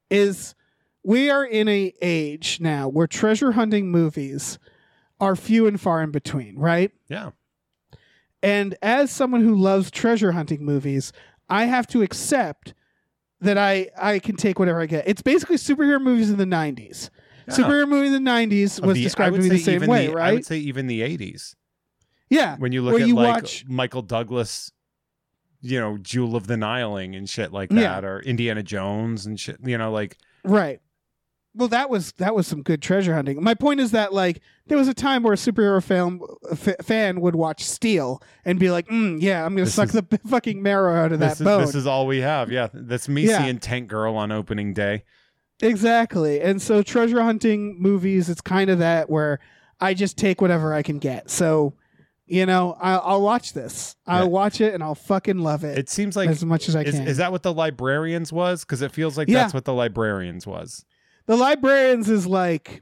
is 0.10 0.55
we 1.03 1.30
are 1.30 1.45
in 1.45 1.68
a 1.68 1.93
age 2.01 2.60
now 2.60 2.88
where 2.88 3.05
treasure 3.05 3.51
hunting 3.51 3.91
movies 3.91 4.57
are 5.20 5.36
few 5.36 5.67
and 5.67 5.80
far 5.80 6.01
in 6.01 6.11
between, 6.11 6.57
right? 6.57 6.91
Yeah. 7.09 7.32
And 8.41 8.76
as 8.82 9.11
someone 9.11 9.41
who 9.41 9.55
loves 9.55 9.91
treasure 9.91 10.32
hunting 10.32 10.63
movies, 10.63 11.11
I 11.49 11.65
have 11.65 11.88
to 11.88 12.01
accept 12.01 12.74
that 13.41 13.57
I 13.57 13.89
I 13.97 14.20
can 14.20 14.36
take 14.36 14.59
whatever 14.59 14.82
I 14.82 14.86
get. 14.86 15.07
It's 15.07 15.22
basically 15.22 15.57
superhero 15.57 16.01
movies 16.01 16.30
in 16.30 16.38
the 16.38 16.45
90s. 16.45 17.09
Yeah. 17.47 17.53
Superhero 17.55 17.88
movie 17.88 18.07
in 18.07 18.13
the 18.24 18.30
90s 18.30 18.80
was 18.86 18.95
the- 18.95 19.03
described 19.03 19.36
to 19.36 19.41
me 19.41 19.49
the 19.49 19.57
same 19.57 19.86
way, 19.88 20.07
the- 20.07 20.17
I 20.20 20.34
would 20.34 20.45
say 20.45 20.57
even 20.57 20.88
the 20.88 21.01
80s. 21.01 21.55
yeah. 22.30 22.55
When 22.57 22.72
you 22.72 22.82
look 22.82 23.01
at 23.01 23.07
you 23.07 23.15
like 23.15 23.36
watch- 23.43 23.65
Michael 23.67 24.03
Douglas, 24.03 24.72
you 25.61 25.80
know, 25.80 25.97
Jewel 25.97 26.36
of 26.36 26.47
the 26.47 26.55
Niling 26.57 27.15
and 27.15 27.30
shit 27.30 27.51
like 27.51 27.72
Yeah. 27.72 27.82
that, 27.95 28.05
or 28.05 28.20
Indiana 28.22 28.63
Jones 28.63 29.26
and 29.26 29.38
shit, 29.39 29.57
you 29.65 29.78
know, 29.78 29.91
like 29.91 30.17
Right. 30.45 30.80
Well, 31.56 31.68
that 31.70 31.89
was 31.89 32.12
that 32.14 32.36
was 32.36 32.45
some 32.47 32.62
good 32.62 32.82
treasure 32.82 33.14
hunting. 33.16 33.41
My 33.43 33.56
point 33.56 33.80
is 33.80 33.91
that 33.91 34.14
like 34.14 34.39
there 34.68 34.78
was 34.78 34.88
a 34.88 34.93
time 34.93 35.24
where 35.24 35.34
a 35.34 35.36
superhero 35.36 35.84
film 35.84 36.22
f- 36.52 36.76
fan 36.86 37.22
would 37.22 37.36
watch 37.36 37.66
Steel 37.66 38.22
and 38.45 38.60
be 38.60 38.70
like, 38.70 38.88
mm, 38.88 39.18
"Yeah, 39.20 39.43
I'm 39.45 39.54
gonna 39.56 39.66
This 39.66 39.74
suck 39.74 39.88
is- 39.88 39.93
the 39.93 40.04
b- 40.04 40.18
fucking 40.28 40.62
marrow 40.62 40.95
out 40.95 41.12
of 41.12 41.20
that 41.20 41.30
this 41.30 41.41
is, 41.41 41.45
bone." 41.45 41.62
this 41.62 41.76
is 41.76 41.88
all 41.88 42.06
we 42.06 42.20
have. 42.20 42.52
Yeah. 42.52 42.68
That's 42.74 43.10
me 43.10 43.28
Yeah. 43.28 43.43
seeing 43.43 43.58
Tank 43.60 43.88
Girl 43.89 44.16
on 44.16 44.32
opening 44.32 44.74
day. 44.74 45.04
Exactly. 45.62 46.39
And 46.41 46.62
so 46.62 46.82
treasure 46.84 47.22
hunting 47.22 47.82
movies, 47.82 48.30
it's 48.30 48.41
kind 48.41 48.70
of 48.70 48.80
that 48.80 49.10
where 49.10 49.39
I 49.80 49.93
just 49.93 50.18
take 50.18 50.41
whatever 50.41 50.74
I 50.74 50.84
can 50.84 51.00
get. 51.00 51.30
So, 51.30 51.74
you 52.26 52.45
know, 52.45 52.78
I'll, 52.80 53.02
I'll 53.04 53.22
watch 53.22 53.54
this. 53.54 53.95
I'll 54.08 54.24
Yeah. 54.26 54.30
watch 54.30 54.62
it 54.62 54.74
and 54.74 54.82
I'll 54.84 54.95
fucking 54.95 55.39
love 55.39 55.64
it, 55.64 55.78
It 55.78 55.89
seems 55.89 56.16
like 56.16 56.30
as 56.30 56.45
much 56.45 56.70
as 56.70 56.76
I 56.76 56.84
is, 56.84 56.95
can. 56.95 57.08
is 57.08 57.18
that 57.18 57.32
what 57.32 57.43
the 57.43 57.54
librarians 57.54 58.32
was? 58.32 58.62
Because 58.64 58.82
it 58.82 58.91
feels 58.91 59.18
like 59.18 59.28
Yeah. 59.28 59.39
that's 59.41 59.54
what 59.54 59.66
the 59.66 59.74
librarians 59.74 60.45
was. 60.47 60.86
The 61.30 61.38
librarians 61.38 62.09
is 62.09 62.25
like. 62.27 62.82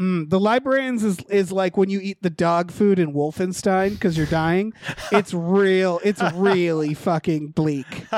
Mm, 0.00 0.30
the 0.30 0.40
librarians 0.40 1.04
is 1.04 1.18
is 1.28 1.52
like 1.52 1.76
when 1.76 1.90
you 1.90 2.00
eat 2.00 2.22
the 2.22 2.30
dog 2.30 2.70
food 2.70 2.98
in 2.98 3.12
Wolfenstein 3.12 3.90
because 3.90 4.16
you're 4.16 4.26
dying. 4.26 4.72
It's 5.12 5.34
real. 5.34 6.00
It's 6.02 6.22
really 6.34 6.94
fucking 6.94 7.48
bleak. 7.50 8.06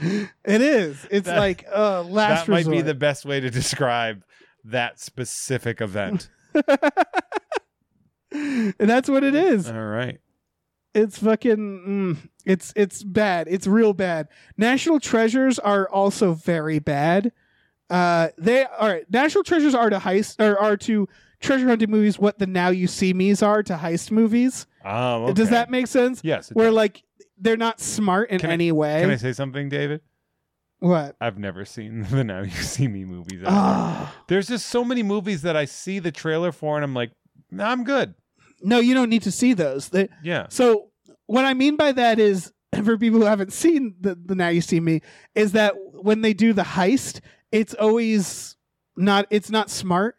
It 0.00 0.60
is. 0.62 1.06
It's 1.10 1.26
That- 1.26 1.38
like 1.38 1.64
uh, 1.74 2.02
last 2.02 2.46
that 2.46 2.52
might 2.52 2.68
be 2.68 2.82
the 2.82 2.94
best 2.94 3.24
way 3.24 3.40
to 3.40 3.50
describe 3.50 4.22
that 4.64 5.00
specific 5.00 5.80
event. 5.80 6.28
and 8.32 8.74
that's 8.78 9.08
what 9.08 9.24
it 9.24 9.34
is. 9.34 9.68
all 9.68 9.74
right. 9.76 10.20
It's 10.94 11.18
fucking. 11.18 11.56
Mm, 11.86 12.30
it's 12.44 12.72
it's 12.76 13.02
bad. 13.02 13.46
It's 13.50 13.66
real 13.66 13.92
bad. 13.92 14.28
National 14.56 15.00
treasures 15.00 15.58
are 15.58 15.88
also 15.88 16.32
very 16.34 16.78
bad. 16.78 17.32
Uh, 17.90 18.28
they 18.36 18.64
are 18.64 19.00
national 19.10 19.44
treasures 19.44 19.74
are 19.74 19.88
to 19.90 19.98
heist 19.98 20.40
or 20.44 20.58
are 20.58 20.76
to 20.76 21.08
treasure 21.40 21.66
hunting 21.68 21.90
movies 21.90 22.18
what 22.18 22.38
the 22.38 22.46
Now 22.46 22.68
You 22.68 22.86
See 22.86 23.12
Me's 23.14 23.42
are 23.42 23.62
to 23.62 23.74
heist 23.76 24.10
movies. 24.10 24.66
Oh, 24.84 25.24
okay. 25.24 25.32
Does 25.34 25.50
that 25.50 25.70
make 25.70 25.86
sense? 25.86 26.20
Yes. 26.22 26.50
Where 26.50 26.66
does. 26.68 26.74
like 26.74 27.02
they're 27.38 27.56
not 27.56 27.80
smart 27.80 28.30
in 28.30 28.40
Can 28.40 28.50
I- 28.50 28.54
any 28.54 28.72
way. 28.72 29.00
Can 29.00 29.10
I 29.10 29.16
say 29.16 29.32
something, 29.32 29.68
David? 29.68 30.00
what? 30.80 31.16
I've 31.20 31.38
never 31.38 31.64
seen 31.64 32.02
the 32.10 32.22
Now 32.24 32.42
You 32.42 32.50
See 32.50 32.88
Me 32.88 33.04
movies. 33.04 33.42
Ah. 33.46 34.14
There's 34.28 34.48
just 34.48 34.66
so 34.68 34.84
many 34.84 35.02
movies 35.02 35.42
that 35.42 35.56
I 35.56 35.64
see 35.64 35.98
the 35.98 36.12
trailer 36.12 36.52
for, 36.52 36.76
and 36.76 36.84
I'm 36.84 36.94
like, 36.94 37.10
nah, 37.50 37.70
I'm 37.70 37.84
good. 37.84 38.14
no, 38.62 38.78
you 38.80 38.94
don't 38.94 39.08
need 39.08 39.22
to 39.22 39.32
see 39.32 39.54
those. 39.54 39.88
They, 39.88 40.08
Yeah. 40.22 40.46
So 40.50 40.90
what 41.26 41.44
I 41.44 41.54
mean 41.54 41.76
by 41.76 41.92
that 41.92 42.18
is 42.18 42.52
for 42.84 42.96
people 42.98 43.18
who 43.20 43.26
haven't 43.26 43.52
seen 43.52 43.94
the, 44.00 44.14
the 44.14 44.34
Now 44.34 44.48
You 44.48 44.60
See 44.60 44.78
Me 44.80 45.00
is 45.34 45.52
that 45.52 45.74
when 45.92 46.20
they 46.20 46.32
do 46.34 46.52
the 46.52 46.62
heist, 46.62 47.20
it's 47.52 47.74
always 47.74 48.56
not 48.96 49.26
it's 49.30 49.50
not 49.50 49.70
smart. 49.70 50.16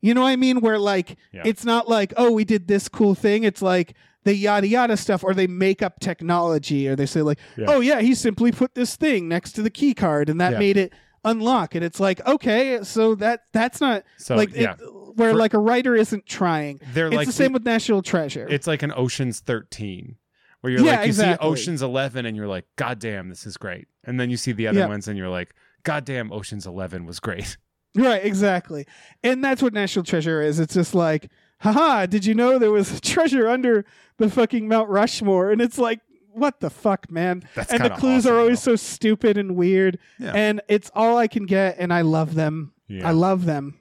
You 0.00 0.14
know 0.14 0.22
what 0.22 0.28
I 0.28 0.36
mean? 0.36 0.60
Where 0.60 0.78
like 0.78 1.16
Yeah. 1.32 1.42
it's 1.44 1.64
not 1.64 1.88
like, 1.88 2.12
oh, 2.16 2.30
we 2.32 2.44
did 2.44 2.68
this 2.68 2.88
cool 2.88 3.14
thing. 3.14 3.42
It's 3.44 3.62
like 3.62 3.94
the 4.24 4.34
yada 4.34 4.66
yada 4.68 4.96
stuff, 4.96 5.24
or 5.24 5.34
they 5.34 5.46
make 5.46 5.82
up 5.82 6.00
technology, 6.00 6.88
or 6.88 6.94
they 6.96 7.06
say 7.06 7.22
like, 7.22 7.38
Yeah. 7.56 7.66
oh 7.68 7.80
yeah, 7.80 8.00
he 8.00 8.14
simply 8.14 8.52
put 8.52 8.74
this 8.74 8.96
thing 8.96 9.28
next 9.28 9.52
to 9.52 9.62
the 9.62 9.70
key 9.70 9.94
card 9.94 10.28
and 10.28 10.40
that 10.40 10.52
Yeah. 10.52 10.58
made 10.58 10.76
it 10.76 10.92
unlock. 11.24 11.74
And 11.74 11.84
it's 11.84 11.98
like, 11.98 12.24
okay, 12.26 12.80
so 12.82 13.14
that 13.16 13.44
that's 13.52 13.80
not 13.80 14.04
So 14.18 14.36
like 14.36 14.54
yeah, 14.54 14.74
it, 14.74 14.80
where 15.16 15.32
For- 15.32 15.36
like 15.38 15.54
a 15.54 15.58
writer 15.58 15.96
isn't 15.96 16.26
trying. 16.26 16.80
they're 16.94 17.06
It's 17.08 17.16
like 17.16 17.26
the 17.26 17.32
same 17.32 17.52
with 17.52 17.64
National 17.64 18.02
Treasure. 18.02 18.46
It's 18.48 18.66
like 18.68 18.82
an 18.84 18.92
Ocean's 18.94 19.40
13, 19.40 20.14
where 20.60 20.72
you're 20.72 20.80
like, 20.82 21.00
you 21.00 21.04
exactly. 21.06 21.44
see 21.44 21.48
Ocean's 21.50 21.82
11, 21.82 22.24
and 22.24 22.36
you're 22.36 22.46
like, 22.46 22.66
God 22.76 23.00
damn, 23.00 23.28
this 23.28 23.46
is 23.46 23.56
great. 23.56 23.88
And 24.04 24.20
then 24.20 24.30
you 24.30 24.36
see 24.36 24.52
the 24.52 24.68
other 24.68 24.86
ones, 24.86 25.08
and 25.08 25.18
you're 25.18 25.28
like, 25.28 25.54
God 25.84 26.04
damn, 26.04 26.32
Ocean's 26.32 26.66
11 26.66 27.06
was 27.06 27.20
great. 27.20 27.56
Right, 27.96 28.22
exactly. 28.24 28.86
And 29.24 29.42
that's 29.42 29.60
what 29.62 29.72
National 29.72 30.04
Treasure 30.04 30.40
is. 30.42 30.60
It's 30.60 30.74
just 30.74 30.94
like, 30.94 31.30
haha, 31.60 32.06
did 32.06 32.24
you 32.26 32.34
know 32.34 32.58
there 32.58 32.70
was 32.70 33.00
treasure 33.00 33.48
under 33.48 33.84
the 34.18 34.30
fucking 34.30 34.68
Mount 34.68 34.88
Rushmore? 34.88 35.50
And 35.50 35.60
it's 35.60 35.78
like, 35.78 36.00
what 36.32 36.60
the 36.60 36.70
fuck, 36.70 37.10
man? 37.10 37.42
That's 37.56 37.72
and 37.72 37.82
the 37.82 37.88
clues 37.90 38.24
are 38.26 38.34
awesome, 38.34 38.40
always 38.42 38.62
so 38.62 38.76
stupid 38.76 39.36
and 39.36 39.56
weird. 39.56 39.98
Yeah. 40.18 40.32
And 40.32 40.60
it's 40.68 40.90
all 40.94 41.16
I 41.16 41.26
can 41.26 41.46
get, 41.46 41.76
and 41.78 41.92
I 41.92 42.02
love 42.02 42.34
them. 42.34 42.72
Yeah. 42.86 43.08
I 43.08 43.12
love 43.12 43.46
them. 43.46 43.80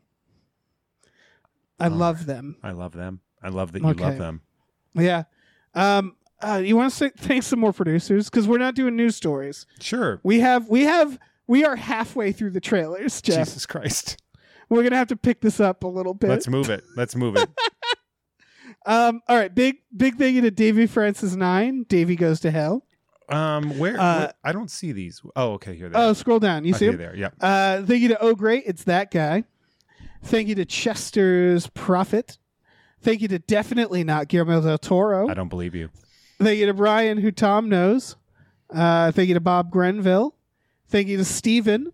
I 1.79 1.87
Oh. 1.87 1.89
love 1.89 2.25
them. 2.25 2.55
I 2.63 2.71
love 2.71 2.93
them. 2.93 3.19
I 3.43 3.49
love 3.49 3.71
that 3.73 3.81
you 3.83 3.89
Okay. 3.89 4.03
love 4.03 4.17
them. 4.17 4.41
Yeah. 4.95 5.23
Um, 5.75 6.15
uh, 6.41 6.61
you 6.63 6.75
want 6.75 6.91
to 6.91 6.95
say 6.97 7.11
thank 7.15 7.43
some 7.43 7.59
more 7.59 7.73
producers 7.73 8.29
because 8.29 8.47
we're 8.47 8.57
not 8.57 8.73
doing 8.73 8.95
news 8.95 9.15
stories. 9.15 9.67
Sure. 9.79 10.19
We 10.23 10.39
have, 10.39 10.69
we 10.69 10.83
have, 10.83 11.19
we 11.47 11.63
are 11.65 11.75
halfway 11.75 12.31
through 12.31 12.51
the 12.51 12.61
trailers, 12.61 13.21
Jeff. 13.21 13.45
Jesus 13.47 13.65
Christ. 13.65 14.17
We're 14.69 14.83
gonna 14.83 14.97
have 14.97 15.07
to 15.07 15.15
pick 15.15 15.41
this 15.41 15.59
up 15.59 15.83
a 15.83 15.87
little 15.87 16.13
bit. 16.13 16.29
Let's 16.29 16.47
move 16.47 16.69
it. 16.69 16.83
Let's 16.95 17.15
move 17.15 17.35
it. 17.37 17.49
Um, 18.85 19.21
all 19.27 19.35
right, 19.37 19.53
big 19.53 19.77
big 19.95 20.17
thank 20.17 20.35
you 20.35 20.41
to 20.41 20.51
Davy 20.51 20.87
Francis 20.87 21.35
Nine. 21.35 21.83
Davy 21.89 22.15
goes 22.15 22.39
to 22.41 22.51
hell. 22.51 22.85
Um, 23.27 23.77
where, 23.79 23.99
Uh, 23.99 24.19
where- 24.19 24.33
I 24.45 24.51
don't 24.53 24.71
see 24.71 24.93
these. 24.93 25.21
Oh, 25.35 25.53
okay, 25.53 25.75
here 25.75 25.89
they 25.89 25.97
are. 25.97 26.03
Oh, 26.05 26.09
are. 26.11 26.15
scroll 26.15 26.39
down. 26.39 26.63
You 26.63 26.73
see 26.73 26.85
Okay, 26.87 26.93
him? 26.93 26.97
there. 26.97 27.15
Yeah. 27.15 27.29
Uh, 27.41 27.83
thank 27.85 28.01
you 28.01 28.07
to 28.09 28.21
Oh 28.21 28.33
Great, 28.33 28.63
it's 28.65 28.83
that 28.85 29.11
guy. 29.11 29.43
Thank 30.23 30.47
you 30.47 30.55
to 30.55 30.63
Chester's 30.65 31.67
Prophet. 31.67 32.37
Thank 33.01 33.21
you 33.21 33.27
to 33.29 33.39
definitely 33.39 34.05
not 34.05 34.29
Guillermo 34.29 34.61
del 34.61 34.77
Toro. 34.77 35.27
I 35.27 35.33
don't 35.33 35.49
believe 35.49 35.75
you. 35.75 35.89
Thank 36.39 36.59
you 36.59 36.65
to 36.67 36.73
Brian, 36.73 37.17
who 37.17 37.31
Tom 37.31 37.67
knows. 37.67 38.15
Uh, 38.73 39.11
thank 39.11 39.27
you 39.27 39.33
to 39.33 39.41
Bob 39.41 39.69
Grenville. 39.69 40.33
Thank 40.87 41.07
you 41.07 41.17
to 41.17 41.25
Steven. 41.25 41.91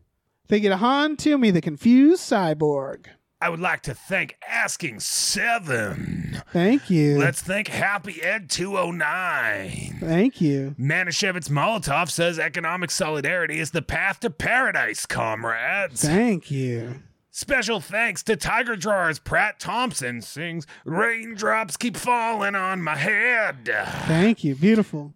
Thank 0.47 0.63
you 0.63 0.69
to 0.69 0.77
Han 0.77 1.17
Toomey, 1.17 1.51
the 1.51 1.61
confused 1.61 2.21
cyborg. 2.21 3.07
I 3.41 3.49
would 3.49 3.59
like 3.59 3.81
to 3.81 3.93
thank 3.93 4.37
Asking 4.47 5.01
Seven. 5.01 6.41
Thank 6.53 6.89
you. 6.89 7.17
Let's 7.17 7.41
thank 7.41 7.67
Happy 7.67 8.21
Ed 8.21 8.49
209. 8.49 9.97
Thank 9.99 10.39
you. 10.39 10.75
Manischewitz 10.79 11.49
Molotov 11.49 12.09
says 12.09 12.39
economic 12.39 12.89
solidarity 12.89 13.59
is 13.59 13.71
the 13.71 13.81
path 13.81 14.21
to 14.21 14.29
paradise, 14.29 15.05
comrades. 15.05 16.03
Thank 16.03 16.51
you. 16.51 17.01
Special 17.31 17.81
thanks 17.81 18.23
to 18.23 18.37
Tiger 18.37 18.75
Drawers. 18.75 19.19
Pratt 19.19 19.59
Thompson 19.59 20.21
sings 20.21 20.65
Raindrops 20.85 21.75
Keep 21.75 21.97
Falling 21.97 22.55
on 22.55 22.81
My 22.81 22.95
Head. 22.95 23.65
Thank 24.05 24.43
you. 24.43 24.55
Beautiful. 24.55 25.15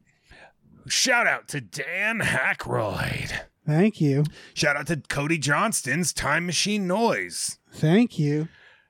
Shout 0.88 1.28
out 1.28 1.48
to 1.50 1.62
Dan 1.62 2.20
Hackroyd. 2.22 3.42
Thank 3.68 4.00
you. 4.02 4.24
Shout 4.54 4.78
out 4.78 4.88
to 4.88 4.98
Cody 5.10 5.38
Johnston's 5.38 6.14
Time 6.14 6.46
Machine 6.46 6.88
Noise. 6.88 7.60
Thank 7.74 8.18
you. 8.18 8.48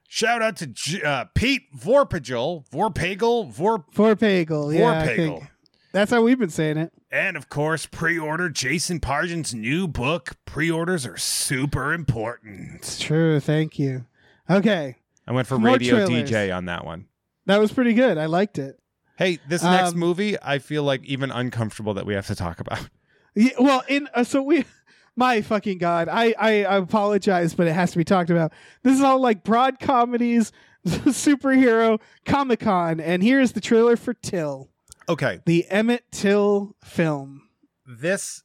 Shout 0.08 0.40
out 0.40 0.56
to 0.58 0.68
J- 0.68 1.02
uh, 1.02 1.24
Pete 1.34 1.64
Vorpagel, 1.76 2.66
Vorpagel, 2.70 3.50
Vor, 3.50 3.84
Vorpagel. 3.94 4.74
Yeah, 4.74 4.90
I 5.02 5.06
Vorpagel. 5.06 5.16
think 5.16 5.44
that's 5.92 6.10
how 6.10 6.22
we've 6.22 6.38
been 6.38 6.48
saying 6.48 6.76
it. 6.78 6.92
and 7.10 7.36
of 7.36 7.48
course, 7.48 7.84
pre-order 7.86 8.48
Jason 8.48 9.00
Pargin's 9.00 9.52
new 9.54 9.86
book. 9.88 10.36
Pre-orders 10.46 11.04
are 11.06 11.16
super 11.18 11.92
important. 11.92 12.76
It's 12.76 12.98
true. 12.98 13.40
Thank 13.40 13.78
you. 13.78 14.06
Okay. 14.48 14.96
I 15.26 15.32
went 15.32 15.46
for 15.46 15.58
More 15.58 15.72
Radio 15.72 16.06
trailers. 16.06 16.30
DJ 16.30 16.56
on 16.56 16.66
that 16.66 16.86
one. 16.86 17.06
That 17.46 17.58
was 17.60 17.72
pretty 17.72 17.92
good. 17.94 18.16
I 18.16 18.26
liked 18.26 18.58
it. 18.58 18.78
Hey, 19.18 19.40
this 19.48 19.62
next 19.62 19.92
Um, 19.94 19.98
movie, 19.98 20.36
I 20.40 20.58
feel 20.58 20.84
like 20.84 21.04
even 21.04 21.30
uncomfortable 21.30 21.92
that 21.94 22.06
we 22.06 22.14
have 22.14 22.28
to 22.28 22.34
talk 22.36 22.60
about. 22.60 22.88
Yeah, 23.34 23.50
well, 23.58 23.82
in 23.88 24.08
uh, 24.14 24.24
so 24.24 24.42
we, 24.42 24.64
my 25.16 25.40
fucking 25.42 25.78
god, 25.78 26.08
I, 26.08 26.34
I 26.38 26.64
I 26.64 26.76
apologize, 26.76 27.54
but 27.54 27.66
it 27.66 27.72
has 27.72 27.92
to 27.92 27.98
be 27.98 28.04
talked 28.04 28.30
about. 28.30 28.52
This 28.82 28.94
is 28.96 29.02
all 29.02 29.20
like 29.20 29.44
broad 29.44 29.78
comedies, 29.80 30.52
superhero, 30.86 32.00
Comic 32.24 32.60
Con, 32.60 33.00
and 33.00 33.22
here's 33.22 33.52
the 33.52 33.60
trailer 33.60 33.96
for 33.96 34.14
Till, 34.14 34.68
Okay, 35.08 35.40
the 35.46 35.66
Emmett 35.68 36.04
Till 36.10 36.74
film. 36.82 37.48
this, 37.86 38.42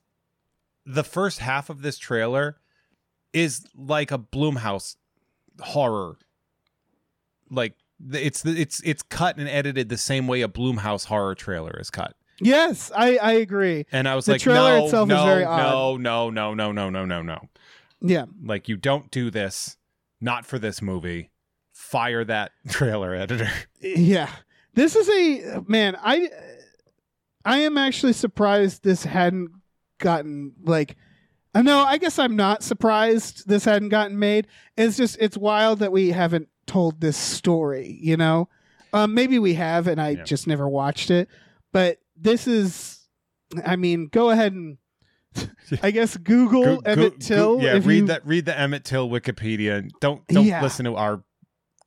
the 0.85 1.03
first 1.03 1.39
half 1.39 1.69
of 1.69 1.81
this 1.81 1.97
trailer 1.97 2.57
is 3.33 3.65
like 3.75 4.11
a 4.11 4.17
Blumhouse 4.19 4.95
horror. 5.59 6.17
Like 7.49 7.73
it's 8.11 8.41
the- 8.41 8.59
it's 8.59 8.81
it's 8.83 9.01
cut 9.03 9.37
and 9.37 9.47
edited 9.47 9.89
the 9.89 9.97
same 9.97 10.27
way 10.27 10.41
a 10.41 10.47
Blumhouse 10.47 11.05
horror 11.05 11.35
trailer 11.35 11.75
is 11.79 11.89
cut. 11.89 12.15
Yes, 12.41 12.91
I 12.95 13.17
I 13.17 13.31
agree. 13.33 13.85
And 13.91 14.07
I 14.07 14.15
was 14.15 14.25
The 14.25 14.33
like, 14.33 14.41
trailer 14.41 14.77
no, 14.79 14.85
itself 14.85 15.07
is 15.09 15.15
no, 15.15 15.25
very 15.25 15.43
no, 15.45 15.97
no, 15.97 16.29
no, 16.29 16.53
no, 16.53 16.71
no, 16.71 16.89
no, 16.89 17.05
no, 17.05 17.21
no. 17.21 17.39
Yeah, 18.01 18.25
Like 18.43 18.67
you 18.67 18.75
don't 18.77 19.09
do 19.11 19.29
this. 19.31 19.77
Not 20.19 20.45
for 20.45 20.57
this 20.59 20.81
movie. 20.81 21.29
fire 21.73 22.23
that 22.25 22.51
trailer 22.69 23.13
editor. 23.15 23.49
Yeah. 23.81 24.29
This 24.73 24.95
is 24.95 25.07
a 25.09 25.63
man, 25.67 25.95
I 26.01 26.29
I 27.45 27.59
am 27.59 27.77
actually 27.77 28.13
surprised 28.13 28.83
this 28.83 29.03
hadn't 29.03 29.51
gotten 29.99 30.53
like 30.63 30.95
uh, 31.55 31.61
no, 31.61 31.79
I 31.83 31.97
guess 31.97 32.17
I'm 32.17 32.35
not 32.35 32.63
surprised 32.63 33.47
this 33.47 33.65
hadn't 33.65 33.89
gotten 33.89 34.17
made. 34.17 34.47
It's 34.75 34.97
just 34.97 35.17
it's 35.19 35.37
wild 35.37 35.79
that 35.79 35.91
we 35.91 36.09
haven't 36.09 36.47
told 36.65 36.99
this 37.01 37.15
story, 37.17 37.97
you 38.01 38.17
know? 38.17 38.49
Um 38.93 39.13
maybe 39.13 39.37
we 39.39 39.53
have 39.55 39.87
and 39.87 40.01
I 40.01 40.09
Yeah. 40.11 40.23
just 40.23 40.47
never 40.47 40.67
watched 40.67 41.11
it. 41.11 41.27
But 41.71 41.99
this 42.23 42.47
is 42.47 42.99
I 43.65 43.75
mean, 43.75 44.07
go 44.11 44.29
ahead 44.31 44.53
and 44.53 44.77
I 45.83 45.91
guess 45.91 46.15
Google 46.17 46.63
Go- 46.77 46.81
Emmett 46.85 47.19
go- 47.19 47.25
Till. 47.25 47.57
go- 47.57 47.63
yeah, 47.63 47.73
read 47.83 47.87
you, 47.97 48.05
that. 48.07 48.25
Read 48.25 48.45
the 48.45 48.57
Emmett 48.57 48.83
Till 48.83 49.09
Wikipedia. 49.09 49.77
and 49.79 49.91
Don't 50.01 50.25
don't 50.27 50.45
Yeah. 50.45 50.61
listen 50.61 50.85
to 50.85 50.95
our 50.95 51.23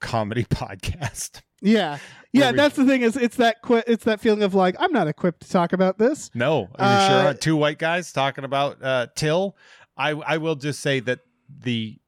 comedy 0.01 0.45
podcast. 0.51 1.43
Yeah. 1.63 1.99
Yeah, 2.33 2.51
we- 2.51 2.57
that's 2.57 2.77
the 2.77 2.85
thing 2.85 3.03
is 3.03 3.17
it's 3.17 3.37
that 3.37 3.63
qui- 3.63 3.83
it's 3.87 4.05
that 4.05 4.21
feeling 4.21 4.43
of 4.43 4.55
like 4.55 4.77
I'm 4.79 4.93
not 4.93 5.09
equipped 5.09 5.43
to 5.43 5.49
talk 5.51 5.73
about 5.73 5.99
this. 5.99 6.31
No, 6.35 6.69
are 6.79 7.03
you 7.03 7.09
sure? 7.09 7.29
Uh, 7.29 7.35
Two 7.35 7.57
white 7.57 7.79
guys 7.79 8.13
talking 8.13 8.45
about 8.45 8.83
uh, 8.83 9.07
Till. 9.17 9.57
I 9.97 10.11
I 10.11 10.37
will 10.37 10.57
just 10.57 10.81
say 10.81 11.01
that 11.01 11.21
the 11.49 11.99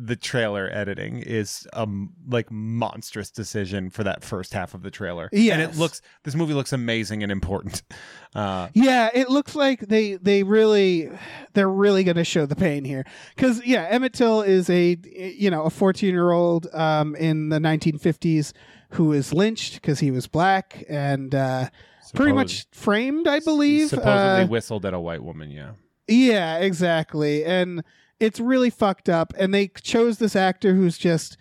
the 0.00 0.14
trailer 0.16 0.70
editing 0.72 1.18
is 1.18 1.66
um 1.72 2.12
like 2.28 2.50
monstrous 2.50 3.30
decision 3.30 3.90
for 3.90 4.04
that 4.04 4.22
first 4.22 4.52
half 4.52 4.74
of 4.74 4.82
the 4.82 4.90
trailer. 4.90 5.28
Yeah, 5.32 5.54
and 5.54 5.62
it 5.62 5.76
looks 5.76 6.00
this 6.24 6.34
movie 6.34 6.54
looks 6.54 6.72
amazing 6.72 7.22
and 7.22 7.32
important. 7.32 7.82
Uh, 8.34 8.68
Yeah, 8.74 9.08
it 9.14 9.30
looks 9.30 9.54
like 9.54 9.80
they 9.88 10.16
they 10.16 10.42
really 10.42 11.10
they're 11.54 11.68
really 11.68 12.04
going 12.04 12.18
to 12.18 12.24
show 12.24 12.44
the 12.44 12.54
pain 12.54 12.84
here 12.84 13.06
because 13.34 13.64
yeah, 13.64 13.86
Emmett 13.88 14.12
Till 14.12 14.42
is 14.42 14.68
a 14.68 14.98
you 15.14 15.50
know 15.50 15.62
a 15.62 15.70
14 15.70 16.10
year 16.10 16.30
old 16.30 16.66
um, 16.74 17.16
in 17.16 17.48
the 17.48 17.58
1950s 17.58 18.52
who 18.90 19.12
is 19.14 19.32
lynched 19.32 19.74
because 19.76 20.00
he 20.00 20.10
was 20.10 20.26
black 20.26 20.84
and 20.90 21.34
uh, 21.34 21.70
pretty 22.14 22.32
much 22.34 22.66
framed, 22.70 23.26
I 23.26 23.40
believe. 23.40 23.88
supposedly 23.88 24.42
Uh, 24.44 24.46
whistled 24.46 24.84
at 24.84 24.92
a 24.92 25.00
white 25.00 25.22
woman. 25.22 25.50
Yeah, 25.50 25.72
yeah, 26.06 26.58
exactly, 26.58 27.46
and 27.46 27.82
it's 28.20 28.40
really 28.40 28.70
fucked 28.70 29.08
up. 29.08 29.32
And 29.38 29.52
they 29.54 29.68
chose 29.68 30.18
this 30.18 30.34
actor 30.36 30.74
who's 30.74 30.98
just 30.98 31.36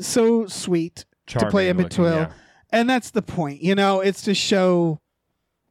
so 0.00 0.46
sweet 0.46 1.04
Charming 1.26 1.50
play 1.50 1.68
Emmett 1.68 1.84
looking, 1.98 2.04
Till. 2.04 2.14
yeah. 2.22 2.32
and 2.70 2.88
that's 2.88 3.10
the 3.10 3.20
point 3.22 3.60
you 3.62 3.74
know 3.74 4.00
it's 4.00 4.22
to 4.22 4.34
show 4.34 5.00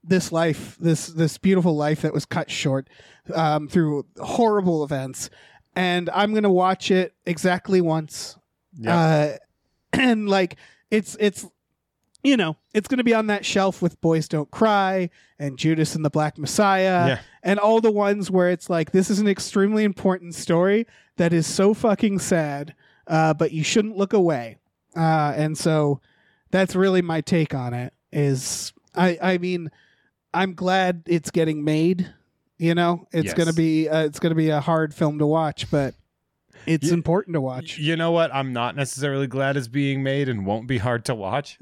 this 0.03 0.31
life 0.31 0.77
this 0.79 1.07
this 1.07 1.37
beautiful 1.37 1.75
life 1.75 2.01
that 2.01 2.13
was 2.13 2.25
cut 2.25 2.51
short 2.51 2.89
um, 3.33 3.67
through 3.67 4.05
horrible 4.21 4.83
events 4.83 5.29
and 5.75 6.09
i'm 6.13 6.33
gonna 6.33 6.51
watch 6.51 6.91
it 6.91 7.13
exactly 7.25 7.81
once 7.81 8.37
Yeah. 8.77 8.99
uh, 8.99 9.37
and 9.93 10.29
like 10.29 10.57
it's 10.91 11.15
it's 11.19 11.45
you 12.23 12.35
know 12.37 12.55
it's 12.73 12.87
gonna 12.87 13.03
be 13.03 13.13
on 13.13 13.27
that 13.27 13.45
shelf 13.45 13.81
with 13.81 13.99
boys 14.01 14.27
don't 14.27 14.49
cry 14.51 15.09
and 15.39 15.57
judas 15.57 15.95
and 15.95 16.03
the 16.03 16.09
black 16.09 16.37
messiah 16.37 17.07
Yeah. 17.07 17.19
and 17.43 17.59
all 17.59 17.79
the 17.81 17.91
ones 17.91 18.29
where 18.31 18.49
it's 18.49 18.69
like 18.69 18.91
this 18.91 19.09
is 19.09 19.19
an 19.19 19.27
extremely 19.27 19.83
important 19.83 20.35
story 20.35 20.87
that 21.17 21.31
is 21.33 21.45
so 21.47 21.73
fucking 21.73 22.19
sad 22.19 22.73
uh, 23.07 23.33
but 23.33 23.51
you 23.51 23.63
shouldn't 23.63 23.95
look 23.97 24.13
away 24.13 24.57
uh, 24.95 25.33
and 25.35 25.57
so 25.57 26.01
that's 26.51 26.75
really 26.75 27.01
my 27.01 27.21
take 27.21 27.53
on 27.53 27.73
it 27.73 27.93
is 28.11 28.73
i 28.95 29.17
i 29.21 29.37
mean 29.37 29.69
i'm 30.33 30.53
glad 30.53 31.03
it's 31.05 31.29
getting 31.31 31.63
made 31.63 32.11
you 32.57 32.73
know 32.73 33.07
it's 33.11 33.27
Yes. 33.27 33.33
gonna 33.35 33.53
be 33.53 33.87
uh, 33.87 34.03
it's 34.05 34.19
gonna 34.19 34.35
be 34.35 34.49
a 34.49 34.59
hard 34.59 34.93
film 34.93 35.19
to 35.19 35.25
watch 35.27 35.69
but 35.69 35.93
it's 36.65 36.87
You- 36.87 36.93
important 36.95 37.35
to 37.35 37.41
watch 37.41 37.77
You 37.77 37.95
know 37.95 38.11
what? 38.11 38.33
I'm 38.33 38.51
not 38.51 38.75
necessarily 38.75 39.27
glad 39.27 39.55
it's 39.55 39.67
being 39.69 40.01
made 40.03 40.27
and 40.27 40.45
won't 40.45 40.67
be 40.67 40.79
hard 40.79 41.05
to 41.05 41.15
watch. 41.15 41.59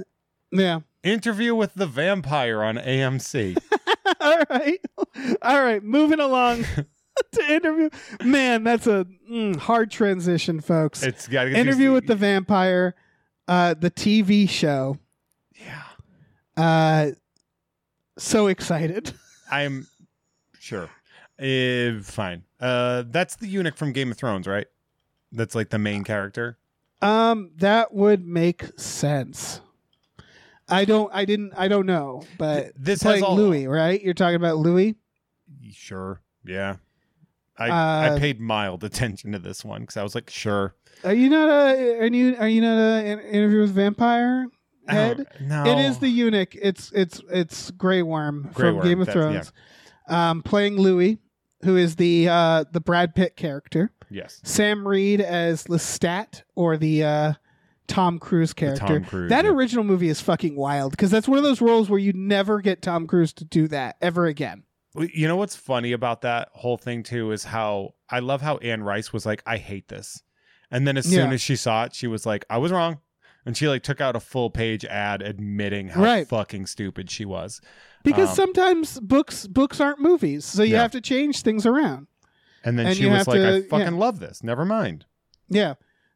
Yeah 0.60 0.80
Interview 1.04 1.54
with 1.54 1.76
the 1.76 1.86
Vampire 1.86 2.64
on 2.64 2.78
AMC. 2.78 3.58
all 4.22 4.42
right 4.50 4.80
all 5.42 5.62
right 5.64 5.84
moving 5.84 6.20
along 6.20 6.64
to 7.32 7.52
interview 7.54 7.90
man 8.24 8.64
that's 8.64 8.88
a 8.88 9.06
mm, 9.30 9.56
hard 9.56 9.92
transition 9.92 10.60
folks 10.62 11.04
It's 11.04 11.28
got 11.28 11.48
interview 11.48 11.92
with 11.94 12.08
the 12.08 12.16
vampire 12.16 12.96
uh 13.48 13.74
the 13.74 13.92
tv 13.92 14.50
show 14.50 14.98
yeah. 15.56 15.84
uh 16.64 17.12
so 18.18 18.48
excited 18.48 19.14
I'm 19.52 19.88
sure. 20.60 20.90
Uh, 21.40 22.02
fine. 22.02 22.44
Uh, 22.60 23.04
that's 23.08 23.36
the 23.36 23.46
eunuch 23.48 23.78
from 23.78 23.92
Game 23.94 24.10
of 24.10 24.18
Thrones, 24.18 24.48
right? 24.48 24.66
That's 25.32 25.54
like 25.54 25.70
the 25.70 25.78
main 25.78 26.04
character. 26.04 26.58
um 27.02 27.52
that 27.58 27.94
would 27.94 28.26
make 28.26 28.66
sense 28.80 29.62
i 30.70 30.84
don't 30.86 31.12
i 31.14 31.26
didn't 31.26 31.54
i 31.58 31.68
don't 31.68 31.86
know 31.86 32.24
but 32.38 32.72
This 32.76 33.02
has 33.04 33.12
playing 33.12 33.24
all- 33.24 33.36
louis 33.36 33.68
right 33.68 34.02
you're 34.02 34.14
talking 34.14 34.36
about 34.38 34.58
louis 34.58 34.96
Sure. 35.72 36.22
Yeah. 36.46 36.78
I 37.58 37.70
Uh, 37.70 38.16
I 38.16 38.20
paid 38.20 38.40
mild 38.40 38.84
attention 38.84 39.32
to 39.32 39.40
this 39.40 39.64
one 39.66 39.82
because 39.82 39.98
I 39.98 40.04
was 40.04 40.14
like, 40.16 40.30
sure. 40.30 40.76
are 41.04 41.14
you 41.14 41.30
not 41.30 41.50
a 41.50 42.00
are 42.00 42.06
you 42.08 42.36
are 42.38 42.48
you 42.48 42.62
not 42.62 42.78
a 42.78 43.06
an 43.06 43.20
interview 43.20 43.62
with 43.62 43.72
vampire 43.72 44.48
head 44.88 45.26
No. 45.42 45.64
It 45.66 45.80
is 45.80 46.00
the 46.00 46.08
eunuch. 46.10 46.56
It's 46.56 46.92
it's 46.94 47.22
it's 47.32 47.72
Grey 47.72 48.02
Worm 48.04 48.50
Grey 48.54 48.70
from 48.70 48.76
Worm, 48.78 48.88
Game 48.88 49.02
of 49.02 49.08
that's- 49.08 49.24
Thrones, 49.24 49.52
um, 50.08 50.44
playing 50.44 50.78
Louis, 50.78 51.18
who 51.64 51.78
is 51.78 51.96
the 51.96 52.28
uh, 52.30 52.66
the 52.72 52.82
Brad 52.82 53.16
Pitt 53.16 53.36
character. 53.36 53.92
yes. 54.10 54.42
Sam 54.44 54.88
Reid 54.88 55.22
as 55.22 55.66
Lestat, 55.66 56.44
or 56.56 56.78
the 56.78 57.04
uh, 57.04 57.34
Tom 57.88 58.20
Cruise 58.20 58.54
character. 58.54 58.86
Tom 58.88 59.04
Cruise, 59.06 59.30
that 59.30 59.46
yeah. 59.46 59.52
original 59.52 59.84
movie 59.84 60.10
is 60.10 60.22
fucking 60.22 60.56
wild 60.56 60.92
because 60.92 61.12
that's 61.12 61.28
one 61.28 61.38
of 61.38 61.44
those 61.44 61.62
roles 61.62 61.90
where 61.90 62.00
you 62.00 62.14
never 62.14 62.62
get 62.62 62.82
Tom 62.82 63.08
Cruise 63.08 63.34
to 63.34 63.46
do 63.46 63.68
that 63.70 63.98
ever 64.02 64.26
again. 64.26 64.64
You 64.98 65.28
know 65.28 65.36
what's 65.36 65.56
funny 65.56 65.92
about 65.92 66.22
that 66.22 66.50
whole 66.54 66.78
thing 66.78 67.04
too 67.04 67.32
is 67.32 67.44
how 67.44 67.96
I 68.10 68.20
love 68.20 68.42
how 68.42 68.58
Anne 68.58 68.82
Rice 68.84 69.12
was 69.12 69.26
like, 69.26 69.44
I 69.46 69.58
hate 69.58 69.88
this, 69.90 70.24
and 70.72 70.88
then 70.88 70.98
as 70.98 71.06
soon 71.06 71.28
Yeah. 71.30 71.34
as 71.34 71.42
she 71.42 71.56
saw 71.58 71.84
it, 71.84 71.94
she 71.94 72.08
was 72.08 72.26
like, 72.26 72.46
I 72.50 72.58
was 72.60 72.72
wrong, 72.72 73.00
and 73.46 73.58
she 73.58 73.68
like 73.68 73.84
took 73.84 74.00
out 74.00 74.16
a 74.16 74.20
full 74.22 74.50
page 74.50 74.86
ad 74.86 75.22
admitting 75.22 75.90
how 75.90 76.02
Right. 76.02 76.28
fucking 76.28 76.68
stupid 76.68 77.12
she 77.12 77.26
was. 77.26 77.60
Because 78.04 78.30
Um, 78.30 78.36
sometimes 78.36 79.00
books 79.02 79.48
books 79.48 79.82
aren't 79.82 80.00
movies, 80.00 80.46
so 80.46 80.64
you 80.64 80.74
Yeah. 80.76 80.84
have 80.84 80.92
to 80.92 81.02
change 81.02 81.42
things 81.42 81.66
around. 81.66 82.08
And 82.64 82.80
then 82.80 82.88
And 82.88 82.96
she 82.98 83.06
was 83.08 83.28
like, 83.28 83.42
I 83.42 83.62
fucking 83.64 83.98
love 83.98 84.20
this. 84.20 84.44
Never 84.44 84.64
mind. 84.66 85.06
Yeah, 85.50 85.74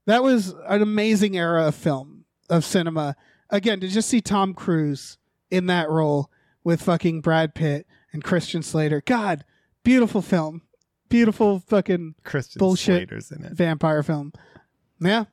that 0.10 0.24
was 0.24 0.56
an 0.68 0.82
amazing 0.82 1.38
era 1.38 1.68
of 1.68 1.76
film 1.76 2.26
of 2.50 2.66
cinema. 2.66 3.16
Again, 3.50 3.80
to 3.80 3.88
just 3.88 4.10
see 4.10 4.22
Tom 4.22 4.54
Cruise 4.54 5.18
in 5.52 5.68
that 5.68 5.90
role 5.90 6.30
with 6.64 6.82
fucking 6.82 7.22
Brad 7.22 7.56
Pitt 7.56 7.86
and 8.12 8.24
Christian 8.24 8.62
Slater. 8.62 9.02
God, 9.06 9.44
beautiful 9.84 10.22
film, 10.22 10.62
beautiful 11.10 11.60
fucking 11.60 12.16
Christian 12.24 12.60
Bullshit. 12.60 13.10
Slater's 13.10 13.32
in 13.32 13.44
it. 13.44 13.54
vampire 13.54 14.04
film. 14.04 14.34
Yeah. 15.00 15.26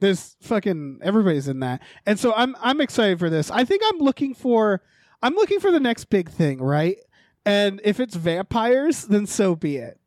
There's 0.00 0.36
fucking 0.42 1.00
everybody's 1.02 1.48
in 1.48 1.60
that. 1.60 1.80
And 2.04 2.18
so 2.18 2.34
I'm 2.34 2.56
I'm 2.60 2.80
excited 2.80 3.18
for 3.18 3.30
this. 3.30 3.50
I 3.50 3.64
think 3.64 3.82
I'm 3.86 3.98
looking 3.98 4.34
for 4.34 4.82
I'm 5.22 5.34
looking 5.34 5.60
for 5.60 5.70
the 5.70 5.80
next 5.80 6.06
big 6.06 6.30
thing, 6.30 6.60
right? 6.60 6.98
And 7.46 7.80
if 7.84 8.00
it's 8.00 8.14
vampires, 8.14 9.04
then 9.04 9.26
so 9.26 9.54
be 9.56 9.76
it. 9.76 9.98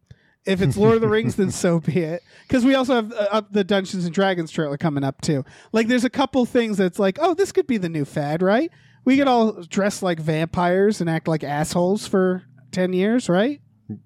If 0.48 0.62
it's 0.62 0.78
Lord 0.78 0.96
of 0.96 1.02
the 1.02 1.08
Rings, 1.08 1.36
then 1.36 1.52
so 1.52 1.80
be 1.80 2.00
it. 2.00 2.24
Because 2.48 2.64
we 2.64 2.74
also 2.76 2.96
have 2.96 3.12
uh, 3.12 3.28
up 3.32 3.52
the 3.52 3.64
Dungeons 3.64 4.06
and 4.06 4.14
Dragons 4.14 4.50
trailer 4.50 4.78
coming 4.78 5.04
up 5.04 5.22
too. 5.22 5.44
Like, 5.74 5.88
there's 5.88 6.06
a 6.06 6.10
couple 6.10 6.46
things 6.46 6.78
that's 6.78 6.98
like, 7.00 7.18
oh, 7.22 7.34
this 7.34 7.52
could 7.52 7.68
be 7.68 7.78
the 7.78 7.90
new 7.90 8.06
fad, 8.06 8.42
right? 8.42 8.72
We 9.06 9.18
could 9.18 9.28
all 9.28 9.62
dress 9.64 10.02
like 10.02 10.20
vampires 10.20 11.00
and 11.02 11.10
act 11.10 11.28
like 11.28 11.44
assholes 11.44 12.08
for 12.08 12.44
ten 12.72 12.94
years, 12.94 13.30
right? 13.30 13.62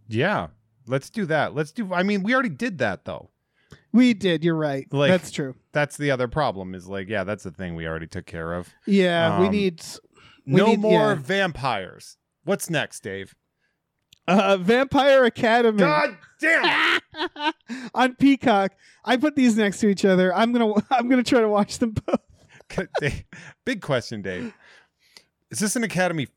Yeah. 0.08 0.48
Let's 0.88 1.10
do 1.10 1.26
that. 1.28 1.54
Let's 1.56 1.72
do 1.72 1.94
I 1.94 2.04
mean, 2.04 2.24
we 2.24 2.34
already 2.34 2.50
did 2.50 2.80
that 2.80 3.06
though. 3.06 3.30
We 3.94 4.14
did. 4.14 4.44
You're 4.44 4.56
right. 4.56 4.88
Like- 4.92 5.12
that's 5.12 5.32
true. 5.32 5.56
That's 5.74 5.96
the 5.98 6.12
other 6.12 6.28
problem 6.28 6.76
is 6.76 6.88
like, 6.88 7.08
yeah, 7.10 7.24
that's 7.24 7.44
the 7.44 7.52
thing 7.52 7.76
we 7.76 7.88
already 7.88 8.08
took 8.08 8.26
care 8.26 8.54
of. 8.54 8.70
Yeah, 8.86 9.40
we 9.40 9.46
Um, 9.48 9.52
need 9.52 9.82
We 10.46 10.54
no 10.56 10.66
need- 10.68 10.80
more 10.80 11.10
yeah. 11.10 11.16
vampires. 11.16 12.18
What's 12.44 12.70
next, 12.70 13.02
Dave? 13.04 13.36
uh, 14.28 14.58
Vampire 14.58 15.24
Academy 15.26 15.80
God 15.80 16.18
damn. 16.42 17.02
on 17.94 18.16
Peacock. 18.16 18.74
I 19.06 19.18
put 19.18 19.36
these 19.36 19.56
next 19.58 19.80
to 19.80 19.88
each 19.88 20.06
other. 20.06 20.34
I'm 20.34 20.52
gonna 20.52 20.74
I'm 20.92 21.10
gonna 21.10 21.24
try 21.24 21.42
to 21.42 21.50
watch 21.50 21.80
them 21.80 21.92
both. 21.92 22.88
Dave, 23.00 23.24
Big 23.66 23.82
question, 23.82 24.22
Dave. 24.22 24.54
Is 25.50 25.60
this 25.60 25.76
an 25.76 25.84
academy 25.84 26.28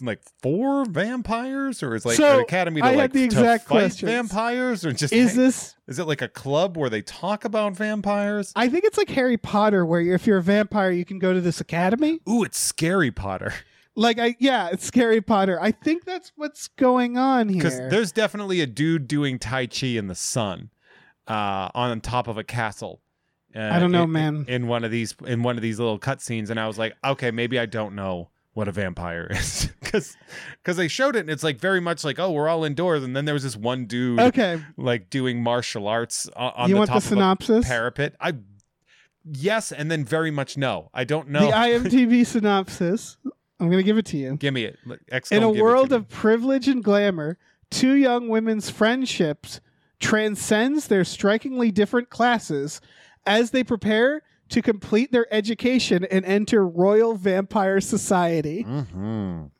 like 0.00 0.20
for 0.42 0.84
vampires, 0.84 1.82
or 1.82 1.94
is 1.94 2.06
like 2.06 2.16
So, 2.16 2.38
an 2.38 2.40
academy 2.40 2.80
to 2.80 2.86
I 2.86 2.94
like 2.94 3.12
the 3.12 3.22
exact 3.22 3.64
fight 3.64 3.78
questions. 3.80 4.10
vampires, 4.10 4.84
or 4.84 4.92
just 4.92 5.12
Is 5.12 5.34
this? 5.36 5.74
is 5.86 5.98
it 5.98 6.04
like 6.06 6.22
a 6.22 6.28
club 6.28 6.76
where 6.76 6.88
they 6.90 7.02
talk 7.02 7.44
about 7.44 7.74
vampires? 7.76 8.52
I 8.56 8.68
think 8.68 8.84
it's 8.84 8.96
like 8.96 9.10
Harry 9.10 9.36
Potter, 9.36 9.84
where 9.84 10.00
if 10.00 10.26
you're 10.26 10.38
a 10.38 10.42
vampire, 10.42 10.90
you 10.90 11.04
can 11.04 11.18
go 11.18 11.32
to 11.32 11.40
this 11.40 11.60
academy. 11.60 12.20
Ooh, 12.28 12.42
it's 12.42 12.58
scary 12.58 13.10
Potter 13.10 13.52
Like 13.94 14.18
I 14.18 14.36
yeah, 14.38 14.68
it's 14.72 14.90
Harry 14.94 15.20
Potter. 15.20 15.58
I 15.60 15.70
think 15.72 16.04
that's 16.04 16.32
what's 16.36 16.68
going 16.68 17.18
on 17.18 17.48
here. 17.48 17.58
because 17.62 17.78
there's 17.90 18.10
definitely 18.12 18.60
a 18.60 18.66
dude 18.66 19.06
doing 19.06 19.38
tai 19.38 19.66
chi 19.66 19.88
in 19.88 20.06
the 20.06 20.14
sun, 20.14 20.70
uh, 21.28 21.68
on 21.74 22.00
top 22.00 22.26
of 22.28 22.38
a 22.38 22.44
castle. 22.44 23.02
Uh, 23.54 23.60
I 23.60 23.78
don't 23.78 23.92
know, 23.92 24.04
in- 24.04 24.12
man. 24.12 24.44
In 24.48 24.66
one 24.66 24.82
of 24.84 24.90
these, 24.90 25.14
in 25.26 25.42
one 25.42 25.56
of 25.56 25.62
these 25.62 25.78
little 25.78 25.98
cutscenes, 25.98 26.48
and 26.48 26.58
I 26.58 26.66
was 26.66 26.78
like, 26.78 26.94
okay, 27.04 27.30
maybe 27.30 27.58
I 27.58 27.66
don't 27.66 27.94
know 27.94 28.30
what 28.54 28.66
a 28.68 28.72
vampire 28.72 29.26
is 29.30 29.68
because 29.80 30.16
because 30.62 30.78
they 30.78 30.88
showed 30.88 31.14
it, 31.16 31.20
and 31.20 31.30
it's 31.30 31.42
like 31.44 31.58
very 31.58 31.80
much 31.80 32.02
like, 32.02 32.18
oh, 32.18 32.30
we're 32.32 32.48
all 32.48 32.64
indoors, 32.64 33.02
and 33.04 33.14
then 33.14 33.26
there 33.26 33.34
was 33.34 33.42
this 33.42 33.56
one 33.56 33.84
dude 33.84 34.20
Okay, 34.20 34.58
like 34.78 35.10
doing 35.10 35.42
martial 35.42 35.86
arts 35.86 36.30
o- 36.34 36.52
on 36.56 36.70
you 36.70 36.76
the 36.76 36.78
want 36.78 36.88
top 36.88 36.94
the 36.94 36.98
of 36.98 37.04
a 37.04 37.08
synopsis? 37.08 37.68
parapet. 37.68 38.14
I 38.18 38.32
yes, 39.24 39.70
and 39.70 39.90
then 39.90 40.04
very 40.06 40.30
much 40.30 40.56
no. 40.56 40.88
I 40.94 41.04
don't 41.04 41.28
know. 41.28 41.40
The 41.50 41.52
IMDb 41.52 42.26
synopsis. 42.26 43.18
I'm 43.62 43.68
going 43.70 43.78
to 43.78 43.84
give 43.84 43.98
it 43.98 44.06
to 44.06 44.16
you. 44.16 44.36
Give 44.36 44.52
me 44.52 44.64
it. 44.64 44.78
X 45.10 45.30
In 45.30 45.38
a 45.38 45.40
don't 45.40 45.52
give 45.52 45.56
it 45.56 45.58
to 45.60 45.64
world 45.64 45.92
of 45.92 46.08
privilege 46.08 46.66
and 46.68 46.82
glamour, 46.82 47.38
two 47.70 47.92
young 47.94 48.28
women's 48.28 48.68
friendships 48.70 49.60
transcends 50.00 50.88
their 50.88 51.04
strikingly 51.04 51.70
different 51.70 52.10
classes 52.10 52.80
as 53.24 53.52
they 53.52 53.62
prepare 53.62 54.22
to 54.48 54.60
complete 54.60 55.12
their 55.12 55.32
education 55.32 56.04
and 56.10 56.24
enter 56.24 56.66
Royal 56.66 57.14
Vampire 57.14 57.80
Society. 57.80 58.64
Mhm. 58.64 59.50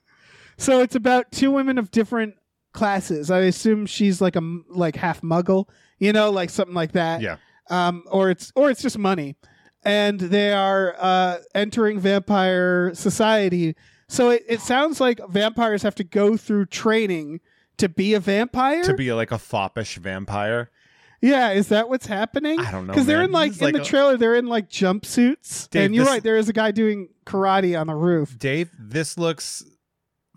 So 0.58 0.80
it's 0.80 0.96
about 0.96 1.30
two 1.32 1.50
women 1.50 1.78
of 1.78 1.90
different 1.90 2.34
classes. 2.72 3.30
I 3.30 3.40
assume 3.40 3.86
she's 3.86 4.20
like 4.20 4.34
a 4.36 4.42
like 4.68 4.96
half 4.96 5.20
muggle, 5.22 5.68
you 5.98 6.12
know, 6.12 6.30
like 6.30 6.50
something 6.50 6.74
like 6.74 6.92
that. 6.92 7.20
Yeah. 7.20 7.36
Um, 7.70 8.02
or 8.10 8.30
it's 8.30 8.52
or 8.56 8.68
it's 8.70 8.82
just 8.82 8.98
money, 8.98 9.36
and 9.84 10.18
they 10.20 10.52
are 10.52 10.94
uh, 10.98 11.38
entering 11.54 12.00
vampire 12.00 12.92
society. 12.94 13.76
So 14.12 14.30
it, 14.30 14.44
it 14.48 14.60
sounds 14.60 15.00
like 15.00 15.20
vampires 15.28 15.82
have 15.82 15.94
to 15.96 16.04
go 16.04 16.36
through 16.36 16.66
training 16.66 17.40
to 17.78 17.88
be 17.88 18.14
a 18.14 18.20
vampire. 18.20 18.82
to 18.84 18.94
be 18.94 19.12
like 19.12 19.32
a 19.32 19.38
foppish 19.38 19.96
vampire. 19.96 20.70
yeah, 21.22 21.50
is 21.52 21.68
that 21.68 21.88
what's 21.88 22.06
happening? 22.06 22.60
I 22.60 22.70
don't 22.70 22.86
know, 22.86 22.92
Because 22.92 23.06
they're 23.06 23.22
in 23.22 23.32
like 23.32 23.52
in 23.52 23.58
like 23.64 23.74
the 23.74 23.80
a- 23.80 23.84
trailer, 23.84 24.16
they're 24.16 24.34
in 24.34 24.46
like 24.46 24.68
jumpsuits, 24.68 25.70
Dave, 25.70 25.86
and 25.86 25.94
you're 25.94 26.04
this- 26.04 26.12
right. 26.12 26.22
There 26.22 26.36
is 26.36 26.48
a 26.48 26.52
guy 26.52 26.70
doing 26.72 27.08
karate 27.26 27.78
on 27.80 27.86
the 27.86 27.94
roof. 27.94 28.38
Dave, 28.38 28.70
this 28.78 29.16
looks 29.16 29.64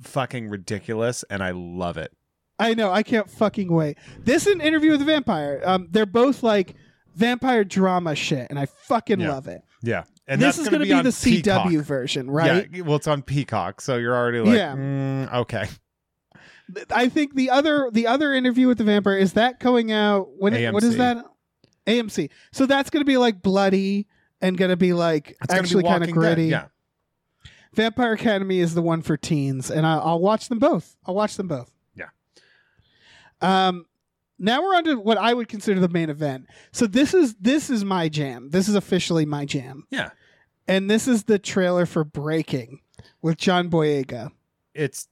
fucking 0.01 0.47
ridiculous, 0.49 1.23
and 1.29 1.43
I 1.43 1.51
love 1.51 1.97
it. 1.97 2.11
I 2.57 2.73
know. 2.73 2.91
I 2.91 3.03
can't 3.03 3.29
fucking 3.29 3.71
wait. 3.71 3.97
This 4.19 4.47
is 4.47 4.53
an 4.53 4.61
interview 4.61 4.91
with 4.91 5.01
a 5.01 5.05
vampire. 5.05 5.61
Um, 5.65 5.87
they're 5.91 6.05
both 6.05 6.41
like 6.43 6.75
vampire 7.13 7.63
drama 7.65 8.15
shit, 8.15 8.47
and 8.49 8.57
I 8.57 8.65
fucking 8.65 9.19
Yeah. 9.19 9.31
love 9.33 9.47
it. 9.47 9.61
Yeah, 9.83 10.03
and 10.27 10.41
this 10.41 10.55
that's 10.57 10.67
is 10.67 10.69
going 10.69 10.79
to 10.81 10.85
to 10.85 11.03
be 11.03 11.43
the 11.43 11.55
on 11.55 11.71
CW 11.75 11.81
version, 11.83 12.29
right? 12.31 12.67
Yeah, 12.71 12.81
well, 12.81 12.95
it's 12.95 13.07
on 13.07 13.21
Peacock, 13.21 13.81
so 13.81 13.97
you're 13.97 14.15
already 14.15 14.39
like, 14.39 14.57
Yeah. 14.57 14.75
mm, 14.75 15.33
okay. 15.33 15.67
I 16.89 17.09
think 17.09 17.35
the 17.35 17.51
other 17.51 17.89
the 17.91 18.07
other 18.07 18.33
interview 18.33 18.67
with 18.67 18.79
the 18.79 18.83
vampire 18.83 19.17
is 19.17 19.33
that 19.33 19.59
going 19.59 19.91
out 19.91 20.29
when 20.37 20.53
it- 20.55 20.73
what 20.73 20.83
is 20.83 20.97
that? 20.97 21.23
AMC. 21.85 22.31
So 22.51 22.65
that's 22.65 22.89
going 22.89 23.01
to 23.01 23.05
be 23.05 23.17
like 23.17 23.43
bloody 23.43 24.07
and 24.41 24.57
going 24.57 24.69
to 24.71 24.75
be 24.77 24.93
like 24.93 25.37
It's 25.43 25.53
actually 25.53 25.83
kind 25.83 25.97
of 26.03 26.09
Walking 26.09 26.15
Dead, 26.15 26.19
gritty. 26.35 26.45
Yeah, 26.47 26.65
Vampire 27.73 28.13
Academy 28.13 28.59
is 28.59 28.73
the 28.73 28.81
one 28.81 29.03
for 29.03 29.17
teens, 29.17 29.69
and 29.69 29.85
I, 29.85 29.97
I'll 29.97 30.19
watch 30.19 30.49
them 30.49 30.57
both. 30.57 30.95
I'll 31.05 31.13
watch 31.13 31.35
them 31.37 31.47
both. 31.47 31.69
Yeah. 31.93 32.07
Um, 33.41 33.85
now 34.37 34.61
we're 34.61 34.75
on 34.75 34.83
to 34.85 34.95
what 34.99 35.17
I 35.17 35.33
would 35.33 35.47
consider 35.47 35.79
the 35.79 35.89
main 35.89 36.09
event. 36.09 36.45
So 36.71 36.87
this 36.87 37.13
is 37.13 37.35
this 37.35 37.69
is 37.69 37.83
my 37.85 38.09
jam. 38.09 38.49
This 38.49 38.67
is 38.67 38.75
officially 38.75 39.25
my 39.25 39.45
jam, 39.45 39.85
yeah. 39.89 40.09
and 40.67 40.89
this 40.89 41.07
is 41.07 41.23
the 41.25 41.39
trailer 41.39 41.85
for 41.85 42.03
Breaking 42.03 42.81
with 43.21 43.37
John 43.37 43.69
Boyega. 43.69 44.31
It's 44.73 45.07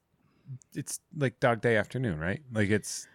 it's 0.75 0.99
like 1.17 1.39
Dog 1.39 1.61
Day 1.61 1.77
Afternoon, 1.77 2.19
right? 2.19 2.41
Like 2.51 2.69
it's 2.69 3.07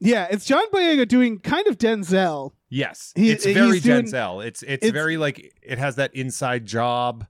Yeah, 0.00 0.26
it's 0.30 0.44
John 0.44 0.68
Boyega 0.70 1.08
doing 1.08 1.38
kind 1.38 1.66
of 1.66 1.78
Denzel. 1.78 2.52
yes, 2.68 3.12
He- 3.16 3.30
it's 3.30 3.44
very 3.46 3.80
doing- 3.80 4.04
Denzel. 4.06 4.44
It's, 4.44 4.62
it's 4.62 4.84
it's- 4.84 4.92
very 4.92 5.16
like 5.16 5.54
it 5.62 5.78
has 5.78 5.96
that 5.96 6.14
inside 6.14 6.66
job 6.66 7.26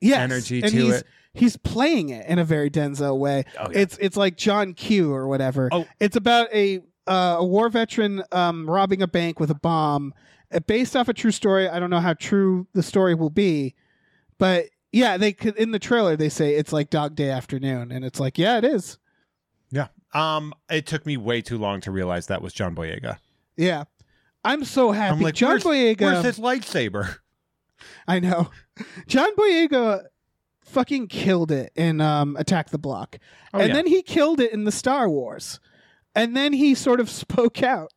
Yes, 0.00 0.18
energy 0.20 0.62
to 0.62 0.90
it. 0.90 1.04
He's 1.34 1.56
playing 1.56 2.08
it 2.10 2.26
in 2.26 2.38
a 2.38 2.44
very 2.44 2.70
Denzel 2.70 3.18
way. 3.18 3.44
Oh, 3.58 3.68
yeah. 3.70 3.78
It's 3.80 3.98
it's 4.00 4.16
like 4.16 4.36
John 4.36 4.74
Q 4.74 5.12
or 5.12 5.26
whatever. 5.28 5.68
Oh. 5.72 5.86
It's 6.00 6.16
about 6.16 6.48
a 6.54 6.80
uh, 7.08 7.36
a 7.38 7.44
war 7.44 7.68
veteran 7.68 8.22
um, 8.32 8.68
robbing 8.68 9.02
a 9.02 9.08
bank 9.08 9.40
with 9.40 9.50
a 9.50 9.54
bomb, 9.54 10.14
uh, 10.52 10.60
based 10.60 10.94
off 10.96 11.08
a 11.08 11.14
true 11.14 11.30
story. 11.30 11.68
I 11.68 11.78
don't 11.80 11.90
know 11.90 12.00
how 12.00 12.14
true 12.14 12.66
the 12.74 12.82
story 12.82 13.14
will 13.14 13.30
be, 13.30 13.74
but 14.38 14.66
yeah, 14.92 15.16
they 15.16 15.32
could 15.32 15.56
in 15.56 15.70
the 15.72 15.78
trailer 15.78 16.16
they 16.16 16.28
say 16.28 16.54
it's 16.54 16.72
like 16.72 16.90
Dog 16.90 17.14
Day 17.14 17.30
Afternoon, 17.30 17.92
and 17.92 18.04
it's 18.04 18.20
like 18.20 18.38
yeah, 18.38 18.58
it 18.58 18.64
is. 18.64 18.98
Yeah. 19.70 19.88
Um, 20.14 20.54
it 20.70 20.86
took 20.86 21.04
me 21.04 21.16
way 21.16 21.42
too 21.42 21.58
long 21.58 21.80
to 21.82 21.90
realize 21.90 22.28
that 22.28 22.40
was 22.40 22.52
John 22.52 22.74
Boyega. 22.74 23.18
Yeah, 23.56 23.84
I'm 24.44 24.64
so 24.64 24.92
happy. 24.92 25.16
I'm 25.16 25.20
like, 25.20 25.34
John 25.34 25.50
where's, 25.50 25.64
Boyega. 25.64 26.00
where's 26.00 26.24
his 26.24 26.38
lightsaber? 26.38 27.16
I 28.08 28.18
know. 28.18 28.50
John 29.06 29.34
Boyega 29.36 30.04
fucking 30.64 31.08
killed 31.08 31.50
it 31.50 31.72
in 31.74 32.00
um, 32.00 32.36
Attack 32.36 32.70
the 32.70 32.78
Block. 32.78 33.18
Oh, 33.52 33.58
and 33.58 33.68
yeah. 33.68 33.74
then 33.74 33.86
he 33.86 34.02
killed 34.02 34.40
it 34.40 34.52
in 34.52 34.64
the 34.64 34.72
Star 34.72 35.08
Wars. 35.08 35.60
And 36.18 36.36
then 36.36 36.52
he 36.52 36.74
sort 36.74 37.00
of 37.00 37.08
spoke 37.24 37.62
out. 37.62 37.92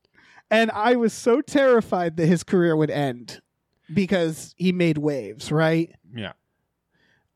And 0.50 0.70
I 0.72 0.96
was 0.96 1.14
so 1.14 1.42
terrified 1.42 2.18
that 2.18 2.28
his 2.28 2.44
career 2.44 2.76
would 2.76 2.92
end 2.92 3.42
because 3.94 4.54
he 4.58 4.72
made 4.72 4.98
waves, 4.98 5.52
right? 5.52 5.96
Yeah. 6.14 6.34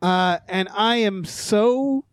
Uh, 0.02 0.40
and 0.48 0.68
I 0.76 0.98
am 0.98 1.24
so 1.24 2.06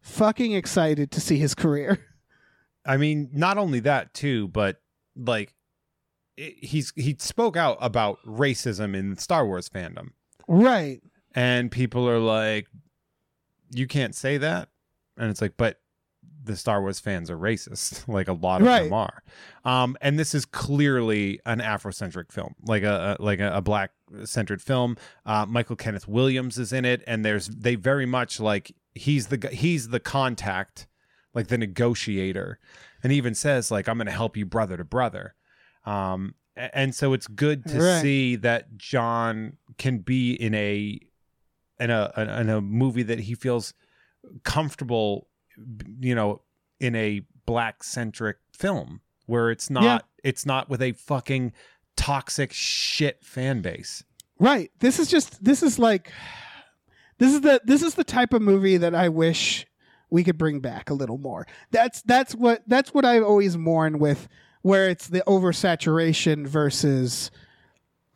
fucking 0.00 0.52
excited 0.52 1.10
to 1.12 1.20
see 1.20 1.38
his 1.38 1.54
career. 1.54 2.04
I 2.86 2.96
mean, 2.96 3.30
not 3.32 3.56
only 3.56 3.80
that 3.80 4.14
too, 4.14 4.48
but 4.48 4.80
like 5.16 5.54
it, 6.36 6.56
he's 6.64 6.92
he 6.96 7.16
spoke 7.18 7.56
out 7.56 7.78
about 7.80 8.18
racism 8.26 8.96
in 8.96 9.16
Star 9.16 9.46
Wars 9.46 9.68
fandom, 9.68 10.10
right. 10.46 11.00
and 11.34 11.70
people 11.70 12.08
are 12.08 12.18
like, 12.18 12.66
"You 13.70 13.86
can't 13.86 14.14
say 14.14 14.38
that," 14.38 14.70
and 15.18 15.30
it's 15.30 15.42
like, 15.42 15.54
but 15.58 15.80
the 16.48 16.56
Star 16.56 16.80
Wars 16.80 16.98
fans 16.98 17.30
are 17.30 17.38
racist, 17.38 18.08
like 18.12 18.26
a 18.26 18.32
lot 18.32 18.60
of 18.60 18.66
Right. 18.66 18.82
them 18.84 18.92
are. 18.92 19.22
Um, 19.64 19.96
and 20.00 20.18
this 20.18 20.34
is 20.34 20.44
clearly 20.44 21.38
an 21.46 21.60
Afrocentric 21.60 22.32
film, 22.32 22.54
like 22.64 22.82
a, 22.82 23.16
a 23.18 23.22
like 23.22 23.38
a, 23.38 23.52
a 23.56 23.60
black 23.62 23.92
centered 24.24 24.60
film. 24.60 24.96
Uh, 25.24 25.46
Michael 25.46 25.76
Kenneth 25.76 26.08
Williams 26.08 26.58
is 26.58 26.72
in 26.72 26.84
it, 26.84 27.04
and 27.06 27.24
there's 27.24 27.46
they 27.48 27.76
very 27.76 28.06
much 28.06 28.40
like 28.40 28.74
he's 28.94 29.28
the 29.28 29.48
he's 29.52 29.90
the 29.90 30.00
contact, 30.00 30.88
like 31.34 31.46
the 31.48 31.58
negotiator, 31.58 32.58
and 33.02 33.12
he 33.12 33.18
even 33.18 33.34
says 33.34 33.70
like 33.70 33.88
I'm 33.88 33.96
going 33.98 34.06
to 34.06 34.12
help 34.12 34.36
you 34.36 34.44
brother 34.46 34.76
to 34.76 34.84
brother. 34.84 35.34
Um, 35.86 36.34
and 36.56 36.92
so 36.94 37.12
it's 37.12 37.28
good 37.28 37.64
to 37.66 37.78
Right. 37.80 38.02
see 38.02 38.34
that 38.36 38.76
John 38.76 39.58
can 39.78 39.98
be 39.98 40.32
in 40.32 40.54
a 40.54 40.98
in 41.78 41.90
a 41.90 42.12
in 42.40 42.48
a 42.48 42.60
movie 42.60 43.04
that 43.04 43.20
he 43.20 43.34
feels 43.36 43.72
comfortable 44.44 45.28
you 46.00 46.14
know 46.14 46.40
in 46.80 46.94
a 46.94 47.22
black 47.46 47.82
centric 47.82 48.36
film 48.52 49.00
where 49.26 49.50
it's 49.50 49.68
not 49.70 49.82
Yeah. 49.82 49.98
it's 50.22 50.46
not 50.46 50.68
with 50.70 50.80
a 50.82 50.92
fucking 50.92 51.52
toxic 51.96 52.52
shit 52.52 53.24
fan 53.24 53.60
base 53.62 54.04
Right. 54.40 54.70
This 54.78 55.00
is 55.00 55.08
just 55.08 55.42
this 55.42 55.64
is 55.64 55.80
like 55.80 56.12
this 57.18 57.34
is 57.34 57.40
the 57.40 57.60
this 57.64 57.82
is 57.82 57.94
the 57.94 58.04
type 58.04 58.32
of 58.32 58.40
movie 58.40 58.76
that 58.76 58.94
I 58.94 59.08
wish 59.08 59.66
we 60.10 60.22
could 60.22 60.38
bring 60.38 60.60
back 60.60 60.90
a 60.90 60.94
little 60.94 61.18
more. 61.18 61.44
That's 61.72 62.02
that's 62.02 62.36
what 62.36 62.62
that's 62.68 62.94
what 62.94 63.04
I 63.04 63.18
always 63.18 63.56
mourn 63.56 63.98
with 63.98 64.28
where 64.62 64.88
it's 64.88 65.08
the 65.08 65.24
oversaturation 65.26 66.46
versus 66.46 67.32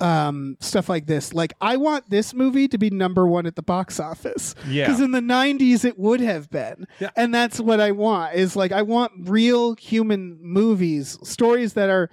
um 0.03 0.57
stuff 0.61 0.89
like 0.89 1.07
this. 1.07 1.33
Like 1.33 1.55
I 1.61 1.77
want 1.77 2.11
this 2.11 2.35
movie 2.35 2.67
to 2.69 2.77
be 2.77 2.91
number 2.91 3.27
1 3.27 3.47
at 3.47 3.55
the 3.57 3.63
box 3.63 4.01
office. 4.01 4.55
yeah 4.69 4.85
Because 4.87 5.01
in 5.01 5.13
the 5.13 5.21
90s, 5.21 5.85
it 5.85 5.99
would 5.99 6.21
have 6.21 6.51
been. 6.51 6.87
Yeah. 6.99 7.11
And 7.17 7.33
that's 7.33 7.61
what 7.61 7.81
I 7.81 7.93
want 7.93 8.35
is 8.35 8.57
like, 8.57 8.73
I 8.73 8.83
want 8.83 9.13
real 9.17 9.77
human 9.77 10.39
movies, 10.43 11.19
stories 11.23 11.75
that 11.75 11.89
are 11.89 12.11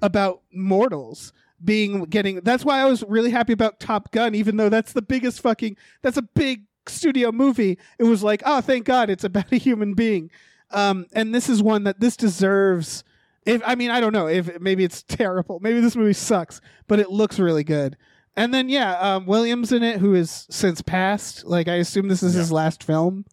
about 0.00 0.42
mortals 0.52 1.32
being 1.64 2.04
getting. 2.04 2.40
That's 2.40 2.64
why 2.64 2.80
I 2.80 2.84
was 2.84 3.02
really 3.08 3.30
happy 3.30 3.52
about 3.52 3.80
Top 3.80 4.12
Gun, 4.12 4.34
even 4.34 4.56
though 4.56 4.68
that's 4.68 4.92
the 4.92 5.02
biggest 5.02 5.40
fucking, 5.40 5.76
that's 6.02 6.16
a 6.16 6.22
big 6.22 6.64
studio 6.86 7.32
movie. 7.32 7.78
It 7.98 8.04
was 8.04 8.22
like, 8.22 8.42
oh, 8.46 8.60
thank 8.60 8.84
God 8.84 9.10
it's 9.10 9.24
about 9.24 9.52
a 9.52 9.56
human 9.56 9.94
being. 9.94 10.30
Um, 10.70 11.06
and 11.12 11.34
this 11.34 11.48
is 11.48 11.62
one 11.62 11.84
that 11.84 12.00
this 12.00 12.16
deserves. 12.16 13.04
If 13.44 13.62
I 13.66 13.74
mean, 13.74 13.90
I 13.90 14.00
don't 14.00 14.12
know 14.12 14.26
if 14.28 14.60
maybe 14.60 14.84
it's 14.84 15.02
terrible, 15.08 15.58
maybe 15.60 15.80
this 15.80 15.96
movie 15.96 16.12
sucks, 16.12 16.60
but 16.86 16.98
it 17.00 17.10
looks 17.10 17.38
really 17.38 17.64
good. 17.64 17.96
And 18.36 18.54
then 18.54 18.68
yeah, 18.68 18.98
um, 18.98 19.26
Williams 19.26 19.72
in 19.72 19.82
it, 19.82 19.98
who 19.98 20.14
is 20.14 20.46
since 20.50 20.80
passed. 20.80 21.44
Like 21.44 21.68
I 21.68 21.74
assume 21.74 22.08
this 22.08 22.22
is 22.22 22.34
Yeah. 22.34 22.40
his 22.40 22.52
last 22.52 22.82
film. 22.82 23.24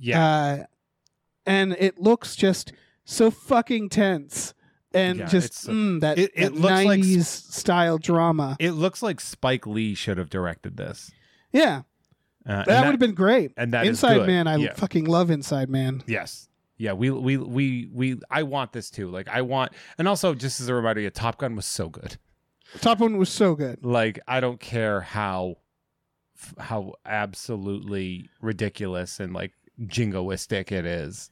yeah 0.00 0.22
Uh, 0.24 0.64
and 1.46 1.72
it 1.78 1.98
looks 1.98 2.36
just 2.36 2.72
so 3.04 3.30
fucking 3.30 3.88
tense 3.88 4.54
and 4.92 5.18
Yeah, 5.20 5.26
just 5.26 5.64
it's- 5.64 5.74
mm, 5.74 6.00
that, 6.00 6.18
it- 6.18 6.30
it 6.34 6.40
that 6.52 6.54
looks 6.54 6.84
like 6.84 7.00
90s 7.00 7.24
style 7.26 7.98
drama. 7.98 8.56
it 8.60 8.72
looks 8.72 9.02
like 9.02 9.20
spike 9.20 9.66
lee 9.66 9.94
should 9.94 10.18
have 10.18 10.28
directed 10.30 10.76
this 10.76 11.10
yeah, 11.52 11.82
uh, 12.46 12.52
and 12.52 12.66
that, 12.66 12.84
would 12.84 12.90
have 12.92 13.00
been 13.00 13.14
great. 13.14 13.52
and 13.56 13.72
that 13.72 13.86
Inside. 13.86 14.26
Man, 14.26 14.46
I 14.46 14.56
Yeah. 14.56 14.74
fucking 14.74 15.04
love 15.06 15.30
Inside 15.30 15.68
Man. 15.70 16.02
yes 16.06 16.47
yeah 16.78 16.92
we 16.92 17.10
we 17.10 17.36
we 17.36 17.88
we 17.92 18.18
i 18.30 18.42
want 18.42 18.72
this 18.72 18.90
too 18.90 19.10
like 19.10 19.28
i 19.28 19.42
want 19.42 19.72
and 19.98 20.08
also 20.08 20.34
just 20.34 20.60
as 20.60 20.68
a 20.68 20.74
reminder 20.74 21.00
yeah, 21.00 21.10
top 21.10 21.38
gun 21.38 21.54
was 21.54 21.66
so 21.66 21.88
good 21.88 22.16
Top 22.80 22.98
Gun 22.98 23.16
was 23.16 23.28
so 23.28 23.54
good. 23.54 23.84
Like 23.84 24.20
I 24.28 24.40
don't 24.40 24.60
care 24.60 25.00
how 25.00 25.56
how 26.58 26.94
absolutely 27.04 28.28
ridiculous 28.40 29.20
and 29.20 29.32
like 29.32 29.52
jingoistic 29.82 30.70
it 30.70 30.84
is. 30.84 31.30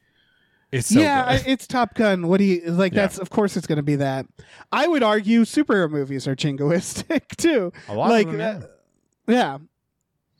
It's 0.73 0.89
so 0.89 0.99
yeah, 0.99 1.25
I, 1.27 1.43
it's 1.47 1.67
Top 1.67 1.95
Gun. 1.95 2.27
What 2.27 2.39
do 2.39 2.45
you 2.45 2.63
like? 2.71 2.93
Yeah. 2.93 3.03
That's 3.03 3.19
of 3.19 3.31
course 3.31 3.57
it's 3.57 3.67
going 3.67 3.77
to 3.77 3.83
be 3.83 3.97
that. 3.97 4.27
I 4.73 4.89
would 4.89 5.03
argue 5.03 5.43
superhero 5.43 5.91
movies 5.91 6.27
are 6.27 6.35
jingoistic 6.35 7.29
too. 7.37 7.73
a 7.89 7.95
lot 7.95 8.11
like, 8.11 8.27
of 8.27 8.33
them, 8.33 8.63
uh, 8.63 9.33
yeah. 9.33 9.59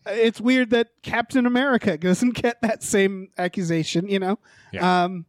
It's 0.07 0.41
weird 0.41 0.71
that 0.71 0.89
Captain 1.03 1.47
America 1.47 1.97
doesn't 1.99 2.35
get 2.35 2.61
that 2.63 2.83
same 2.83 3.29
accusation, 3.39 4.09
you 4.09 4.19
know. 4.19 4.39
Yeah. 4.73 5.05
Um, 5.05 5.27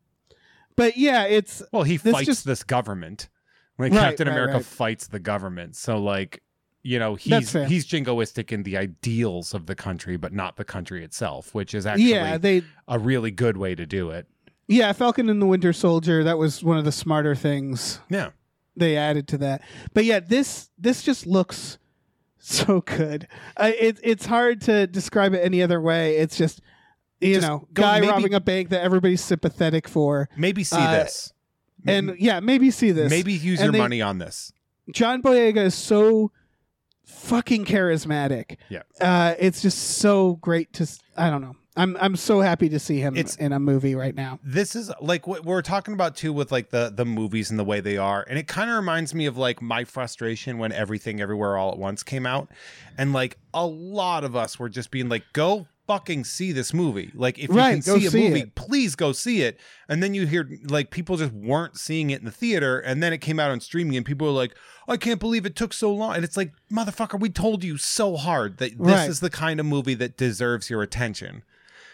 but 0.76 0.98
yeah, 0.98 1.24
it's 1.26 1.64
Well, 1.72 1.84
he 1.84 1.98
This 1.98 2.14
fights 2.14 2.26
just- 2.26 2.46
this 2.46 2.64
government. 2.64 3.30
Like 3.80 3.92
Right, 3.92 4.00
Captain 4.02 4.28
right, 4.28 4.34
America 4.34 4.54
right. 4.56 4.66
fights 4.66 5.08
the 5.08 5.20
government. 5.20 5.76
So 5.76 5.98
like, 6.00 6.42
you 6.82 6.98
know, 6.98 7.14
he's 7.16 7.52
he's 7.52 7.86
jingoistic 7.86 8.52
in 8.52 8.64
the 8.64 8.76
ideals 8.78 9.54
of 9.54 9.66
the 9.68 9.76
country, 9.76 10.18
but 10.18 10.34
not 10.34 10.56
the 10.58 10.64
country 10.66 11.04
itself, 11.04 11.54
which 11.54 11.76
is 11.76 11.86
actually 11.86 12.10
yeah 12.10 12.38
they 12.40 12.64
a 12.88 12.98
really 12.98 13.30
good 13.30 13.56
way 13.58 13.76
to 13.76 13.86
do 13.86 14.10
it. 14.10 14.26
yeah 14.68 14.92
Falcon 14.94 15.30
and 15.30 15.40
the 15.42 15.46
Winter 15.46 15.74
Soldier. 15.74 16.24
That 16.24 16.38
was 16.40 16.64
one 16.64 16.78
of 16.80 16.86
the 16.86 16.92
smarter 16.92 17.36
things 17.36 18.00
Yeah. 18.10 18.30
they 18.76 18.98
added 18.98 19.28
to 19.30 19.38
that. 19.40 19.62
But 19.94 20.06
yeah, 20.06 20.22
this 20.22 20.70
this 20.80 21.04
just 21.04 21.28
looks 21.28 21.78
so 22.56 22.82
good. 22.82 23.28
Uh, 23.56 23.72
it, 23.80 24.00
it's 24.04 24.26
hard 24.26 24.62
to 24.62 24.88
describe 24.88 25.34
it 25.34 25.40
any 25.44 25.62
other 25.62 25.80
way. 25.82 26.18
It's 26.18 26.38
just 26.38 26.62
you 27.20 27.36
Just 27.36 27.48
know, 27.48 27.68
guy 27.74 28.00
maybe- 28.00 28.12
robbing 28.12 28.34
a 28.36 28.40
bank 28.40 28.70
that 28.70 28.82
everybody's 28.84 29.22
sympathetic 29.24 29.88
for, 29.88 30.30
Maybe 30.38 30.64
see 30.64 30.76
Uh, 30.78 30.92
this. 30.92 31.34
and 31.88 32.16
yeah, 32.20 32.40
maybe 32.40 32.70
see 32.72 32.92
this. 32.92 33.10
maybe 33.10 33.34
use 33.34 33.60
and 33.60 33.66
your 33.68 33.72
they- 33.74 33.80
money 33.80 34.02
on 34.02 34.20
this. 34.20 34.54
John 34.94 35.22
Boyega 35.24 35.66
is 35.66 35.76
so 35.76 36.32
fucking 37.06 37.66
charismatic. 37.66 38.58
Yeah. 38.70 38.84
uh, 39.02 39.34
it's 39.40 39.62
just 39.62 39.78
so 39.98 40.36
great 40.36 40.72
to. 40.74 40.88
I 41.18 41.30
don't 41.30 41.42
know. 41.42 41.56
I'm 41.78 41.96
I'm 42.00 42.16
so 42.16 42.42
happy 42.42 42.68
to 42.70 42.80
see 42.80 43.00
him 43.00 43.16
It's- 43.16 43.36
in 43.38 43.54
a 43.54 43.60
movie 43.60 43.96
right 43.96 44.16
now. 44.16 44.40
this 44.44 44.76
is 44.76 44.92
like 45.00 45.28
what 45.28 45.46
we're 45.46 45.62
talking 45.62 45.94
about 45.94 46.16
too 46.16 46.34
with 46.34 46.52
like 46.52 46.72
the 46.72 46.92
the 46.94 47.06
movies 47.06 47.50
and 47.52 47.60
the 47.60 47.64
way 47.64 47.80
they 47.80 47.98
are 47.98 48.26
and 48.30 48.38
it 48.40 48.48
kind 48.48 48.70
of 48.70 48.76
reminds 48.76 49.14
me 49.14 49.26
of 49.28 49.38
like 49.38 49.62
my 49.62 49.84
frustration 49.84 50.58
when 50.58 50.72
everything 50.72 51.22
everywhere 51.22 51.56
all 51.58 51.72
at 51.72 51.78
once 51.78 52.04
came 52.04 52.26
out 52.26 52.50
and 52.98 53.14
like 53.14 53.38
a 53.54 53.66
lot 53.66 54.24
of 54.24 54.36
us 54.36 54.58
were 54.60 54.70
just 54.70 54.92
being 54.92 55.08
like 55.08 55.24
go 55.34 55.68
fucking 55.88 56.24
see 56.26 56.52
this 56.52 56.74
movie 56.74 57.12
like 57.16 57.40
if 57.40 57.50
Right, 57.50 57.78
you 57.78 57.82
can 57.82 58.02
see 58.02 58.06
a 58.08 58.10
see 58.10 58.28
movie 58.28 58.40
it. 58.42 58.56
please 58.56 58.96
go 58.96 59.14
see 59.14 59.42
it 59.44 59.58
and 59.88 60.04
then 60.04 60.14
you 60.14 60.26
hear 60.28 60.50
like 60.70 60.92
people 60.92 61.16
just 61.16 61.32
weren't 61.32 61.78
seeing 61.78 62.10
it 62.10 62.20
in 62.20 62.26
the 62.26 62.32
theater 62.32 62.78
and 62.80 63.02
then 63.02 63.14
it 63.14 63.20
came 63.20 63.40
out 63.40 63.52
on 63.52 63.62
streaming 63.62 63.96
and 63.96 64.06
people 64.06 64.28
were 64.28 64.34
like 64.34 64.54
i 64.90 64.98
can't 64.98 65.22
believe 65.22 65.46
it 65.46 65.56
took 65.56 65.72
so 65.72 65.94
long 65.94 66.16
and 66.16 66.26
it's 66.26 66.36
like 66.36 66.52
motherfucker 66.70 67.18
we 67.18 67.30
told 67.30 67.64
you 67.64 67.78
so 67.78 68.18
hard 68.18 68.58
that 68.58 68.72
this 68.72 68.78
Right. 68.80 69.10
is 69.10 69.22
the 69.22 69.30
kind 69.30 69.62
of 69.62 69.66
movie 69.66 69.94
that 69.94 70.18
deserves 70.18 70.70
your 70.70 70.82
attention 70.82 71.44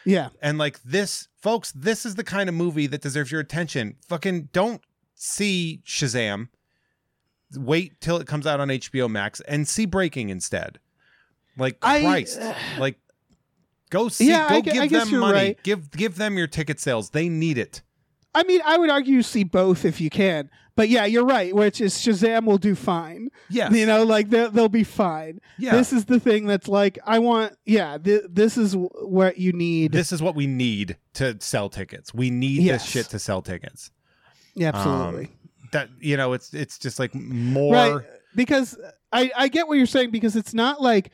Yeah, 0.05 0.29
and 0.41 0.57
like 0.57 0.81
this, 0.83 1.27
folks, 1.41 1.71
this 1.73 2.05
is 2.05 2.15
the 2.15 2.23
kind 2.23 2.49
of 2.49 2.55
movie 2.55 2.87
that 2.87 3.01
deserves 3.01 3.31
your 3.31 3.39
attention. 3.41 3.95
Fucking 4.07 4.49
don't 4.51 4.81
see 5.15 5.81
Shazam. 5.85 6.49
Wait 7.55 7.99
till 8.01 8.17
it 8.17 8.25
comes 8.27 8.47
out 8.47 8.59
on 8.59 8.69
HBO 8.69 9.09
Max 9.09 9.39
and 9.41 9.67
see 9.67 9.85
Breaking 9.85 10.29
instead. 10.29 10.79
Like 11.57 11.77
I- 11.81 12.01
Christ. 12.01 12.39
Uh, 12.41 12.53
like 12.79 12.97
go 13.91 14.09
see 14.09 14.27
Yeah, 14.29 14.49
go 14.49 14.55
I 14.55 14.61
give 14.61 14.75
I 14.75 14.87
them 14.87 15.19
money. 15.19 15.33
right. 15.33 15.63
Give 15.63 15.89
give 15.91 16.15
them 16.15 16.37
your 16.37 16.47
ticket 16.47 16.79
sales. 16.79 17.11
They 17.11 17.29
need 17.29 17.57
it. 17.57 17.81
I 18.35 18.43
mean, 18.43 18.61
I 18.65 18.77
would 18.79 18.89
argue 18.89 19.13
you 19.13 19.21
see 19.23 19.43
both 19.43 19.85
if 19.85 20.01
you 20.01 20.09
can. 20.09 20.49
But 20.75 20.89
yeah, 20.89 21.05
you're 21.05 21.25
right. 21.25 21.55
Which 21.55 21.79
is 21.81 21.93
Shazam 21.95 22.45
will 22.45 22.57
do 22.57 22.73
fine. 22.73 23.29
Yeah, 23.49 23.69
You 23.69 23.85
know, 23.85 24.03
like 24.03 24.29
they'll 24.29 24.49
they'll 24.49 24.69
be 24.69 24.83
fine. 24.83 25.39
Yeah. 25.59 25.73
This 25.75 25.93
is 25.93 26.05
the 26.05 26.19
thing 26.19 26.47
that's 26.47 26.67
like 26.67 26.97
I 27.05 27.19
want. 27.19 27.55
Yeah, 27.65 27.97
th- 27.99 28.23
this 28.29 28.57
is 28.57 28.71
w- 28.71 28.89
what 29.01 29.37
you 29.37 29.51
need. 29.53 29.91
this 29.91 30.11
is 30.11 30.21
what 30.21 30.33
we 30.35 30.47
need 30.47 30.97
to 31.13 31.37
sell 31.39 31.69
tickets. 31.69 32.13
We 32.13 32.31
need 32.31 32.63
Yes. 32.63 32.81
this 32.83 32.91
shit 32.91 33.05
to 33.11 33.19
sell 33.19 33.41
tickets. 33.43 33.91
yeah, 34.55 34.69
absolutely. 34.73 35.25
Um, 35.25 35.31
that 35.73 35.89
you 35.99 36.17
know, 36.17 36.33
it's 36.33 36.53
it's 36.55 36.79
just 36.79 36.97
like 36.99 37.13
more 37.13 37.73
right 37.73 38.01
because 38.35 38.75
I, 39.11 39.31
I 39.35 39.47
get 39.49 39.67
what 39.67 39.77
you're 39.77 39.85
saying 39.85 40.09
because 40.09 40.35
it's 40.35 40.53
not 40.55 40.81
like 40.81 41.11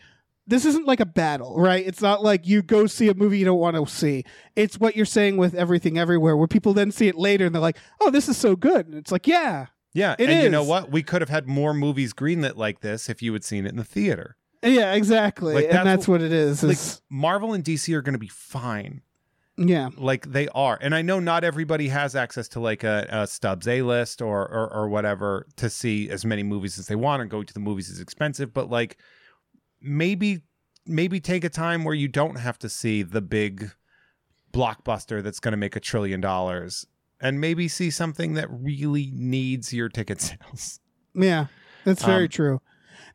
this 0.50 0.66
isn't 0.66 0.86
like 0.88 1.00
a 1.00 1.06
battle 1.06 1.56
right 1.60 1.86
it's 1.88 2.02
not 2.02 2.24
like 2.24 2.46
you 2.48 2.62
go 2.62 2.86
see 2.88 3.08
a 3.10 3.14
movie 3.14 3.38
you 3.40 3.46
don't 3.46 3.60
want 3.60 3.76
to 3.78 3.86
see 3.86 4.24
it's 4.56 4.80
what 4.80 4.96
you're 4.96 5.06
saying 5.06 5.38
with 5.38 5.54
everything 5.56 5.98
everywhere 5.98 6.36
where 6.36 6.48
people 6.48 6.74
then 6.74 6.92
see 6.92 7.08
it 7.08 7.16
later 7.16 7.46
and 7.46 7.56
they're 7.56 7.62
like 7.62 7.78
oh 8.02 8.10
this 8.12 8.28
is 8.28 8.36
so 8.38 8.56
good 8.56 8.86
and 8.88 8.96
it's 8.96 9.12
like 9.12 9.28
yeah 9.28 9.68
Yeah, 9.94 10.16
It 10.20 10.30
and 10.30 10.44
you 10.44 10.50
know 10.50 10.64
what? 10.64 10.92
We 10.92 11.02
could 11.04 11.22
have 11.22 11.30
had 11.30 11.48
more 11.48 11.74
movies 11.74 12.14
greenlit 12.14 12.56
like 12.58 12.82
this 12.82 13.10
if 13.10 13.22
you 13.22 13.32
had 13.34 13.44
seen 13.44 13.66
it 13.66 13.70
in 13.70 13.78
the 13.78 13.84
theater. 13.84 14.36
yeah 14.62 14.94
exactly 14.94 15.54
Like, 15.56 15.66
and 15.66 15.74
that's 15.74 15.86
that's 15.86 16.08
what, 16.08 16.22
it 16.22 16.32
is, 16.32 16.62
Like 16.64 16.74
is- 16.74 17.02
Marvel 17.10 17.54
and 17.54 17.64
DC 17.64 17.94
are 17.96 18.02
going 18.04 18.14
to 18.14 18.20
be 18.20 18.28
fine. 18.28 19.02
yeah 19.58 19.90
Like 19.98 20.32
they 20.32 20.48
are, 20.50 20.78
and 20.82 20.94
I 20.96 21.02
know 21.02 21.20
not 21.20 21.44
everybody 21.44 21.88
has 21.90 22.16
access 22.16 22.48
to 22.50 22.60
like 22.60 22.84
a, 22.84 23.08
a 23.10 23.28
Stubs 23.28 23.68
A 23.68 23.82
list 23.82 24.22
or, 24.22 24.42
or 24.48 24.72
or 24.74 24.90
whatever 24.90 25.46
to 25.58 25.70
see 25.70 26.10
as 26.10 26.24
many 26.26 26.44
movies 26.44 26.78
as 26.80 26.88
they 26.88 26.96
want, 26.96 27.22
and 27.22 27.30
going 27.32 27.46
to 27.48 27.54
the 27.54 27.60
movies 27.60 27.90
is 27.90 28.00
expensive. 28.00 28.54
But 28.54 28.70
like 28.70 28.98
maybe 29.82 30.42
maybe 30.86 31.20
take 31.20 31.44
a 31.44 31.50
time 31.50 31.84
where 31.84 31.96
you 31.96 32.08
don't 32.08 32.38
have 32.38 32.58
to 32.60 32.70
see 32.70 33.04
the 33.04 33.22
big 33.22 33.72
blockbuster 34.52 35.22
that's 35.22 35.40
going 35.40 35.52
to 35.52 35.58
make 35.58 35.76
a 35.76 35.80
trillion 35.80 36.20
dollars, 36.22 36.88
and 37.22 37.40
maybe 37.40 37.68
see 37.68 37.90
something 37.92 38.34
that 38.34 38.48
really 38.50 39.12
needs 39.14 39.74
your 39.74 39.90
ticket 39.90 40.20
sales. 40.22 40.80
yeah 41.14 41.48
that's 41.86 42.04
very 42.04 42.24
Um, 42.24 42.30
true 42.30 42.62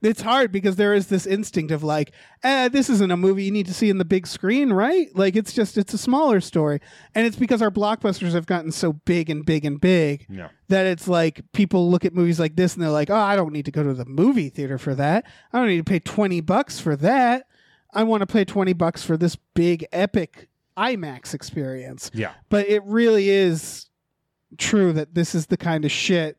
it's 0.05 0.21
hard 0.23 0.53
because 0.53 0.77
there 0.77 0.93
is 0.95 1.07
this 1.09 1.27
instinct 1.27 1.71
of 1.73 1.83
like 1.83 2.13
eh, 2.43 2.69
this 2.69 2.91
isn't 2.91 3.11
a 3.11 3.17
movie 3.17 3.45
you 3.45 3.51
need 3.51 3.67
to 3.67 3.75
see 3.75 3.89
in 3.91 3.99
the 3.99 4.05
big 4.05 4.27
screen 4.27 4.73
right 4.73 5.09
like 5.17 5.35
it's 5.37 5.53
just 5.53 5.79
it's 5.79 5.95
a 5.95 5.99
smaller 5.99 6.41
story 6.41 6.81
and 7.15 7.27
it's 7.27 7.37
because 7.37 7.63
our 7.63 7.71
blockbusters 7.71 8.33
have 8.33 8.47
gotten 8.47 8.71
so 8.73 8.93
big 8.93 9.31
and 9.31 9.47
big 9.47 9.65
and 9.65 9.81
big 9.81 10.27
No. 10.29 10.49
that 10.69 10.87
it's 10.87 11.09
like 11.09 11.41
people 11.53 11.91
look 11.91 12.05
at 12.05 12.15
movies 12.15 12.39
like 12.41 12.57
this 12.57 12.75
and 12.75 12.83
they're 12.83 12.91
like, 12.91 13.11
"Oh, 13.11 13.15
I 13.17 13.37
don't 13.37 13.53
need 13.53 13.65
to 13.65 13.71
go 13.71 13.83
to 13.83 13.95
the 13.95 14.05
movie 14.05 14.49
theater 14.49 14.79
for 14.79 14.95
that. 14.95 15.25
I 15.53 15.59
don't 15.59 15.69
need 15.69 15.79
to 15.79 15.85
pay 15.85 16.01
20 16.01 16.41
bucks 16.41 16.79
for 16.81 16.97
that. 16.97 17.47
I 17.93 18.03
want 18.03 18.21
to 18.23 18.27
pay 18.27 18.45
20 18.45 18.73
bucks 18.73 19.03
for 19.05 19.17
this 19.17 19.37
big 19.55 19.87
epic 19.93 20.49
IMAX 20.77 21.35
experience." 21.35 22.11
Yeah. 22.15 22.33
But 22.49 22.69
it 22.69 22.83
really 22.85 23.31
is 23.31 23.89
true 24.59 24.93
that 24.93 25.15
this 25.15 25.35
is 25.35 25.47
the 25.47 25.57
kind 25.57 25.85
of 25.85 25.91
shit 25.91 26.37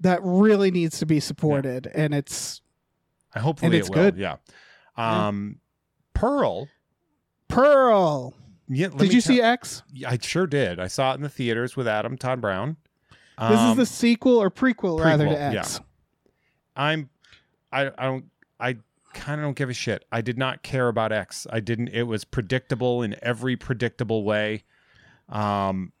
that 0.00 0.20
really 0.22 0.70
needs 0.70 0.98
to 0.98 1.06
be 1.06 1.20
supported 1.20 1.86
and 1.94 2.14
it's 2.14 2.62
I 3.34 3.38
hopefully 3.40 3.66
And 3.68 3.74
it's 3.76 3.88
it 3.88 3.94
will. 3.94 4.02
good. 4.02 4.16
Yeah. 4.16 4.36
Yeah. 4.98 5.28
Um, 5.28 5.60
Pearl. 6.14 6.68
Pearl. 7.48 8.34
Yeah, 8.68 8.88
Did 8.88 9.12
you 9.12 9.20
see 9.20 9.40
X? 9.40 9.82
I 10.06 10.18
sure 10.20 10.46
did. 10.46 10.78
I 10.78 10.86
saw 10.86 11.12
it 11.12 11.16
in 11.16 11.22
the 11.22 11.28
theaters 11.28 11.76
with 11.76 11.88
Adam 11.88 12.16
Todd 12.16 12.40
Brown. 12.40 12.76
this 13.38 13.50
is 13.52 13.58
Um, 13.58 13.76
the 13.76 13.86
sequel 13.86 14.36
or 14.40 14.50
prequel, 14.50 15.02
rather 15.02 15.24
to 15.24 15.30
prequel, 15.34 15.54
X. 15.56 15.80
I'm. 16.76 17.08
I. 17.72 17.86
I 17.98 18.04
don't. 18.04 18.26
I 18.60 18.76
kind 19.12 19.40
of 19.40 19.44
don't 19.46 19.56
give 19.56 19.70
a 19.70 19.74
shit. 19.74 20.04
I 20.12 20.20
did 20.20 20.38
not 20.38 20.62
care 20.62 20.86
about 20.88 21.10
X. 21.10 21.46
I 21.50 21.58
didn't. 21.60 21.88
It 21.88 22.04
was 22.04 22.24
predictable 22.24 23.02
in 23.02 23.16
every 23.22 23.56
predictable 23.56 24.22
way. 24.24 24.62
Um, 25.28 25.92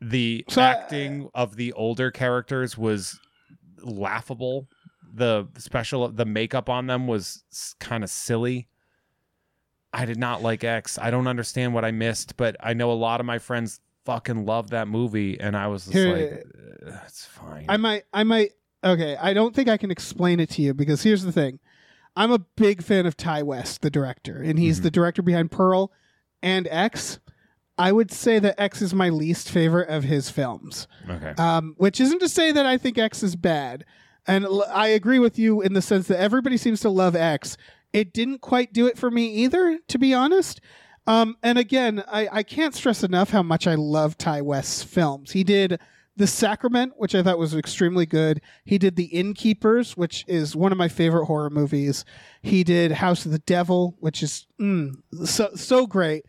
the 0.00 0.44
So 0.48 0.62
I- 0.62 0.68
acting 0.70 1.28
of 1.34 1.56
the 1.56 1.72
older 1.74 2.10
characters 2.10 2.78
was 2.78 3.20
laughable. 3.82 4.68
The 5.16 5.48
special, 5.58 6.08
the 6.08 6.24
makeup 6.26 6.68
on 6.68 6.86
them 6.86 7.06
was 7.06 7.42
kind 7.80 8.04
of 8.04 8.10
silly. 8.10 8.68
I 9.92 10.04
did 10.04 10.18
not 10.18 10.42
like 10.42 10.62
X. 10.62 10.98
I 10.98 11.10
don't 11.10 11.26
understand 11.26 11.72
what 11.72 11.84
I 11.84 11.90
missed, 11.90 12.36
but 12.36 12.54
I 12.60 12.74
know 12.74 12.90
a 12.90 12.94
lot 12.94 13.18
of 13.20 13.24
my 13.26 13.38
friends 13.38 13.80
fucking 14.04 14.44
love 14.44 14.70
that 14.70 14.88
movie, 14.88 15.40
and 15.40 15.56
I 15.56 15.68
was 15.68 15.84
just 15.86 15.96
Here- 15.96 16.12
like, 16.12 16.92
"Uh, 16.94 16.98
"It's 17.06 17.24
fine." 17.24 17.64
I 17.68 17.76
might, 17.78 18.04
I 18.12 18.24
might. 18.24 18.52
Okay, 18.84 19.16
I 19.16 19.32
don't 19.32 19.54
think 19.54 19.68
I 19.68 19.76
can 19.78 19.90
explain 19.90 20.38
it 20.38 20.50
to 20.50 20.62
you 20.62 20.74
because 20.74 21.02
here's 21.02 21.22
the 21.22 21.32
thing: 21.32 21.60
I'm 22.14 22.30
a 22.30 22.40
big 22.40 22.82
fan 22.82 23.06
of 23.06 23.16
Ti 23.16 23.42
West, 23.42 23.80
the 23.80 23.90
director, 23.90 24.42
and 24.42 24.58
he's 24.58 24.80
Mhm. 24.80 24.82
the 24.84 24.90
director 24.90 25.22
behind 25.22 25.50
Pearl 25.50 25.92
and 26.42 26.68
X. 26.70 27.18
I 27.78 27.90
would 27.92 28.10
say 28.10 28.38
that 28.38 28.58
X 28.60 28.80
is 28.82 28.94
my 28.94 29.08
least 29.08 29.50
favorite 29.50 29.88
of 29.88 30.04
his 30.04 30.30
films, 30.30 30.86
okay. 31.08 31.34
um, 31.38 31.74
which 31.78 32.00
isn't 32.00 32.20
to 32.20 32.28
say 32.28 32.52
that 32.52 32.64
I 32.66 32.76
think 32.78 32.96
X 32.98 33.22
is 33.22 33.34
bad. 33.36 33.84
And 34.26 34.46
I 34.72 34.88
agree 34.88 35.18
with 35.18 35.38
you 35.38 35.60
in 35.60 35.72
the 35.72 35.82
sense 35.82 36.08
that 36.08 36.18
everybody 36.18 36.56
seems 36.56 36.80
to 36.80 36.90
love 36.90 37.14
X. 37.14 37.56
It 37.92 38.12
didn't 38.12 38.40
quite 38.40 38.72
do 38.72 38.86
it 38.86 38.98
for 38.98 39.10
me 39.10 39.26
either, 39.26 39.78
to 39.88 39.98
be 39.98 40.12
honest. 40.12 40.60
Um, 41.06 41.36
and 41.42 41.58
again, 41.58 42.02
I, 42.08 42.28
I 42.32 42.42
can't 42.42 42.74
stress 42.74 43.04
enough 43.04 43.30
how 43.30 43.42
much 43.42 43.66
I 43.66 43.76
love 43.76 44.18
Ti 44.18 44.40
West's 44.40 44.82
films. 44.82 45.30
He 45.30 45.44
did 45.44 45.78
The 46.16 46.26
Sacrament, 46.26 46.94
which 46.96 47.14
I 47.14 47.22
thought 47.22 47.38
was 47.38 47.54
extremely 47.54 48.06
good. 48.06 48.40
He 48.64 48.78
did 48.78 48.96
The 48.96 49.04
Innkeepers, 49.04 49.96
which 49.96 50.24
is 50.26 50.56
one 50.56 50.72
of 50.72 50.78
my 50.78 50.88
favorite 50.88 51.26
horror 51.26 51.50
movies. 51.50 52.04
He 52.42 52.64
did 52.64 52.90
House 52.90 53.24
of 53.24 53.30
the 53.30 53.38
Devil, 53.38 53.96
which 54.00 54.22
is 54.22 54.46
mm, 54.60 54.94
so 55.24 55.50
so 55.54 55.86
great. 55.86 56.24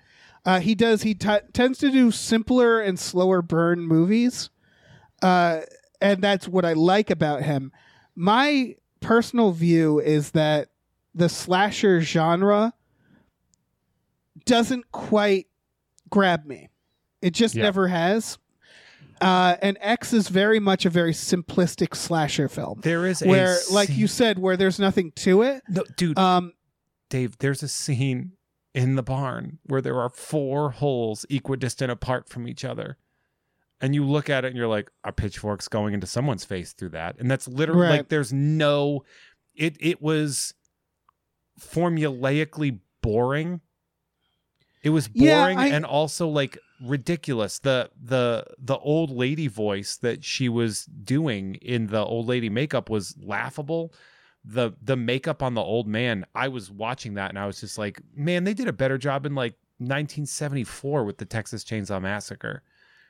Uh, 0.46 0.60
he 0.60 0.76
does. 0.76 1.02
He 1.02 1.16
t- 1.16 1.40
tends 1.54 1.80
to 1.80 1.90
do 1.90 2.12
simpler 2.12 2.80
and 2.80 3.00
slower 3.00 3.42
burn 3.42 3.82
movies, 3.82 4.50
uh, 5.24 5.62
and 6.00 6.22
that's 6.22 6.48
what 6.48 6.64
I 6.64 6.74
like 6.74 7.10
about 7.10 7.42
him. 7.42 7.72
My 8.20 8.76
personal 9.00 9.52
view 9.52 10.00
is 10.00 10.32
that 10.32 10.70
the 11.14 11.30
slasher 11.30 12.02
genre 12.02 12.74
doesn't 14.46 14.92
quite 14.92 15.46
grab 16.10 16.44
me. 16.46 16.70
It 17.22 17.36
just 17.36 17.54
Yeah. 17.54 17.64
never 17.64 17.88
has. 17.88 18.40
Uh, 19.22 19.56
and 19.62 19.78
X 19.82 20.14
is 20.14 20.30
very 20.30 20.60
much 20.60 20.86
a 20.86 20.90
very 20.90 21.14
simplistic 21.14 21.96
slasher 21.96 22.50
film, 22.50 22.80
There 22.82 23.06
is 23.06 23.22
where, 23.22 23.56
like 23.72 23.90
you 23.90 24.08
said, 24.08 24.40
where 24.40 24.58
there's 24.58 24.80
nothing 24.80 25.12
to 25.18 25.44
it. 25.44 25.62
no, 25.70 25.84
dude, 25.96 26.18
Um, 26.18 26.54
Dave, 27.10 27.38
there's 27.38 27.62
a 27.62 27.68
scene 27.68 28.34
in 28.74 28.96
the 28.96 29.04
barn 29.04 29.60
where 29.64 29.82
there 29.82 30.00
are 30.00 30.10
four 30.10 30.72
holes 30.72 31.24
equidistant 31.30 31.92
apart 31.92 32.30
from 32.30 32.48
each 32.48 32.66
other. 32.66 32.98
And 33.80 33.94
you 33.94 34.04
look 34.06 34.30
at 34.30 34.44
it 34.44 34.48
and 34.50 34.58
you're 34.58 34.68
like, 34.68 34.90
a 35.04 35.12
pitchfork's 35.12 35.68
going 35.68 35.94
into 35.94 36.08
someone's 36.08 36.44
face 36.44 36.74
through 36.74 36.90
that. 36.90 37.18
And 37.20 37.30
that's 37.30 37.48
literally 37.48 37.82
Right. 37.84 37.90
like 37.98 38.10
there's 38.10 38.34
no 38.34 39.04
it 39.56 39.76
it 39.80 40.02
was 40.02 40.54
formulaically 41.60 42.80
boring. 43.02 43.62
It 44.84 44.90
was 44.92 45.10
Yeah, 45.14 45.42
boring 45.42 45.58
I- 45.58 45.68
and 45.68 45.86
also 45.86 46.28
like 46.28 46.58
ridiculous. 46.82 47.60
The 47.60 47.90
the 48.02 48.46
the 48.58 48.78
old 48.78 49.10
lady 49.12 49.48
voice 49.48 49.98
that 49.98 50.24
she 50.24 50.50
was 50.50 50.86
doing 50.86 51.56
in 51.56 51.88
the 51.88 52.04
old 52.04 52.28
lady 52.28 52.50
makeup 52.50 52.90
was 52.90 53.16
laughable 53.22 53.94
the 54.46 54.72
the 54.82 54.96
makeup 54.96 55.44
on 55.44 55.56
the 55.56 55.62
old 55.62 55.88
man 55.88 56.26
i 56.34 56.48
was 56.48 56.72
watching 56.72 57.16
that 57.16 57.30
and 57.30 57.38
i 57.40 57.46
was 57.46 57.60
just 57.60 57.78
like 57.78 58.00
man 58.16 58.46
they 58.46 58.54
did 58.54 58.68
a 58.68 58.72
better 58.72 58.98
job 58.98 59.26
in 59.26 59.36
like 59.36 59.56
1974 59.80 61.04
with 61.04 61.18
the 61.18 61.26
texas 61.26 61.66
chainsaw 61.66 62.02
massacre 62.02 62.62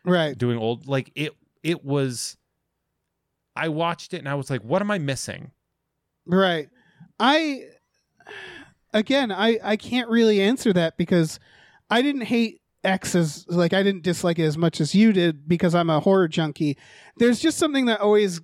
right. 0.07 0.37
doing 0.37 0.57
old 0.57 0.87
like 0.87 1.11
it 1.13 1.33
it 1.63 1.85
was 1.85 2.37
i 3.55 3.67
watched 3.67 4.13
it 4.13 4.17
and 4.17 4.29
i 4.29 4.33
was 4.35 4.49
like 4.49 4.61
what 4.63 4.81
am 4.81 4.89
i 4.89 4.97
missing 4.97 5.51
Right. 6.27 6.69
I 7.19 7.63
again, 8.93 9.31
I 9.31 9.59
I 9.63 9.77
can't 9.77 10.09
really 10.09 10.41
answer 10.41 10.73
that 10.73 10.97
because 10.97 11.39
I 11.89 12.01
didn't 12.01 12.21
hate 12.21 12.61
X 12.83 13.15
as 13.15 13.45
like 13.47 13.73
I 13.73 13.81
didn't 13.81 14.03
dislike 14.03 14.37
it 14.37 14.43
as 14.43 14.57
much 14.57 14.81
as 14.81 14.93
you 14.93 15.13
did 15.13 15.47
because 15.47 15.73
I'm 15.73 15.89
a 15.89 15.99
horror 15.99 16.27
junkie. 16.27 16.77
There's 17.17 17.39
just 17.39 17.57
something 17.57 17.85
that 17.85 18.01
always 18.01 18.41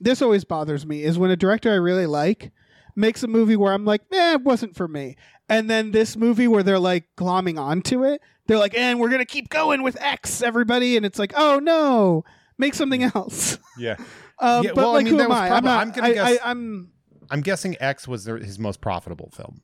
this 0.00 0.22
always 0.22 0.44
bothers 0.44 0.86
me 0.86 1.02
is 1.02 1.18
when 1.18 1.30
a 1.30 1.36
director 1.36 1.70
I 1.70 1.76
really 1.76 2.06
like 2.06 2.52
makes 2.94 3.22
a 3.22 3.28
movie 3.28 3.56
where 3.56 3.72
I'm 3.72 3.84
like, 3.84 4.02
eh, 4.12 4.34
it 4.34 4.42
wasn't 4.42 4.76
for 4.76 4.88
me. 4.88 5.16
And 5.48 5.68
then 5.68 5.90
this 5.90 6.16
movie 6.16 6.48
where 6.48 6.62
they're 6.62 6.78
like 6.78 7.08
glomming 7.16 7.58
onto 7.58 8.04
it, 8.04 8.20
they're 8.46 8.58
like, 8.58 8.76
and 8.76 8.98
we're 9.00 9.10
gonna 9.10 9.24
keep 9.24 9.48
going 9.48 9.82
with 9.82 10.00
X, 10.00 10.42
everybody, 10.42 10.96
and 10.96 11.04
it's 11.06 11.18
like, 11.18 11.32
oh 11.36 11.58
no, 11.58 12.24
make 12.58 12.74
something 12.74 13.02
else. 13.02 13.58
yeah 13.78 13.96
Um, 14.38 14.64
Yeah, 14.64 14.70
but 14.74 14.76
well, 14.76 14.90
I 14.90 14.94
like, 14.94 15.04
mean, 15.06 15.14
who 15.14 15.20
am 15.20 15.32
I? 15.32 15.48
prob- 15.48 15.58
I'm 15.58 15.64
not. 15.64 15.80
I'm 15.86 15.92
gonna 15.92 16.08
I, 16.08 16.12
guess- 16.12 16.38
I, 16.44 16.50
I'm 16.50 16.90
i'm 17.28 17.40
guessing 17.40 17.76
x 17.80 18.06
was 18.06 18.24
their, 18.24 18.36
his 18.38 18.56
most 18.58 18.80
profitable 18.80 19.30
film 19.34 19.60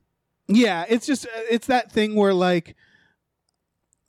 Yeah, 0.49 0.83
it's 0.89 1.05
just 1.05 1.25
it's 1.49 1.67
that 1.67 1.91
thing 1.91 2.13
where 2.15 2.33
like, 2.33 2.75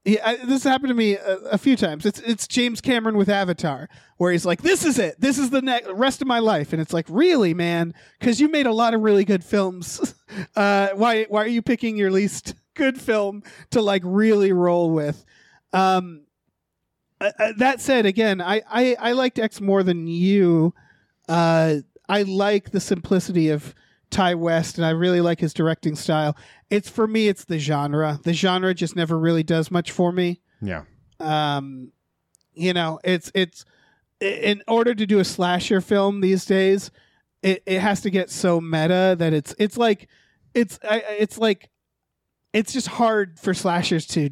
yeah, 0.04 0.20
I, 0.22 0.36
this 0.44 0.64
happened 0.64 0.88
to 0.88 0.94
me 0.94 1.16
a, 1.16 1.36
a 1.52 1.58
few 1.58 1.76
times. 1.76 2.04
It's 2.04 2.18
it's 2.20 2.46
James 2.46 2.80
Cameron 2.82 3.16
with 3.16 3.28
Avatar, 3.30 3.88
where 4.18 4.32
he's 4.32 4.44
like, 4.44 4.60
"This 4.60 4.84
is 4.84 4.98
it. 4.98 5.18
This 5.18 5.38
is 5.38 5.48
the 5.50 5.62
rest 5.94 6.20
of 6.20 6.26
my 6.28 6.40
life," 6.40 6.72
and 6.74 6.82
it's 6.82 6.92
like, 6.92 7.06
"Really, 7.08 7.54
man? 7.54 7.94
Because 8.20 8.38
you 8.40 8.48
made 8.50 8.66
a 8.66 8.72
lot 8.72 8.92
of 8.92 9.00
really 9.00 9.24
good 9.24 9.42
films. 9.44 10.14
uh, 10.56 10.88
why 10.94 11.24
why 11.30 11.42
are 11.44 11.46
you 11.46 11.62
picking 11.62 11.96
your 11.96 12.10
least 12.10 12.54
good 12.74 13.00
film 13.00 13.42
to 13.70 13.80
like 13.80 14.02
really 14.04 14.52
roll 14.52 14.90
with?" 14.90 15.24
Um, 15.72 16.22
uh, 17.20 17.30
uh, 17.38 17.52
that 17.58 17.80
said, 17.80 18.06
again, 18.06 18.40
I, 18.40 18.62
I 18.68 18.96
I 18.98 19.12
liked 19.12 19.38
X 19.38 19.60
more 19.60 19.82
than 19.82 20.06
you. 20.06 20.74
Uh, 21.28 21.76
I 22.08 22.22
like 22.22 22.70
the 22.70 22.80
simplicity 22.80 23.48
of 23.50 23.74
Ti 24.10 24.34
West, 24.34 24.76
and 24.78 24.84
I 24.86 24.90
really 24.90 25.20
like 25.20 25.40
his 25.40 25.54
directing 25.54 25.96
style. 25.96 26.36
It's 26.70 26.88
for 26.88 27.06
me, 27.06 27.28
it's 27.28 27.44
the 27.44 27.58
genre. 27.58 28.18
The 28.22 28.32
genre 28.32 28.74
just 28.74 28.94
never 28.96 29.18
really 29.18 29.42
does 29.42 29.70
much 29.70 29.90
for 29.90 30.12
me. 30.12 30.40
yeah 30.60 30.82
Um, 31.20 31.92
you 32.52 32.72
know, 32.72 33.00
it's 33.04 33.30
it's 33.34 33.64
in 34.20 34.62
order 34.68 34.94
to 34.94 35.06
do 35.06 35.18
a 35.18 35.24
slasher 35.24 35.80
film 35.80 36.20
these 36.20 36.44
days, 36.44 36.90
it, 37.42 37.62
it 37.66 37.80
has 37.80 38.00
to 38.02 38.10
get 38.10 38.30
so 38.30 38.60
meta 38.60 39.16
that 39.18 39.32
it's 39.32 39.54
it's 39.58 39.76
like 39.76 40.08
it's 40.54 40.78
I, 40.82 40.96
I- 40.96 41.16
it's 41.20 41.38
like 41.38 41.70
it's 42.54 42.72
just 42.72 42.86
hard 42.88 43.38
for 43.38 43.52
slashers 43.52 44.06
to 44.06 44.30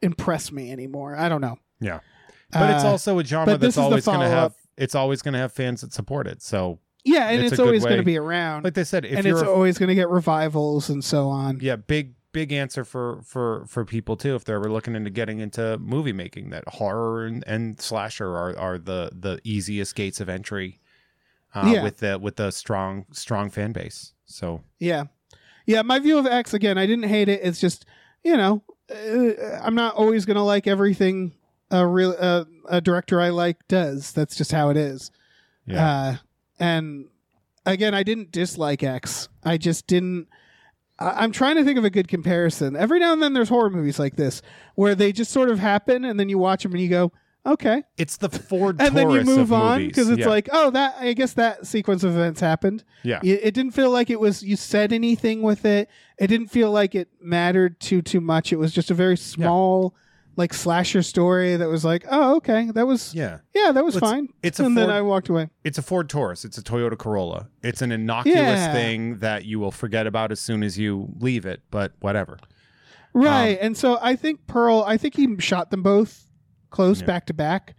impress 0.00 0.50
me 0.52 0.70
anymore. 0.72 1.16
I 1.16 1.28
don't 1.28 1.40
know. 1.42 1.56
Yeah. 1.80 2.00
but 2.52 2.70
it's 2.70 2.84
Uh, 2.84 2.88
also 2.88 3.18
a 3.18 3.24
genre 3.24 3.56
that's 3.58 3.76
always 3.76 4.04
going 4.06 4.20
to 4.20 4.28
have 4.28 4.54
it's 4.76 4.94
always 4.94 5.20
going 5.22 5.34
to 5.34 5.38
have 5.40 5.52
fans 5.52 5.80
that 5.82 5.92
support 5.92 6.26
it 6.26 6.40
so 6.42 6.78
yeah, 7.04 7.28
and 7.28 7.42
it's 7.42 7.52
it's, 7.52 7.60
always 7.60 7.84
going 7.84 7.98
to 7.98 8.02
be 8.02 8.16
around, 8.16 8.64
like 8.64 8.72
they 8.74 8.82
said 8.84 9.04
if 9.04 9.18
and 9.18 9.26
it's 9.26 9.42
a 9.42 9.46
always 9.50 9.76
going 9.76 9.90
to 9.90 9.94
get 9.94 10.08
revivals 10.08 10.88
and 10.88 11.04
so 11.04 11.28
on. 11.28 11.58
yeah 11.60 11.76
big 11.76 12.14
big 12.32 12.50
answer 12.52 12.82
for 12.84 13.20
for 13.22 13.64
for 13.66 13.84
people 13.84 14.16
too 14.16 14.34
if 14.34 14.44
they're 14.44 14.56
ever 14.56 14.70
looking 14.70 14.94
into 14.96 15.10
getting 15.10 15.38
into 15.40 15.76
movie 15.78 16.12
making 16.14 16.50
that 16.50 16.66
horror 16.66 17.26
and, 17.26 17.44
and 17.46 17.80
slasher 17.80 18.28
are 18.36 18.56
are 18.58 18.78
the 18.78 19.10
the 19.12 19.38
easiest 19.44 19.94
gates 19.94 20.18
of 20.20 20.28
entry 20.28 20.80
uh, 21.54 21.70
Yeah. 21.72 21.82
with 21.84 21.98
the 21.98 22.18
with 22.18 22.36
the 22.36 22.50
strong 22.50 23.04
strong 23.12 23.50
fan 23.50 23.72
base 23.72 24.14
so 24.26 24.62
Yeah, 24.80 25.04
yeah. 25.66 25.82
My 25.82 25.98
view 25.98 26.18
of 26.18 26.26
X 26.26 26.54
again, 26.54 26.78
I 26.78 26.86
didn't 26.86 27.08
hate 27.08 27.28
it. 27.28 27.40
It's 27.42 27.60
just 27.60 27.84
you 28.22 28.36
know, 28.36 28.62
uh, 28.90 29.60
I'm 29.62 29.74
not 29.74 29.94
always 29.94 30.24
gonna 30.24 30.44
like 30.44 30.66
everything 30.66 31.32
a 31.70 31.86
real 31.86 32.14
uh, 32.18 32.44
a 32.68 32.80
director 32.80 33.20
I 33.20 33.30
like 33.30 33.66
does. 33.68 34.12
That's 34.12 34.36
just 34.36 34.52
how 34.52 34.70
it 34.70 34.76
is. 34.76 35.10
yeah 35.66 35.86
Uh, 35.86 36.16
and 36.58 37.06
again, 37.66 37.94
I 37.94 38.02
didn't 38.02 38.30
dislike 38.32 38.82
X. 38.82 39.28
I 39.42 39.56
just 39.58 39.86
didn't. 39.86 40.28
I- 40.98 41.22
I'm 41.24 41.32
trying 41.32 41.56
to 41.56 41.64
think 41.64 41.78
of 41.78 41.84
a 41.84 41.90
good 41.90 42.06
comparison. 42.08 42.76
Every 42.76 43.00
now 43.00 43.12
and 43.12 43.22
then, 43.22 43.32
there's 43.32 43.48
horror 43.48 43.70
movies 43.70 43.98
like 43.98 44.16
this 44.16 44.40
where 44.76 44.94
they 44.94 45.10
just 45.12 45.32
sort 45.32 45.50
of 45.50 45.58
happen, 45.58 46.04
and 46.04 46.18
then 46.20 46.28
you 46.28 46.38
watch 46.38 46.62
them 46.62 46.72
and 46.72 46.80
you 46.80 46.88
go, 46.88 47.12
"Okay," 47.46 47.82
it's 47.98 48.16
the 48.16 48.28
ford 48.28 48.78
Taurus. 48.78 48.88
and 48.88 48.96
then 48.96 49.10
you 49.10 49.22
move 49.22 49.52
on 49.52 49.86
because 49.86 50.08
it's 50.10 50.20
Yeah. 50.20 50.28
like, 50.28 50.48
"Oh, 50.52 50.70
that 50.70 50.96
I 51.00 51.12
guess 51.12 51.32
that 51.34 51.66
sequence 51.66 52.02
of 52.04 52.12
events 52.14 52.40
happened." 52.40 52.84
yeah 53.02 53.20
Y- 53.22 53.40
It 53.42 53.54
didn't 53.54 53.72
feel 53.72 53.90
like 53.90 54.10
it 54.10 54.20
was 54.20 54.42
you 54.42 54.56
said 54.56 54.92
anything 54.92 55.42
with 55.42 55.64
it. 55.64 55.88
It 56.18 56.28
didn't 56.28 56.48
feel 56.48 56.70
like 56.70 56.94
it 56.94 57.08
mattered 57.20 57.80
too 57.80 58.02
too 58.02 58.20
much. 58.20 58.52
It 58.52 58.56
was 58.58 58.72
just 58.72 58.90
a 58.90 58.94
very 58.94 59.16
small 59.16 59.94
like 60.36 60.52
slasher 60.52 61.00
story 61.00 61.54
that 61.54 61.68
was 61.68 61.84
like, 61.84 62.04
oh 62.10 62.36
okay, 62.36 62.68
that 62.74 62.86
was 62.88 63.14
yeah, 63.14 63.38
yeah 63.54 63.70
that 63.70 63.84
was 63.84 63.96
fine. 63.96 64.26
it's 64.42 64.58
a 64.58 64.64
and 64.64 64.76
then 64.76 64.86
Ford- 64.86 64.96
I 64.96 65.00
walked 65.02 65.28
away. 65.28 65.48
it's 65.62 65.78
a 65.78 65.82
Ford 65.82 66.08
Taurus. 66.08 66.44
It's 66.44 66.58
a 66.58 66.62
Toyota 66.62 66.98
Corolla. 66.98 67.48
It's 67.62 67.82
an 67.82 67.92
innocuous 67.92 68.36
Yeah. 68.36 68.72
thing 68.72 69.18
that 69.18 69.44
you 69.44 69.60
will 69.60 69.70
forget 69.70 70.08
about 70.08 70.32
as 70.32 70.40
soon 70.40 70.64
as 70.64 70.76
you 70.76 71.08
leave 71.20 71.46
it, 71.46 71.62
but 71.70 71.92
whatever. 72.00 72.38
Right, 73.12 73.52
um, 73.60 73.66
and 73.66 73.76
so 73.76 73.96
I 74.02 74.16
think 74.16 74.46
Pearl. 74.48 74.82
I 74.84 74.96
think 74.96 75.14
he 75.14 75.36
shot 75.38 75.70
them 75.70 75.84
both 75.84 76.26
close 76.74 77.00
Yeah. 77.00 77.06
back 77.06 77.26
to 77.26 77.34
back, 77.34 77.74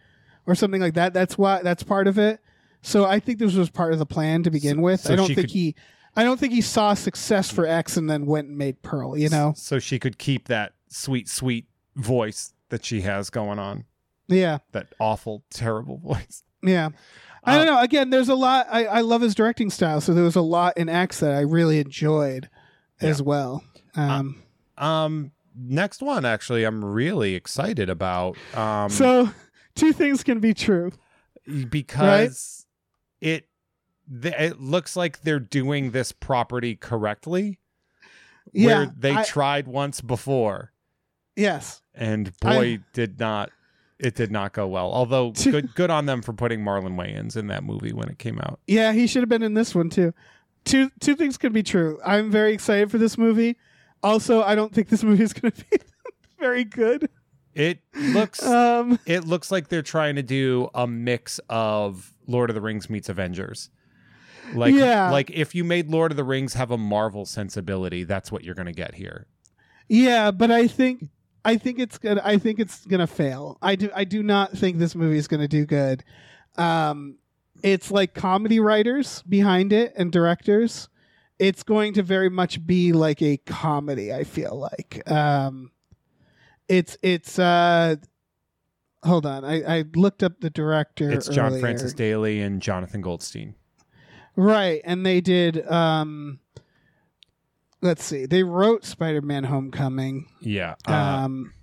or 0.45 0.55
something 0.55 0.81
like 0.81 0.93
that. 0.95 1.13
That's 1.13 1.37
why 1.37 1.61
that's 1.61 1.83
part 1.83 2.07
of 2.07 2.17
it. 2.17 2.39
So 2.81 3.05
I 3.05 3.19
think 3.19 3.39
this 3.39 3.53
was 3.55 3.69
part 3.69 3.93
of 3.93 3.99
the 3.99 4.05
plan 4.05 4.43
to 4.43 4.51
begin 4.51 4.81
with. 4.81 5.01
so 5.01 5.13
I 5.13 5.15
don't 5.15 5.27
think 5.27 5.39
could- 5.41 5.51
he. 5.51 5.75
I 6.17 6.23
don't 6.23 6.39
think 6.39 6.53
he 6.53 6.61
saw 6.61 6.93
success 6.93 7.51
for 7.51 7.65
X 7.67 7.97
and 7.97 8.09
then 8.09 8.25
went 8.25 8.47
and 8.47 8.57
made 8.57 8.81
Pearl. 8.81 9.17
You 9.17 9.27
know? 9.29 9.53
So 9.57 9.79
she 9.79 9.99
could 9.99 10.17
keep 10.17 10.47
that 10.47 10.71
sweet, 10.87 11.27
sweet 11.27 11.65
voice 11.97 12.53
that 12.69 12.85
she 12.85 13.01
has 13.01 13.29
going 13.29 13.59
on. 13.59 13.83
Yeah. 14.27 14.59
That 14.71 14.93
awful, 14.99 15.43
terrible 15.49 15.97
voice. 16.03 16.43
Yeah. 16.63 16.89
I 17.43 17.57
don't 17.57 17.67
Uh, 17.67 17.71
know. 17.75 17.81
Again, 17.81 18.09
there's 18.11 18.29
a 18.29 18.35
lot. 18.35 18.65
I, 18.71 18.85
I 18.85 19.01
love 19.01 19.21
his 19.21 19.35
directing 19.35 19.69
style, 19.69 19.99
so 19.99 20.13
there 20.13 20.23
was 20.23 20.35
a 20.37 20.41
lot 20.41 20.77
in 20.77 20.87
X 20.89 21.19
that 21.19 21.31
I 21.35 21.41
really 21.41 21.79
enjoyed 21.79 22.49
as 23.01 23.21
well. 23.21 23.63
Um, 23.95 24.41
Um, 24.77 25.31
next 25.57 26.01
one, 26.01 26.25
actually, 26.25 26.63
I'm 26.63 26.83
really 26.83 27.35
excited 27.35 27.89
about. 27.89 28.37
Um, 28.55 28.89
so 28.89 29.29
two 29.75 29.93
things 29.93 30.23
can 30.23 30.39
be 30.39 30.53
true. 30.53 30.91
because 31.69 32.65
it 33.21 33.47
th- 34.21 34.33
it 34.37 34.59
looks 34.59 34.95
like 34.95 35.21
they're 35.21 35.39
doing 35.39 35.91
this 35.91 36.11
property 36.11 36.75
correctly. 36.75 37.59
Yeah. 38.53 38.67
where 38.77 38.93
they 38.97 39.15
I- 39.15 39.23
tried 39.23 39.67
once 39.67 40.01
before. 40.01 40.71
yes. 41.35 41.81
and 41.93 42.31
boy 42.39 42.79
did 42.93 43.19
not 43.19 43.49
it 43.97 44.13
did 44.15 44.29
not 44.31 44.51
go 44.53 44.67
well 44.67 44.91
although 44.93 45.31
good 45.31 45.73
good 45.73 45.89
on 45.89 46.05
them 46.05 46.21
for 46.21 46.33
putting 46.33 46.59
marlon 46.59 46.95
wayans 46.95 47.35
in 47.37 47.47
that 47.47 47.63
movie 47.63 47.91
when 47.93 48.07
it 48.09 48.19
came 48.19 48.37
out 48.39 48.59
Yeah, 48.67 48.91
he 48.91 49.07
should 49.07 49.21
have 49.23 49.29
been 49.29 49.41
in 49.43 49.53
this 49.55 49.73
one 49.73 49.89
too. 49.89 50.13
Two 50.65 50.89
two 50.99 51.15
things 51.15 51.37
can 51.37 51.53
be 51.53 51.63
true. 51.63 51.99
I'm 52.05 52.29
very 52.31 52.53
excited 52.53 52.91
for 52.91 52.97
this 52.97 53.17
movie. 53.17 53.57
Also, 54.05 54.41
I 54.43 54.55
don't 54.55 54.73
think 54.73 54.89
this 54.89 55.03
movie 55.03 55.23
is 55.23 55.33
going 55.33 55.51
to 55.51 55.65
be 55.71 55.77
very 56.39 56.63
good. 56.63 57.09
it 57.53 57.79
looks 57.93 58.41
Um, 58.45 58.99
it 59.05 59.25
looks 59.25 59.51
like 59.51 59.67
they're 59.69 59.81
trying 59.81 60.15
to 60.15 60.23
do 60.23 60.69
a 60.75 60.85
mix 60.87 61.39
of 61.49 62.11
lord 62.27 62.49
of 62.49 62.53
the 62.55 62.61
rings 62.61 62.89
meets 62.89 63.07
avengers 63.09 63.69
like 64.53 64.73
Yeah. 64.75 65.09
like 65.11 65.31
if 65.31 65.55
you 65.55 65.63
made 65.63 65.89
lord 65.89 66.11
of 66.11 66.17
the 66.17 66.23
rings 66.23 66.53
have 66.55 66.71
a 66.71 66.77
marvel 66.77 67.25
sensibility 67.25 68.03
that's 68.03 68.31
what 68.31 68.43
you're 68.43 68.55
going 68.55 68.65
to 68.67 68.71
get 68.73 68.95
here 68.95 69.27
yeah, 69.87 70.31
but 70.31 70.49
I 70.49 70.67
think 70.67 71.05
I 71.45 71.57
think 71.57 71.77
it's 71.79 71.99
gonna 71.99 72.21
I 72.25 72.39
think 72.39 72.59
it's 72.59 72.85
gonna 72.87 73.05
fail. 73.05 73.59
I 73.61 73.75
do 73.75 73.91
I 73.93 74.03
do 74.03 74.23
not 74.23 74.51
think 74.57 74.79
this 74.79 74.95
movie 74.95 75.19
is 75.19 75.27
gonna 75.27 75.47
do 75.47 75.63
good. 75.67 76.03
Um, 76.57 77.19
it's 77.61 77.91
like 77.91 78.15
comedy 78.15 78.59
writers 78.59 79.21
behind 79.29 79.71
it 79.73 79.93
and 79.95 80.11
directors. 80.11 80.89
It's 81.37 81.63
going 81.63 81.93
to 81.95 82.03
very 82.03 82.29
much 82.29 82.65
be 82.65 82.93
like 82.93 83.21
a 83.21 83.37
comedy. 83.37 84.13
I 84.13 84.23
feel 84.23 84.57
like 84.57 85.09
um, 85.11 85.71
it's 86.67 86.97
it's. 87.01 87.37
uh 87.39 87.95
Hold 89.03 89.27
on, 89.27 89.45
I, 89.45 89.79
I 89.79 89.83
looked 89.95 90.23
up 90.23 90.39
the 90.39 90.49
director. 90.49 91.11
It's 91.11 91.27
John 91.27 91.47
earlier. 91.51 91.59
Francis 91.61 91.93
Daly 91.93 92.41
and 92.41 92.59
Jonathan 92.59 93.01
Goldstein. 93.01 93.53
Right, 94.35 94.81
and 94.83 95.05
they 95.05 95.21
did. 95.21 95.67
um 95.69 96.39
Let's 97.81 98.03
see, 98.03 98.25
they 98.25 98.41
wrote 98.43 98.83
Spider-Man: 98.83 99.43
Homecoming. 99.43 100.27
Yeah. 100.39 100.73
Uh, 100.87 100.93
Um, 100.93 101.53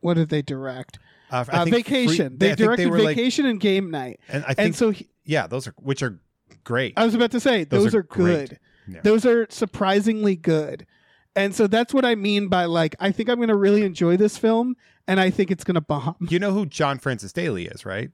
what 0.00 0.14
did 0.14 0.30
they 0.30 0.40
direct? 0.40 0.98
uh, 1.30 1.44
I 1.48 1.62
Uh, 1.62 1.64
Vacation. 1.66 2.28
Free- 2.30 2.36
they 2.38 2.52
I 2.52 2.54
directed 2.54 2.88
like- 2.90 3.08
Vacation 3.16 3.44
and 3.44 3.60
Game 3.60 3.90
Night. 3.90 4.20
and 4.28 4.44
I 4.44 4.54
think 4.54 4.58
And 4.66 4.74
so, 4.76 4.90
he, 4.90 5.08
yeah, 5.24 5.46
those 5.48 5.66
are 5.66 5.74
which 5.82 6.02
are 6.02 6.18
great. 6.64 6.94
I 6.96 7.04
was 7.04 7.14
about 7.14 7.32
to 7.32 7.40
say 7.40 7.64
those, 7.64 7.84
Those 7.84 7.94
are, 7.94 7.98
are 7.98 8.02
great. 8.04 8.54
Yeah. 8.88 9.00
Those 9.02 9.24
are 9.26 9.46
surprisingly 9.50 10.36
good. 10.36 10.86
And 11.34 11.54
so 11.54 11.66
that's 11.66 11.92
what 11.92 12.04
I 12.04 12.14
mean 12.14 12.48
by 12.48 12.64
like 12.64 12.94
I 13.00 13.12
think 13.12 13.28
I'm 13.28 13.36
going 13.36 13.48
to 13.48 13.56
really 13.56 13.82
enjoy 13.82 14.16
this 14.16 14.38
film, 14.38 14.74
and 15.06 15.20
I 15.20 15.28
think 15.30 15.50
it's 15.50 15.64
going 15.64 15.74
to 15.74 15.80
bomb. 15.82 16.16
you 16.30 16.38
know 16.38 16.52
who 16.52 16.64
John 16.66 16.98
Francis 16.98 17.32
Daly 17.32 17.66
is, 17.66 17.84
right? 17.84 18.10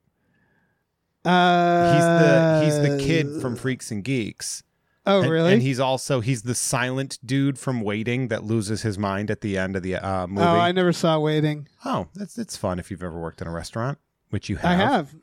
Uh, 1.24 1.92
He's 1.94 2.04
the 2.04 2.62
he's 2.64 2.90
the 2.98 3.04
kid 3.04 3.40
from 3.40 3.54
Freaks 3.56 3.90
and 3.92 4.02
Geeks. 4.02 4.64
Oh, 5.06 5.22
And- 5.22 5.30
really? 5.30 5.52
And 5.52 5.62
he's 5.62 5.78
also 5.80 6.20
he's 6.20 6.42
the 6.42 6.54
silent 6.54 7.18
dude 7.24 7.58
from 7.58 7.80
Waiting 7.80 8.28
that 8.28 8.44
loses 8.44 8.82
his 8.82 8.98
mind 8.98 9.30
at 9.30 9.40
the 9.40 9.56
end 9.56 9.76
of 9.76 9.82
the 9.82 9.96
uh, 9.96 10.26
movie. 10.26 10.46
oh, 10.46 10.58
I 10.58 10.72
never 10.72 10.92
saw 10.92 11.18
Waiting. 11.18 11.68
Oh, 11.84 12.08
that's 12.14 12.38
it's 12.38 12.56
fun 12.56 12.78
if 12.78 12.90
you've 12.90 13.02
ever 13.02 13.20
worked 13.20 13.40
in 13.40 13.46
a 13.46 13.52
restaurant, 13.52 13.98
which 14.30 14.48
you 14.48 14.56
have. 14.56 14.70
I 14.70 14.74
have. 14.74 15.14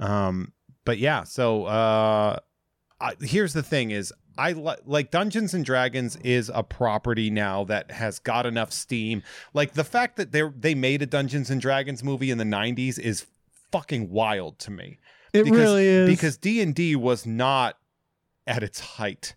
Um, 0.00 0.52
but 0.84 0.98
yeah, 0.98 1.22
so 1.24 1.64
uh, 1.66 2.38
I, 3.00 3.14
here's 3.20 3.52
the 3.52 3.62
thing: 3.62 3.90
is 3.92 4.12
I 4.38 4.52
li- 4.52 4.76
like 4.86 5.10
Dungeons 5.10 5.52
and 5.52 5.64
Dragons 5.64 6.16
is 6.22 6.50
a 6.54 6.62
property 6.62 7.28
now 7.28 7.64
that 7.64 7.90
has 7.90 8.18
got 8.20 8.46
enough 8.46 8.72
steam. 8.72 9.22
Like 9.52 9.74
the 9.74 9.84
fact 9.84 10.16
that 10.16 10.32
they 10.32 10.42
they 10.56 10.74
made 10.74 11.02
a 11.02 11.06
Dungeons 11.06 11.50
and 11.50 11.60
Dragons 11.60 12.02
movie 12.04 12.30
in 12.30 12.38
the 12.38 12.44
'90s 12.44 12.98
is 12.98 13.26
fucking 13.72 14.10
wild 14.10 14.58
to 14.60 14.70
me. 14.70 14.98
It 15.32 15.44
because, 15.44 15.58
really 15.58 15.86
is 15.86 16.08
because 16.08 16.36
D 16.38 16.62
and 16.62 16.74
D 16.74 16.94
was 16.96 17.26
not 17.26 17.76
at 18.46 18.62
its 18.62 18.80
height 18.80 19.34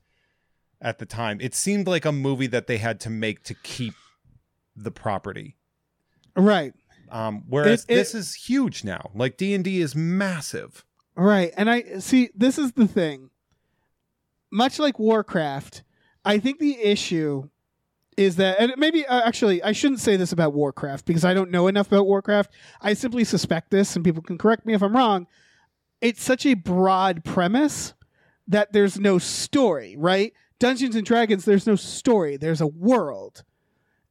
at 0.80 1.00
the 1.00 1.06
time. 1.06 1.40
It 1.42 1.54
seemed 1.56 1.88
like 1.88 2.06
a 2.06 2.12
movie 2.12 2.48
that 2.48 2.68
they 2.68 2.78
had 2.78 3.00
to 3.02 3.10
make 3.10 3.44
to 3.46 3.54
keep 3.56 3.96
the 4.76 4.92
property. 4.92 5.58
right. 6.36 6.74
Um, 7.10 7.44
whereas 7.50 7.84
It- 7.84 7.92
it- 7.92 7.96
this 7.96 8.16
is 8.16 8.34
huge 8.36 8.86
now. 8.86 9.12
Like 9.14 9.36
D 9.36 9.54
and 9.54 9.66
D 9.66 9.82
is 9.82 9.96
massive. 9.96 10.86
Right. 11.16 11.52
And 11.58 11.70
I 11.70 12.00
see 12.00 12.30
this 12.34 12.58
is 12.58 12.72
the 12.72 12.88
thing. 12.88 13.31
Much 14.52 14.80
like 14.80 15.00
Warcraft, 15.00 15.84
I 16.26 16.40
think 16.40 16.60
the 16.60 16.80
issue 16.80 17.50
is 18.18 18.36
that 18.36 18.60
and 18.60 18.74
maybe 18.78 19.06
uh, 19.06 19.22
actually 19.22 19.64
I 19.64 19.72
shouldn't 19.72 20.02
say 20.02 20.18
this 20.18 20.32
about 20.32 20.54
Warcraft 20.54 21.06
because 21.06 21.24
I 21.24 21.34
don't 21.34 21.50
know 21.50 21.68
enough 21.68 21.88
about 21.88 22.06
Warcraft. 22.06 22.52
I 22.82 22.94
simply 22.94 23.24
suspect 23.24 23.72
this 23.72 23.96
and 23.96 24.04
people 24.04 24.22
can 24.22 24.38
correct 24.38 24.66
me 24.66 24.74
if 24.74 24.84
I'm 24.84 24.96
wrong. 24.96 25.28
It's 26.02 26.24
such 26.24 26.46
a 26.46 26.56
broad 26.56 27.24
premise 27.24 27.94
that 28.48 28.74
there's 28.74 29.00
no 29.00 29.18
story, 29.18 29.96
right? 29.98 30.34
Dungeons 30.60 30.96
and 30.96 31.06
Dragons 31.06 31.46
there's 31.46 31.66
no 31.66 31.76
story, 31.76 32.38
there's 32.38 32.62
a 32.62 32.68
world. 32.68 33.44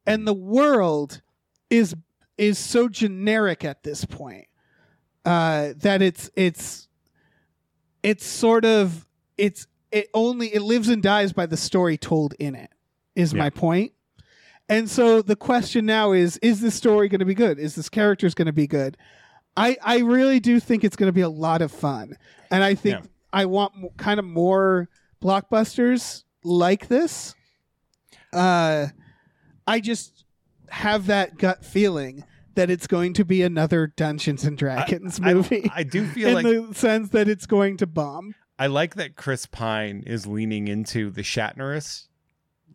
And 0.05 0.27
the 0.27 0.33
world 0.33 1.21
is 1.69 1.95
is 2.37 2.57
so 2.57 2.89
generic 2.89 3.63
at 3.63 3.83
this 3.83 4.03
point 4.03 4.47
uh, 5.25 5.73
that 5.77 6.01
it's 6.01 6.29
it's 6.35 6.87
it's 8.03 8.25
sort 8.25 8.65
of 8.65 9.07
it's 9.37 9.67
it 9.91 10.07
only 10.13 10.47
it 10.53 10.61
lives 10.61 10.89
and 10.89 11.01
dies 11.03 11.33
by 11.33 11.45
the 11.45 11.57
story 11.57 11.97
told 11.97 12.33
in 12.39 12.55
it 12.55 12.69
is 13.15 13.33
my 13.33 13.45
Yeah. 13.45 13.49
point 13.51 13.91
and 14.69 14.89
so 14.89 15.21
the 15.21 15.35
question 15.35 15.85
now 15.85 16.11
is 16.13 16.37
is 16.37 16.61
this 16.61 16.75
story 16.75 17.09
going 17.09 17.19
to 17.19 17.25
be 17.25 17.33
good 17.35 17.59
is 17.59 17.75
this 17.75 17.89
characters 17.89 18.33
going 18.33 18.45
to 18.45 18.53
be 18.53 18.67
good 18.67 18.95
i 19.57 19.75
i 19.83 19.99
really 19.99 20.39
do 20.39 20.59
think 20.59 20.83
it's 20.83 20.95
going 20.95 21.07
to 21.09 21.13
be 21.13 21.21
a 21.21 21.29
lot 21.29 21.61
of 21.61 21.71
fun 21.71 22.15
and 22.49 22.63
i 22.63 22.73
think 22.75 22.99
Yeah. 23.01 23.07
i 23.33 23.45
want 23.45 23.73
m- 23.75 23.89
kind 23.97 24.19
of 24.19 24.25
more 24.25 24.87
blockbusters 25.21 26.23
like 26.43 26.87
this 26.87 27.35
uh 28.33 28.87
i 29.67 29.79
just 29.79 30.23
have 30.69 31.07
that 31.07 31.37
gut 31.37 31.65
feeling 31.65 32.23
that 32.55 32.69
it's 32.69 32.87
going 32.87 33.13
to 33.13 33.23
be 33.25 33.41
another 33.43 33.87
dungeons 33.87 34.43
and 34.43 34.57
dragons 34.57 35.19
I- 35.21 35.33
movie 35.33 35.69
I 35.73 35.83
do 35.83 36.05
feel 36.07 36.29
in 36.37 36.43
like 36.43 36.43
the 36.45 36.73
sense 36.75 37.09
that 37.09 37.27
it's 37.29 37.45
going 37.45 37.77
to 37.77 37.87
bomb. 37.87 38.35
I 38.61 38.67
like 38.67 38.95
that 38.95 39.15
Chris 39.15 39.45
Pine 39.47 40.03
is 40.05 40.27
leaning 40.27 40.67
into 40.67 41.09
the 41.09 41.21
Shatnerist 41.23 42.07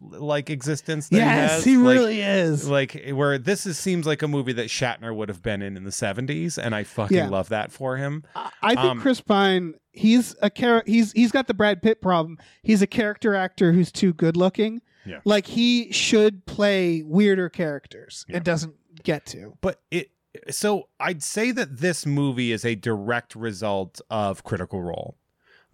like 0.01 0.51
existence. 0.51 1.09
That 1.09 1.17
yes, 1.17 1.65
he, 1.65 1.71
he. 1.73 1.77
Like- 1.77 1.95
really 1.97 2.21
is. 2.21 2.69
like 2.69 3.03
where 3.13 3.39
this 3.39 3.67
is 3.67 3.79
seems 3.79 4.07
like 4.07 4.23
a 4.23 4.29
movie 4.29 4.53
that 4.55 4.67
Shatner 4.67 5.15
would 5.15 5.29
have 5.29 5.43
been 5.43 5.63
in 5.63 5.77
in 5.77 5.85
the 5.85 5.91
70s 5.91 6.59
and 6.63 6.75
I 6.75 6.83
fucking 6.85 7.17
Yeah. 7.17 7.29
love 7.29 7.49
that 7.51 7.73
for 7.73 7.97
him. 7.97 8.25
I 8.35 8.51
I 8.63 8.69
think 8.75 8.79
um, 8.85 9.01
Chris 9.01 9.21
Pine, 9.21 9.75
he's 9.93 10.35
a 10.43 10.51
char- 10.51 10.83
he's 10.87 11.13
he's 11.13 11.33
got 11.33 11.47
the 11.47 11.55
Brad 11.55 11.83
Pitt 11.83 12.03
problem. 12.03 12.37
He's 12.63 12.83
a 12.83 12.87
character 12.87 13.35
actor 13.35 13.73
who's 13.73 13.91
too 13.93 14.13
good 14.13 14.37
looking. 14.37 14.83
Yeah. 15.07 15.21
Like 15.25 15.47
he 15.47 15.93
should 15.93 16.45
play 16.47 17.03
weirder 17.03 17.49
characters. 17.49 18.25
Yeah. 18.29 18.39
It 18.39 18.45
doesn't 18.45 18.75
get 19.05 19.25
to. 19.27 19.57
But 19.61 19.81
it 19.91 20.11
so 20.51 20.89
I'd 21.01 21.23
say 21.23 21.53
that 21.53 21.79
this 21.79 22.05
movie 22.05 22.53
is 22.53 22.65
a 22.65 22.75
direct 22.75 23.35
result 23.35 24.01
of 24.11 24.45
Critical 24.45 24.83
Role. 24.83 25.17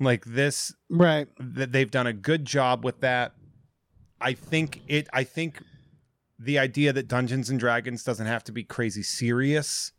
Like 0.03 0.25
this 0.25 0.75
Right. 0.91 1.29
that 1.39 1.73
they've 1.73 1.91
done 1.91 2.07
a 2.07 2.13
good 2.13 2.45
job 2.45 2.85
with 2.85 3.01
that. 3.01 3.33
I 4.21 4.33
think 4.35 4.83
it 4.89 5.09
I 5.13 5.25
think 5.25 5.63
the 6.39 6.59
idea 6.59 6.93
that 6.93 7.09
Dungeons 7.09 7.51
and 7.51 7.59
Dragons 7.61 8.03
doesn't 8.05 8.27
have 8.27 8.43
to 8.45 8.53
be 8.53 8.65
crazy 8.65 9.03
serious 9.03 9.93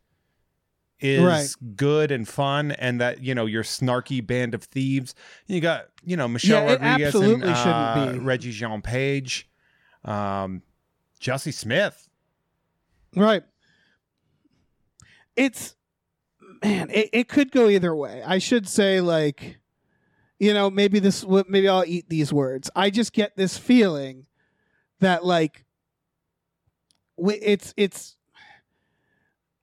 is 0.99 1.21
Right. 1.21 1.75
good 1.75 2.11
and 2.11 2.27
fun 2.27 2.71
and 2.71 2.99
that 3.01 3.21
you 3.21 3.33
know 3.35 3.45
your 3.45 3.63
snarky 3.63 4.25
band 4.25 4.53
of 4.53 4.63
thieves 4.63 5.15
you 5.47 5.59
got 5.59 5.87
you 6.05 6.15
know 6.15 6.27
Michelle 6.27 6.63
Yeah, 6.65 6.73
Rodriguez 6.73 7.15
and 7.15 7.43
uh, 7.43 8.13
be. 8.13 8.19
Regé-Jean 8.19 8.81
Page 8.81 9.49
um 10.05 10.61
Justice 11.19 11.57
Smith 11.57 12.07
Right. 13.15 13.43
It's 15.35 15.75
man, 16.63 16.89
it, 16.89 17.09
it 17.13 17.27
could 17.27 17.51
go 17.51 17.67
either 17.69 17.95
way. 17.95 18.21
I 18.25 18.37
should 18.37 18.67
say 18.67 19.01
like 19.01 19.59
you 20.43 20.53
know, 20.53 20.69
maybe 20.69 20.99
this 20.99 21.25
maybe 21.47 21.69
I'll 21.69 21.85
eat 21.85 22.09
these 22.09 22.33
words. 22.33 22.69
I 22.75 22.89
just 22.89 23.13
get 23.13 23.37
this 23.37 23.57
feeling 23.57 24.25
that 24.99 25.23
like 25.23 25.63
it's 27.17 27.73
it's 27.77 28.17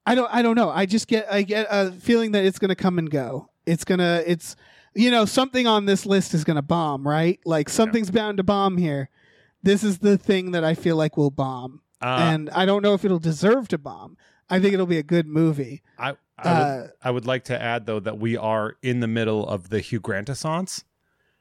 I 0.07 0.15
don't 0.15 0.33
I 0.33 0.41
don't 0.41 0.57
know. 0.57 0.71
I 0.71 0.87
just 0.87 1.07
get 1.07 1.31
I 1.31 1.43
get 1.43 1.67
a 1.71 1.93
feeling 1.93 2.33
that 2.33 2.45
it's 2.47 2.59
going 2.59 2.71
to 2.71 2.75
come 2.75 2.99
and 2.99 3.11
go. 3.11 3.51
It's 3.67 3.85
going 3.85 3.99
to 3.99 4.25
it's 4.27 4.57
you 4.95 5.11
know, 5.11 5.25
something 5.25 5.67
on 5.67 5.85
this 5.85 6.07
list 6.07 6.35
is 6.35 6.43
going 6.45 6.57
to 6.57 6.63
bomb, 6.63 7.07
right? 7.07 7.39
Like 7.45 7.69
something's 7.69 8.11
bound 8.11 8.39
to 8.39 8.43
bomb 8.43 8.77
here. 8.77 9.09
This 9.63 9.85
is 9.85 9.99
the 9.99 10.17
thing 10.17 10.53
that 10.53 10.65
I 10.65 10.75
feel 10.75 10.97
like 10.97 11.17
will 11.17 11.31
bomb 11.31 11.83
uh, 12.01 12.17
and 12.33 12.49
I 12.51 12.65
don't 12.65 12.83
know 12.83 12.95
if 12.95 13.05
it'll 13.05 13.19
deserve 13.19 13.69
to 13.69 13.79
bomb. 13.79 14.17
I 14.51 14.61
think 14.61 14.75
it'll 14.75 14.87
be 14.87 14.99
a 14.99 15.03
good 15.03 15.27
movie. 15.27 15.83
I 15.99 16.11
I 16.39 16.53
would, 16.53 16.63
Uh, 16.63 16.87
I 17.03 17.11
would 17.11 17.27
like 17.27 17.45
to 17.45 17.61
add 17.61 17.87
though 17.87 18.01
that 18.01 18.19
we 18.19 18.37
are 18.37 18.77
in 18.83 19.01
the 19.01 19.07
middle 19.07 19.47
of 19.47 19.69
the 19.69 19.81
Hugh 19.81 20.01
Grant 20.01 20.29
assance 20.29 20.85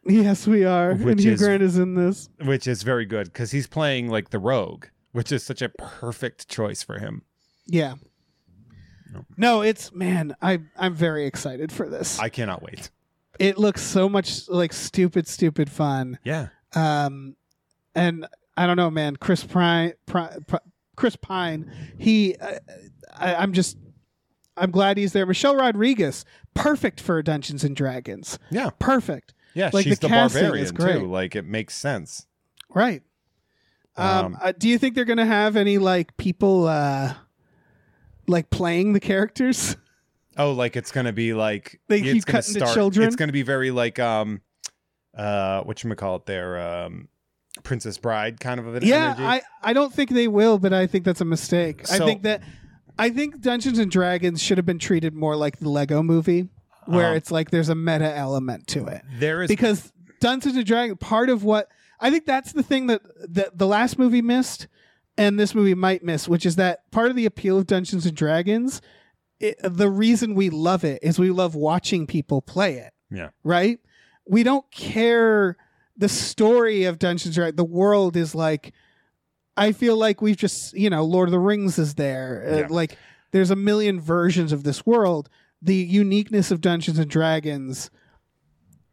yes, 0.05 0.47
we 0.47 0.63
are. 0.65 0.91
and 0.91 1.19
Hugh 1.19 1.33
is- 1.33 1.41
Grant 1.41 1.61
is 1.63 1.77
in 1.77 1.95
this. 1.95 2.29
which 2.43 2.67
is 2.67 2.83
very 2.83 3.05
good 3.05 3.25
because 3.27 3.51
he's 3.51 3.67
playing 3.67 4.09
like 4.09 4.29
the 4.31 4.39
rogue, 4.39 4.85
which 5.11 5.31
is 5.31 5.43
such 5.43 5.61
a 5.61 5.69
perfect 5.69 6.47
choice 6.47 6.83
for 6.83 6.99
him. 6.99 7.23
Yeah. 7.67 7.95
No. 9.13 9.25
No, 9.37 9.61
it's 9.61 9.91
man. 9.93 10.35
I 10.41 10.59
I'm 10.77 10.93
very 10.95 11.25
excited 11.25 11.71
for 11.71 11.89
this. 11.89 12.19
I 12.19 12.29
cannot 12.29 12.61
wait. 12.61 12.91
it 13.39 13.57
looks 13.57 13.81
so 13.81 14.07
much 14.09 14.47
like 14.49 14.73
stupid, 14.73 15.27
stupid 15.27 15.69
fun. 15.69 16.19
Yeah, 16.23 16.49
Um, 16.75 17.35
and 17.95 18.27
I 18.57 18.67
don't 18.67 18.75
know, 18.77 18.91
man. 18.91 19.15
Chris 19.15 19.43
Pine, 19.45 19.93
Pri- 20.05 20.35
Chris 20.99 21.15
Pine. 21.15 21.71
He, 21.97 22.35
uh, 22.35 22.59
I, 23.15 23.35
I'm 23.35 23.53
just. 23.53 23.77
I'm 24.57 24.71
glad 24.71 24.97
he's 24.97 25.13
there. 25.13 25.25
Michelle 25.25 25.55
Rodriguez, 25.55 26.25
perfect 26.53 26.99
for 26.99 27.23
Dungeons 27.23 27.63
and 27.63 27.73
Dragons. 27.75 28.37
yeah, 28.51 28.69
Perfect. 28.77 29.33
yeah. 29.53 29.69
Like, 29.71 29.85
she's 29.85 29.99
the 29.99 30.07
the, 30.09 30.13
barbarian 30.13 30.65
is 30.65 30.73
great. 30.73 30.99
too. 30.99 31.07
Like 31.07 31.33
it 31.37 31.45
makes 31.45 31.75
sense. 31.75 32.27
Right. 32.69 33.01
Um, 33.95 34.25
Um, 34.25 34.37
uh, 34.41 34.51
do 34.51 34.67
you 34.67 34.77
think 34.77 34.95
they're 34.95 35.05
going 35.05 35.17
to 35.17 35.25
have 35.25 35.55
any 35.55 35.77
like 35.77 36.17
people 36.17 36.67
uh 36.67 37.13
like 38.27 38.49
playing 38.49 38.91
the 38.93 38.99
characters? 38.99 39.77
Oh, 40.37 40.51
like 40.51 40.75
it's 40.75 40.91
gonna 40.91 41.11
be 41.13 41.33
like 41.33 41.79
They 41.87 42.01
keep 42.01 42.25
gonna 42.25 42.37
cutting 42.39 42.53
to 42.55 42.59
start, 42.61 42.73
children? 42.73 43.07
It's 43.07 43.15
gonna 43.15 43.31
be 43.31 43.41
very 43.43 43.71
like 43.71 43.97
um, 43.99 44.41
uh, 45.17 45.63
what 45.63 45.83
you 45.83 45.95
call 45.95 46.15
it 46.17 46.25
there, 46.25 46.59
um, 46.59 47.09
Princess 47.63 47.97
Bride 47.97 48.39
kind 48.39 48.59
of 48.59 48.73
an 48.75 48.83
yeah, 48.83 49.15
energy. 49.17 49.23
I 49.23 49.41
I 49.61 49.73
don't 49.73 49.93
think 49.93 50.09
they 50.11 50.27
will, 50.27 50.57
but 50.57 50.73
I 50.73 50.87
think 50.87 51.05
that's 51.05 51.21
a 51.21 51.25
mistake. 51.25 51.89
I 51.91 51.99
think 51.99 52.23
that 52.23 52.41
I 52.97 53.09
think 53.09 53.41
Dungeons 53.41 53.79
and 53.79 53.89
Dragons 53.91 54.41
should 54.41 54.57
have 54.57 54.65
been 54.65 54.79
treated 54.79 55.13
more 55.13 55.35
like 55.35 55.59
the 55.59 55.69
Lego 55.69 56.03
movie. 56.03 56.49
where 56.85 57.11
Um, 57.11 57.15
it's 57.17 57.31
like 57.31 57.51
there's 57.51 57.69
a 57.69 57.75
meta 57.75 58.11
element 58.15 58.67
to 58.67 58.87
it 58.87 59.03
there 59.19 59.43
is 59.43 59.47
because 59.47 59.93
Dungeons 60.19 60.55
and 60.55 60.65
Dragons 60.65 60.97
part 60.99 61.29
of 61.29 61.43
what 61.43 61.69
I 61.99 62.09
think 62.09 62.25
that's 62.25 62.53
the 62.53 62.63
thing 62.63 62.87
that, 62.87 63.01
that 63.33 63.57
the 63.57 63.67
last 63.67 63.99
movie 63.99 64.21
missed 64.21 64.67
and 65.17 65.39
this 65.39 65.53
movie 65.53 65.75
might 65.75 66.03
miss, 66.03 66.27
which 66.29 66.45
is 66.45 66.55
that 66.55 66.89
part 66.91 67.09
of 67.09 67.15
the 67.15 67.25
appeal 67.25 67.57
of 67.57 67.67
Dungeons 67.67 68.05
and 68.05 68.15
Dragons, 68.15 68.81
it, 69.39 69.57
the 69.61 69.89
reason 69.89 70.33
we 70.33 70.49
love 70.49 70.83
it 70.85 70.99
is 71.03 71.19
we 71.19 71.29
love 71.29 71.55
watching 71.55 72.07
people 72.07 72.41
play 72.41 72.75
it. 72.75 72.93
Yeah. 73.11 73.29
Right? 73.43 73.79
We 74.25 74.43
don't 74.43 74.69
care 74.71 75.57
the 75.99 76.09
story 76.09 76.85
of 76.85 76.97
Dungeons 76.97 77.25
and 77.27 77.35
Dragons. 77.35 77.57
The 77.57 77.63
world 77.63 78.15
is 78.17 78.33
like 78.33 78.73
I 79.57 79.73
feel 79.73 79.97
like 79.97 80.21
we've 80.21 80.37
just, 80.37 80.73
you 80.73 80.89
know, 80.89 81.03
Lord 81.03 81.27
of 81.27 81.31
the 81.31 81.39
Rings 81.39 81.77
is 81.77 81.95
there. 81.95 82.45
Uh, 82.49 82.57
Yeah. 82.61 82.67
like 82.69 82.97
there's 83.31 83.51
a 83.51 83.55
million 83.55 83.99
versions 83.99 84.51
of 84.51 84.63
this 84.63 84.85
world. 84.85 85.29
The 85.61 85.75
uniqueness 85.75 86.49
of 86.49 86.61
Dungeons 86.61 86.97
and 86.97 87.11
Dragons 87.11 87.91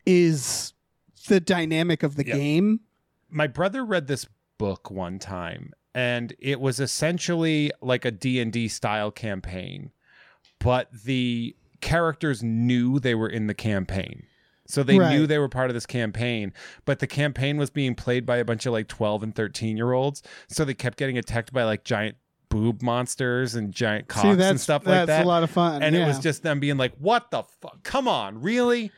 is 0.04 0.72
the 1.28 1.40
dynamic 1.40 2.02
of 2.02 2.16
the 2.16 2.26
Yeah. 2.26 2.36
game. 2.36 2.80
my 3.28 3.46
brother 3.48 3.84
read 3.84 4.06
this 4.06 4.26
book 4.56 4.88
one 4.90 5.18
time 5.18 5.72
and 5.94 6.32
it 6.38 6.60
was 6.60 6.78
essentially 6.78 7.72
like 7.82 8.04
a 8.04 8.10
D&D 8.12 8.68
style 8.68 9.10
campaign 9.10 9.90
but 10.60 10.88
the 11.04 11.54
characters 11.80 12.42
knew 12.44 13.00
they 13.00 13.14
were 13.16 13.28
in 13.28 13.48
the 13.48 13.52
campaign 13.54 14.22
so 14.66 14.82
they 14.82 14.98
Right. 14.98 15.10
knew 15.16 15.26
they 15.26 15.38
were 15.38 15.48
part 15.48 15.70
of 15.70 15.74
this 15.74 15.86
campaign 15.86 16.52
but 16.84 16.98
the 16.98 17.06
campaign 17.06 17.56
was 17.56 17.70
being 17.70 17.94
played 17.94 18.24
by 18.26 18.36
a 18.38 18.44
bunch 18.44 18.66
of 18.66 18.72
like 18.72 18.88
12 18.88 19.22
and 19.22 19.34
13 19.34 19.76
year 19.76 19.92
olds 19.92 20.22
so 20.48 20.64
they 20.64 20.74
kept 20.74 20.98
getting 20.98 21.16
attacked 21.18 21.52
by 21.52 21.64
like 21.64 21.84
giant 21.84 22.16
boob 22.48 22.82
monsters 22.82 23.54
and 23.54 23.72
giant 23.72 24.06
cocks 24.08 24.22
See, 24.38 24.42
and 24.44 24.60
stuff 24.60 24.86
like 24.86 24.94
that 24.94 25.06
That's 25.06 25.24
a 25.24 25.28
lot 25.28 25.42
of 25.42 25.50
fun. 25.50 25.82
and 25.82 25.96
it 25.96 26.06
was 26.06 26.18
just 26.18 26.42
them 26.42 26.60
being 26.60 26.76
like 26.76 26.94
what 26.98 27.30
the 27.30 27.42
fuck 27.60 27.82
come 27.82 28.06
on 28.08 28.40
really 28.40 28.92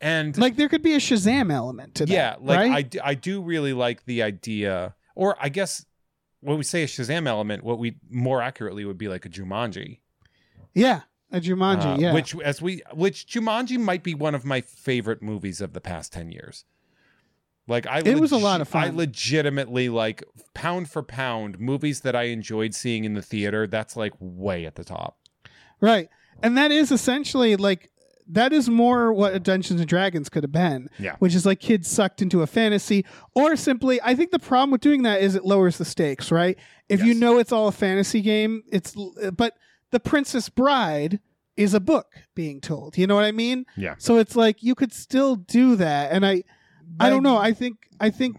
and 0.00 0.36
like 0.38 0.54
there 0.56 0.68
could 0.68 0.82
be 0.82 0.94
a 0.94 0.98
Shazam 0.98 1.52
element 1.52 1.96
to 1.96 2.06
that. 2.06 2.12
yeah 2.12 2.36
like 2.40 2.58
right? 2.58 2.70
I, 2.72 2.82
d- 2.82 3.00
I 3.00 3.14
do 3.14 3.42
really 3.42 3.72
like 3.72 4.04
the 4.04 4.22
idea 4.22 4.94
or 5.16 5.36
i 5.40 5.48
guess 5.48 5.84
when 6.40 6.56
we 6.56 6.62
say 6.62 6.84
a 6.84 6.86
shazam 6.86 7.26
element 7.26 7.64
what 7.64 7.80
we 7.80 7.96
more 8.08 8.40
accurately 8.40 8.84
would 8.84 8.96
be 8.98 9.08
like 9.08 9.26
a 9.26 9.28
jumanji 9.28 9.98
yeah, 10.74 11.00
a 11.30 11.40
Jumanji. 11.40 11.96
Uh, 11.96 11.98
yeah, 11.98 12.12
which 12.14 12.34
as 12.40 12.62
we 12.62 12.82
which 12.94 13.26
jumanji 13.26 13.78
might 13.78 14.02
be 14.02 14.14
one 14.14 14.34
of 14.34 14.44
my 14.44 14.60
favorite 14.60 15.22
movies 15.22 15.60
of 15.60 15.72
the 15.74 15.80
past 15.80 16.12
10 16.12 16.32
years 16.32 16.64
like 17.66 17.86
i 17.86 17.98
It 17.98 18.18
was 18.18 18.32
a 18.32 18.38
lot 18.38 18.60
of 18.62 18.68
fun. 18.68 18.84
i 18.84 18.88
legitimately 18.88 19.88
like 19.90 20.24
pound 20.54 20.88
for 20.90 21.02
pound 21.02 21.58
movies 21.60 22.00
that 22.00 22.16
i 22.16 22.24
enjoyed 22.24 22.74
seeing 22.74 23.04
in 23.04 23.12
the 23.14 23.22
theater 23.22 23.66
that's 23.66 23.94
like 23.96 24.14
way 24.18 24.64
at 24.64 24.74
the 24.76 24.84
top 24.84 25.18
right, 25.80 26.08
and 26.42 26.56
that 26.56 26.70
is 26.70 26.90
essentially 26.90 27.56
like 27.56 27.90
that 28.30 28.52
is 28.52 28.68
more 28.68 29.10
what 29.12 29.42
Dungeons 29.42 29.80
and 29.80 29.88
Dragons 29.88 30.28
could 30.28 30.42
have 30.42 30.52
been. 30.52 30.90
Yeah. 30.98 31.16
which 31.18 31.34
is 31.34 31.46
like 31.46 31.60
kids 31.60 31.88
sucked 31.88 32.20
into 32.20 32.42
a 32.42 32.46
fantasy, 32.46 33.06
or 33.34 33.56
simply, 33.56 34.00
I 34.02 34.14
think 34.14 34.32
the 34.32 34.38
problem 34.38 34.70
with 34.70 34.82
doing 34.82 35.02
that 35.04 35.22
is 35.22 35.34
it 35.34 35.46
lowers 35.46 35.78
the 35.78 35.86
stakes. 35.86 36.30
Right, 36.30 36.58
if 36.90 37.02
you 37.02 37.14
know 37.14 37.38
it's 37.38 37.52
all 37.52 37.68
a 37.68 37.72
fantasy 37.72 38.20
game, 38.20 38.64
it's 38.70 38.94
but 39.32 39.54
the 39.90 40.00
Princess 40.00 40.48
Bride 40.48 41.20
is 41.56 41.74
a 41.74 41.80
book 41.80 42.06
being 42.34 42.60
told. 42.60 42.96
You 42.96 43.06
know 43.06 43.14
what 43.14 43.24
I 43.24 43.32
mean? 43.32 43.66
Yeah. 43.76 43.94
So 43.98 44.18
it's 44.18 44.36
like 44.36 44.62
you 44.62 44.74
could 44.74 44.92
still 44.92 45.36
do 45.36 45.76
that, 45.76 46.12
and 46.12 46.24
I, 46.24 46.44
I 47.00 47.10
don't 47.10 47.22
know. 47.22 47.36
I 47.36 47.52
think 47.52 47.78
I 48.00 48.10
think 48.10 48.36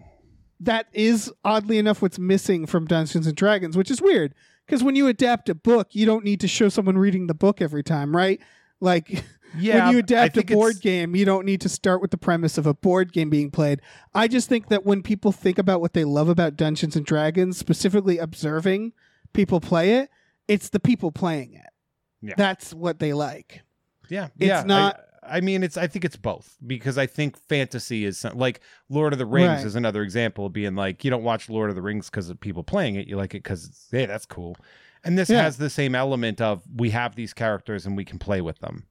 that 0.62 0.88
is 0.94 1.32
oddly 1.44 1.78
enough 1.78 2.02
what's 2.02 2.20
missing 2.20 2.66
from 2.66 2.86
Dungeons 2.86 3.28
and 3.28 3.36
Dragons, 3.36 3.78
which 3.78 3.92
is 3.92 4.02
weird 4.02 4.34
because 4.66 4.84
when 4.84 4.96
you 4.96 5.08
adapt 5.08 5.50
a 5.50 5.56
book, 5.56 5.90
you 5.92 6.06
don't 6.06 6.24
need 6.26 6.40
to 6.42 6.48
show 6.48 6.70
someone 6.70 6.98
reading 6.98 7.28
the 7.28 7.34
book 7.34 7.62
every 7.62 7.84
time, 7.84 8.16
right? 8.16 8.40
Like 8.80 9.24
yeah 9.58 9.86
when 9.86 9.94
you 9.94 10.00
adapt 10.00 10.38
a 10.38 10.42
it's- 10.42 10.56
board 10.56 10.80
game, 10.82 11.16
you 11.16 11.26
don't 11.26 11.46
need 11.46 11.62
to 11.62 11.70
start 11.70 12.02
with 12.02 12.12
the 12.12 12.18
premise 12.18 12.58
of 12.58 12.66
a 12.68 12.74
board 12.74 13.12
game 13.14 13.30
being 13.30 13.52
played. 13.52 13.82
I 14.14 14.28
just 14.28 14.50
think 14.50 14.68
that 14.68 14.86
when 14.86 15.02
people 15.02 15.32
think 15.32 15.58
about 15.58 15.82
what 15.82 15.94
they 15.94 16.04
love 16.04 16.30
about 16.30 16.56
Dungeons 16.56 16.96
and 16.96 17.06
Dragons, 17.06 17.58
specifically 17.58 18.18
observing 18.18 18.94
people 19.34 19.60
play 19.60 19.94
it, 19.96 20.10
it's 20.50 20.70
the 20.70 20.80
people 20.80 21.12
playing 21.12 21.54
it. 21.54 21.66
Yeah. 22.22 22.34
That's 22.36 22.74
what 22.74 23.00
they 23.00 23.14
like. 23.14 23.62
Yeah, 24.10 24.26
It's 24.38 24.48
yeah. 24.48 24.64
Not- 24.66 25.00
I, 25.22 25.40
mean, 25.42 25.62
it's. 25.64 25.78
I 25.78 25.86
think 25.88 26.04
it's 26.04 26.16
both 26.16 26.58
because 26.66 26.98
I 26.98 27.06
think 27.06 27.38
fantasy 27.38 28.04
is 28.06 28.18
some, 28.18 28.38
like 28.38 28.62
Lord 28.90 29.14
of 29.14 29.20
the 29.20 29.26
Rings 29.26 29.48
Right. 29.60 29.66
is 29.66 29.76
another 29.76 30.02
example 30.02 30.48
of 30.48 30.54
being 30.54 30.76
like 30.76 31.04
you 31.06 31.12
don't 31.12 31.24
watch 31.24 31.48
Lord 31.50 31.70
of 31.70 31.76
the 31.76 31.82
Rings 31.84 32.10
because 32.10 32.30
of 32.30 32.40
people 32.40 32.64
playing 32.64 32.96
it. 32.96 33.08
You 33.08 33.16
like 33.18 33.36
it 33.36 33.44
because 33.44 33.88
hey, 33.92 34.06
that's 34.08 34.26
cool. 34.26 34.56
And 35.04 35.18
this 35.18 35.30
Yeah. 35.30 35.44
has 35.44 35.58
the 35.58 35.70
same 35.70 35.94
element 35.94 36.42
of 36.42 36.64
we 36.76 36.90
have 36.90 37.16
these 37.16 37.34
characters 37.34 37.86
and 37.86 37.96
we 37.96 38.04
can 38.04 38.18
play 38.18 38.42
with 38.42 38.58
them. 38.60 38.86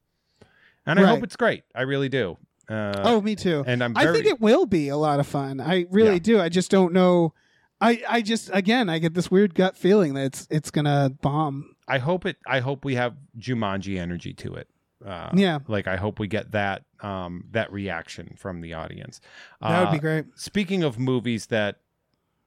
And 0.85 0.97
I 0.99 1.03
Right. 1.03 1.09
hope 1.09 1.23
it's 1.23 1.35
great. 1.35 1.63
I 1.75 1.81
really 1.81 2.09
do. 2.09 2.37
Uh, 2.69 2.93
oh, 3.03 3.19
me 3.21 3.35
too. 3.35 3.63
and 3.67 3.83
I'm. 3.83 3.97
I 3.97 4.05
think 4.13 4.25
it 4.25 4.39
will 4.39 4.65
be 4.65 4.87
a 4.89 4.97
lot 4.97 5.19
of 5.19 5.27
fun. 5.27 5.59
I 5.59 5.85
really 5.91 6.13
Yeah. 6.13 6.19
do. 6.19 6.39
I 6.41 6.47
just 6.49 6.71
don't 6.71 6.93
know. 6.93 7.33
I, 7.81 8.03
I 8.09 8.21
just 8.21 8.49
again 8.53 8.89
I 8.89 8.99
get 8.99 9.13
this 9.13 9.31
weird 9.31 9.55
gut 9.55 9.77
feeling 9.77 10.13
that 10.15 10.25
it's 10.25 10.47
it's 10.49 10.71
gonna 10.71 11.11
bomb. 11.21 11.75
I 11.87 11.97
hope 11.99 12.25
it. 12.25 12.37
I 12.45 12.59
hope 12.59 12.83
we 12.85 12.95
have 12.95 13.15
Jumanji 13.37 13.97
energy 13.99 14.33
to 14.33 14.55
it. 14.55 14.67
Uh, 15.05 15.29
Yeah. 15.33 15.59
Like 15.67 15.87
I 15.87 15.95
hope 15.95 16.19
we 16.19 16.27
get 16.27 16.51
that 16.51 16.83
um 17.01 17.45
that 17.51 17.71
reaction 17.71 18.35
from 18.37 18.59
the 18.61 18.73
audience. 18.73 19.21
That 19.61 19.79
would 19.79 19.87
Uh, 19.89 19.91
be 19.91 19.99
great. 19.99 20.25
speaking 20.35 20.83
of 20.83 20.99
movies 20.99 21.45
that 21.47 21.77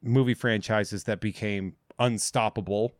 movie 0.02 0.34
franchises 0.34 1.04
that 1.04 1.20
became 1.20 1.76
unstoppable 1.98 2.92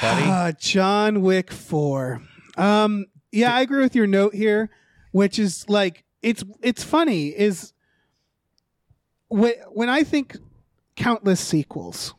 buddy 0.00 0.22
Ah, 0.24 0.52
John 0.58 1.22
Wick 1.22 1.52
four. 1.52 2.22
Um, 2.56 3.06
yeah, 3.30 3.54
I 3.54 3.60
agree 3.60 3.82
with 3.82 3.94
your 3.94 4.06
note 4.06 4.34
here, 4.34 4.70
which 5.12 5.38
is 5.38 5.68
like 5.68 6.04
it's 6.22 6.42
it's 6.62 6.82
funny 6.82 7.28
is 7.28 7.72
when 9.38 9.54
when 9.72 9.88
I 9.88 10.02
think 10.04 10.36
countless 10.96 11.40
sequels, 11.40 12.14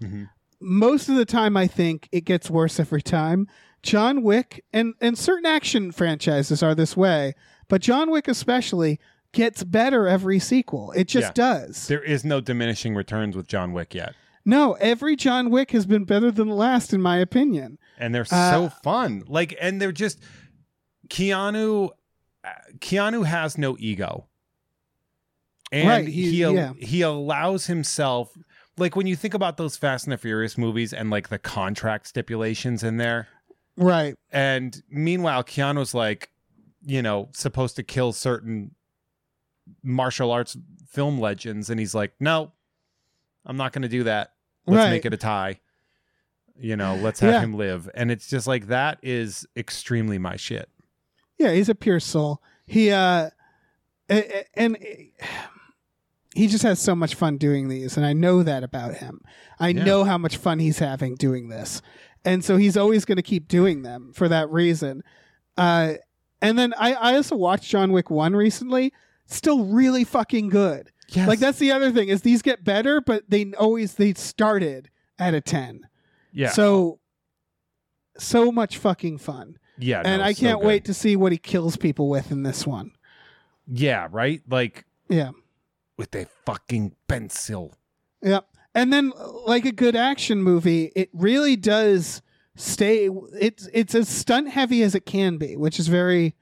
Mhm. 0.00 0.28
most 0.60 1.08
of 1.08 1.16
the 1.16 1.24
time 1.24 1.56
I 1.56 1.66
think 1.66 2.08
it 2.12 2.24
gets 2.24 2.48
worse 2.50 2.78
every 2.80 3.02
time. 3.02 3.48
John 3.82 4.22
Wick 4.22 4.64
and 4.72 4.94
and 5.00 5.18
certain 5.18 5.46
action 5.46 5.90
franchises 5.92 6.62
are 6.62 6.74
this 6.74 6.96
way, 6.96 7.34
but 7.68 7.82
John 7.82 8.10
Wick 8.10 8.28
especially 8.28 9.00
gets 9.32 9.64
better 9.64 10.06
every 10.06 10.38
sequel. 10.38 10.92
It 10.92 11.08
just 11.08 11.34
does. 11.34 11.86
there 11.88 12.02
is 12.02 12.24
no 12.24 12.40
diminishing 12.40 12.94
returns 12.94 13.34
with 13.34 13.46
john 13.48 13.72
wick 13.72 13.94
yet 13.94 14.14
No, 14.44 14.74
every 14.74 15.16
John 15.16 15.48
Wick 15.50 15.70
has 15.70 15.86
been 15.86 16.04
better 16.04 16.30
than 16.30 16.48
the 16.48 16.54
last 16.54 16.92
in 16.92 17.00
my 17.00 17.16
opinion. 17.16 17.78
and 17.98 18.14
they're 18.14 18.26
Uh, 18.30 18.50
so 18.52 18.68
fun 18.84 19.22
like 19.28 19.56
and 19.60 19.80
they're 19.80 19.90
just 19.90 20.18
keanu 21.08 21.90
uh, 22.44 22.48
keanu 22.78 23.24
has 23.24 23.56
no 23.58 23.76
ego 23.78 24.26
and 25.72 25.88
Right, 25.88 26.06
he 26.06 26.30
he- 26.30 26.44
al- 26.44 26.54
yeah. 26.54 26.72
he 26.78 27.02
allows 27.02 27.66
himself 27.66 28.36
like 28.78 28.94
when 28.94 29.06
you 29.06 29.16
think 29.16 29.34
about 29.34 29.56
those 29.56 29.76
fast 29.76 30.04
and 30.06 30.12
the 30.12 30.18
furious 30.18 30.56
movies 30.56 30.92
and 30.92 31.10
like 31.10 31.28
the 31.28 31.38
contract 31.38 32.06
stipulations 32.06 32.82
in 32.84 32.96
there 32.98 33.26
Right. 33.76 34.16
And 34.30 34.82
meanwhile, 34.90 35.42
Keanu's 35.42 35.94
like, 35.94 36.30
you 36.84 37.00
know, 37.00 37.30
supposed 37.32 37.76
to 37.76 37.82
kill 37.82 38.12
certain 38.12 38.74
martial 39.82 40.30
arts 40.30 40.58
film 40.90 41.18
legends. 41.18 41.70
And 41.70 41.80
he's 41.80 41.94
like, 41.94 42.12
no, 42.20 42.52
I'm 43.46 43.56
not 43.56 43.72
going 43.72 43.80
to 43.82 43.88
do 43.88 44.04
that. 44.04 44.32
Let's 44.66 44.76
Right. 44.84 44.90
make 44.90 45.06
it 45.06 45.14
a 45.14 45.16
tie. 45.16 45.60
You 46.54 46.76
know, 46.76 46.96
let's 46.96 47.20
have 47.20 47.32
Yeah. 47.32 47.40
him 47.40 47.54
live. 47.54 47.88
And 47.94 48.10
it's 48.10 48.28
just 48.28 48.46
like, 48.46 48.66
that 48.66 48.98
is 49.02 49.46
extremely 49.56 50.18
my 50.18 50.36
shit. 50.36 50.68
Yeah, 51.38 51.52
he's 51.52 51.70
a 51.70 51.74
pure 51.74 51.98
soul. 51.98 52.42
He 52.66 52.90
uh 52.90 53.30
a- 54.10 54.38
a- 54.40 54.44
and 54.54 54.76
uh, 54.76 55.26
he 56.34 56.46
just 56.48 56.62
has 56.62 56.80
so 56.80 56.94
much 56.94 57.14
fun 57.14 57.36
doing 57.36 57.68
these 57.68 57.96
and 57.96 58.06
I 58.06 58.12
know 58.14 58.42
that 58.42 58.64
about 58.64 58.94
him. 58.96 59.20
I 59.60 59.68
Yeah. 59.68 59.84
know 59.84 60.04
how 60.04 60.16
much 60.18 60.36
fun 60.38 60.58
he's 60.60 60.78
having 60.78 61.14
doing 61.14 61.48
this. 61.48 61.82
And 62.24 62.44
so 62.44 62.56
he's 62.56 62.76
always 62.76 63.04
going 63.04 63.16
to 63.16 63.22
keep 63.22 63.48
doing 63.48 63.82
them 63.82 64.12
for 64.14 64.28
that 64.28 64.48
reason. 64.50 65.02
Uh 65.56 65.94
and 66.40 66.58
then 66.58 66.72
I 66.78 66.94
I 66.94 67.16
also 67.16 67.36
watched 67.36 67.68
John 67.70 67.92
Wick 67.92 68.10
1 68.10 68.34
recently. 68.34 68.92
Still 69.26 69.64
really 69.66 70.04
fucking 70.04 70.48
good. 70.48 70.90
Yes. 71.08 71.28
Like 71.28 71.38
that's 71.38 71.58
the 71.58 71.70
other 71.72 71.90
thing 71.92 72.08
is 72.08 72.22
these 72.22 72.40
get 72.42 72.64
better 72.64 73.00
but 73.02 73.24
they 73.28 73.52
always 73.58 73.94
they 73.94 74.14
started 74.14 74.88
at 75.18 75.34
a 75.34 75.40
10. 75.42 75.86
yeah. 76.32 76.48
So 76.50 76.98
so 78.18 78.52
much 78.52 78.78
fucking 78.78 79.18
fun. 79.18 79.58
yeah. 79.78 80.02
and 80.04 80.20
no, 80.20 80.26
I 80.26 80.34
can't 80.34 80.60
good. 80.60 80.66
wait 80.66 80.84
to 80.86 80.94
see 80.94 81.16
what 81.16 81.32
he 81.32 81.38
kills 81.38 81.76
people 81.76 82.08
with 82.08 82.30
in 82.30 82.42
this 82.42 82.66
one. 82.66 82.92
Yeah. 83.66 84.08
Right. 84.10 84.42
Like 84.48 84.84
Yeah. 85.08 85.30
With 85.96 86.14
a 86.14 86.26
fucking 86.46 86.94
pencil. 87.08 87.74
Yep. 88.22 88.46
And 88.74 88.92
then 88.92 89.12
like 89.46 89.64
a 89.64 89.72
good 89.72 89.94
action 89.96 90.42
movie, 90.42 90.90
it 90.96 91.10
really 91.12 91.56
does 91.56 92.22
stay 92.54 93.08
it's 93.40 93.68
it's 93.72 93.94
as 93.94 94.08
stunt 94.08 94.48
heavy 94.50 94.82
as 94.82 94.94
it 94.94 95.06
can 95.06 95.36
be, 95.38 95.56
which 95.56 95.78
is 95.78 95.88
very 95.88 96.34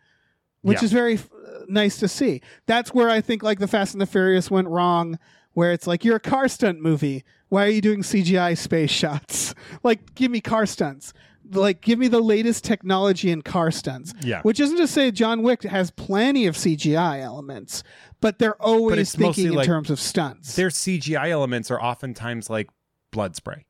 which 0.63 0.79
Yeah. 0.79 0.85
is 0.85 0.93
very 0.93 1.17
uh, 1.19 1.21
nice 1.69 1.99
to 1.99 2.09
see. 2.09 2.41
That's 2.67 2.93
where 2.95 3.09
I 3.11 3.21
think 3.21 3.43
like 3.43 3.59
the 3.59 3.69
Fast 3.69 3.95
and 3.95 4.01
the 4.01 4.07
Furious 4.07 4.51
went 4.51 4.69
wrong 4.69 5.19
where 5.53 5.73
it's 5.73 5.87
like 5.87 6.05
you're 6.05 6.17
a 6.17 6.21
car 6.21 6.49
stunt 6.49 6.81
movie. 6.81 7.25
Why 7.49 7.65
are 7.67 7.71
you 7.71 7.81
doing 7.81 8.03
CGI 8.03 8.57
space 8.57 8.91
shots? 8.91 9.55
like 9.83 10.15
give 10.15 10.31
me 10.31 10.41
car 10.41 10.67
stunts. 10.67 11.13
Like 11.53 11.81
give 11.81 11.99
me 11.99 12.09
the 12.09 12.21
latest 12.21 12.65
technology 12.65 13.31
in 13.31 13.43
car 13.43 13.71
stunts. 13.71 14.13
Yeah. 14.23 14.43
Which 14.43 14.61
isn't 14.61 14.77
to 14.79 14.87
say 14.87 15.11
John 15.11 15.43
Wick 15.43 15.63
has 15.65 15.91
plenty 15.91 16.47
of 16.47 16.55
CGI 16.57 17.21
elements, 17.23 17.83
but 18.21 18.39
they're 18.39 18.61
always 18.61 19.17
mostly 19.19 19.25
thinking 19.25 19.47
in 19.49 19.53
like- 19.55 19.67
terms 19.67 19.91
of 19.91 20.01
stunts. 20.01 20.57
Their 20.57 20.69
CGI 20.71 21.31
elements 21.31 21.71
are 21.71 21.81
oftentimes 21.83 22.49
like 22.51 22.69
blood 23.11 23.37
spray. 23.37 23.67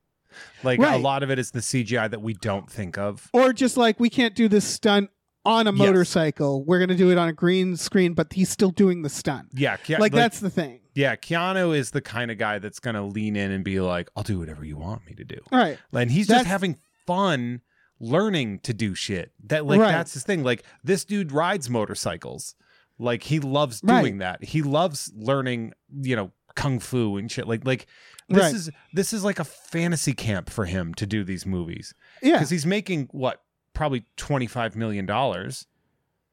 Like 0.62 0.78
a 0.78 0.96
lot 0.98 1.22
of 1.22 1.30
it 1.30 1.38
is 1.38 1.50
the 1.50 1.60
CGI 1.60 2.08
that 2.10 2.22
we 2.22 2.34
don't 2.34 2.70
think 2.70 2.96
of. 2.98 3.28
or 3.32 3.52
just 3.52 3.76
like 3.76 3.98
we 3.98 4.08
can't 4.08 4.34
do 4.34 4.48
this 4.48 4.64
stunt 4.64 5.10
on 5.44 5.66
a 5.66 5.70
Yes. 5.72 5.78
motorcycle. 5.78 6.62
We're 6.64 6.78
going 6.78 6.90
to 6.90 6.94
do 6.96 7.10
it 7.10 7.16
on 7.18 7.26
a 7.28 7.32
green 7.32 7.76
screen, 7.76 8.12
but 8.12 8.32
he's 8.32 8.50
still 8.50 8.70
doing 8.70 9.02
the 9.02 9.08
stunt. 9.08 9.48
Yeah, 9.54 9.76
Ke- 9.78 9.98
like, 9.98 10.12
that's 10.12 10.38
the 10.38 10.50
thing. 10.50 10.80
yeah. 10.94 11.16
Keanu 11.16 11.74
is 11.74 11.90
the 11.92 12.02
kind 12.02 12.30
of 12.30 12.36
guy 12.36 12.58
that's 12.58 12.78
gonna 12.78 13.06
lean 13.06 13.36
in 13.36 13.50
and 13.50 13.64
be 13.64 13.80
like, 13.80 14.10
"I'll 14.14 14.22
do 14.22 14.38
whatever 14.38 14.64
you 14.66 14.76
want 14.76 15.06
me 15.06 15.14
to 15.14 15.24
do," 15.24 15.38
All 15.50 15.58
right. 15.58 15.78
and 15.94 16.10
he's 16.10 16.26
That's- 16.26 16.42
just 16.44 16.50
having 16.50 16.76
fun 17.06 17.62
learning 18.00 18.58
to 18.60 18.72
do 18.74 18.94
shit. 18.94 19.32
That 19.44 19.66
like 19.66 19.78
Right. 19.80 19.92
that's 19.92 20.14
his 20.14 20.24
thing. 20.24 20.42
Like 20.42 20.64
this 20.82 21.04
dude 21.04 21.30
rides 21.32 21.68
motorcycles. 21.70 22.54
Like 22.98 23.24
he 23.24 23.38
loves 23.40 23.80
Right. 23.84 24.00
doing 24.00 24.18
that. 24.18 24.42
He 24.42 24.62
loves 24.62 25.12
learning, 25.14 25.72
you 26.02 26.16
know, 26.16 26.32
kung 26.54 26.78
fu 26.80 27.16
and 27.16 27.30
shit. 27.30 27.46
Like 27.46 27.64
like 27.66 27.86
this 28.28 28.42
Right. 28.42 28.54
is 28.54 28.70
this 28.92 29.12
is 29.12 29.22
like 29.24 29.38
a 29.38 29.44
fantasy 29.44 30.12
camp 30.14 30.50
for 30.50 30.64
him 30.64 30.94
to 30.94 31.06
do 31.06 31.24
these 31.24 31.44
movies 31.46 31.94
Yeah. 32.22 32.32
because 32.34 32.50
he's 32.50 32.66
making 32.66 33.08
what 33.12 33.42
probably 33.74 34.04
twenty 34.16 34.46
five 34.46 34.74
million 34.76 35.06
dollars. 35.06 35.66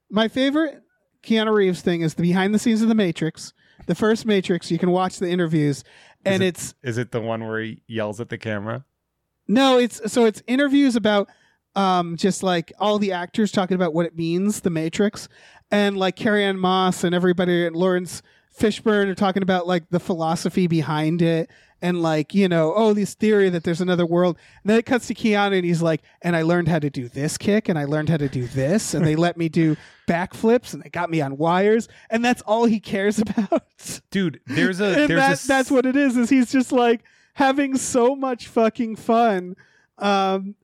My 0.10 0.28
favorite 0.28 0.82
Keanu 1.24 1.54
Reeves 1.54 1.82
thing 1.82 2.02
is 2.02 2.14
the 2.14 2.22
behind 2.22 2.54
the 2.54 2.60
scenes 2.60 2.82
of 2.82 2.88
the 2.88 2.96
Matrix. 2.96 3.54
The 3.88 3.96
first 3.96 4.26
Matrix, 4.26 4.72
you 4.72 4.80
can 4.80 4.92
watch 4.92 5.20
the 5.20 5.30
interviews, 5.30 5.84
and 6.26 6.42
it- 6.42 6.48
it's 6.48 6.74
Is 6.82 6.98
it 6.98 7.12
the 7.12 7.22
one 7.22 7.46
where 7.46 7.60
he 7.62 7.84
yells 7.88 8.20
at 8.22 8.30
the 8.30 8.38
camera? 8.38 8.86
no, 9.48 9.78
it's 9.78 10.12
so 10.12 10.26
it's 10.26 10.42
interviews 10.48 10.96
about 10.96 11.30
um 11.76 12.18
just 12.18 12.44
like 12.44 12.74
all 12.80 13.00
the 13.00 13.12
actors 13.12 13.52
talking 13.52 13.76
about 13.76 13.94
what 13.94 14.06
it 14.06 14.16
means, 14.16 14.62
the 14.62 14.70
Matrix, 14.70 15.28
and 15.72 15.98
like 15.98 16.16
Carrie-Anne 16.16 16.60
Moss 16.60 17.04
and 17.04 17.14
everybody 17.14 17.66
and 17.66 17.76
Laurence 17.76 18.22
Fishburne 18.58 19.08
are 19.08 19.16
talking 19.16 19.44
about 19.44 19.68
like 19.68 19.90
the 19.90 20.00
philosophy 20.00 20.66
behind 20.68 21.22
it 21.22 21.50
and 21.82 22.02
like 22.02 22.34
you 22.34 22.50
know 22.50 22.74
oh 22.76 22.94
this 22.94 23.14
theory 23.14 23.50
that 23.50 23.64
there's 23.64 23.82
another 23.82 24.06
world. 24.06 24.38
And 24.64 24.70
then 24.70 24.80
it 24.80 24.86
cuts 24.86 25.08
to 25.08 25.14
Keanu 25.14 25.58
and 25.58 25.66
he's 25.66 25.82
like 25.82 26.02
and 26.22 26.36
I 26.36 26.42
learned 26.42 26.68
how 26.68 26.80
to 26.80 26.90
do 26.90 27.08
this 27.08 27.38
kick 27.38 27.70
and 27.70 27.78
I 27.78 27.86
learned 27.86 28.10
how 28.10 28.18
to 28.18 28.30
do 28.30 28.48
this. 28.48 28.94
And 28.94 29.06
they 29.06 29.16
let 29.16 29.38
me 29.38 29.50
do 29.50 29.76
backflips 30.08 30.74
and 30.74 30.82
they 30.82 30.90
got 30.90 31.10
me 31.10 31.22
on 31.22 31.38
wires. 31.38 31.88
And 32.10 32.26
that's 32.26 32.42
all 32.44 32.66
he 32.66 32.80
cares 32.80 33.20
about. 33.22 33.64
Dude, 34.10 34.42
there's 34.48 34.80
a 34.82 35.02
and 35.02 35.10
there's 35.10 35.20
that, 35.20 35.44
a 35.44 35.48
that's 35.48 35.72
what 35.72 35.86
it 35.86 35.96
is 35.96 36.18
is 36.18 36.30
he's 36.30 36.52
just 36.52 36.72
like 36.72 37.04
having 37.36 37.78
so 37.78 38.16
much 38.16 38.48
fucking 38.48 38.96
fun 38.96 39.56
um 40.00 40.56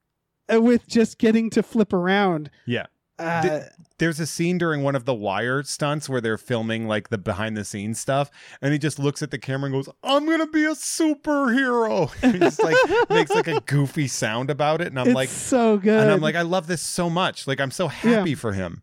with 0.49 0.87
just 0.87 1.17
getting 1.17 1.49
to 1.51 1.63
flip 1.63 1.93
around. 1.93 2.49
Yeah. 2.65 2.85
uh, 3.19 3.41
Th- 3.41 3.63
there's 3.99 4.19
a 4.19 4.25
scene 4.25 4.57
during 4.57 4.81
one 4.83 4.95
of 4.95 5.05
the 5.05 5.13
wire 5.13 5.61
stunts 5.63 6.09
where 6.09 6.19
they're 6.19 6.37
filming 6.37 6.87
like 6.87 7.09
the 7.09 7.17
behind 7.17 7.55
the 7.55 7.63
scenes 7.63 7.99
stuff 7.99 8.29
and 8.61 8.73
he 8.73 8.79
just 8.79 8.97
looks 8.99 9.21
at 9.21 9.29
the 9.31 9.37
camera 9.37 9.67
and 9.67 9.73
goes 9.75 9.87
i'm 10.03 10.25
gonna 10.25 10.47
be 10.47 10.65
a 10.65 10.71
superhero. 10.71 12.09
He 12.33 12.39
just 12.39 12.61
like 12.61 12.75
makes 13.09 13.31
like 13.31 13.47
a 13.47 13.61
goofy 13.61 14.07
sound 14.07 14.49
about 14.49 14.81
it 14.81 14.87
and 14.87 14.99
i'm 14.99 15.07
it's 15.07 15.15
like 15.15 15.29
so 15.29 15.77
good 15.77 16.01
and 16.01 16.11
i'm 16.11 16.21
like 16.21 16.35
i 16.35 16.41
love 16.41 16.67
this 16.67 16.81
so 16.81 17.09
much. 17.09 17.47
Like 17.47 17.61
i'm 17.61 17.71
so 17.71 17.87
happy 17.87 18.35
for 18.35 18.51
him. 18.53 18.81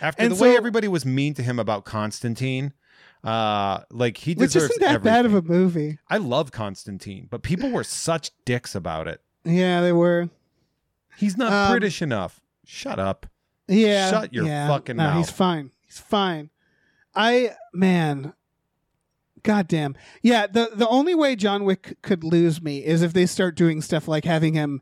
After 0.00 0.22
And 0.22 0.32
the 0.36 0.42
way 0.42 0.56
everybody 0.56 0.86
was 0.86 1.06
mean 1.06 1.32
to 1.34 1.42
him 1.42 1.58
about 1.58 1.84
constantine 1.84 2.74
uh 3.24 3.80
like 3.90 4.16
he 4.18 4.34
which 4.34 4.52
deserves 4.52 4.70
isn't 4.72 4.80
that 4.82 4.94
everything. 4.96 5.12
bad 5.12 5.26
of 5.26 5.34
a 5.34 5.42
movie. 5.42 5.98
I 6.10 6.18
love 6.18 6.52
constantine 6.52 7.26
but 7.30 7.42
people 7.42 7.70
were 7.70 7.84
such 7.84 8.30
dicks 8.44 8.74
about 8.74 9.08
it. 9.08 9.20
Yeah 9.44 9.80
they 9.80 9.92
were 9.92 10.28
he's 11.16 11.36
not 11.36 11.52
Um, 11.52 11.70
british 11.72 12.00
enough 12.02 12.40
shut 12.64 12.98
up 12.98 13.26
Yeah. 13.68 14.10
Shut 14.10 14.32
your 14.34 14.44
yeah. 14.46 14.68
fucking 14.68 14.96
no, 14.96 15.10
He's 15.12 15.30
fine. 15.30 15.70
He's 15.86 15.98
fine. 15.98 16.50
I 17.14 17.52
man, 17.72 18.32
goddamn. 19.42 19.94
Yeah. 20.22 20.46
The 20.46 20.70
the 20.74 20.88
only 20.88 21.14
way 21.14 21.36
John 21.36 21.64
Wick 21.64 21.96
could 22.02 22.24
lose 22.24 22.60
me 22.62 22.84
is 22.84 23.02
if 23.02 23.12
they 23.12 23.26
start 23.26 23.54
doing 23.56 23.80
stuff 23.82 24.08
like 24.08 24.24
having 24.24 24.54
him 24.54 24.80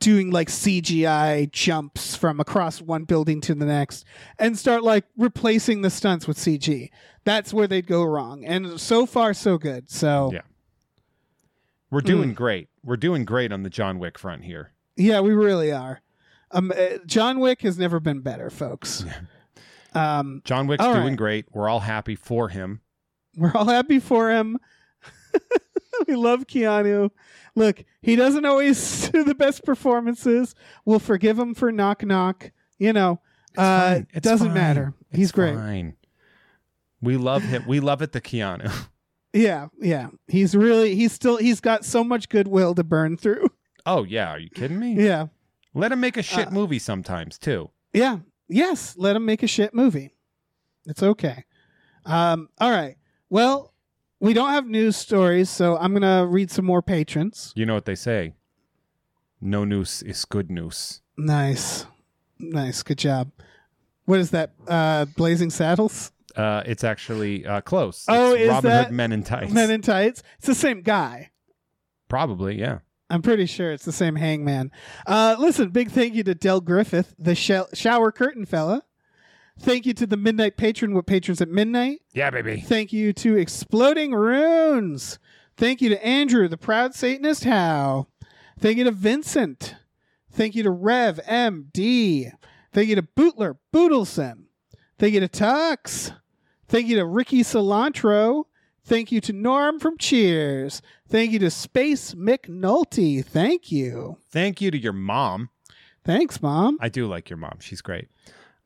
doing 0.00 0.30
like 0.30 0.48
CGI 0.48 1.50
jumps 1.50 2.14
from 2.16 2.38
across 2.40 2.80
one 2.80 3.04
building 3.04 3.40
to 3.42 3.54
the 3.54 3.66
next 3.66 4.04
and 4.38 4.56
start 4.58 4.82
like 4.84 5.04
replacing 5.16 5.82
the 5.82 5.90
stunts 5.90 6.26
with 6.28 6.36
CG. 6.38 6.90
That's 7.24 7.52
where 7.52 7.66
they'd 7.66 7.86
go 7.86 8.04
wrong. 8.04 8.44
And 8.44 8.80
so 8.80 9.06
far 9.06 9.34
so 9.34 9.58
good. 9.58 9.90
So 9.90 10.30
Yeah. 10.32 10.42
We're 11.90 12.00
doing 12.02 12.34
great. 12.34 12.68
We're 12.84 12.96
doing 12.98 13.24
great 13.24 13.50
on 13.52 13.62
the 13.62 13.70
John 13.70 13.98
Wick 13.98 14.18
front 14.18 14.44
here. 14.44 14.72
Yeah, 14.98 15.20
we 15.20 15.32
really 15.32 15.72
are. 15.72 16.00
Um, 16.50 16.72
uh, 16.76 16.98
John 17.06 17.38
Wick 17.40 17.62
has 17.62 17.78
never 17.78 18.00
been 18.00 18.20
better, 18.20 18.50
folks. 18.50 19.04
Um, 19.94 20.42
John 20.44 20.66
Wick's 20.66 20.82
All 20.84 20.92
doing 20.94 21.08
right. 21.08 21.16
great. 21.16 21.46
We're 21.52 21.68
all 21.68 21.80
happy 21.80 22.14
for 22.14 22.48
him. 22.48 22.80
we're 23.36 23.52
all 23.54 23.66
happy 23.66 23.98
for 24.00 24.30
him. 24.30 24.58
we 26.08 26.14
love 26.16 26.46
Keanu. 26.46 27.10
Look, 27.54 27.84
he 28.02 28.16
doesn't 28.16 28.44
always 28.44 29.08
do 29.12 29.24
the 29.24 29.34
best 29.34 29.64
performances. 29.64 30.54
We'll 30.84 30.98
forgive 30.98 31.38
him 31.38 31.54
for 31.54 31.70
Knock 31.72 32.04
Knock. 32.04 32.50
You 32.78 32.92
know, 32.92 33.20
uh, 33.56 33.96
it 34.00 34.06
It's 34.14 34.24
doesn't 34.24 34.48
fine. 34.48 34.54
matter. 34.54 34.94
He's 35.12 35.32
great. 35.32 35.54
Fine. 35.56 35.94
We 37.00 37.16
love 37.16 37.42
him. 37.42 37.64
We 37.66 37.80
love 37.80 38.02
it, 38.02 38.12
the 38.12 38.20
Keanu. 38.20 38.70
Yeah, 39.34 39.68
yeah. 39.78 40.08
He's 40.26 40.56
really. 40.56 40.94
He's 40.94 41.12
still. 41.12 41.36
He's 41.36 41.60
got 41.60 41.84
so 41.84 42.02
much 42.02 42.30
goodwill 42.30 42.74
to 42.74 42.82
burn 42.82 43.18
through. 43.18 43.50
Oh 43.90 44.04
yeah, 44.04 44.28
are 44.28 44.38
you 44.38 44.50
kidding 44.50 44.78
me? 44.78 44.92
yeah, 44.94 45.26
Let 45.74 45.92
him 45.92 46.00
make 46.00 46.16
a 46.18 46.22
shit 46.22 46.48
Uh, 46.48 46.50
movie 46.50 46.78
sometimes 46.78 47.38
too. 47.38 47.70
yeah. 47.92 48.18
Yes. 48.50 48.94
Let 48.96 49.14
him 49.16 49.24
make 49.26 49.42
a 49.42 49.46
shit 49.46 49.74
movie. 49.74 50.14
It's 50.86 51.02
okay. 51.02 51.44
Um. 52.06 52.48
All 52.58 52.70
right. 52.70 52.96
Well, 53.28 53.74
we 54.20 54.32
don't 54.32 54.50
have 54.50 54.66
news 54.66 54.96
stories, 54.96 55.50
so 55.50 55.76
I'm 55.76 55.92
gonna 55.92 56.26
read 56.26 56.50
some 56.50 56.64
more 56.64 56.80
patrons. 56.82 57.52
You 57.56 57.66
know 57.66 57.74
what 57.74 57.84
they 57.84 57.94
say? 57.94 58.32
No 59.40 59.64
news 59.64 60.02
is 60.02 60.24
good 60.24 60.50
news. 60.50 61.02
Nice. 61.18 61.86
Nice. 62.38 62.82
Good 62.82 62.98
job. 62.98 63.30
What 64.06 64.18
is 64.20 64.30
that? 64.30 64.52
Uh 64.66 65.04
Blazing 65.16 65.50
Saddles? 65.50 66.12
Uh, 66.36 66.62
it's 66.66 66.84
actually 66.84 67.44
uh, 67.44 67.60
close. 67.62 68.04
Oh, 68.08 68.32
it's 68.32 68.42
is 68.42 68.48
Robin 68.48 68.70
that 68.70 68.84
Hood 68.86 68.94
Men 68.94 69.12
in 69.12 69.24
Tights. 69.24 69.52
Men 69.52 69.70
in 69.70 69.82
Tights. 69.82 70.22
It's 70.38 70.46
the 70.46 70.54
same 70.54 70.82
guy. 70.82 71.30
Probably, 72.08 72.58
yeah. 72.58 72.78
I'm 73.10 73.22
pretty 73.22 73.46
sure 73.46 73.72
it's 73.72 73.84
the 73.84 73.92
same 73.92 74.16
hangman. 74.16 74.70
Uh 75.06 75.36
listen, 75.38 75.70
big 75.70 75.90
thank 75.90 76.14
you 76.14 76.22
to 76.24 76.34
Del 76.34 76.60
Griffith, 76.60 77.14
the 77.18 77.34
shel- 77.34 77.68
shower 77.74 78.12
curtain 78.12 78.44
fella. 78.44 78.82
Thank 79.60 79.86
you 79.86 79.94
to 79.94 80.06
the 80.06 80.16
Midnight 80.16 80.56
Patron 80.56 80.94
with 80.94 81.06
patrons 81.06 81.40
at 81.40 81.48
midnight. 81.48 82.00
Yeah, 82.12 82.30
baby. 82.30 82.60
Thank 82.60 82.92
you 82.92 83.12
to 83.14 83.36
Exploding 83.36 84.12
Runes. 84.12 85.18
Thank 85.56 85.80
you 85.80 85.88
to 85.88 86.06
Andrew, 86.06 86.46
the 86.46 86.56
proud 86.56 86.94
Satanist 86.94 87.42
How. 87.42 88.06
Thank 88.60 88.78
you 88.78 88.84
to 88.84 88.92
Vincent. 88.92 89.74
Thank 90.30 90.54
you 90.54 90.62
to 90.62 90.70
Rev 90.70 91.18
MD. 91.26 92.30
Thank 92.72 92.88
you 92.88 92.94
to 92.94 93.02
Bootler 93.02 93.56
Boodleson. 93.72 94.44
Thank 94.98 95.14
you 95.14 95.20
to 95.20 95.28
Tux. 95.28 96.12
Thank 96.68 96.86
you 96.86 96.96
to 96.96 97.04
Ricky 97.06 97.42
Cilantro. 97.42 98.44
Thank 98.88 99.12
you 99.12 99.20
to 99.20 99.34
Norm 99.34 99.78
from 99.78 99.98
Cheers. 99.98 100.80
Thank 101.08 101.32
you 101.32 101.38
to 101.40 101.50
Space 101.50 102.14
McNulty. 102.14 103.22
Thank 103.22 103.70
you. 103.70 104.16
Thank 104.30 104.62
you 104.62 104.70
to 104.70 104.78
your 104.78 104.94
mom. 104.94 105.50
Thanks, 106.04 106.40
Mom. 106.40 106.78
I 106.80 106.88
do 106.88 107.06
like 107.06 107.28
your 107.28 107.36
mom. 107.36 107.58
She's 107.60 107.82
great. 107.82 108.08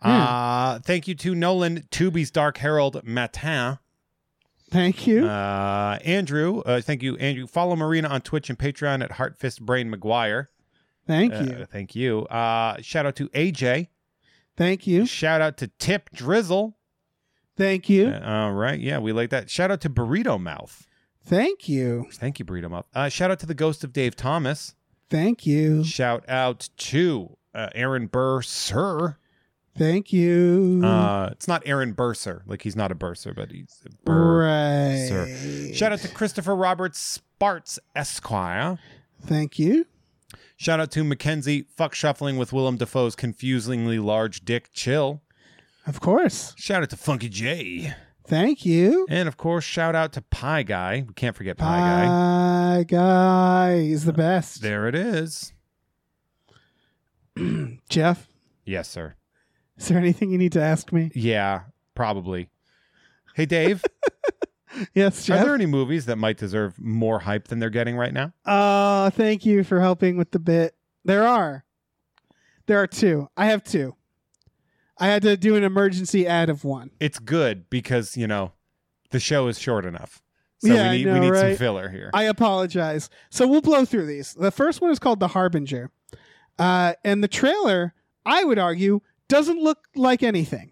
Yeah. 0.05 0.24
Uh, 0.24 0.78
thank 0.78 1.09
you 1.09 1.16
to 1.16 1.35
Nolan 1.35 1.82
Tubi's 1.90 2.31
Dark 2.31 2.59
Herald 2.59 3.03
Matin. 3.05 3.78
Thank 4.70 5.09
you. 5.09 5.27
Uh, 5.27 5.99
Andrew, 6.05 6.61
uh, 6.61 6.81
thank 6.81 7.03
you, 7.03 7.16
Andrew. 7.16 7.49
Follow 7.49 7.74
Marina 7.74 8.07
on 8.09 8.20
Twitch 8.20 8.49
and 8.49 8.57
Patreon 8.59 9.03
at 9.03 9.11
Heartfist 9.11 9.61
Brain 9.61 9.93
McGuire. 9.93 10.47
Thank 11.05 11.35
Uh, 11.35 11.40
you. 11.40 11.66
Thank 11.66 11.97
you. 11.97 12.20
Uh, 12.27 12.81
shout 12.81 13.07
out 13.07 13.16
to 13.16 13.28
AJ. 13.31 13.89
Thank 14.57 14.86
you. 14.86 15.05
Shout 15.05 15.40
out 15.40 15.57
to 15.57 15.66
Tip 15.66 16.11
Drizzle. 16.15 16.77
Thank 17.63 17.89
you. 17.89 18.09
Uh, 18.09 18.21
all 18.25 18.53
right. 18.53 18.81
Yeah, 18.81 18.99
we 18.99 19.13
like 19.13 19.31
that. 19.31 19.49
Shout 19.49 19.71
out 19.71 19.81
to 19.83 19.91
Burrito 19.91 20.41
Mouth. 20.41 20.89
Thank 21.25 21.69
you. 21.69 22.09
Thank 22.15 22.41
you, 22.41 22.45
Burrito 22.45 22.69
Mouth. 22.69 22.87
Uh, 22.93 23.09
shout 23.09 23.31
out 23.31 23.39
to 23.39 23.47
the 23.47 23.55
Ghost 23.55 23.85
of 23.85 23.93
Dave 23.93 24.17
Thomas. 24.17 24.75
Thank 25.09 25.47
you. 25.47 25.85
Shout 25.85 26.29
out 26.29 26.71
to 26.77 27.37
uh, 27.55 27.69
Aaron 27.75 28.09
Burr, 28.09 28.43
sir. 28.43 29.17
Thank 29.79 30.13
you. 30.13 30.83
Uh, 30.85 31.29
it's 31.31 31.47
not 31.47 31.63
Aaron 31.65 31.93
Burser. 31.93 32.43
Like 32.47 32.63
he's 32.63 32.75
not 32.75 32.91
a 32.91 32.97
Burser, 32.97 33.33
but 33.33 33.53
he's 33.53 33.81
a 33.87 33.91
Burr. 34.05 34.41
right. 34.43 35.07
sir. 35.09 35.73
Shout 35.73 35.93
out 35.93 36.01
to 36.01 36.09
Christopher 36.09 36.57
Roberts 36.57 36.99
Sparts 36.99 37.79
Esquire. 37.95 38.81
Thank 39.25 39.59
you. 39.59 39.87
Shout 40.57 40.81
out 40.81 40.91
to 40.93 41.05
Mackenzie 41.05 41.67
Fuck 41.77 41.95
Shuffling 41.95 42.37
with 42.37 42.53
Willem 42.53 42.77
Dafoe's 42.77 43.15
confusingly 43.15 44.01
large 44.01 44.45
dick 44.45 44.73
chill. 44.73 45.23
Of 45.87 46.01
course. 46.01 46.55
Shout 46.57 46.83
out 46.83 46.91
to 46.91 46.97
Funky 46.97 47.29
J. 47.29 47.95
Thank 48.27 48.65
you. 48.65 49.07
And 49.11 49.27
of 49.29 49.37
course, 49.37 49.65
shout 49.65 49.95
out 49.95 50.13
to 50.13 50.23
Pie 50.23 50.63
Guy. 50.63 51.05
We 51.07 51.13
can't 51.15 51.35
forget 51.37 51.57
Pie 51.59 51.67
Guy. 51.81 52.07
Pie 52.07 52.85
guy. 52.85 53.81
He's 53.83 54.05
the 54.05 54.13
best. 54.13 54.63
There 54.63 54.87
it 54.87 54.95
is. 54.95 55.53
Jeff, 57.89 58.29
Yes, 58.65 58.89
sir. 58.89 59.15
is 59.77 59.89
there 59.89 59.99
anything 59.99 60.31
you 60.31 60.39
need 60.39 60.53
to 60.53 60.63
ask 60.63 60.93
me? 60.93 61.11
Yeah, 61.15 61.63
probably. 61.95 62.49
Hey, 63.35 63.47
Dave, 63.47 63.83
Yes, 64.95 65.29
are 65.29 65.37
there 65.39 65.55
any 65.55 65.67
movies 65.67 66.07
that 66.07 66.17
might 66.17 66.39
deserve 66.39 66.79
more 66.79 67.19
hype 67.21 67.49
than 67.49 67.59
they're 67.59 67.71
getting 67.71 67.97
right 67.97 68.13
now? 68.13 68.33
Uh, 68.45 69.11
thank 69.11 69.45
you 69.45 69.65
for 69.65 69.81
helping 69.81 70.17
with 70.17 70.31
the 70.31 70.39
bit. 70.39 70.75
There 71.05 71.27
are. 71.27 71.65
There 72.67 72.79
are 72.79 72.87
two. 72.87 73.29
I 73.37 73.47
have 73.47 73.65
two. 73.65 73.97
I 75.03 75.09
had 75.09 75.23
to 75.23 75.37
do 75.37 75.57
an 75.57 75.65
emergency 75.65 76.29
ad 76.29 76.49
of 76.49 76.62
one. 76.65 76.93
It's 77.01 77.19
good 77.19 77.69
because, 77.69 78.16
you 78.16 78.29
know, 78.29 78.53
the 79.11 79.19
show 79.19 79.49
is 79.49 79.59
short 79.59 79.85
enough. 79.85 80.23
So 80.59 80.73
Yeah, 80.73 80.93
we 80.93 80.99
need 80.99 81.07
know, 81.07 81.15
we 81.15 81.20
need 81.29 81.35
some 81.35 81.57
filler 81.57 81.89
here. 81.89 82.09
I 82.15 82.23
apologize. 82.23 83.11
So 83.29 83.49
we'll 83.49 83.62
blow 83.62 83.85
through 83.85 84.07
these. 84.07 84.33
The 84.35 84.53
first 84.53 84.81
one 84.81 84.93
is 84.93 85.01
called 85.01 85.19
The 85.19 85.27
Harbinger. 85.27 85.91
Uh, 86.57 86.93
and 87.03 87.20
the 87.20 87.27
trailer, 87.27 87.95
I 88.24 88.45
would 88.45 88.61
argue, 88.61 89.01
doesn't 89.27 89.59
look 89.61 89.89
like 89.97 90.23
anything. 90.23 90.70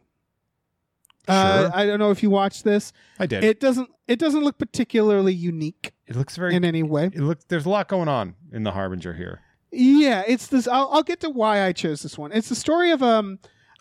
Uh, 1.27 1.63
Sure. 1.63 1.71
I 1.75 1.87
don't 1.87 1.99
know 1.99 2.13
if 2.13 2.23
you 2.23 2.31
watched 2.31 2.63
this. 2.63 2.93
I 3.19 3.27
did. 3.27 3.43
It, 3.43 3.49
It 3.49 3.61
doesn't. 3.61 3.91
It 4.07 4.21
doesn't 4.21 4.45
look 4.45 4.59
particularly 4.59 5.33
unique 5.35 5.93
It 6.07 6.15
looks 6.15 6.37
very 6.37 6.55
in 6.55 6.65
any 6.65 6.85
way. 6.85 7.07
it 7.07 7.19
looks 7.21 7.45
there's 7.49 7.67
a 7.67 7.69
lot 7.71 7.89
going 7.89 8.09
on 8.09 8.37
in 8.53 8.63
the 8.63 8.71
Harbinger 8.71 9.15
here. 9.15 9.41
Yeah, 9.73 10.23
it's 10.27 10.47
this. 10.47 10.69
I'll, 10.69 10.89
I'll 10.93 11.03
get 11.03 11.19
to 11.21 11.31
why 11.31 11.65
I 11.65 11.73
chose 11.73 12.03
this 12.03 12.17
one. 12.17 12.31
It's 12.31 12.49
the 12.49 12.55
story 12.55 12.93
of 12.93 13.03
um. 13.03 13.41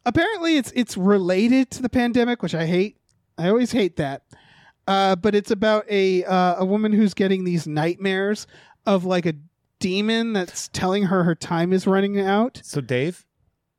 Apparently, 0.10 0.58
it's 0.58 0.72
it's 0.76 0.98
related 0.98 1.70
to 1.70 1.84
the 1.84 1.90
pandemic, 1.90 2.42
which 2.42 2.56
I 2.56 2.66
hate. 2.66 2.98
I 3.38 3.48
always 3.48 3.72
hate 3.72 3.98
that. 3.98 4.24
Uh, 4.88 5.16
but 5.16 5.36
it's 5.36 5.52
about 5.52 5.86
a 5.88 6.24
uh, 6.24 6.56
a 6.58 6.66
woman 6.66 6.92
who's 6.92 7.14
getting 7.14 7.44
these 7.44 7.68
nightmares 7.68 8.48
of 8.88 9.06
like 9.06 9.28
a 9.28 9.34
demon 9.78 10.34
that's 10.34 10.68
telling 10.70 11.04
her 11.04 11.24
her 11.26 11.36
time 11.36 11.72
is 11.72 11.86
running 11.86 12.20
out. 12.20 12.60
So 12.64 12.82
Dave, 12.82 13.24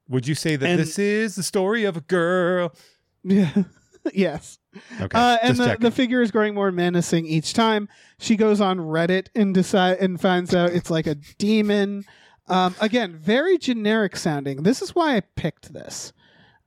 would 0.09 0.28
you 0.28 0.36
say 0.36 0.55
that 0.55 0.70
And- 0.70 0.78
this 0.78 1.01
is 1.01 1.35
the 1.35 1.43
story 1.43 1.82
of 1.82 1.97
a 1.97 2.01
girl? 2.01 2.77
Yeah. 3.24 3.65
yes. 4.15 4.61
Okay. 5.01 5.19
Uh, 5.19 5.36
and 5.43 5.57
the, 5.57 5.66
checking. 5.66 5.82
the 5.82 5.90
figure 5.90 6.23
is 6.23 6.31
growing 6.31 6.55
more 6.55 6.70
menacing 6.70 7.27
each 7.27 7.55
time. 7.55 7.89
She 8.20 8.36
goes 8.36 8.61
on 8.61 8.78
Reddit 8.78 9.31
and 9.35 9.52
decide 9.52 9.98
and 9.98 10.20
finds 10.20 10.55
out 10.55 10.70
it's 10.70 10.90
like 10.90 11.09
a 11.09 11.16
demon. 11.39 12.05
Um, 12.47 12.77
again, 12.81 13.16
very 13.16 13.59
generic 13.59 14.16
sounding. 14.16 14.62
This 14.62 14.81
is 14.81 14.94
why 14.94 15.16
I 15.16 15.20
picked 15.20 15.73
this. 15.73 16.12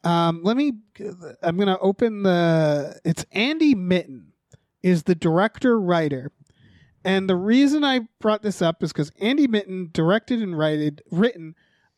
Um, 0.03 0.41
let 0.43 0.57
me. 0.57 0.73
I'm 1.41 1.57
gonna 1.57 1.77
open 1.79 2.23
the. 2.23 2.99
It's 3.05 3.25
Andy 3.31 3.75
Mitton 3.75 4.33
is 4.81 5.03
the 5.03 5.15
director 5.15 5.79
writer, 5.79 6.31
and 7.05 7.29
the 7.29 7.35
reason 7.35 7.83
I 7.83 8.01
brought 8.19 8.41
this 8.41 8.61
up 8.61 8.83
is 8.83 8.91
because 8.91 9.11
Andy 9.19 9.47
Mitton 9.47 9.89
directed 9.93 10.41
and 10.41 10.57
written 10.57 11.55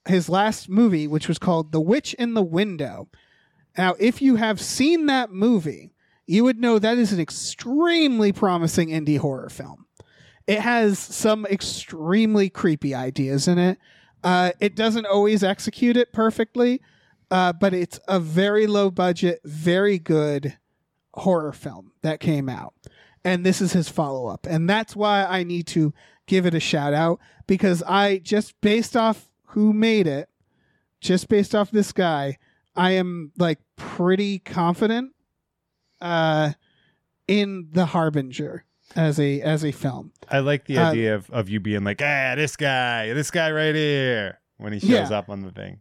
his 0.07 0.29
last 0.29 0.69
movie, 0.69 1.07
which 1.07 1.27
was 1.27 1.39
called 1.39 1.71
The 1.71 1.81
Witch 1.81 2.13
in 2.15 2.35
the 2.35 2.43
Window. 2.43 3.07
Now, 3.77 3.95
if 3.99 4.21
you 4.21 4.35
have 4.35 4.61
seen 4.61 5.07
that 5.07 5.31
movie, 5.31 5.93
you 6.27 6.43
would 6.43 6.59
know 6.59 6.79
that 6.79 6.97
is 6.97 7.11
an 7.11 7.19
extremely 7.19 8.31
promising 8.31 8.89
indie 8.89 9.17
horror 9.17 9.49
film. 9.49 9.85
It 10.47 10.59
has 10.59 10.99
some 10.99 11.45
extremely 11.47 12.49
creepy 12.49 12.93
ideas 12.93 13.47
in 13.47 13.57
it. 13.57 13.79
Uh, 14.23 14.51
it 14.59 14.75
doesn't 14.75 15.05
always 15.05 15.43
execute 15.43 15.97
it 15.97 16.13
perfectly, 16.13 16.81
uh, 17.31 17.53
but 17.53 17.73
it's 17.73 17.99
a 18.07 18.19
very 18.19 18.67
low 18.67 18.89
budget, 18.91 19.39
very 19.43 19.99
good 19.99 20.57
horror 21.13 21.51
film 21.53 21.91
that 22.01 22.19
came 22.19 22.49
out. 22.49 22.73
And 23.23 23.45
this 23.45 23.61
is 23.61 23.73
his 23.73 23.89
follow 23.89 24.27
up. 24.27 24.45
And 24.47 24.69
that's 24.69 24.95
why 24.95 25.25
I 25.25 25.43
need 25.43 25.65
to 25.67 25.93
give 26.27 26.45
it 26.45 26.53
a 26.53 26.59
shout 26.59 26.93
out 26.93 27.19
because 27.47 27.81
I 27.83 28.19
just 28.19 28.59
based 28.61 28.95
off 28.95 29.29
who 29.49 29.73
made 29.73 30.05
it, 30.07 30.29
just 31.01 31.27
based 31.27 31.55
off 31.55 31.71
this 31.71 31.91
guy, 31.91 32.37
I 32.75 32.91
am 32.91 33.31
like 33.37 33.59
pretty 33.77 34.39
confident 34.39 35.13
uh 36.01 36.51
in 37.27 37.69
The 37.71 37.85
Harbinger 37.87 38.65
as 38.95 39.19
a 39.19 39.41
as 39.41 39.63
a 39.65 39.71
film. 39.71 40.11
I 40.29 40.39
like 40.39 40.65
the 40.65 40.77
uh, 40.77 40.91
idea 40.91 41.15
of, 41.15 41.29
of 41.31 41.49
you 41.49 41.59
being 41.59 41.83
like, 41.83 42.01
ah, 42.03 42.33
this 42.35 42.55
guy, 42.55 43.13
this 43.13 43.31
guy 43.31 43.51
right 43.51 43.73
here, 43.73 44.39
when 44.57 44.73
he 44.73 44.79
shows 44.79 45.09
Yeah. 45.09 45.17
up 45.17 45.29
on 45.29 45.41
the 45.41 45.51
thing. 45.51 45.79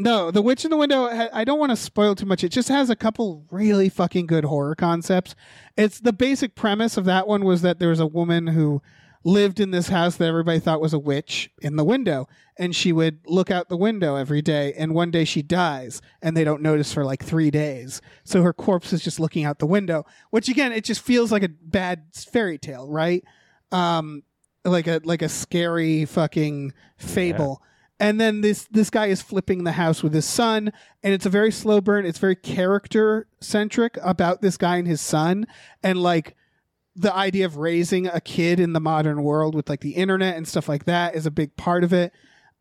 No, 0.00 0.30
The 0.30 0.42
Witch 0.42 0.64
in 0.64 0.70
the 0.70 0.76
Window, 0.76 1.06
I 1.06 1.42
don't 1.42 1.58
want 1.58 1.70
to 1.70 1.76
spoil 1.76 2.14
too 2.14 2.24
much. 2.24 2.44
It 2.44 2.50
just 2.50 2.68
has 2.68 2.88
a 2.88 2.94
couple 2.94 3.44
really 3.50 3.88
fucking 3.88 4.28
good 4.28 4.44
horror 4.44 4.76
concepts. 4.76 5.34
It's 5.76 5.98
the 5.98 6.12
basic 6.12 6.54
premise 6.54 6.96
of 6.96 7.04
that 7.06 7.26
one 7.26 7.44
was 7.44 7.62
that 7.62 7.80
there 7.80 7.88
was 7.88 7.98
a 7.98 8.06
woman 8.06 8.46
who 8.46 8.80
lived 9.24 9.58
in 9.58 9.72
this 9.72 9.88
house 9.88 10.16
that 10.16 10.28
everybody 10.28 10.60
thought 10.60 10.80
was 10.80 10.92
a 10.92 10.98
witch 11.00 11.50
in 11.60 11.74
the 11.74 11.84
window. 11.84 12.28
And 12.56 12.76
she 12.76 12.92
would 12.92 13.18
look 13.26 13.50
out 13.50 13.68
the 13.68 13.76
window 13.76 14.14
every 14.14 14.40
day. 14.40 14.72
And 14.74 14.94
one 14.94 15.10
day 15.10 15.24
she 15.24 15.42
dies 15.42 16.00
and 16.22 16.36
they 16.36 16.44
don't 16.44 16.62
notice 16.62 16.92
for 16.92 17.04
like 17.04 17.24
three 17.24 17.50
days. 17.50 18.00
So 18.22 18.42
her 18.42 18.52
corpse 18.52 18.92
is 18.92 19.02
just 19.02 19.18
looking 19.18 19.44
out 19.44 19.58
the 19.58 19.66
window, 19.66 20.06
which 20.30 20.48
again, 20.48 20.70
it 20.70 20.84
just 20.84 21.00
feels 21.00 21.32
like 21.32 21.42
a 21.42 21.48
bad 21.48 22.04
fairy 22.14 22.58
tale, 22.58 22.88
right? 22.88 23.24
Um, 23.72 24.22
like 24.64 24.86
a 24.86 25.00
like 25.04 25.22
a 25.22 25.28
scary 25.28 26.04
fucking 26.04 26.72
fable. 26.98 27.62
And 28.00 28.20
then 28.20 28.42
this 28.42 28.64
this 28.70 28.90
guy 28.90 29.06
is 29.06 29.22
flipping 29.22 29.64
the 29.64 29.72
house 29.72 30.02
with 30.02 30.14
his 30.14 30.24
son, 30.24 30.72
and 31.02 31.12
it's 31.12 31.26
a 31.26 31.30
very 31.30 31.50
slow 31.50 31.80
burn. 31.80 32.06
It's 32.06 32.18
very 32.18 32.36
character 32.36 33.26
centric 33.40 33.98
about 34.02 34.40
this 34.40 34.56
guy 34.56 34.76
and 34.76 34.86
his 34.86 35.00
son, 35.00 35.46
and 35.82 36.00
like 36.00 36.36
the 36.94 37.14
idea 37.14 37.46
of 37.46 37.56
raising 37.56 38.06
a 38.06 38.20
kid 38.20 38.60
in 38.60 38.72
the 38.72 38.80
modern 38.80 39.22
world 39.22 39.54
with 39.54 39.68
like 39.68 39.80
the 39.80 39.92
internet 39.92 40.36
and 40.36 40.46
stuff 40.46 40.68
like 40.68 40.84
that 40.84 41.14
is 41.14 41.26
a 41.26 41.30
big 41.30 41.56
part 41.56 41.84
of 41.84 41.92
it. 41.92 42.12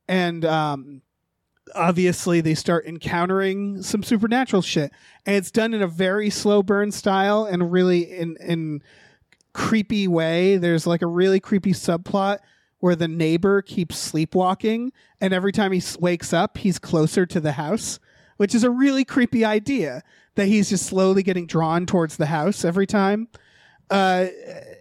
And 0.07 0.45
um, 0.45 1.01
obviously, 1.75 2.41
they 2.41 2.55
start 2.55 2.85
encountering 2.85 3.81
some 3.83 4.01
supernatural 4.01 4.63
shit, 4.63 4.91
and 5.25 5.35
it's 5.35 5.51
done 5.51 5.73
in 5.75 5.83
a 5.83 5.87
very 5.87 6.31
slow 6.31 6.63
burn 6.63 6.91
style 6.91 7.45
and 7.45 7.71
really 7.71 8.11
in 8.11 8.37
in 8.39 8.81
creepy 9.53 10.07
way. 10.07 10.57
There's 10.57 10.87
like 10.87 11.03
a 11.03 11.07
really 11.07 11.39
creepy 11.39 11.73
subplot 11.73 12.39
where 12.79 12.95
the 12.95 13.07
neighbor 13.07 13.61
keeps 13.61 13.97
sleepwalking, 13.97 14.91
and 15.19 15.33
every 15.33 15.51
time 15.51 15.71
he 15.71 15.81
wakes 15.99 16.33
up, 16.33 16.57
he's 16.59 16.79
closer 16.79 17.25
to 17.25 17.39
the 17.39 17.53
house, 17.53 17.99
which 18.37 18.53
is 18.53 18.63
a 18.63 18.69
really 18.69 19.03
creepy 19.03 19.43
idea 19.43 20.03
that 20.35 20.47
he's 20.47 20.69
just 20.69 20.85
slowly 20.85 21.23
getting 21.23 21.47
drawn 21.47 21.85
towards 21.85 22.17
the 22.17 22.27
house 22.27 22.63
every 22.63 22.85
time. 22.85 23.27
Uh, 23.89 24.27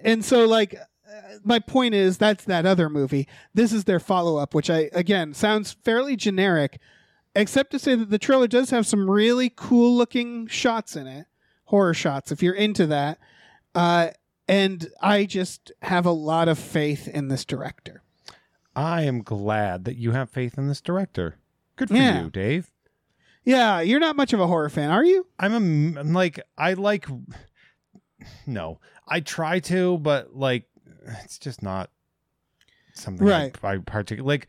and 0.03 0.25
so, 0.25 0.45
like, 0.45 0.75
uh, 0.75 1.21
my 1.43 1.59
point 1.59 1.95
is 1.95 2.19
that's 2.19 2.45
that 2.45 2.67
other 2.67 2.91
movie. 2.91 3.27
This 3.55 3.73
is 3.73 3.85
their 3.85 4.01
follow 4.01 4.37
up, 4.37 4.55
which 4.55 4.69
I, 4.69 4.91
again, 4.93 5.33
sounds 5.33 5.73
fairly 5.73 6.17
generic, 6.17 6.79
except 7.35 7.71
to 7.71 7.79
say 7.79 7.95
that 7.95 8.11
the 8.11 8.19
trailer 8.19 8.47
does 8.49 8.71
have 8.71 8.87
some 8.87 9.09
really 9.09 9.51
cool 9.55 9.97
looking 9.97 10.47
shots 10.49 10.97
in 10.97 11.07
it, 11.07 11.27
horror 11.67 11.95
shots, 11.95 12.31
if 12.31 12.43
you're 12.43 12.55
into 12.55 12.87
that. 12.89 13.19
Uh, 13.75 14.09
and 14.49 14.89
I 15.01 15.25
just 15.25 15.73
have 15.83 16.07
a 16.07 16.11
lot 16.13 16.49
of 16.49 16.59
faith 16.59 17.09
in 17.09 17.29
this 17.29 17.45
director. 17.45 18.03
I 18.75 19.03
am 19.03 19.23
glad 19.23 19.85
that 19.87 19.97
you 19.97 20.13
have 20.13 20.29
faith 20.31 20.59
in 20.59 20.69
this 20.69 20.81
director. 20.81 21.37
Good 21.77 21.89
for 21.89 21.95
Yeah. 21.97 22.25
you, 22.25 22.31
Dave. 22.31 22.71
Yeah, 23.45 23.81
you're 23.81 24.01
not 24.01 24.17
much 24.17 24.33
of 24.33 24.41
a 24.41 24.47
horror 24.47 24.69
fan, 24.69 24.91
are 24.91 25.05
you? 25.05 25.27
I'm 25.39 25.53
a 25.97 26.01
I'm 26.01 26.13
like 26.13 26.41
I 26.59 26.73
like 26.75 27.07
no. 28.47 28.81
I 29.09 29.21
try 29.21 29.61
to, 29.61 29.99
but 29.99 30.35
like 30.35 30.65
it's 31.25 31.39
just 31.39 31.63
not 31.63 31.91
something 32.95 33.27
Right. 33.27 33.57
I, 33.63 33.75
I 33.75 33.79
particularly 33.79 34.27
like 34.27 34.49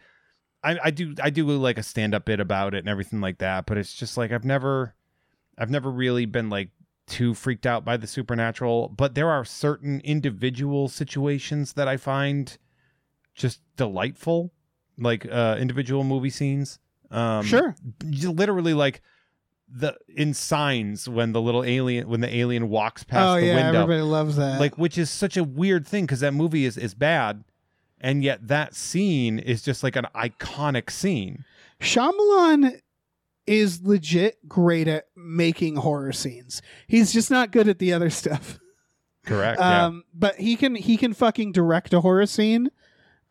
I, 0.64 0.80
I 0.86 0.91
do 0.91 1.14
I 1.22 1.30
do 1.30 1.45
like 1.52 1.78
a 1.78 1.84
stand 1.84 2.15
up 2.15 2.26
bit 2.26 2.40
about 2.40 2.74
it 2.74 2.80
and 2.80 2.90
everything 2.90 3.22
like 3.22 3.38
that, 3.40 3.65
but 3.65 3.78
it's 3.78 3.94
just 3.94 4.18
like 4.18 4.32
I've 4.32 4.45
never 4.45 4.95
I've 5.57 5.69
never 5.69 5.91
really 5.91 6.26
been 6.26 6.49
like 6.49 6.69
too 7.08 7.34
freaked 7.34 7.66
out 7.66 7.84
by 7.84 7.98
the 7.98 8.08
supernatural, 8.08 8.90
but 8.90 9.16
there 9.16 9.30
are 9.30 9.44
certain 9.46 10.02
individual 10.02 10.88
situations 10.90 11.74
that 11.74 11.88
I 11.88 11.98
find 11.98 12.58
just 13.34 13.62
delightful, 13.78 14.52
like 14.98 15.26
uh 15.32 15.56
individual 15.60 16.04
movie 16.04 16.30
scenes. 16.30 16.80
Um 17.10 17.46
sure. 17.46 17.76
literally 18.04 18.74
like 18.74 19.02
the 19.70 19.96
in 20.08 20.34
signs 20.34 21.10
when 21.10 21.34
the 21.34 21.42
little 21.42 21.64
alien 21.64 22.08
when 22.08 22.22
the 22.22 22.34
alien 22.36 22.70
walks 22.70 23.04
past 23.04 23.28
oh 23.28 23.40
the 23.40 23.48
yeah, 23.48 23.56
window 23.56 23.82
everybody 23.84 24.02
loves 24.02 24.38
that. 24.38 24.60
like 24.62 24.78
which 24.78 24.98
is 24.98 25.10
such 25.10 25.36
a 25.36 25.44
weird 25.44 25.86
thing 25.86 26.06
because 26.06 26.22
that 26.22 26.34
movie 26.34 26.64
is 26.64 26.78
is 26.78 26.94
bad 26.94 27.44
and 28.00 28.24
yet 28.24 28.48
that 28.48 28.74
scene 28.74 29.38
is 29.40 29.62
just 29.62 29.84
like 29.84 29.98
an 29.98 30.08
iconic 30.16 30.90
scene 30.90 31.44
Shyamalan 31.82 32.80
is 33.48 33.82
legit 33.82 34.48
great 34.48 34.88
at 34.88 35.06
making 35.15 35.78
horror 35.78 36.11
scenes. 36.14 36.61
He's 36.88 37.11
just 37.14 37.32
not 37.32 37.52
good 37.52 37.68
at 37.68 37.80
the 37.80 37.94
other 37.94 38.10
stuff. 38.10 38.60
correct 39.26 39.60
Um, 39.60 40.03
but 40.14 40.36
he 40.36 40.56
can 40.56 40.76
he 40.76 40.98
can 40.98 41.14
fucking 41.14 41.52
direct 41.53 41.94
a 41.94 42.02
horror 42.02 42.26
scene, 42.26 42.69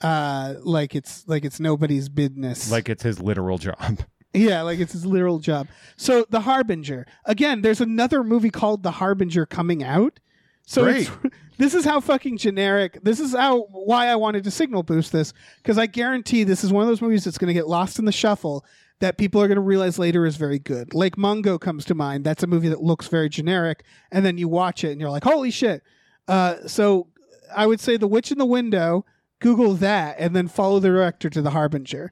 uh, 0.01 0.55
like 0.61 0.95
it's 0.95 1.27
like 1.29 1.45
it's 1.45 1.61
nobody's 1.61 2.09
business. 2.09 2.71
like 2.71 2.89
it's 2.89 3.03
his 3.03 3.21
literal 3.21 3.59
job 3.59 4.01
Yeah, 4.35 4.63
like 4.63 4.79
it's 4.81 4.93
his 4.93 5.07
literal 5.07 5.39
job. 5.39 5.69
So 5.97 6.27
The 6.29 6.41
Harbinger. 6.41 7.07
Again, 7.25 7.63
there's 7.63 7.81
another 7.81 8.23
movie 8.23 8.51
called 8.51 8.83
The 8.83 8.91
Harbinger 8.91 9.47
coming 9.47 9.83
out 9.83 10.21
So 10.67 10.85
this 11.59 11.75
is 11.75 11.85
how 11.87 12.01
fucking 12.01 12.37
generic. 12.37 12.99
This 13.03 13.19
is 13.19 13.33
how 13.35 13.63
why 13.71 14.09
I 14.09 14.17
wanted 14.17 14.45
to 14.45 14.51
signal 14.51 14.83
boost 14.83 15.13
this 15.13 15.33
because 15.63 15.79
I 15.79 15.87
guarantee 15.87 16.45
this 16.45 16.65
is 16.65 16.73
one 16.73 16.83
of 16.83 16.89
those 16.89 17.01
movies 17.01 17.25
that's 17.25 17.39
going 17.39 17.49
to 17.49 17.55
get 17.55 17.69
lost 17.69 17.99
in 17.99 18.05
the 18.05 18.13
shuffle 18.13 18.65
that 19.01 19.19
people 19.19 19.43
are 19.43 19.49
going 19.49 19.57
to 19.57 19.63
realize 19.63 19.99
later 19.99 20.25
is 20.25 20.37
very 20.37 20.59
good. 20.59 20.95
Lake 20.95 21.19
Mungo 21.19 21.59
comes 21.59 21.85
to 21.87 21.95
mind. 21.95 22.25
That's 22.25 22.43
a 22.43 22.47
movie 22.47 22.69
that 22.69 22.83
looks 22.83 23.09
very 23.09 23.29
generic, 23.29 23.85
and 24.11 24.25
then 24.25 24.39
you 24.39 24.49
watch 24.49 24.85
it 24.85 24.93
and 24.93 25.01
you're 25.01 25.11
like, 25.11 25.25
holy 25.25 25.51
shit. 25.51 25.83
Uh, 26.27 26.67
so 26.67 27.09
I 27.55 27.67
would 27.67 27.81
say 27.81 27.97
The 27.97 28.09
Witch 28.09 28.33
in 28.33 28.39
the 28.39 28.47
Window. 28.47 29.05
Google 29.39 29.75
that 29.75 30.17
and 30.19 30.35
then 30.35 30.49
follow 30.49 30.81
the 30.81 30.89
director 30.89 31.29
to 31.29 31.43
The 31.43 31.51
Harbinger. 31.51 32.11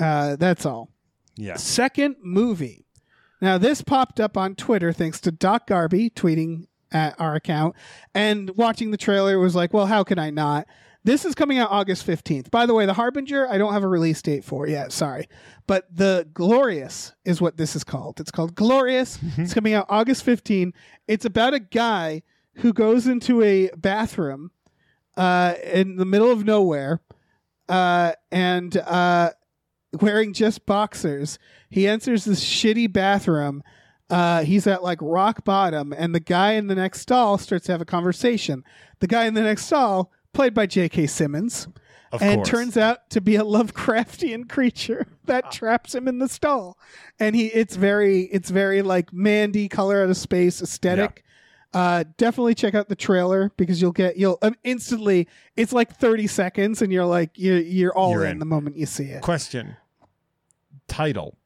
Uh, 0.00 0.34
that's 0.34 0.66
all. 0.66 0.90
Yeah. 1.36 1.56
Second 1.56 2.16
movie. 2.22 2.86
Now, 3.40 3.56
this 3.56 3.82
popped 3.82 4.18
up 4.18 4.36
on 4.36 4.56
Twitter 4.56 4.92
thanks 4.92 5.20
to 5.20 5.30
Doc 5.30 5.68
Garby 5.68 6.10
tweeting 6.10 6.66
at 6.90 7.18
our 7.20 7.34
account 7.34 7.76
and 8.14 8.50
watching 8.56 8.90
the 8.90 8.96
trailer 8.96 9.38
was 9.38 9.54
like, 9.54 9.72
well, 9.72 9.86
how 9.86 10.02
can 10.02 10.18
I 10.18 10.30
not? 10.30 10.66
This 11.06 11.24
is 11.24 11.36
coming 11.36 11.58
out 11.58 11.70
August 11.70 12.04
15th. 12.04 12.50
By 12.50 12.66
the 12.66 12.74
way, 12.74 12.84
The 12.84 12.92
Harbinger, 12.92 13.48
I 13.48 13.58
don't 13.58 13.72
have 13.72 13.84
a 13.84 13.88
release 13.88 14.20
date 14.20 14.42
for 14.42 14.66
yet. 14.66 14.90
Sorry. 14.90 15.28
But 15.68 15.86
The 15.94 16.28
Glorious 16.34 17.14
is 17.24 17.40
what 17.40 17.56
this 17.56 17.76
is 17.76 17.84
called. 17.84 18.18
It's 18.18 18.32
called 18.32 18.56
Glorious. 18.56 19.20
it's 19.36 19.54
coming 19.54 19.72
out 19.72 19.86
August 19.88 20.26
15th. 20.26 20.72
It's 21.06 21.24
about 21.24 21.54
a 21.54 21.60
guy 21.60 22.24
who 22.54 22.72
goes 22.72 23.06
into 23.06 23.40
a 23.40 23.70
bathroom 23.76 24.50
uh, 25.16 25.54
in 25.62 25.94
the 25.94 26.04
middle 26.04 26.32
of 26.32 26.44
nowhere 26.44 27.00
uh, 27.68 28.14
and 28.32 28.76
uh, 28.76 29.30
wearing 30.00 30.32
just 30.32 30.66
boxers. 30.66 31.38
He 31.70 31.86
enters 31.86 32.24
this 32.24 32.44
shitty 32.44 32.92
bathroom. 32.92 33.62
Uh, 34.10 34.42
he's 34.42 34.66
at 34.66 34.82
like 34.82 34.98
rock 35.00 35.44
bottom, 35.44 35.92
and 35.96 36.12
the 36.12 36.20
guy 36.20 36.54
in 36.54 36.66
the 36.66 36.74
next 36.74 37.02
stall 37.02 37.38
starts 37.38 37.66
to 37.66 37.72
have 37.72 37.80
a 37.80 37.84
conversation. 37.84 38.64
The 38.98 39.06
guy 39.06 39.26
in 39.26 39.34
the 39.34 39.42
next 39.42 39.66
stall, 39.66 40.10
played 40.36 40.54
by 40.54 40.66
J.K. 40.66 41.06
Simmons, 41.08 41.66
Of 42.12 42.22
and 42.22 42.36
course. 42.38 42.48
turns 42.48 42.76
out 42.76 43.10
to 43.10 43.20
be 43.20 43.36
a 43.36 43.42
Lovecraftian 43.42 44.48
creature 44.48 45.06
that 45.24 45.50
traps 45.50 45.94
him 45.94 46.06
in 46.06 46.18
the 46.18 46.28
stall. 46.28 46.78
And 47.18 47.34
he, 47.34 47.46
it's 47.46 47.74
very, 47.74 48.22
it's 48.24 48.50
very 48.50 48.82
like 48.82 49.12
Mandy, 49.12 49.68
color 49.68 50.02
out 50.02 50.10
of 50.10 50.16
space 50.16 50.62
aesthetic. 50.62 51.24
Uh, 51.74 52.04
definitely 52.16 52.54
check 52.54 52.74
out 52.74 52.88
the 52.88 52.96
trailer 52.96 53.50
because 53.56 53.82
you'll 53.82 53.92
get 53.92 54.16
you'll 54.16 54.38
um, 54.40 54.54
instantly. 54.64 55.28
It's 55.56 55.72
like 55.74 55.96
thirty 55.98 56.26
seconds, 56.26 56.80
and 56.80 56.90
you're 56.90 57.04
like 57.04 57.30
you're 57.34 57.58
you're 57.58 57.94
all 57.94 58.12
You're 58.12 58.24
in, 58.24 58.30
in. 58.32 58.38
the 58.38 58.46
moment 58.46 58.76
you 58.78 58.86
see 58.86 59.04
it. 59.06 59.20
Question. 59.20 59.76
Title. 60.88 61.36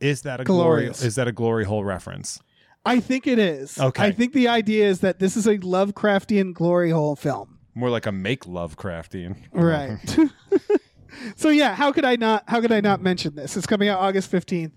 Is 0.00 0.22
that 0.22 0.40
a 0.40 0.44
glory 0.44 0.86
is 0.86 1.16
that 1.16 1.28
a 1.28 1.32
glory 1.32 1.64
hole 1.64 1.84
reference? 1.84 2.40
I 2.86 3.00
think 3.00 3.26
it 3.26 3.38
is. 3.38 3.78
Okay. 3.78 4.04
I 4.04 4.12
think 4.12 4.32
the 4.32 4.48
idea 4.48 4.86
is 4.86 5.00
that 5.00 5.18
this 5.18 5.36
is 5.36 5.46
a 5.46 5.58
Lovecraftian 5.58 6.54
glory 6.54 6.90
hole 6.90 7.16
film. 7.16 7.53
More 7.74 7.90
like 7.90 8.06
a 8.06 8.12
make 8.12 8.46
love 8.46 8.76
craftian. 8.76 9.36
Right. 9.52 9.98
so 11.36 11.48
yeah, 11.48 11.74
how 11.74 11.92
could 11.92 12.04
I 12.04 12.16
not 12.16 12.44
how 12.48 12.60
could 12.60 12.72
I 12.72 12.80
not 12.80 13.02
mention 13.02 13.34
this? 13.34 13.56
It's 13.56 13.66
coming 13.66 13.88
out 13.88 14.00
August 14.00 14.30
15th. 14.30 14.72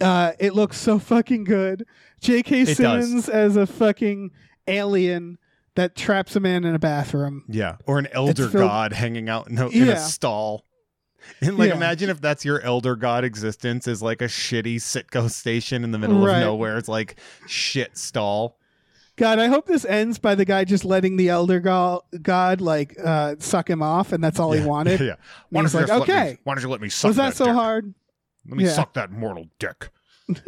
Uh 0.00 0.32
it 0.38 0.54
looks 0.54 0.78
so 0.78 0.98
fucking 0.98 1.44
good. 1.44 1.84
J.K. 2.20 2.64
does. 2.64 2.76
Simmons 2.76 3.28
as 3.28 3.56
a 3.56 3.66
fucking 3.66 4.30
alien 4.66 5.38
that 5.76 5.94
traps 5.94 6.34
a 6.36 6.40
man 6.40 6.64
in 6.64 6.74
a 6.74 6.78
bathroom. 6.78 7.44
Yeah. 7.48 7.76
Or 7.86 7.98
an 7.98 8.08
elder 8.12 8.48
filled- 8.48 8.64
god 8.64 8.92
hanging 8.92 9.28
out 9.28 9.48
in 9.48 9.58
a, 9.58 9.68
in 9.68 9.86
Yeah. 9.86 9.92
a 9.92 9.98
stall. 9.98 10.64
And 11.40 11.58
like 11.58 11.70
Yeah. 11.70 11.76
imagine 11.76 12.10
if 12.10 12.20
that's 12.20 12.44
your 12.44 12.60
elder 12.62 12.96
god 12.96 13.24
existence 13.24 13.86
is 13.86 14.00
like 14.02 14.22
a 14.22 14.26
shitty 14.26 14.76
Citgo 14.76 15.30
station 15.30 15.84
in 15.84 15.90
the 15.92 15.98
middle 15.98 16.24
Right. 16.24 16.36
of 16.38 16.40
nowhere. 16.42 16.78
It's 16.78 16.88
like 16.88 17.18
shit 17.46 17.96
stall. 17.98 18.57
God, 19.18 19.38
I 19.38 19.48
hope 19.48 19.66
this 19.66 19.84
ends 19.84 20.18
by 20.18 20.34
the 20.34 20.44
guy 20.44 20.64
just 20.64 20.84
letting 20.84 21.16
the 21.16 21.28
elder 21.28 21.60
go- 21.60 22.02
god 22.22 22.60
like 22.60 22.96
uh 23.04 23.34
suck 23.38 23.68
him 23.68 23.82
off 23.82 24.12
and 24.12 24.22
that's 24.24 24.38
all 24.40 24.54
yeah. 24.54 24.62
he 24.62 24.66
wanted. 24.74 25.00
Yeah. 25.00 25.14
And 25.52 25.62
he's 25.62 25.74
like, 25.74 25.88
let 25.88 25.96
me- 25.96 26.02
okay. 26.04 26.38
why 26.44 26.54
don't 26.54 26.62
you 26.62 26.70
let 26.70 26.80
me 26.80 26.88
suck 26.88 27.08
Was 27.10 27.16
that 27.16 27.34
so 27.36 27.46
dick? 27.46 27.54
hard? 27.54 27.94
Let 28.48 28.56
me 28.56 28.64
Yeah. 28.64 28.70
suck 28.72 28.94
that 28.94 29.10
mortal 29.10 29.48
dick. 29.58 29.90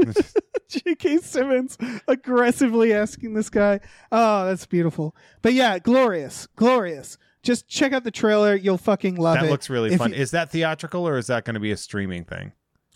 J.K. 0.69 1.19
Simmons 1.19 1.77
aggressively 2.07 2.93
asking 2.93 3.35
this 3.35 3.51
guy. 3.51 3.81
Oh, 4.13 4.47
that's 4.47 4.67
beautiful. 4.67 5.17
But 5.43 5.55
yeah, 5.55 5.79
glorious, 5.79 6.47
glorious. 6.57 7.19
Just 7.43 7.67
check 7.69 7.93
out 7.93 8.05
the 8.05 8.11
trailer. 8.11 8.55
You'll 8.55 8.77
fucking 8.79 9.17
love 9.17 9.37
That 9.37 9.45
it. 9.45 9.47
That 9.47 9.53
looks 9.53 9.71
really 9.71 9.93
If 9.93 9.99
fun. 9.99 10.11
you- 10.11 10.17
is 10.17 10.31
that 10.33 10.51
theatrical 10.51 11.09
or 11.09 11.17
is 11.19 11.27
that 11.29 11.45
going 11.45 11.55
to 11.55 11.61
be 11.61 11.71
a 11.73 11.77
streaming 11.77 12.25
thing? 12.25 12.53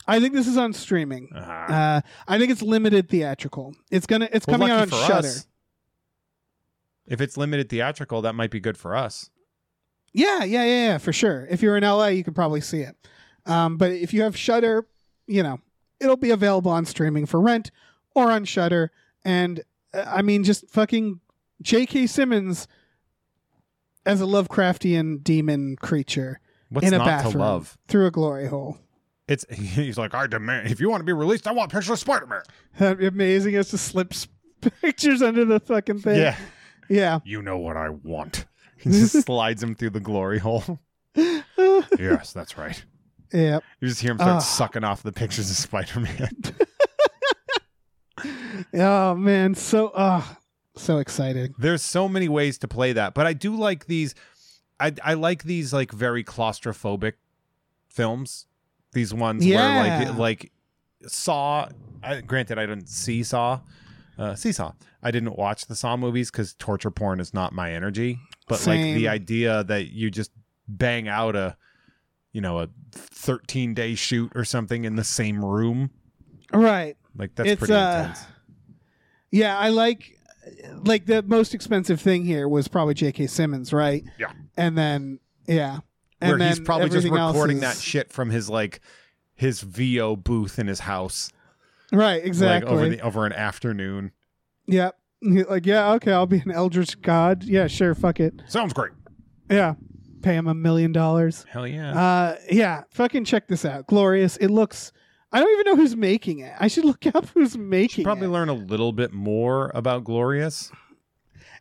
I 0.06 0.20
think 0.20 0.34
this 0.34 0.46
is 0.46 0.58
on 0.58 0.74
streaming. 0.74 1.30
Ah. 1.34 1.96
Uh, 1.96 2.00
I 2.28 2.38
think 2.38 2.52
it's 2.52 2.60
limited 2.60 3.08
theatrical. 3.08 3.74
It's 3.90 4.06
gonna. 4.06 4.28
It's 4.30 4.46
Well, 4.46 4.58
coming 4.58 4.70
out 4.70 4.82
on 4.82 4.88
Shudder. 4.90 5.28
us. 5.28 5.46
If 7.06 7.20
it's 7.20 7.36
limited 7.36 7.68
theatrical, 7.68 8.22
that 8.22 8.34
might 8.34 8.50
be 8.50 8.60
good 8.60 8.76
for 8.78 8.96
us. 8.96 9.30
Yeah, 10.12 10.44
yeah, 10.44 10.64
yeah, 10.64 10.86
yeah, 10.86 10.98
for 10.98 11.12
sure. 11.12 11.46
If 11.50 11.60
you're 11.60 11.76
in 11.76 11.82
LA, 11.82 12.06
you 12.08 12.24
could 12.24 12.34
probably 12.34 12.60
see 12.60 12.80
it. 12.80 12.96
Um, 13.46 13.76
but 13.76 13.90
if 13.90 14.14
you 14.14 14.22
have 14.22 14.36
Shudder, 14.36 14.86
you 15.26 15.42
know, 15.42 15.60
it'll 16.00 16.16
be 16.16 16.30
available 16.30 16.70
on 16.70 16.84
streaming 16.84 17.26
for 17.26 17.40
rent 17.40 17.70
or 18.14 18.30
on 18.30 18.44
Shudder. 18.44 18.90
And 19.24 19.62
uh, 19.92 20.04
I 20.06 20.22
mean, 20.22 20.44
just 20.44 20.68
fucking 20.70 21.20
J.K. 21.62 22.06
Simmons 22.06 22.68
as 24.06 24.20
a 24.20 24.24
Lovecraftian 24.24 25.22
demon 25.22 25.76
creature 25.76 26.40
What's 26.68 26.86
in 26.86 26.94
a 26.94 26.98
not 26.98 27.06
bathroom 27.06 27.32
to 27.32 27.38
love? 27.38 27.78
through 27.88 28.06
a 28.06 28.10
glory 28.10 28.46
hole. 28.46 28.78
It's 29.26 29.44
he's 29.50 29.98
like, 29.98 30.14
I 30.14 30.26
demand 30.26 30.70
if 30.70 30.80
you 30.80 30.90
want 30.90 31.00
to 31.00 31.04
be 31.04 31.12
released, 31.12 31.46
I 31.46 31.52
want 31.52 31.72
pictures 31.72 31.90
of 31.90 31.98
Spider 31.98 32.26
Man. 32.26 32.42
That'd 32.78 32.98
be 32.98 33.06
amazing. 33.06 33.50
He 33.50 33.56
has 33.56 33.70
to 33.70 33.78
slip 33.78 34.12
pictures 34.80 35.22
under 35.22 35.44
the 35.44 35.60
fucking 35.60 36.00
thing. 36.00 36.20
Yeah. 36.20 36.36
Yeah. 36.88 37.20
You 37.24 37.42
know 37.42 37.58
what 37.58 37.76
I 37.76 37.88
want. 37.90 38.46
He 38.76 38.90
just 38.90 39.22
slides 39.24 39.62
him 39.62 39.74
through 39.74 39.90
the 39.90 40.00
glory 40.00 40.38
hole. 40.38 40.78
yes, 41.16 42.32
that's 42.34 42.58
right. 42.58 42.84
yeah. 43.32 43.60
You 43.80 43.88
just 43.88 44.00
hear 44.02 44.10
him 44.10 44.18
start 44.18 44.36
Ah. 44.36 44.38
sucking 44.40 44.84
off 44.84 45.02
the 45.02 45.12
pictures 45.12 45.48
of 45.50 45.56
Spider 45.56 46.00
Man. 46.00 46.30
Oh 48.72 49.14
man, 49.14 49.54
so 49.54 49.88
uh 49.88 50.22
so 50.76 50.98
exciting. 50.98 51.54
There's 51.58 51.82
so 51.82 52.08
many 52.08 52.28
ways 52.28 52.58
to 52.58 52.68
play 52.68 52.92
that, 52.92 53.14
but 53.14 53.26
I 53.26 53.32
do 53.32 53.54
like 53.56 53.86
these. 53.86 54.14
I 54.80 54.92
I 55.02 55.14
like 55.14 55.44
these 55.44 55.72
like 55.72 55.92
very 55.92 56.22
claustrophobic 56.24 57.14
films. 57.88 58.46
These 58.92 59.12
ones 59.12 59.44
where 59.44 59.52
Yeah. 59.54 60.10
like 60.10 60.18
like 60.18 60.52
Saw. 61.06 61.68
I, 62.02 62.20
granted, 62.20 62.58
I 62.58 62.66
didn't 62.66 62.88
see 62.88 63.22
Saw. 63.22 63.60
Uh, 64.18 64.34
Seesaw. 64.34 64.72
I 65.02 65.10
didn't 65.10 65.36
watch 65.36 65.66
the 65.66 65.74
Saw 65.74 65.96
movies 65.96 66.30
because 66.30 66.54
torture 66.54 66.90
porn 66.90 67.20
is 67.20 67.34
not 67.34 67.52
my 67.52 67.72
energy. 67.72 68.18
But 68.48 68.66
like 68.66 68.80
the 68.80 69.08
idea 69.08 69.64
that 69.64 69.92
you 69.92 70.10
just 70.10 70.30
bang 70.68 71.08
out 71.08 71.34
a, 71.36 71.56
you 72.32 72.40
know, 72.40 72.58
a 72.60 72.68
13 72.92 73.74
day 73.74 73.94
shoot 73.94 74.32
or 74.34 74.44
something 74.44 74.84
in 74.84 74.96
the 74.96 75.04
same 75.04 75.44
room, 75.44 75.90
Right. 76.52 76.96
like 77.16 77.34
that's 77.34 77.50
It's, 77.50 77.58
pretty 77.58 77.74
uh, 77.74 77.98
intense. 78.00 78.24
Yeah, 79.30 79.58
I 79.58 79.70
like 79.70 80.18
like 80.84 81.06
the 81.06 81.22
most 81.22 81.54
expensive 81.54 82.00
thing 82.00 82.24
here 82.24 82.46
was 82.48 82.68
probably 82.68 82.94
J.K. 82.94 83.26
Simmons, 83.26 83.72
right? 83.72 84.04
Yeah. 84.18 84.30
And 84.56 84.76
then 84.78 85.18
yeah, 85.46 85.80
and 86.20 86.30
Where 86.30 86.38
then 86.38 86.48
he's 86.50 86.60
probably 86.60 86.90
just 86.90 87.08
recording 87.08 87.56
is- 87.56 87.62
that 87.62 87.76
shit 87.76 88.12
from 88.12 88.30
his 88.30 88.48
like 88.48 88.80
his 89.34 89.60
VO 89.62 90.14
booth 90.16 90.58
in 90.58 90.66
his 90.68 90.80
house, 90.80 91.30
Right, 91.92 92.24
exactly. 92.24 92.70
like 92.70 92.78
over 92.78 92.88
the 92.88 93.00
over 93.00 93.26
an 93.26 93.32
afternoon. 93.32 94.12
Yep. 94.66 94.96
Like 95.22 95.64
yeah, 95.66 95.92
okay, 95.94 96.12
I'll 96.12 96.26
be 96.26 96.38
an 96.44 96.50
eldritch 96.50 97.00
god. 97.00 97.44
Yeah, 97.44 97.66
sure, 97.66 97.94
fuck 97.94 98.20
it. 98.20 98.42
Sounds 98.46 98.72
great. 98.72 98.92
Yeah, 99.50 99.74
pay 100.22 100.34
him 100.34 100.46
a 100.46 100.54
million 100.54 100.92
dollars. 100.92 101.46
Hell 101.48 101.66
yeah. 101.66 101.98
Uh, 101.98 102.36
yeah, 102.50 102.82
fucking 102.90 103.24
check 103.24 103.48
this 103.48 103.64
out. 103.64 103.86
Glorious. 103.86 104.36
It 104.38 104.48
looks. 104.48 104.92
I 105.32 105.40
don't 105.40 105.50
even 105.52 105.64
know 105.72 105.76
who's 105.76 105.96
making 105.96 106.40
it. 106.40 106.52
I 106.60 106.68
should 106.68 106.84
look 106.84 107.04
up 107.14 107.26
who's 107.30 107.56
making 107.56 108.04
Probably 108.04 108.26
it. 108.26 108.30
learn 108.30 108.48
a 108.48 108.54
little 108.54 108.92
bit 108.92 109.12
more 109.12 109.70
about 109.74 110.04
Glorious. 110.04 110.70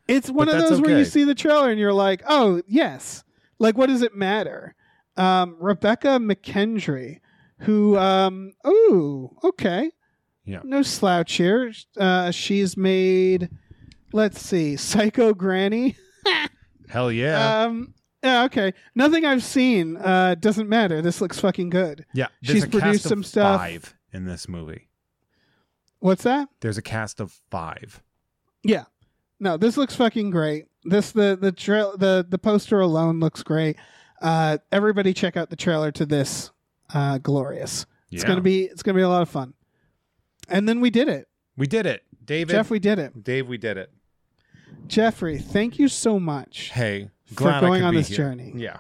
It's 0.08 0.30
one 0.30 0.48
But 0.48 0.56
of 0.56 0.70
those 0.70 0.82
where 0.82 0.98
you 0.98 1.06
see 1.06 1.24
the 1.24 1.34
trailer 1.36 1.70
and 1.72 1.80
you're 1.80 1.94
like, 1.94 2.22
oh 2.28 2.62
yes. 2.68 3.24
Like, 3.60 3.78
what 3.78 3.88
does 3.88 4.02
it 4.02 4.14
matter? 4.16 4.76
Um, 5.16 5.56
Rebecca 5.60 6.20
McKendry, 6.20 7.20
who, 7.60 7.96
um, 7.98 8.52
ooh, 8.68 9.30
okay, 9.44 9.92
Yeah. 10.46 10.60
no 10.64 10.82
slouch 10.82 11.34
here. 11.34 11.72
Uh, 11.98 12.32
she's 12.32 12.76
made, 12.76 13.50
let's 14.12 14.42
see, 14.42 14.76
Psycho 14.76 15.34
Granny. 15.34 15.96
Hell 16.90 17.12
yeah. 17.12 17.64
Um, 17.64 17.94
yeah, 18.24 18.44
okay. 18.46 18.74
Nothing 18.96 19.26
I've 19.26 19.44
seen 19.44 19.98
uh, 19.98 20.36
doesn't 20.36 20.68
matter. 20.70 21.02
This 21.02 21.22
looks 21.22 21.40
fucking 21.40 21.70
good. 21.70 22.06
yeah. 22.14 22.28
There's 22.42 22.56
she's 22.56 22.64
a 22.64 22.68
cast 22.68 22.82
produced 22.82 23.06
of 23.06 23.10
some 23.10 23.24
stuff. 23.24 23.60
five 23.60 23.96
in 24.12 24.26
this 24.26 24.48
movie. 24.48 24.90
What's 26.00 26.24
that? 26.24 26.50
There's 26.60 26.78
a 26.78 26.82
cast 26.82 27.20
of 27.22 27.40
five. 27.50 28.02
Yeah. 28.64 28.86
No, 29.40 29.58
this 29.58 29.78
looks 29.78 29.96
fucking 29.96 30.30
great. 30.30 30.66
This 30.86 31.12
the 31.12 31.38
the 31.40 31.52
trail 31.52 31.96
the 31.98 32.26
the 32.28 32.38
poster 32.38 32.80
alone 32.82 33.20
looks 33.20 33.44
great. 33.44 33.78
Uh, 34.22 34.58
everybody 34.72 35.14
check 35.14 35.36
out 35.38 35.50
the 35.50 35.56
trailer 35.56 35.92
to 35.94 36.06
this. 36.06 36.52
Uh, 36.94 37.18
glorious. 37.18 37.86
It's 38.12 38.24
Yeah. 38.24 38.28
gonna 38.30 38.42
be 38.42 38.66
it's 38.66 38.84
gonna 38.84 38.98
be 38.98 39.02
a 39.02 39.10
lot 39.10 39.22
of 39.22 39.30
fun. 39.30 39.54
And 40.50 40.68
then 40.68 40.82
we 40.82 40.90
did 40.90 41.08
it, 41.10 41.28
We 41.58 41.68
did 41.68 41.86
it, 41.86 42.04
David. 42.24 42.52
Jeff. 42.54 42.70
We 42.70 42.80
did 42.80 43.00
it. 43.00 43.24
Dave, 43.24 43.48
we 43.48 43.58
did 43.58 43.78
it. 43.78 43.92
Jeffrey, 44.88 45.38
thank 45.38 45.80
you 45.80 45.88
so 45.88 46.20
much. 46.20 46.70
Hey, 46.74 47.10
For 47.34 47.60
going 47.60 47.84
on 47.84 47.96
this 47.96 48.08
here. 48.10 48.18
journey. 48.18 48.52
Yeah. 48.56 48.78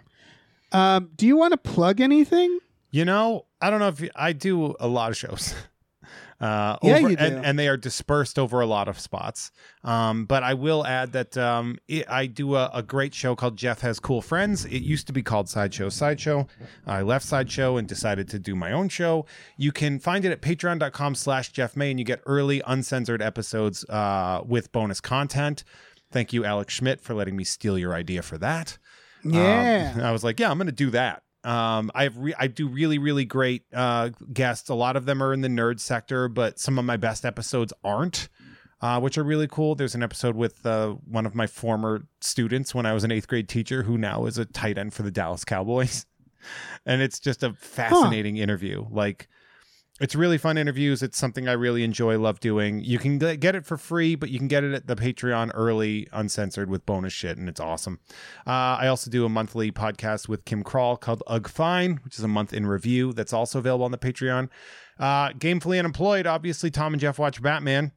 Um, 0.72 1.12
do 1.16 1.26
you 1.28 1.38
want 1.38 1.52
to 1.52 1.58
plug 1.58 2.02
anything? 2.02 2.60
You 2.92 3.06
know, 3.06 3.46
I 3.62 3.70
don't 3.70 3.80
know 3.80 3.88
if 3.88 4.02
you, 4.02 4.10
I 4.16 4.34
do 4.34 4.76
a 4.80 4.88
lot 4.88 5.12
of 5.12 5.18
shows. 5.18 5.54
Uh, 6.44 6.78
Yeah, 6.84 6.98
over- 6.98 7.10
you 7.10 7.16
do. 7.16 7.24
And, 7.24 7.46
and 7.46 7.60
they 7.60 7.68
are 7.68 7.78
dispersed 7.78 8.38
over 8.38 8.60
a 8.60 8.66
lot 8.66 8.88
of 8.88 9.00
spots. 9.00 9.52
Um, 9.84 10.26
but 10.26 10.44
I 10.44 10.54
will 10.56 10.86
add 10.86 11.14
that 11.14 11.38
um, 11.38 11.78
it, 11.88 12.06
I 12.10 12.26
do 12.26 12.56
a, 12.56 12.70
a 12.74 12.84
great 12.84 13.14
show 13.14 13.36
called 13.36 13.56
Jeff 13.58 13.82
Has 13.82 14.00
Cool 14.00 14.22
Friends. 14.22 14.66
It 14.66 14.82
used 14.84 15.08
to 15.08 15.14
be 15.14 15.24
called 15.24 15.48
Sideshow 15.48 15.90
Sideshow. 15.90 16.48
I 16.86 17.02
left 17.02 17.26
Sideshow 17.26 17.78
and 17.78 17.88
decided 17.88 18.28
to 18.30 18.40
do 18.40 18.56
my 18.56 18.72
own 18.72 18.90
show. 18.90 19.26
You 19.58 19.72
can 19.72 20.00
find 20.00 20.26
it 20.26 20.32
at 20.32 20.42
patreon.com 20.42 21.16
slash 21.16 21.52
Jeff 21.52 21.76
May, 21.78 21.92
and 21.92 22.00
you 22.00 22.06
get 22.06 22.22
early 22.26 22.62
uncensored 22.68 23.22
episodes 23.22 23.86
uh, 23.90 24.42
with 24.46 24.72
bonus 24.72 25.00
content. 25.02 25.64
Thank 26.12 26.34
you, 26.34 26.46
Alex 26.46 26.74
Schmidt, 26.76 27.02
for 27.02 27.14
letting 27.16 27.36
me 27.36 27.44
steal 27.44 27.78
your 27.78 27.94
idea 27.96 28.22
for 28.22 28.38
that. 28.38 28.78
Yeah. 29.24 29.94
Um, 29.96 30.02
I 30.04 30.12
was 30.12 30.24
like, 30.24 30.40
yeah, 30.40 30.52
I'm 30.52 30.58
going 30.58 30.68
to 30.68 30.72
do 30.72 30.92
that. 30.92 31.23
Um, 31.44 31.92
I 31.94 32.04
have 32.04 32.18
re- 32.18 32.36
I 32.38 32.48
do 32.48 32.68
really 32.68 32.98
really 32.98 33.26
great 33.26 33.64
uh, 33.74 34.10
guests. 34.32 34.70
A 34.70 34.76
lot 34.76 34.96
of 34.96 35.06
them 35.06 35.22
are 35.22 35.34
in 35.34 35.42
the 35.42 35.48
nerd 35.50 35.80
sector, 35.80 36.28
but 36.30 36.60
some 36.60 36.80
of 36.80 36.86
my 36.86 36.98
best 36.98 37.26
episodes 37.26 37.74
aren't, 37.84 38.30
uh, 38.82 39.00
which 39.00 39.18
are 39.18 39.24
really 39.24 39.48
cool. 39.48 39.76
There's 39.76 39.96
an 39.96 40.04
episode 40.04 40.36
with 40.36 40.66
uh, 40.66 40.92
one 41.06 41.26
of 41.26 41.36
my 41.36 41.48
former 41.48 42.04
students 42.22 42.74
when 42.74 42.86
I 42.86 42.94
was 42.94 43.04
an 43.04 43.12
eighth 43.12 43.28
grade 43.28 43.50
teacher, 43.50 43.84
who 43.84 43.98
now 43.98 44.26
is 44.26 44.38
a 44.38 44.46
tight 44.46 44.78
end 44.78 44.94
for 44.94 45.04
the 45.04 45.12
Dallas 45.12 45.44
Cowboys, 45.44 46.06
and 46.86 47.02
it's 47.02 47.20
just 47.20 47.44
a 47.44 47.54
fascinating 47.54 48.38
interview. 48.38 48.86
Like. 48.90 49.28
It's 50.02 50.16
really 50.16 50.40
fun 50.40 50.58
interviews. 50.58 51.04
It's 51.04 51.18
something 51.20 51.48
I 51.48 51.52
really 51.52 51.84
enjoy, 51.84 52.18
love 52.18 52.40
doing. 52.40 52.80
You 52.84 52.98
can 52.98 53.20
get 53.20 53.54
it 53.56 53.64
for 53.64 53.78
free, 53.78 54.16
but 54.16 54.30
you 54.32 54.40
can 54.40 54.48
get 54.48 54.64
it 54.64 54.74
at 54.74 54.88
the 54.88 54.96
Patreon 54.96 55.52
early, 55.54 56.08
uncensored 56.12 56.68
with 56.68 56.84
bonus 56.86 57.14
shit, 57.14 57.38
and 57.38 57.48
it's 57.48 57.60
awesome. 57.60 58.00
Uh, 58.48 58.50
I 58.82 58.88
also 58.88 59.12
do 59.12 59.24
a 59.24 59.30
monthly 59.30 59.72
podcast 59.72 60.28
with 60.28 60.46
Kim 60.46 60.64
Crawl 60.64 60.98
called 60.98 61.22
Ugh 61.28 61.48
Fine, 61.48 62.00
which 62.04 62.18
is 62.18 62.24
a 62.24 62.28
month 62.28 62.54
in 62.54 62.66
review 62.66 63.14
that's 63.14 63.34
also 63.34 63.60
available 63.60 63.86
on 63.86 63.92
the 63.92 64.00
Patreon. 64.00 64.50
Uh, 65.00 65.30
Gamefully 65.30 65.78
Unemployed, 65.78 66.26
obviously, 66.26 66.72
Tom 66.72 66.94
and 66.96 67.00
Jeff 67.00 67.20
watch 67.20 67.40
Batman. 67.42 67.92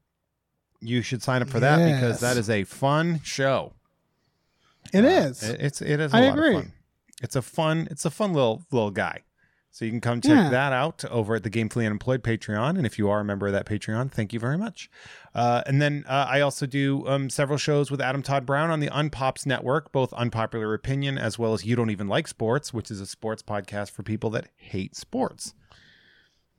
You 0.83 1.01
should 1.01 1.23
sign 1.23 1.41
up 1.41 1.49
for 1.49 1.61
that 1.61 1.79
because 1.95 2.21
that 2.21 2.37
is 2.37 2.51
a 2.51 2.65
fun 2.65 3.21
show. 3.25 3.73
It 4.93 5.03
Uh, 5.05 5.09
is. 5.09 5.43
it- 5.43 5.61
It's 5.63 5.81
it 5.83 5.99
is 5.99 6.13
a 6.13 6.17
I 6.17 6.21
lot 6.29 6.39
agree. 6.39 6.57
of 6.57 6.63
fun. 6.63 6.73
It's 7.23 7.37
a 7.37 7.43
fun 7.43 7.89
it's 7.91 8.05
a 8.05 8.11
fun 8.11 8.35
little 8.35 8.63
little 8.71 8.91
guy. 8.91 9.23
So 9.77 9.85
you 9.85 9.91
can 9.91 10.01
come 10.01 10.23
check 10.23 10.31
Yeah. 10.31 10.49
that 10.49 10.73
out 10.73 11.05
over 11.11 11.35
at 11.35 11.43
the 11.43 11.51
Gamefully 11.51 11.85
Unemployed 11.85 12.23
Patreon, 12.23 12.79
and 12.79 12.87
if 12.87 12.99
you 12.99 13.11
are 13.11 13.21
a 13.21 13.25
member 13.27 13.47
of 13.47 13.53
that 13.53 13.67
Patreon, 13.67 14.11
thank 14.11 14.33
you 14.33 14.41
very 14.41 14.57
much. 14.57 14.89
Uh, 15.35 15.65
and 15.67 15.83
then 15.83 16.03
uh, 16.09 16.25
I 16.31 16.41
also 16.41 16.65
do 16.65 17.07
um, 17.07 17.29
several 17.29 17.59
shows 17.59 17.91
with 17.91 18.01
Adam 18.01 18.23
Todd 18.23 18.47
Brown 18.47 18.71
on 18.71 18.81
the 18.81 18.87
Unpops 18.89 19.45
Network, 19.45 19.93
both 19.93 20.15
Unpopular 20.15 20.73
Opinion 20.73 21.19
as 21.19 21.39
well 21.39 21.53
as 21.53 21.67
You 21.67 21.77
Don't 21.77 21.91
Even 21.91 22.09
Like 22.09 22.27
Sports, 22.27 22.73
which 22.73 22.91
is 22.91 23.03
a 23.03 23.07
sports 23.07 23.43
podcast 23.43 23.91
for 23.91 24.03
people 24.03 24.31
that 24.31 24.49
hate 24.57 24.97
sports. 24.97 25.53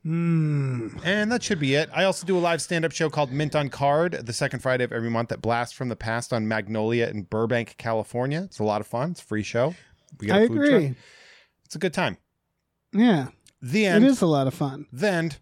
Mm. 0.06 1.00
And 1.04 1.32
that 1.32 1.42
should 1.42 1.58
be 1.58 1.74
it. 1.74 1.90
I 1.92 2.04
also 2.04 2.24
do 2.24 2.38
a 2.38 2.40
live 2.40 2.62
stand 2.62 2.84
up 2.84 2.92
show 2.92 3.10
called 3.10 3.32
Mint 3.32 3.56
on 3.56 3.68
Card 3.68 4.12
the 4.26 4.32
second 4.32 4.60
Friday 4.60 4.84
of 4.84 4.92
every 4.92 5.10
month 5.10 5.32
at 5.32 5.42
Blast 5.42 5.74
from 5.74 5.88
the 5.88 5.96
Past 5.96 6.32
on 6.32 6.46
Magnolia 6.46 7.08
in 7.08 7.22
Burbank, 7.22 7.74
California. 7.78 8.42
It's 8.42 8.60
a 8.60 8.64
lot 8.64 8.80
of 8.80 8.86
fun. 8.86 9.10
It's 9.10 9.20
a 9.20 9.24
free 9.24 9.42
show. 9.42 9.74
We 10.20 10.30
I 10.30 10.42
a 10.42 10.46
food 10.46 10.54
truck. 10.58 10.68
agree. 10.68 10.94
It's 11.64 11.74
a 11.74 11.80
good 11.80 11.92
time. 11.92 12.16
Yeah, 12.92 13.28
The 13.62 13.86
end. 13.86 14.04
It 14.04 14.08
is 14.08 14.22
a 14.22 14.26
lot 14.26 14.46
of 14.46 14.54
fun. 14.54 14.86
The 14.92 15.10
end. 15.10 15.38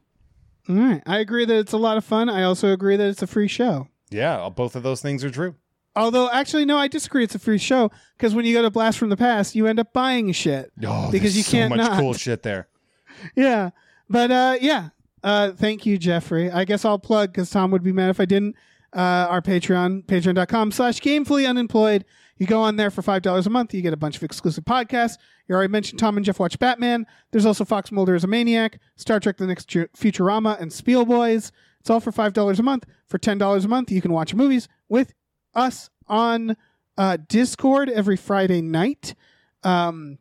All 0.68 0.74
right. 0.76 1.02
I 1.06 1.18
agree 1.18 1.44
that 1.44 1.56
it's 1.58 1.72
a 1.72 1.76
lot 1.78 1.96
of 1.96 2.04
fun. 2.04 2.28
I 2.28 2.42
also 2.42 2.72
agree 2.72 2.96
that 2.96 3.08
it's 3.08 3.22
a 3.22 3.26
free 3.26 3.48
show. 3.48 3.88
Yeah, 4.10 4.48
both 4.48 4.74
of 4.76 4.82
those 4.82 5.00
things 5.00 5.22
are 5.24 5.30
true. 5.30 5.54
Although, 5.94 6.28
actually, 6.30 6.64
no, 6.64 6.76
I 6.76 6.88
disagree. 6.88 7.24
It's 7.24 7.34
a 7.34 7.38
free 7.38 7.58
show 7.58 7.90
because 8.16 8.34
when 8.34 8.44
you 8.44 8.52
go 8.54 8.62
to 8.62 8.70
Blast 8.70 8.98
from 8.98 9.08
the 9.08 9.16
Past, 9.16 9.54
you 9.54 9.66
end 9.66 9.80
up 9.80 9.92
buying 9.92 10.30
shit. 10.32 10.70
Oh, 10.84 11.10
Because 11.10 11.36
you 11.38 11.44
can't 11.44 11.72
so 11.72 11.76
much 11.76 11.88
not. 11.90 11.98
cool 12.00 12.12
shit 12.14 12.42
there. 12.42 12.68
Yeah. 13.34 13.70
But 14.10 14.30
uh, 14.30 14.56
yeah. 14.60 14.90
Uh, 15.24 15.52
thank 15.52 15.86
you, 15.86 15.96
Jeffrey. 15.98 16.50
I 16.50 16.64
guess 16.66 16.84
I'll 16.84 16.98
plug 16.98 17.32
because 17.32 17.48
Tom 17.50 17.70
would 17.70 17.82
be 17.82 17.92
mad 17.92 18.10
if 18.10 18.20
I 18.20 18.26
didn't. 18.26 18.54
Uh, 18.94 19.00
our 19.30 19.40
Patreon, 19.40 20.04
patreon.com 20.04 20.70
slash 20.70 21.00
gamefully 21.00 21.48
unemployed. 21.48 22.04
You 22.36 22.46
go 22.46 22.60
on 22.62 22.76
there 22.76 22.90
for 22.90 23.00
$5 23.02 23.46
a 23.46 23.50
month. 23.50 23.72
You 23.72 23.80
get 23.82 23.94
a 23.94 23.96
bunch 23.96 24.16
of 24.18 24.22
exclusive 24.22 24.64
podcasts. 24.64 25.16
You 25.48 25.54
already 25.54 25.70
mentioned 25.70 25.98
Tom 25.98 26.16
and 26.16 26.26
Jeff 26.26 26.40
watch 26.40 26.58
Batman. 26.58 27.06
There's 27.30 27.46
also 27.46 27.64
Fox 27.64 27.92
Mulder 27.92 28.14
as 28.14 28.24
a 28.24 28.26
Maniac, 28.26 28.80
Star 28.96 29.20
Trek 29.20 29.36
The 29.36 29.46
Next 29.46 29.70
Fu- 29.70 29.86
Futurama, 29.88 30.60
and 30.60 30.72
Spiel 30.72 31.04
Boys. 31.04 31.52
It's 31.80 31.90
all 31.90 32.00
for 32.00 32.10
$5 32.10 32.58
a 32.58 32.62
month. 32.62 32.84
For 33.06 33.18
$10 33.18 33.64
a 33.64 33.68
month, 33.68 33.92
you 33.92 34.02
can 34.02 34.12
watch 34.12 34.34
movies 34.34 34.66
with 34.88 35.14
us 35.54 35.88
on 36.08 36.56
uh, 36.98 37.18
Discord 37.28 37.88
every 37.88 38.16
Friday 38.16 38.60
night. 38.60 39.14
Um, 39.62 40.18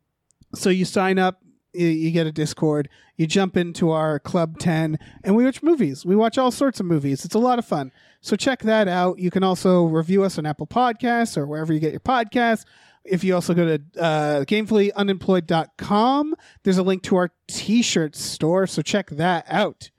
so 0.54 0.70
you 0.70 0.86
sign 0.86 1.18
up, 1.18 1.42
you, 1.74 1.88
you 1.88 2.12
get 2.12 2.28
a 2.28 2.32
Discord, 2.32 2.90
you 3.18 3.26
jump 3.28 3.58
into 3.58 3.92
our 3.92 4.20
Club 4.20 4.60
10, 4.60 5.00
and 5.24 5.36
we 5.36 5.44
watch 5.46 5.64
movies. 5.64 6.06
We 6.06 6.16
watch 6.16 6.38
all 6.38 6.52
sorts 6.52 6.80
of 6.80 6.86
movies. 6.86 7.26
It's 7.26 7.36
a 7.36 7.40
lot 7.40 7.60
of 7.60 7.66
fun. 7.66 7.92
So 8.22 8.36
check 8.36 8.62
that 8.62 8.88
out. 8.88 9.20
You 9.20 9.32
can 9.32 9.44
also 9.44 9.86
review 9.86 10.24
us 10.24 10.38
on 10.38 10.46
Apple 10.46 10.68
Podcasts 10.68 11.38
or 11.38 11.46
wherever 11.46 11.74
you 11.74 11.80
get 11.80 11.92
your 11.92 12.00
podcasts. 12.00 12.66
If 13.06 13.24
you 13.24 13.36
also 13.36 13.54
go 13.54 13.78
to 13.78 14.02
uh, 14.02 14.44
gamefullyunemployed.com, 14.46 16.36
there's 16.64 16.78
a 16.78 16.84
link 16.84 17.04
to 17.04 17.16
our 17.18 17.32
t 17.48 17.82
shirt 17.82 18.16
store. 18.16 18.68
So 18.68 18.82
check 18.82 19.10
that 19.12 19.46
out. 19.48 19.92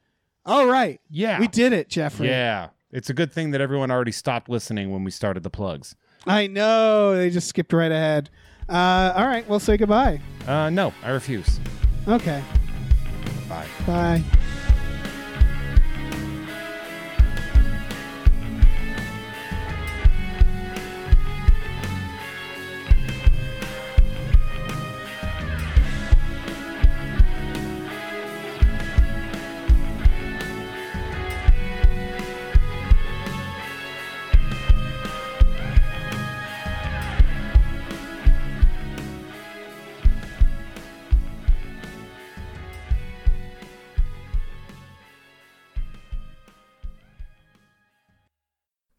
All 0.45 0.67
right. 0.67 1.01
Yeah. 1.11 1.41
We 1.41 1.49
did 1.49 1.73
it, 1.73 1.89
Jeffrey. 1.89 2.29
yeah. 2.29 2.69
It's 2.93 3.11
a 3.11 3.15
good 3.15 3.33
thing 3.33 3.51
that 3.51 3.61
everyone 3.61 3.91
already 3.91 4.13
stopped 4.13 4.49
listening 4.49 4.91
when 4.91 5.05
we 5.05 5.11
started 5.11 5.43
the 5.43 5.51
plugs. 5.51 5.97
I 6.25 6.47
know. 6.47 7.15
They 7.17 7.31
just 7.31 7.49
skipped 7.49 7.73
right 7.73 7.91
ahead. 7.93 8.31
Uh, 8.69 9.13
all 9.15 9.27
right. 9.27 9.47
Well, 9.49 9.61
say 9.61 9.77
goodbye. 9.77 10.21
Uh, 10.47 10.71
no, 10.71 10.95
I 11.03 11.11
refuse. 11.11 11.61
Okay. 12.09 12.43
Bye. 13.49 13.67
Bye. 13.87 14.23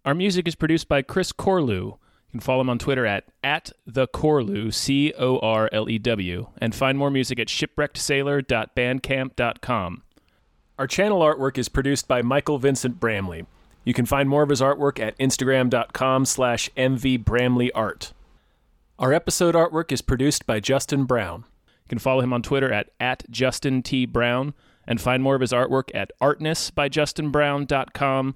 Our 0.08 0.16
music 0.16 0.48
is 0.48 0.56
produced 0.56 0.88
by 0.88 1.02
Chris 1.02 1.34
Corlew. 1.34 1.88
You 1.88 1.98
can 2.32 2.40
follow 2.40 2.62
him 2.62 2.70
on 2.70 2.80
Twitter 2.80 3.06
at, 3.06 3.26
at 3.44 3.74
the 3.86 4.08
Corlew, 4.08 4.74
C 4.74 5.14
O 5.20 5.38
R 5.40 5.70
L 5.74 5.90
E 5.90 6.00
W, 6.00 6.48
and 6.60 6.74
find 6.74 6.98
more 6.98 7.12
music 7.12 7.40
at 7.40 7.48
shipwreckedsailor.bandcamp.com. 7.48 10.04
Our 10.80 10.88
channel 10.88 11.20
artwork 11.20 11.58
is 11.58 11.68
produced 11.68 12.08
by 12.08 12.22
Michael 12.22 12.58
Vincent 12.58 13.02
Bramley. 13.02 13.46
You 13.84 13.94
can 13.94 14.06
find 14.06 14.30
more 14.30 14.44
of 14.44 14.50
his 14.50 14.62
artwork 14.62 14.98
at 14.98 15.20
instagram.com 15.20 16.24
slash 16.24 16.70
mvbramleyart. 16.78 18.14
Our 18.98 19.12
episode 19.12 19.56
artwork 19.56 19.92
is 19.92 20.02
produced 20.02 20.46
by 20.46 20.62
Justin 20.62 21.04
Brown. 21.04 21.44
You 21.84 21.90
can 21.90 22.00
follow 22.00 22.22
him 22.22 22.32
on 22.32 22.44
Twitter 22.44 22.72
at, 22.72 22.92
at 23.02 23.30
Justin 23.30 23.84
T. 23.84 24.06
Brown 24.06 24.54
and 24.88 25.02
find 25.02 25.22
more 25.22 25.36
of 25.36 25.42
his 25.42 25.52
artwork 25.52 25.90
at 25.94 26.14
artnessbyjustinbrown.com 26.22 28.36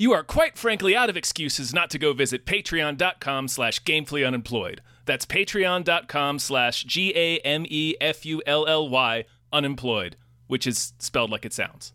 You 0.00 0.12
are 0.12 0.22
quite 0.22 0.56
frankly 0.56 0.94
out 0.94 1.10
of 1.10 1.16
excuses 1.16 1.74
not 1.74 1.90
to 1.90 1.98
go 1.98 2.12
visit 2.12 2.46
patreon.com 2.46 3.48
slash 3.48 3.82
gamefully 3.82 4.24
unemployed. 4.24 4.80
That's 5.06 5.26
patreon.com 5.26 6.38
slash 6.38 6.84
G 6.84 7.12
A 7.16 7.38
M 7.38 7.66
E 7.68 7.96
F 8.00 8.24
U 8.24 8.40
L 8.46 8.64
L 8.68 8.88
Y 8.88 9.24
unemployed, 9.52 10.14
which 10.46 10.68
is 10.68 10.92
spelled 11.00 11.30
like 11.30 11.44
it 11.44 11.52
sounds. 11.52 11.92